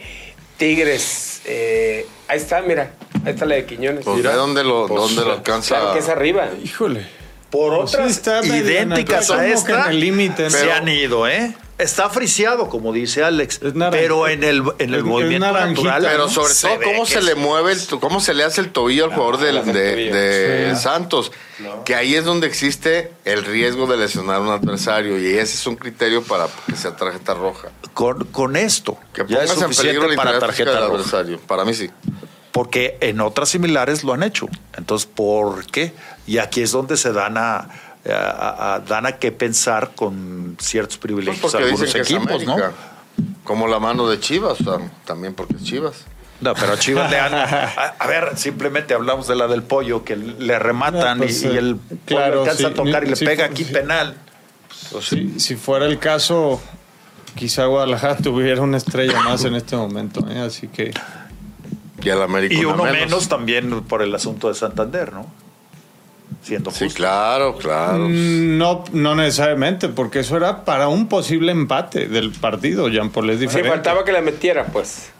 Tigres. 0.58 1.40
eh, 1.46 2.06
ahí 2.28 2.36
está, 2.38 2.60
mira. 2.60 2.92
Ahí 3.24 3.32
está 3.32 3.46
la 3.46 3.54
de 3.56 3.66
Quiñones. 3.66 4.04
Pues 4.04 4.22
ve 4.22 4.32
dónde 4.32 4.64
lo, 4.64 4.86
dónde 4.88 5.24
lo 5.24 5.32
alcanza. 5.32 5.76
Claro 5.76 5.92
que 5.94 5.98
es 6.00 6.08
arriba. 6.08 6.48
Híjole. 6.62 7.06
Por 7.50 7.76
Pues 7.78 7.90
sí 7.92 7.96
otras 7.96 8.10
está 8.10 8.42
medio 8.42 8.56
idénticas 8.56 9.30
a 9.30 9.46
en 9.46 9.52
esta, 9.52 9.88
el 9.90 10.00
límite, 10.00 10.44
¿no? 10.44 10.50
se 10.50 10.72
han 10.72 10.88
ido, 10.88 11.28
¿eh? 11.28 11.54
Está 11.78 12.08
friseado, 12.08 12.68
como 12.68 12.92
dice 12.92 13.22
Alex, 13.24 13.60
Es 13.62 13.72
pero 13.90 14.26
en 14.28 14.42
el, 14.44 14.58
en 14.78 14.90
el 14.90 14.94
Es- 14.94 14.98
es 14.98 15.04
movimiento 15.04 15.46
naranjita, 15.52 15.90
natural. 15.90 16.08
Pero 16.12 16.28
sobre 16.28 16.54
todo, 16.54 16.80
cómo 16.84 17.06
se 17.06 17.20
le 17.22 17.32
es- 17.32 17.36
mueve, 17.36 17.72
el, 17.72 17.86
to- 17.86 17.98
cómo 18.00 18.20
se 18.20 18.32
le 18.34 18.44
hace 18.44 18.60
el 18.60 18.70
tobillo 18.70 19.04
al 19.04 19.12
jugador 19.14 19.38
del- 19.38 19.58
hace 19.58 19.70
el 19.70 19.74
de, 19.76 20.12
de 20.12 20.76
Sí. 20.76 20.82
Santos. 20.82 21.32
Que 21.84 21.94
ahí 21.96 22.14
es 22.16 22.24
donde 22.24 22.46
existe 22.48 23.12
el 23.24 23.44
riesgo 23.44 23.86
de 23.88 23.96
lesionar 23.98 24.36
a 24.36 24.40
un 24.40 24.48
adversario. 24.50 25.18
Y 25.20 25.26
ese 25.36 25.54
es 25.54 25.66
un 25.66 25.74
criterio 25.76 26.22
para 26.22 26.46
que 26.68 26.76
sea 26.76 26.94
tarjeta 26.96 27.34
roja. 27.34 27.68
Con, 27.92 28.24
con 28.26 28.54
esto, 28.56 28.96
Que 29.12 29.24
ya 29.28 29.42
es 29.42 29.52
pongas 29.52 29.70
en 29.70 29.76
peligro 29.76 30.02
suficiente 30.02 30.16
la 30.16 30.16
para 30.16 30.38
tarjeta 30.40 30.70
del 30.72 30.80
roja. 30.80 30.94
adversario. 30.94 31.40
Para 31.40 31.64
mí 31.64 31.74
sí. 31.74 31.90
Porque 32.54 32.96
en 33.00 33.20
otras 33.20 33.48
similares 33.48 34.04
lo 34.04 34.12
han 34.12 34.22
hecho. 34.22 34.46
Entonces, 34.78 35.08
¿por 35.12 35.66
qué? 35.66 35.92
Y 36.24 36.38
aquí 36.38 36.60
es 36.62 36.70
donde 36.70 36.96
se 36.96 37.12
dan 37.12 37.36
a, 37.36 37.56
a- 38.08 38.74
a- 38.76 38.78
dan 38.78 39.06
a 39.06 39.12
qué 39.18 39.32
pensar 39.32 39.90
con 39.96 40.56
ciertos 40.60 40.96
Pues 40.98 41.02
privilegios 41.02 41.40
porque 41.40 41.56
algunos 41.58 41.80
dicen 41.80 41.94
que 41.94 42.00
es 42.02 42.10
equipos, 42.12 42.44
¿no? 42.44 42.52
América. 42.52 42.72
Como 43.42 43.66
la 43.66 43.80
mano 43.80 44.08
de 44.08 44.20
Chivas, 44.20 44.58
también 45.04 45.34
porque 45.34 45.56
es 45.56 45.64
Chivas. 45.64 46.04
No, 46.40 46.54
pero 46.54 46.74
a 46.74 46.78
Chivas 46.78 47.10
le 47.10 47.18
han. 47.18 47.34
A, 47.34 47.94
a 47.98 48.06
ver, 48.06 48.36
simplemente 48.36 48.94
hablamos 48.94 49.26
de 49.26 49.34
la 49.34 49.48
del 49.48 49.64
pollo, 49.64 50.04
que 50.04 50.14
le 50.14 50.56
rematan 50.60 51.18
No, 51.18 51.24
pues, 51.24 51.42
y, 51.42 51.48
y 51.48 51.50
eh, 51.50 51.58
el 51.58 51.78
claro, 52.06 52.30
pollo 52.38 52.40
alcanza 52.42 52.58
sí, 52.58 52.64
a 52.66 52.74
tocar 52.74 53.04
y 53.04 53.10
le 53.10 53.16
sí, 53.16 53.24
pega 53.24 53.46
sí. 53.46 53.50
aquí 53.52 53.64
penal. 53.64 54.14
Si, 55.00 55.40
si 55.40 55.56
fuera 55.56 55.86
el 55.86 55.98
caso, 55.98 56.60
quizá 57.34 57.64
Guadalajara 57.66 58.16
tuviera 58.22 58.60
una 58.62 58.76
estrella 58.76 59.20
más 59.22 59.44
en 59.44 59.56
este 59.56 59.74
momento. 59.76 60.24
¿eh? 60.30 60.38
Así 60.40 60.68
que 60.68 60.92
Y 62.04 62.10
al 62.10 62.22
América 62.22 62.54
Y 62.54 62.64
una 62.64 62.74
uno 62.82 62.84
menos. 62.92 63.28
también 63.28 63.82
por 63.82 64.02
el 64.02 64.14
asunto 64.14 64.48
de 64.48 64.54
Santander, 64.54 65.12
¿no? 65.12 65.26
Siendo 66.42 66.70
Sí, 66.70 66.84
justo. 66.84 66.96
claro, 66.98 67.56
claro. 67.56 68.06
mm, 68.08 68.58
no, 68.58 68.84
no 68.92 69.14
necesariamente, 69.14 69.88
porque 69.88 70.20
eso 70.20 70.36
era 70.36 70.64
para 70.64 70.88
un 70.88 71.08
posible 71.08 71.52
empate 71.52 72.06
del 72.08 72.32
partido, 72.32 72.88
Jean 72.88 73.10
Paul, 73.10 73.30
es 73.30 73.36
Sí, 73.38 73.46
diferente. 73.46 73.70
faltaba 73.70 74.04
que 74.04 74.12
la 74.12 74.20
metiera, 74.20 74.66
pues. 74.66 75.10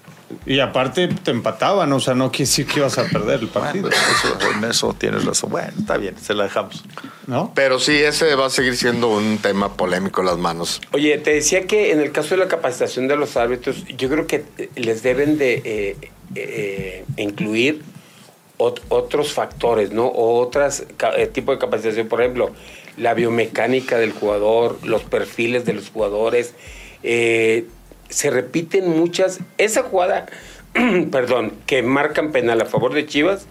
Y 0.47 0.59
aparte 0.59 1.07
te 1.09 1.31
empataban, 1.31 1.93
o 1.93 2.01
sea, 2.01 2.15
no 2.15 2.31
quiere 2.31 2.47
decir 2.47 2.67
que 2.67 2.81
ibas 2.81 2.99
a 2.99 3.05
perder 3.05 3.41
el 3.41 3.47
Bueno, 3.47 3.53
partido, 3.61 3.89
eso, 3.89 4.39
en 4.57 4.65
eso 4.65 4.93
tienes 4.99 5.25
razón. 5.25 5.51
Bueno, 5.51 5.69
está 5.79 5.97
bien, 5.97 6.17
se 6.21 6.35
la 6.35 6.45
dejamos. 6.45 6.83
¿no? 7.27 7.53
Pero 7.55 7.79
sí, 7.79 7.93
ese 7.95 8.35
va 8.35 8.47
a 8.47 8.51
seguir 8.51 8.77
siendo 8.77 9.09
un 9.09 9.39
tema 9.39 9.75
polémico 9.77 10.23
las 10.23 10.37
manos. 10.37 10.81
Oye, 10.93 11.17
te 11.19 11.35
decía 11.35 11.67
que 11.67 11.93
en 11.93 12.01
el 12.01 12.11
caso 12.11 12.31
de 12.31 12.39
la 12.39 12.49
capacitación 12.49 13.07
de 13.07 13.17
los 13.17 13.37
árbitros, 13.37 13.85
yo 13.97 14.09
creo 14.11 14.27
que 14.27 14.45
les 14.77 15.03
deben 15.03 15.39
de 15.39 15.63
eh, 15.65 16.11
eh, 16.35 17.05
incluir 17.17 17.83
ot- 18.59 18.81
otros 18.89 19.33
factores, 19.33 19.93
¿no? 19.93 20.07
O 20.07 20.41
otras 20.41 20.85
eh, 21.17 21.27
tipo 21.27 21.53
de 21.53 21.59
capacitación, 21.59 22.09
por 22.09 22.21
ejemplo, 22.21 22.51
la 22.97 23.15
biomecánica 23.15 23.99
del 23.99 24.13
jugador, 24.13 24.79
los 24.85 25.03
perfiles 25.03 25.65
de 25.65 25.73
los 25.75 25.91
jugadores. 25.91 26.55
eh, 27.03 27.67
se 28.11 28.31
repiten 28.31 28.89
muchas. 28.91 29.41
Esa 29.59 29.83
jugada, 29.83 30.27
perdón, 31.11 31.53
que 31.67 31.83
marcan 31.83 32.31
penal 32.33 32.61
a 32.61 32.67
favor 32.67 32.95
de 32.95 33.07
Chivas, 33.07 33.47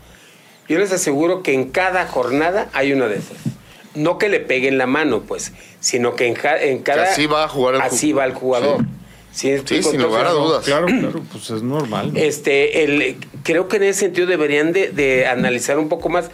yo 0.70 0.78
les 0.80 0.92
aseguro 0.94 1.44
que 1.44 1.54
en 1.54 1.70
cada 1.70 2.08
jornada 2.08 2.70
hay 2.74 2.94
una 2.94 3.08
de 3.08 3.18
esas. 3.18 3.38
No 3.96 4.18
que 4.18 4.30
le 4.30 4.40
peguen 4.40 4.78
la 4.78 4.88
mano, 4.88 5.22
pues, 5.22 5.52
sino 5.82 6.16
que 6.16 6.28
en, 6.28 6.36
ja- 6.36 6.62
en 6.62 6.80
cada... 6.80 7.04
así 7.12 7.26
va 7.26 7.44
a 7.44 7.48
jugar 7.50 7.76
el 7.76 7.82
Así 7.82 8.14
va 8.14 8.26
el 8.26 8.34
jugador. 8.34 8.80
¿Sí 8.82 8.86
explico? 9.42 9.92
sin 9.92 10.02
lugar 10.02 10.28
a 10.28 10.32
dudas. 10.32 10.66
Claro, 10.66 10.86
claro, 11.00 11.24
pues 11.32 11.50
es 11.50 11.64
normal. 11.64 12.14
¿no? 12.14 12.20
Este, 12.20 12.84
el, 12.84 13.18
creo 13.44 13.68
que 13.68 13.78
en 13.78 13.84
ese 13.84 14.02
sentido 14.02 14.28
deberían 14.28 14.74
de, 14.74 14.90
de 14.90 15.28
analizar 15.28 15.78
un 15.80 15.90
poco 15.90 16.10
más. 16.10 16.30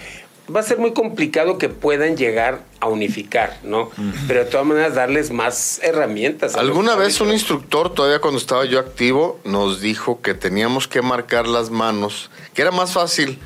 Va 0.54 0.62
a 0.62 0.64
ser 0.64 0.80
muy 0.80 0.94
complicado 0.94 1.60
que 1.60 1.70
puedan 1.70 2.18
llegar 2.18 2.64
a 2.80 2.88
unificar, 2.88 3.60
¿no? 3.62 3.92
Pero 4.28 4.46
de 4.46 4.50
todas 4.50 4.66
maneras 4.66 4.96
darles 4.96 5.30
más 5.30 5.80
herramientas. 5.84 6.56
a 6.56 6.60
Alguna 6.60 6.96
vez 6.96 7.22
un 7.22 7.32
instructor, 7.32 7.94
todavía 7.94 8.20
cuando 8.20 8.40
estaba 8.40 8.66
yo 8.66 8.80
activo, 8.80 9.40
nos 9.44 9.80
dijo 9.80 10.22
que 10.22 10.34
teníamos 10.34 10.88
que 10.88 11.04
marcar 11.04 11.48
las 11.48 11.70
manos, 11.70 12.32
que 12.56 12.64
era 12.64 12.72
más 12.72 12.94
fácil 12.94 13.38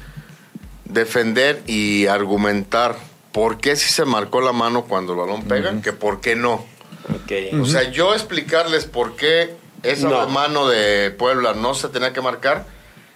defender 0.85 1.61
y 1.67 2.05
argumentar 2.05 2.95
por 3.33 3.57
qué 3.57 3.75
si 3.75 3.91
se 3.91 4.05
marcó 4.05 4.39
la 4.39 4.53
mano 4.53 4.83
cuando 4.83 5.13
el 5.13 5.19
balón 5.19 5.43
pega, 5.43 5.81
que 5.81 5.91
por 5.91 6.21
qué 6.21 6.35
no. 6.35 6.63
O 7.61 7.65
sea, 7.65 7.89
yo 7.91 8.13
explicarles 8.13 8.85
por 8.85 9.15
qué 9.15 9.55
esa 9.83 10.07
No. 10.09 10.27
mano 10.27 10.67
de 10.67 11.11
Puebla 11.11 11.53
no 11.53 11.73
se 11.73 11.89
tenía 11.89 12.13
que 12.13 12.21
marcar 12.21 12.65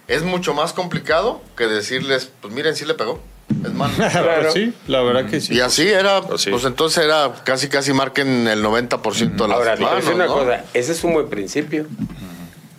es 0.07 0.23
mucho 0.23 0.53
más 0.53 0.71
complicado 0.73 1.41
que 1.57 1.67
decirles, 1.67 2.29
pues 2.41 2.53
miren, 2.53 2.75
sí 2.75 2.85
le 2.85 2.93
pegó. 2.93 3.21
Es 3.63 3.73
mano. 3.73 3.93
Claro. 3.97 4.51
Sí, 4.51 4.73
la 4.87 5.01
verdad 5.01 5.29
que 5.29 5.39
sí. 5.41 5.53
Y 5.55 5.59
así 5.61 5.87
era, 5.87 6.21
Pues 6.21 6.41
sí. 6.41 6.49
pues 6.49 6.63
entonces 6.65 7.03
era 7.03 7.33
casi 7.43 7.67
casi 7.69 7.91
marquen 7.93 8.47
el 8.47 8.63
90% 8.63 9.35
de 9.35 9.47
las 9.47 9.57
Ahora, 9.57 9.75
manos, 9.77 10.05
una 10.07 10.25
¿no? 10.27 10.33
cosa, 10.33 10.63
ese 10.73 10.91
es 10.93 11.03
un 11.03 11.13
buen 11.13 11.29
principio. 11.29 11.85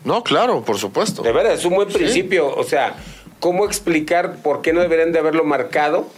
No, 0.05 0.23
claro, 0.23 0.65
por 0.65 0.79
supuesto. 0.79 1.23
De 1.23 1.33
verdad, 1.33 1.53
es 1.53 1.65
un 1.67 1.75
buen 1.75 1.89
principio. 1.89 2.49
O 2.55 2.65
sea, 2.65 2.95
¿cómo 3.41 3.67
explicar 3.67 4.37
por 4.43 4.63
qué 4.63 4.73
no 4.73 4.81
deberían 4.81 5.13
de 5.13 5.19
haberlo 5.19 5.45
marcado? 5.45 6.09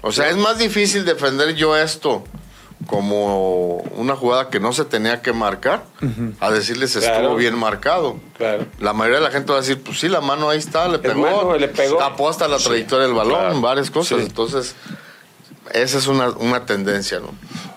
O 0.00 0.10
sea, 0.10 0.28
es 0.28 0.36
más 0.36 0.58
difícil 0.58 1.04
defender 1.04 1.54
yo 1.54 1.76
esto 1.76 2.24
como 2.86 3.76
una 3.96 4.16
jugada 4.16 4.48
que 4.50 4.60
no 4.60 4.72
se 4.72 4.84
tenía 4.84 5.22
que 5.22 5.32
marcar 5.32 5.84
a 6.40 6.50
decirles 6.50 6.96
estuvo 6.96 7.14
Claro. 7.14 7.36
bien 7.36 7.56
marcado. 7.58 8.16
Claro. 8.36 8.66
La 8.80 8.92
mayoría 8.92 9.18
de 9.20 9.24
la 9.24 9.30
gente 9.30 9.52
va 9.52 9.58
a 9.58 9.60
decir, 9.60 9.82
pues 9.82 10.00
sí, 10.00 10.08
la 10.08 10.20
mano 10.20 10.48
ahí 10.50 10.58
está, 10.58 10.88
le 10.88 10.98
pegó. 10.98 11.20
mano, 11.22 11.56
le 11.56 11.68
pegó. 11.68 11.96
Tapó 11.98 12.28
hasta 12.28 12.48
la 12.48 12.58
trayectoria 12.58 13.06
del 13.06 13.14
balón, 13.14 13.38
claro. 13.38 13.60
varias 13.60 13.90
cosas. 13.90 14.18
Sí. 14.18 14.24
Entonces, 14.26 14.74
esa 15.72 15.98
es 15.98 16.06
una, 16.06 16.30
una 16.30 16.66
tendencia, 16.66 17.20
¿no? 17.20 17.28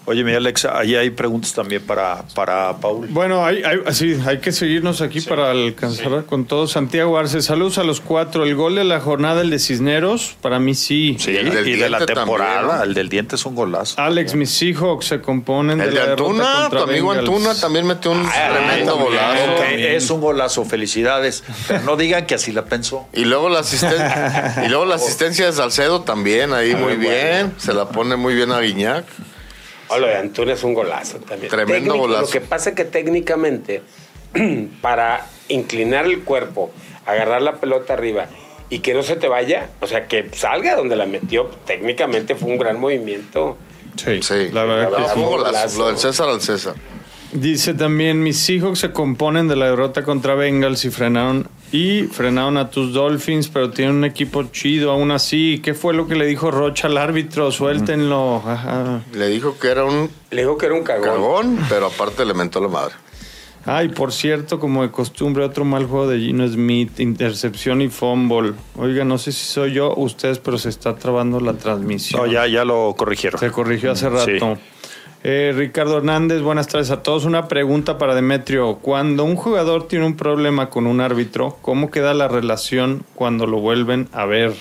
Oye, 0.07 0.23
mi 0.23 0.33
Alex, 0.33 0.65
ahí 0.65 0.95
hay 0.95 1.09
preguntas 1.09 1.53
también 1.53 1.81
para, 1.81 2.23
para 2.35 2.77
Paul. 2.77 3.07
Bueno, 3.09 3.43
hay, 3.43 3.63
hay, 3.63 3.79
sí, 3.91 4.15
hay 4.25 4.37
que 4.37 4.51
seguirnos 4.51 5.01
aquí 5.01 5.19
para 5.21 5.49
alcanzar 5.49 6.25
con 6.25 6.45
todo. 6.45 6.67
Santiago 6.67 7.17
Arce, 7.17 7.41
saludos 7.41 7.79
a 7.79 7.83
los 7.83 8.01
cuatro. 8.01 8.43
El 8.43 8.55
gol 8.55 8.75
de 8.75 8.83
la 8.83 8.99
jornada, 8.99 9.41
el 9.41 9.49
de 9.49 9.57
Cisneros, 9.57 10.35
para 10.41 10.59
mí 10.59 10.75
sí. 10.75 11.17
Sí, 11.19 11.31
Y 11.31 11.37
el 11.37 11.49
del 11.49 11.67
y 11.67 11.75
de 11.75 11.89
la 11.89 12.05
temporada. 12.05 12.83
El 12.83 12.93
del 12.93 13.09
diente 13.09 13.35
es 13.35 13.45
un 13.47 13.55
golazo. 13.55 13.99
Alex, 13.99 14.35
mis 14.35 14.61
hijos 14.61 15.05
se 15.05 15.21
componen 15.21 15.81
El 15.81 15.89
de 15.89 15.95
de 15.95 15.99
la 16.01 16.09
derrota 16.11 16.65
Antuna, 16.65 16.69
tu 16.69 16.77
amigo 16.77 17.09
Bengals. 17.09 17.29
Antuna 17.29 17.55
también 17.55 17.87
metió 17.87 18.11
un 18.11 18.27
tremendo 18.29 18.97
golazo. 18.97 19.63
es 19.63 20.09
un 20.11 20.21
golazo, 20.21 20.65
felicidades. 20.65 21.43
Pero 21.67 21.81
no 21.81 21.97
digan 21.97 22.27
que 22.27 22.35
así 22.35 22.51
la 22.51 22.65
pensó. 22.65 23.07
Y 23.11 23.25
luego 23.25 23.49
la 23.49 23.59
asistencia, 23.61 24.61
y 24.65 24.69
luego 24.69 24.85
la 24.85 24.95
asistencia 24.95 25.47
de 25.47 25.53
Salcedo 25.53 26.01
también 26.01 26.53
ahí 26.53 26.75
muy 26.75 26.95
bien, 26.95 27.53
se 27.57 27.73
la 27.73 27.89
pone 27.89 28.15
muy 28.15 28.35
bien 28.35 28.51
a 28.51 28.59
Guiñac. 28.59 29.05
O 29.89 29.99
lo 29.99 30.07
de 30.07 30.15
Antuna 30.17 30.53
es 30.53 30.63
un 30.63 30.73
golazo 30.73 31.17
también. 31.19 31.49
Tremendo 31.49 31.73
Técnico, 31.93 31.97
golazo. 31.97 32.21
Lo 32.23 32.27
que 32.29 32.41
pasa 32.41 32.69
es 32.71 32.75
que 32.75 32.86
técnicamente, 32.86 33.81
para 34.81 35.27
inclinar 35.47 36.05
el 36.05 36.23
cuerpo, 36.23 36.71
agarrar 37.05 37.41
la 37.41 37.55
pelota 37.55 37.93
arriba 37.93 38.27
y 38.69 38.79
que 38.79 38.93
no 38.93 39.03
se 39.03 39.15
te 39.15 39.27
vaya, 39.27 39.69
o 39.81 39.88
sea, 39.88 40.07
que 40.07 40.27
salga 40.33 40.75
donde 40.75 40.95
la 40.95 41.05
metió, 41.05 41.45
técnicamente 41.65 42.36
fue 42.36 42.49
un 42.49 42.57
gran 42.57 42.79
movimiento. 42.79 43.57
Sí, 43.95 44.21
Sí, 44.21 44.49
la 44.51 44.65
verdad 44.65 44.89
No, 44.89 44.97
que 44.97 45.03
fue 45.03 45.13
sí. 45.13 45.19
un 45.19 45.25
golazo, 45.25 45.51
Golazo. 45.53 45.79
lo 45.79 45.88
del 45.88 45.97
César 45.97 46.29
al 46.29 46.41
César. 46.41 46.73
Dice 47.36 47.73
también, 47.73 48.23
mis 48.23 48.49
hijos 48.49 48.79
se 48.79 48.91
componen 48.91 49.47
de 49.49 49.55
la 49.57 49.69
derrota 49.69 50.03
contra 50.03 50.36
Bengals 50.36 50.86
y 50.86 50.89
frenaron 50.89 51.47
y 51.71 52.03
frenaron 52.03 52.55
a 52.55 52.69
tus 52.69 52.93
Dolphins, 52.93 53.49
pero 53.49 53.71
tienen 53.71 53.95
un 53.97 54.05
equipo 54.05 54.43
chido 54.51 54.91
aún 54.91 55.11
así. 55.11 55.59
¿Qué 55.61 55.73
fue 55.73 55.93
lo 55.93 56.07
que 56.07 56.15
le 56.15 56.25
dijo 56.25 56.49
Rocha 56.49 56.88
al 56.88 56.97
árbitro? 56.97 57.51
Suéltenlo. 57.51 58.41
Ajá. 58.45 59.01
Le 59.13 59.27
dijo 59.27 59.57
que 59.59 59.67
era 59.67 59.83
un 59.83 60.09
Le 60.31 60.41
dijo 60.43 60.57
que 60.57 60.67
era 60.67 60.75
un 60.75 60.83
cagón. 60.83 61.03
cagón, 61.09 61.59
pero 61.67 61.88
aparte 61.88 62.23
le 62.23 62.33
mentó 62.33 62.61
la 62.61 62.69
madre. 62.69 62.95
Ay, 63.67 63.89
por 63.89 64.13
cierto, 64.13 64.59
como 64.59 64.83
de 64.83 64.91
costumbre, 64.91 65.43
otro 65.43 65.65
mal 65.65 65.88
juego 65.88 66.07
de 66.07 66.19
Gino 66.19 66.47
Smith, 66.47 66.99
intercepción 66.99 67.81
y 67.81 67.89
fumble. 67.89 68.53
Oiga, 68.77 69.03
no 69.03 69.17
sé 69.17 69.31
si 69.31 69.43
soy 69.43 69.73
yo 69.73 69.88
o 69.91 70.03
ustedes, 70.03 70.38
pero 70.38 70.57
se 70.59 70.69
está 70.69 70.95
trabando 70.95 71.39
la 71.39 71.53
transmisión. 71.53 72.21
No, 72.21 72.31
ya, 72.31 72.45
ya 72.47 72.63
lo 72.63 72.93
corrigieron. 72.95 73.39
Se 73.39 73.49
corrigió 73.51 73.91
hace 73.91 74.07
Sí. 74.23 74.38
Eh, 75.28 75.53
Ricardo 75.55 75.97
Hernández, 75.97 76.43
buenas 76.43 76.67
tardes 76.67 76.91
a 76.91 77.01
todos. 77.01 77.26
Una 77.26 77.47
pregunta 77.47 77.97
para 77.97 78.13
Demetrio. 78.13 78.76
Cuando 78.76 79.23
un 79.23 79.36
jugador 79.36 79.88
tiene 79.88 80.05
un 80.05 80.15
problema 80.15 80.69
con 80.69 80.86
un 80.86 81.01
árbitro, 81.01 81.57
¿cómo 81.63 81.89
queda 81.89 82.13
la 82.13 82.28
relación 82.28 83.03
cuando 83.15 83.47
lo 83.47 83.57
vuelven 83.57 84.07
a 84.11 84.26
ver? 84.26 84.53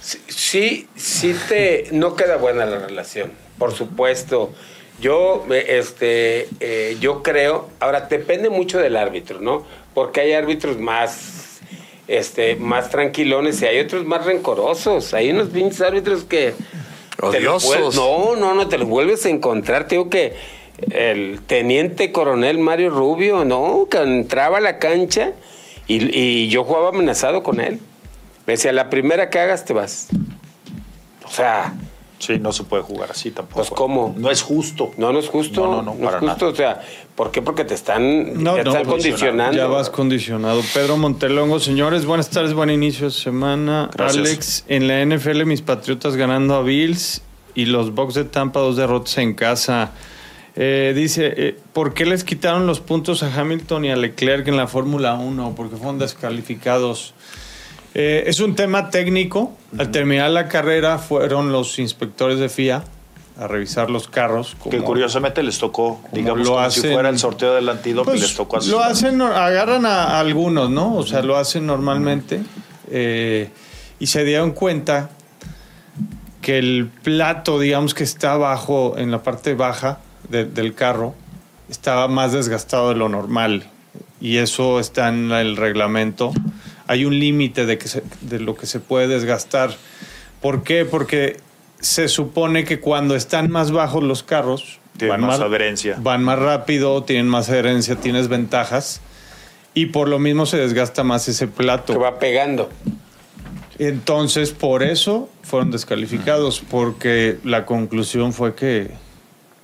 Sí, 0.00 0.86
sí 0.94 1.34
te 1.48 1.88
no 1.90 2.14
queda 2.14 2.36
buena 2.36 2.64
la 2.64 2.78
relación, 2.78 3.32
por 3.58 3.72
supuesto. 3.72 4.52
Yo, 5.00 5.44
eh, 5.50 5.64
este, 5.70 6.48
eh, 6.60 6.96
yo 7.00 7.24
creo, 7.24 7.68
ahora 7.80 8.02
depende 8.02 8.50
mucho 8.50 8.78
del 8.78 8.96
árbitro, 8.96 9.40
¿no? 9.40 9.66
Porque 9.94 10.20
hay 10.20 10.32
árbitros 10.34 10.78
más, 10.78 11.58
este, 12.06 12.54
más 12.54 12.88
tranquilones 12.88 13.60
y 13.62 13.66
hay 13.66 13.80
otros 13.80 14.04
más 14.04 14.26
rencorosos. 14.26 15.12
Hay 15.12 15.32
unos 15.32 15.48
pinches 15.48 15.80
árbitros 15.80 16.22
que 16.22 16.54
Odiosos. 17.22 17.94
no, 17.94 18.36
no, 18.36 18.54
no 18.54 18.68
te 18.68 18.78
los 18.78 18.88
vuelves 18.88 19.24
a 19.26 19.30
encontrar. 19.30 19.86
Te 19.86 19.94
digo 19.94 20.10
que 20.10 20.34
el 20.90 21.40
teniente 21.46 22.12
coronel 22.12 22.58
Mario 22.58 22.90
Rubio, 22.90 23.44
no, 23.44 23.86
que 23.90 23.98
entraba 23.98 24.58
a 24.58 24.60
la 24.60 24.78
cancha 24.78 25.32
y, 25.86 26.18
y 26.18 26.48
yo 26.48 26.64
jugaba 26.64 26.88
amenazado 26.88 27.42
con 27.42 27.60
él. 27.60 27.78
Me 28.46 28.54
decía, 28.54 28.72
la 28.72 28.90
primera 28.90 29.30
que 29.30 29.38
hagas 29.38 29.64
te 29.64 29.72
vas. 29.72 30.08
O 31.24 31.30
sea, 31.30 31.72
Sí, 32.22 32.38
no 32.38 32.52
se 32.52 32.62
puede 32.62 32.84
jugar 32.84 33.10
así 33.10 33.32
tampoco. 33.32 33.56
Pues, 33.56 33.70
¿cómo? 33.70 34.14
No 34.16 34.30
es 34.30 34.42
justo. 34.42 34.92
No, 34.96 35.12
no 35.12 35.18
es 35.18 35.28
justo. 35.28 35.66
No, 35.66 35.82
no, 35.82 35.92
no, 35.92 35.94
para 35.94 36.18
es 36.18 36.20
justo. 36.20 36.26
nada. 36.26 36.52
O 36.52 36.54
sea, 36.54 36.80
¿por 37.16 37.32
qué? 37.32 37.42
Porque 37.42 37.64
te 37.64 37.74
están, 37.74 38.40
No, 38.40 38.54
te 38.54 38.62
no, 38.62 38.70
están 38.70 38.84
condicionando. 38.84 39.56
Ya 39.56 39.66
vas 39.66 39.90
condicionado. 39.90 40.60
Pedro 40.72 40.96
Montelongo, 40.96 41.58
señores, 41.58 42.06
buenas 42.06 42.30
tardes, 42.30 42.54
buen 42.54 42.70
inicio 42.70 43.06
de 43.06 43.10
semana. 43.10 43.90
Gracias. 43.92 44.24
Alex, 44.24 44.64
en 44.68 44.86
la 44.86 45.04
NFL, 45.04 45.46
mis 45.46 45.62
Patriotas 45.62 46.14
ganando 46.14 46.54
a 46.54 46.62
Bills 46.62 47.22
y 47.56 47.64
los 47.64 47.92
Bucks 47.92 48.14
de 48.14 48.22
Tampa, 48.22 48.60
dos 48.60 48.76
derrotas 48.76 49.18
en 49.18 49.34
casa. 49.34 49.90
Eh, 50.54 50.92
dice, 50.94 51.34
eh, 51.36 51.58
¿por 51.72 51.92
qué 51.92 52.06
les 52.06 52.22
quitaron 52.22 52.68
los 52.68 52.78
puntos 52.78 53.24
a 53.24 53.34
Hamilton 53.34 53.84
y 53.86 53.90
a 53.90 53.96
Leclerc 53.96 54.46
en 54.46 54.56
la 54.56 54.68
Fórmula 54.68 55.14
1? 55.14 55.54
Porque 55.56 55.74
fueron 55.74 55.98
descalificados. 55.98 57.14
Eh, 57.94 58.24
es 58.26 58.40
un 58.40 58.54
tema 58.54 58.90
técnico. 58.90 59.52
Al 59.78 59.90
terminar 59.90 60.30
la 60.30 60.48
carrera 60.48 60.98
fueron 60.98 61.52
los 61.52 61.78
inspectores 61.78 62.38
de 62.38 62.48
FIA 62.48 62.84
a 63.38 63.46
revisar 63.48 63.90
los 63.90 64.08
carros. 64.08 64.56
Que 64.70 64.78
curiosamente 64.78 65.42
les 65.42 65.58
tocó, 65.58 66.00
digamos, 66.12 66.46
lo 66.46 66.54
como 66.54 66.70
si 66.70 66.80
hacen- 66.80 66.92
fuera 66.92 67.08
el 67.08 67.18
sorteo 67.18 67.54
del 67.54 67.68
antídoto 67.68 68.04
pues, 68.04 68.18
y 68.20 68.22
les 68.22 68.34
tocó 68.34 68.58
Lo 68.60 68.80
hacen, 68.82 69.20
agarran 69.22 69.84
a, 69.86 70.04
a 70.04 70.20
algunos, 70.20 70.70
¿no? 70.70 70.94
O 70.96 71.02
sea, 71.06 71.22
lo 71.22 71.36
hacen 71.36 71.66
normalmente. 71.66 72.40
eh, 72.90 73.50
y 73.98 74.06
se 74.08 74.24
dieron 74.24 74.50
cuenta 74.50 75.10
que 76.40 76.58
el 76.58 76.90
plato, 77.02 77.58
digamos 77.60 77.94
que 77.94 78.04
está 78.04 78.32
abajo, 78.32 78.94
en 78.98 79.10
la 79.10 79.22
parte 79.22 79.54
baja 79.54 80.00
de- 80.28 80.44
del 80.44 80.74
carro, 80.74 81.14
estaba 81.70 82.08
más 82.08 82.32
desgastado 82.32 82.88
de 82.90 82.96
lo 82.96 83.08
normal. 83.08 83.64
Y 84.20 84.38
eso 84.38 84.78
está 84.80 85.08
en 85.08 85.30
el 85.32 85.56
reglamento. 85.56 86.32
Hay 86.92 87.04
un 87.04 87.18
límite 87.18 87.64
de, 87.66 87.78
que 87.78 87.88
se- 87.88 88.02
de 88.20 88.38
lo 88.38 88.54
que 88.54 88.66
se 88.66 88.78
puede 88.80 89.08
desgastar. 89.08 89.74
¿Por 90.40 90.62
qué? 90.62 90.84
Porque 90.84 91.38
se 91.80 92.08
supone 92.08 92.64
que 92.64 92.80
cuando 92.80 93.16
están 93.16 93.50
más 93.50 93.70
bajos 93.70 94.02
los 94.02 94.22
carros, 94.22 94.78
Tienen 94.96 95.22
más 95.22 95.40
adherencia. 95.40 95.96
van 96.00 96.22
más 96.22 96.38
rápido, 96.38 97.02
tienen 97.02 97.28
más 97.28 97.48
adherencia, 97.48 97.96
tienes 97.96 98.28
ventajas. 98.28 99.00
Y 99.74 99.86
por 99.86 100.08
lo 100.08 100.18
mismo 100.18 100.44
se 100.44 100.58
desgasta 100.58 101.02
más 101.02 101.26
ese 101.28 101.48
plato. 101.48 101.94
Que 101.94 101.98
va 101.98 102.18
pegando. 102.18 102.68
Entonces, 103.78 104.50
por 104.52 104.82
eso 104.82 105.28
fueron 105.42 105.70
descalificados, 105.70 106.60
porque 106.70 107.38
la 107.42 107.64
conclusión 107.64 108.32
fue 108.32 108.54
que, 108.54 108.90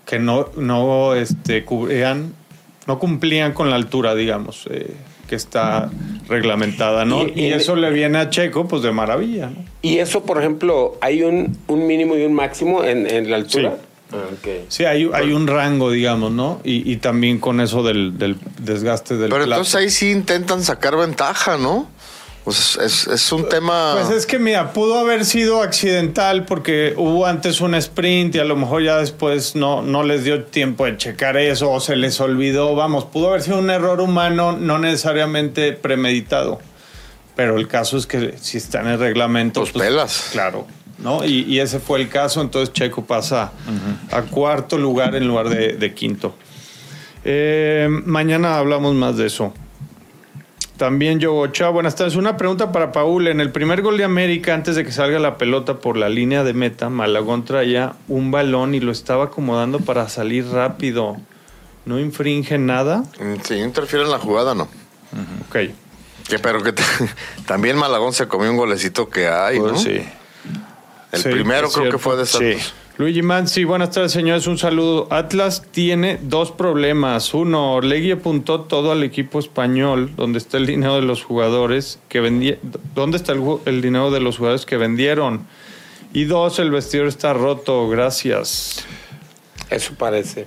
que 0.07 0.19
no, 0.19 0.49
no 0.57 1.15
este, 1.15 1.65
cubrían, 1.65 2.33
no 2.87 2.99
cumplían 2.99 3.53
con 3.53 3.69
la 3.71 3.77
altura, 3.77 4.15
digamos, 4.15 4.67
eh, 4.71 4.95
que 5.29 5.37
está 5.37 5.91
reglamentada, 6.29 7.05
¿no? 7.05 7.23
Y- 7.27 7.33
Y, 7.37 7.45
y- 7.47 7.53
eso 7.53 7.77
le 7.77 7.91
viene 7.91 8.19
a 8.19 8.31
Checo, 8.31 8.67
pues 8.67 8.83
de 8.83 8.91
maravilla, 8.93 9.51
¿no? 9.51 9.65
Y 9.83 9.99
eso, 9.99 10.25
por 10.25 10.39
ejemplo, 10.39 10.97
¿hay 11.01 11.23
un, 11.23 11.57
un 11.69 11.87
mínimo 11.87 12.17
y 12.17 12.25
un 12.25 12.33
máximo 12.35 12.83
en, 12.83 13.07
en 13.09 13.31
la 13.31 13.37
altura? 13.37 13.75
Sí. 13.79 13.85
Ah, 14.11 14.17
ok. 14.33 14.49
Sí, 14.69 14.85
hay, 14.87 15.09
hay 15.13 15.33
un 15.33 15.47
rango, 15.47 15.91
digamos, 15.91 16.33
¿no? 16.33 16.61
Y, 16.65 16.91
y 16.91 16.97
también 16.97 17.39
con 17.39 17.61
eso 17.61 17.83
del, 17.83 18.17
del 18.17 18.37
desgaste 18.59 19.15
del 19.19 19.29
Pero 19.29 19.45
plato. 19.45 19.61
entonces 19.61 19.75
ahí 19.75 19.91
sí 19.91 20.11
intentan 20.11 20.63
sacar 20.63 20.97
ventaja, 20.97 21.59
¿no? 21.59 21.89
Pues 22.49 22.79
es, 22.81 23.07
es 23.09 23.31
un 23.31 23.47
tema. 23.47 23.93
Pues 23.93 24.09
es 24.09 24.25
que 24.25 24.39
mira, 24.39 24.73
pudo 24.73 24.99
haber 24.99 25.27
sido 25.27 25.61
accidental 25.61 26.47
porque 26.47 26.95
hubo 26.97 27.27
antes 27.27 27.61
un 27.61 27.75
sprint 27.75 28.37
y 28.37 28.39
a 28.39 28.45
lo 28.45 28.57
mejor 28.57 28.83
ya 28.83 28.97
después 28.97 29.55
no, 29.55 29.83
no 29.83 30.03
les 30.03 30.25
dio 30.25 30.45
tiempo 30.45 30.87
de 30.87 30.97
checar 30.97 31.37
eso 31.37 31.71
o 31.71 31.79
se 31.79 31.95
les 31.95 32.19
olvidó. 32.23 32.75
Vamos, 32.75 33.05
pudo 33.05 33.29
haber 33.29 33.43
sido 33.43 33.59
un 33.59 33.69
error 33.69 34.01
humano, 34.01 34.53
no 34.53 34.79
necesariamente 34.79 35.75
premeditado. 35.75 36.59
Pero 37.37 37.59
el 37.59 37.69
caso 37.69 37.99
es 37.99 38.07
que 38.07 38.39
si 38.41 38.57
está 38.57 38.81
en 38.81 38.87
el 38.87 38.99
reglamento. 38.99 39.61
Pues 39.61 39.73
pelas. 39.73 40.31
Claro. 40.33 40.67
¿no? 40.97 41.23
Y, 41.27 41.43
y 41.43 41.61
ese 41.61 41.81
fue 41.81 42.01
el 42.01 42.09
caso, 42.09 42.41
entonces 42.41 42.73
Checo 42.73 43.05
pasa 43.05 43.53
a 44.11 44.23
cuarto 44.23 44.79
lugar 44.79 45.15
en 45.15 45.29
lugar 45.29 45.51
de, 45.51 45.75
de 45.75 45.93
quinto. 45.93 46.35
Eh, 47.27 47.89
mañana 48.07 48.57
hablamos 48.57 48.95
más 48.95 49.19
de 49.19 49.27
eso. 49.27 49.53
También 50.79 51.19
Yogocha, 51.19 51.71
buenas 51.71 51.97
tardes. 51.97 52.15
Una 52.15 52.37
pregunta 52.37 52.71
para 52.71 52.93
Paul. 52.93 53.27
En 53.27 53.41
el 53.41 53.51
primer 53.51 53.83
gol 53.83 53.99
de 53.99 54.05
América, 54.05 54.55
antes 54.55 54.77
de 54.77 54.85
que 54.85 54.93
salga 54.93 55.19
la 55.19 55.37
pelota 55.37 55.81
por 55.81 55.97
la 55.97 56.09
línea 56.09 56.45
de 56.45 56.53
meta, 56.55 56.89
Malagón 56.89 57.45
traía 57.45 57.95
un 58.07 58.31
balón 58.31 58.77
y 58.77 58.81
lo 58.81 58.93
estaba 58.93 59.25
acomodando 59.25 59.81
para 59.81 60.09
salir 60.09 60.47
rápido. 60.47 61.17
¿No 61.85 61.99
infringe 61.99 62.59
nada? 62.59 63.03
Si 63.43 63.55
interfiere 63.57 64.05
en 64.05 64.11
la 64.13 64.21
jugada, 64.21 64.55
no. 64.55 64.69
Ok. 65.49 65.57
Que, 66.29 66.39
pero 66.39 66.63
que 66.63 66.73
también 67.47 67.77
Malagón 67.77 68.13
se 68.13 68.29
comió 68.29 68.49
un 68.49 68.57
golecito 68.57 69.09
que 69.11 69.27
hay, 69.27 69.59
Pues 69.59 69.73
¿no? 69.73 69.79
sí. 69.79 70.01
El 71.11 71.23
Sí, 71.23 71.29
primero 71.31 71.71
creo 71.71 71.91
que 71.91 71.99
fue 71.99 72.17
de 72.17 72.25
Santos. 72.27 72.63
Sí. 72.63 72.73
Luigi 72.99 73.23
Mansi, 73.23 73.63
buenas 73.63 73.93
tardes, 73.93 74.11
señores. 74.11 74.49
Un 74.49 74.59
saludo. 74.59 75.07
Atlas 75.11 75.63
tiene 75.71 76.19
dos 76.21 76.51
problemas. 76.51 77.33
Uno, 77.33 77.75
Orlegui 77.75 78.11
apuntó 78.11 78.63
todo 78.63 78.91
al 78.91 79.05
equipo 79.05 79.39
español, 79.39 80.11
donde 80.17 80.39
está 80.39 80.57
el 80.57 80.67
dinero 80.67 80.97
de 80.97 81.03
los 81.03 81.23
jugadores 81.23 82.01
que 82.09 82.19
vendieron. 82.19 82.61
¿Dónde 82.97 83.17
está 83.17 83.35
el, 83.67 83.83
dinero 83.83 84.11
de 84.11 84.19
los 84.19 84.39
jugadores 84.39 84.67
que 84.67 84.77
vendieron? 84.79 85.47
Y 86.13 86.25
dos, 86.25 86.59
el 86.59 86.73
vestidor 86.73 87.07
está 87.07 87.33
roto. 87.35 87.89
Gracias. 87.89 88.85
Eso 89.71 89.95
parece. 89.97 90.47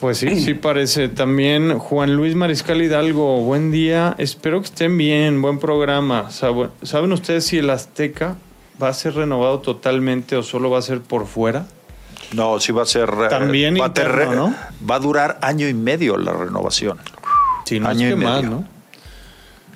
Pues 0.00 0.16
sí, 0.16 0.40
sí 0.40 0.54
parece. 0.54 1.10
También 1.10 1.78
Juan 1.78 2.16
Luis 2.16 2.34
Mariscal 2.34 2.80
Hidalgo, 2.80 3.42
buen 3.42 3.70
día. 3.72 4.14
Espero 4.16 4.60
que 4.60 4.66
estén 4.68 4.96
bien, 4.96 5.42
buen 5.42 5.58
programa. 5.58 6.30
Sab- 6.30 6.70
¿Saben 6.82 7.12
ustedes 7.12 7.44
si 7.44 7.58
el 7.58 7.68
Azteca 7.68 8.38
va 8.82 8.88
a 8.88 8.92
ser 8.94 9.14
renovado 9.14 9.60
totalmente 9.60 10.36
o 10.36 10.42
solo 10.42 10.70
va 10.70 10.78
a 10.78 10.82
ser 10.82 11.00
por 11.00 11.26
fuera? 11.26 11.66
No, 12.32 12.60
sí 12.60 12.72
va 12.72 12.82
a 12.82 12.86
ser. 12.86 13.08
eh, 13.08 13.28
También 13.30 13.76
va, 13.80 13.86
a 13.86 13.92
ter- 13.94 14.06
interno, 14.08 14.48
¿no? 14.48 14.54
va 14.88 14.96
a 14.96 15.00
durar 15.00 15.38
año 15.42 15.68
y 15.68 15.74
medio 15.74 16.16
la 16.16 16.32
renovación. 16.32 16.98
Sí, 17.64 17.80
no 17.80 17.88
Año 17.88 18.06
es 18.08 18.12
y 18.12 18.16
más. 18.16 18.42
¿no? 18.44 18.64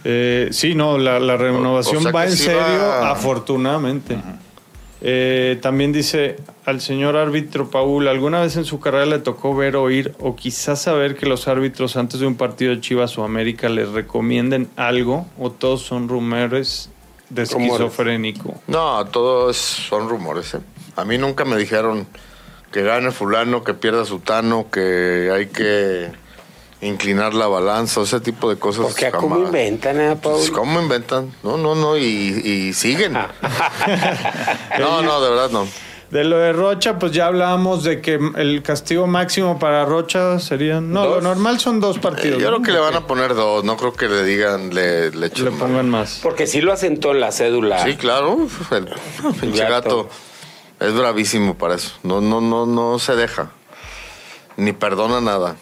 Eh, 0.04 0.48
sí, 0.50 0.74
no, 0.74 0.98
la, 0.98 1.20
la 1.20 1.36
renovación 1.36 1.96
O- 1.96 2.00
o 2.00 2.02
sea 2.02 2.12
va 2.12 2.24
en 2.24 2.32
sí 2.32 2.44
serio, 2.44 2.60
va- 2.60 3.10
afortunadamente. 3.10 4.18
Eh, 5.04 5.58
también 5.60 5.92
dice 5.92 6.36
al 6.64 6.80
señor 6.80 7.16
árbitro 7.16 7.70
Paul, 7.70 8.06
¿alguna 8.06 8.40
vez 8.40 8.56
en 8.56 8.64
su 8.64 8.78
carrera 8.78 9.04
le 9.06 9.18
tocó 9.18 9.54
ver, 9.54 9.74
oír 9.74 10.14
o 10.20 10.36
quizás 10.36 10.82
saber 10.82 11.16
que 11.16 11.26
los 11.26 11.48
árbitros 11.48 11.96
antes 11.96 12.20
de 12.20 12.26
un 12.26 12.36
partido 12.36 12.72
de 12.72 12.80
Chivas 12.80 13.18
o 13.18 13.24
América 13.24 13.68
les 13.68 13.88
recomienden 13.88 14.68
algo 14.76 15.26
o 15.40 15.50
todos 15.50 15.82
son 15.82 16.08
rumores 16.08 16.88
de 17.32 17.44
Rumores. 17.44 17.72
esquizofrénico? 17.72 18.60
No, 18.66 19.04
todos 19.06 19.56
son 19.56 20.08
rumores. 20.08 20.54
¿eh? 20.54 20.60
A 20.96 21.04
mí 21.04 21.18
nunca 21.18 21.44
me 21.44 21.56
dijeron 21.56 22.06
que 22.70 22.82
gane 22.82 23.10
fulano, 23.10 23.64
que 23.64 23.74
pierda 23.74 24.04
sutano, 24.04 24.66
que 24.70 25.30
hay 25.34 25.46
que 25.46 26.10
inclinar 26.82 27.32
la 27.34 27.46
balanza, 27.46 28.02
ese 28.02 28.20
tipo 28.20 28.50
de 28.50 28.58
cosas. 28.58 28.86
Porque 28.86 29.10
¿cómo 29.10 29.36
jamás. 29.36 29.48
inventan, 29.48 30.00
eh, 30.00 30.16
Paul? 30.20 30.34
Pues, 30.36 30.50
¿Cómo 30.50 30.80
inventan? 30.80 31.32
No, 31.42 31.56
no, 31.56 31.74
no, 31.74 31.96
y, 31.96 32.02
y 32.04 32.72
siguen. 32.72 33.12
no, 34.78 35.02
no, 35.02 35.20
de 35.20 35.30
verdad 35.30 35.50
no. 35.50 35.66
De 36.12 36.24
lo 36.24 36.36
de 36.36 36.52
Rocha, 36.52 36.98
pues 36.98 37.12
ya 37.12 37.26
hablábamos 37.28 37.84
de 37.84 38.02
que 38.02 38.20
el 38.36 38.62
castigo 38.62 39.06
máximo 39.06 39.58
para 39.58 39.86
Rocha 39.86 40.38
sería... 40.40 40.78
No, 40.78 41.06
lo 41.06 41.20
normal 41.22 41.58
son 41.58 41.80
dos 41.80 41.96
Eh, 41.96 42.00
partidos. 42.00 42.38
yo 42.42 42.50
¿no? 42.50 42.56
creo 42.58 42.66
que 42.66 42.72
le 42.72 42.78
van 42.80 42.94
a 42.94 43.06
poner 43.06 43.34
dos, 43.34 43.64
no 43.64 43.78
creo 43.78 43.94
que 43.94 44.08
le 44.10 44.22
digan, 44.22 44.74
le, 44.74 45.10
le 45.10 45.28
echen 45.28 45.46
Le 45.46 45.50
más. 45.52 45.60
pongan 45.60 45.88
más. 45.88 46.20
Porque 46.22 46.46
sí 46.46 46.60
lo 46.60 46.70
asentó 46.70 47.12
en 47.12 47.20
la 47.20 47.32
cédula. 47.32 47.82
Sí, 47.82 47.96
claro. 47.96 48.46
El 48.70 48.88
pinche 49.40 49.64
Gato. 49.66 50.10
es 50.80 50.92
bravísimo 50.94 51.56
para 51.56 51.76
eso. 51.76 51.92
No, 52.02 52.20
no, 52.20 52.42
no, 52.42 52.66
no 52.66 52.98
se 52.98 53.16
deja. 53.16 53.50
Ni 54.58 54.72
perdona 54.74 55.22
nada. 55.22 55.56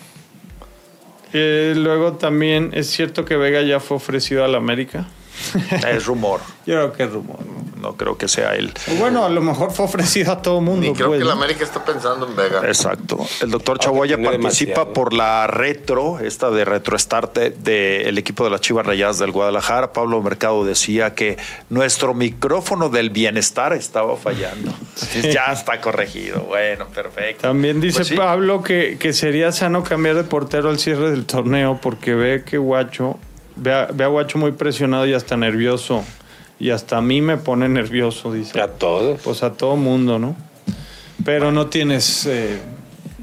Eh, 1.33 1.75
luego 1.77 2.15
también 2.15 2.71
es 2.75 2.91
cierto 2.91 3.25
que 3.25 3.37
Vega 3.37 3.63
ya 3.63 3.79
fue 3.79 3.99
ofrecido 3.99 4.45
a 4.45 4.49
la 4.49 4.59
América. 4.59 5.07
Es 5.89 6.07
rumor. 6.07 6.41
Yo 6.67 6.75
creo 6.75 6.93
que 6.93 7.03
es 7.05 7.11
rumor. 7.13 7.39
No 7.81 7.97
creo 7.97 8.19
que 8.19 8.29
sea 8.29 8.55
él. 8.55 8.73
O 8.93 8.95
Bueno, 8.97 9.25
a 9.25 9.31
lo 9.31 9.41
mejor 9.41 9.73
fue 9.73 9.87
ofrecido 9.87 10.33
a 10.33 10.43
todo 10.43 10.61
mundo. 10.61 10.87
Ni 10.87 10.93
creo 10.93 11.09
pues, 11.09 11.19
que 11.21 11.25
la 11.25 11.35
¿no? 11.35 11.41
América 11.43 11.65
está 11.65 11.83
pensando 11.83 12.27
en 12.27 12.37
Vega. 12.37 12.61
Exacto. 12.67 13.19
El 13.41 13.51
doctor 13.51 13.79
Chaboya 13.79 14.17
participa 14.17 14.33
demasiado. 14.81 14.93
por 14.93 15.15
la 15.15 15.47
retro, 15.47 16.19
esta 16.21 16.51
de 16.51 16.67
retroestarte 16.67 17.51
del 17.51 18.19
equipo 18.19 18.45
de 18.45 18.51
las 18.51 18.61
Chivas 18.61 18.85
Rayadas 18.85 19.19
del 19.19 19.33
Guadalajara. 19.33 19.95
Pablo 19.95 20.21
Mercado 20.23 20.65
decía 20.65 21.15
que 21.15 21.39
nuestro 21.71 22.13
micrófono 22.13 22.91
del 22.91 23.09
bienestar 23.09 23.73
estaba 23.73 24.17
fallando. 24.17 24.75
ya 25.33 25.47
está 25.53 25.81
corregido. 25.81 26.41
Bueno, 26.43 26.87
perfecto. 26.89 27.43
También 27.43 27.81
dice 27.81 27.99
Pues 28.01 28.09
sí. 28.09 28.15
Pablo 28.17 28.63
que, 28.63 28.99
que 29.01 29.15
sería 29.15 29.53
sano 29.53 29.83
cambiar 29.85 30.17
de 30.17 30.25
portero 30.25 30.69
al 30.69 30.79
cierre 30.79 31.11
del 31.11 31.25
torneo 31.25 31.79
porque 31.81 32.15
ve 32.15 32.45
que 32.45 32.59
Guacho, 32.59 33.19
ve 33.61 33.73
a, 33.73 33.87
ve 33.87 34.05
a 34.05 34.09
Guacho 34.09 34.39
muy 34.39 34.53
presionado 34.53 35.07
y 35.07 35.15
hasta 35.15 35.37
nervioso. 35.37 36.03
Y 36.59 36.71
hasta 36.71 36.99
a 36.99 37.01
mí 37.01 37.21
me 37.23 37.37
pone 37.39 37.69
nervioso, 37.69 38.33
dice. 38.33 38.61
A 38.61 38.69
todos. 38.69 39.21
Pues 39.23 39.43
a 39.43 39.53
todo 39.53 39.77
mundo, 39.77 40.19
¿no? 40.19 40.37
Pero 41.25 41.53
no 41.53 41.69
tienes, 41.69 42.27
eh, 42.27 42.61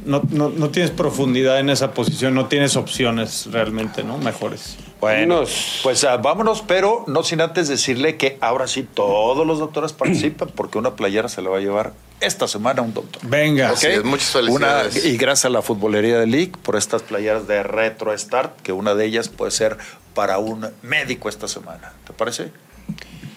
no, 0.05 0.21
no- 0.31 0.49
no 0.49 0.69
tienes 0.69 0.91
profundidad 0.91 1.59
en 1.59 1.69
esa 1.69 1.91
posición, 1.93 2.33
no 2.33 2.47
tienes 2.47 2.75
opciones 2.75 3.47
realmente, 3.51 4.03
¿no? 4.03 4.17
Mejores. 4.17 4.77
Bueno, 4.99 5.35
Vámonos. 5.35 5.79
pues 5.83 6.03
ah, 6.05 6.17
vámonos, 6.17 6.63
pero 6.65 7.03
no 7.05 7.21
sin 7.21 7.41
antes 7.41 7.67
decirle 7.67 8.17
que 8.17 8.37
ahora 8.41 8.65
sí 8.67 8.81
todos 8.91 9.45
los 9.45 9.59
doctores 9.59 9.93
participan 9.93 10.49
porque 10.55 10.79
una 10.79 10.95
playera 10.95 11.29
se 11.29 11.43
la 11.43 11.49
va 11.51 11.57
a 11.57 11.61
llevar 11.61 11.93
esta 12.19 12.47
semana 12.47 12.81
un 12.81 12.93
doctor. 12.93 13.21
Venga. 13.27 13.69
Muchas 14.03 14.35
Una- 14.35 14.81
felicidades. 14.83 15.05
y 15.05 15.17
gracias 15.17 15.45
a 15.45 15.49
la 15.49 15.61
futbolería 15.61 16.17
de 16.19 16.27
League 16.27 16.53
por 16.63 16.75
estas 16.75 17.01
playeras 17.03 17.47
de 17.47 17.63
Retro 17.63 18.17
Start, 18.17 18.61
que 18.61 18.71
una 18.71 18.95
de 18.95 19.05
ellas 19.05 19.29
puede 19.29 19.51
ser 19.51 19.77
para 20.13 20.37
un 20.39 20.67
médico 20.81 21.29
esta 21.29 21.47
semana. 21.47 21.93
¿Te 22.05 22.13
parece? 22.13 22.51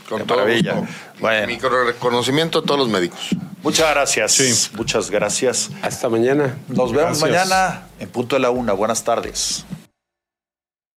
Con 0.09 0.20
Qué 0.20 0.24
todo 0.24 0.39
maravilla. 0.39 0.73
gusto. 0.74 0.94
Bueno. 1.20 1.47
Mi 1.47 1.59
reconocimiento 1.59 2.61
a 2.61 2.62
todos 2.62 2.81
los 2.81 2.89
médicos. 2.89 3.20
Muchas 3.62 3.90
gracias. 3.90 4.32
Sí. 4.32 4.70
Muchas 4.74 5.11
gracias. 5.11 5.70
Hasta 5.82 6.09
mañana. 6.09 6.57
Nos 6.69 6.93
vemos 6.93 7.23
Gracias. 7.23 7.48
mañana 7.48 7.82
en 8.01 8.09
punto 8.09 8.35
de 8.36 8.40
la 8.40 8.51
una. 8.51 8.73
Buenas 8.73 9.05
tardes. 9.05 9.65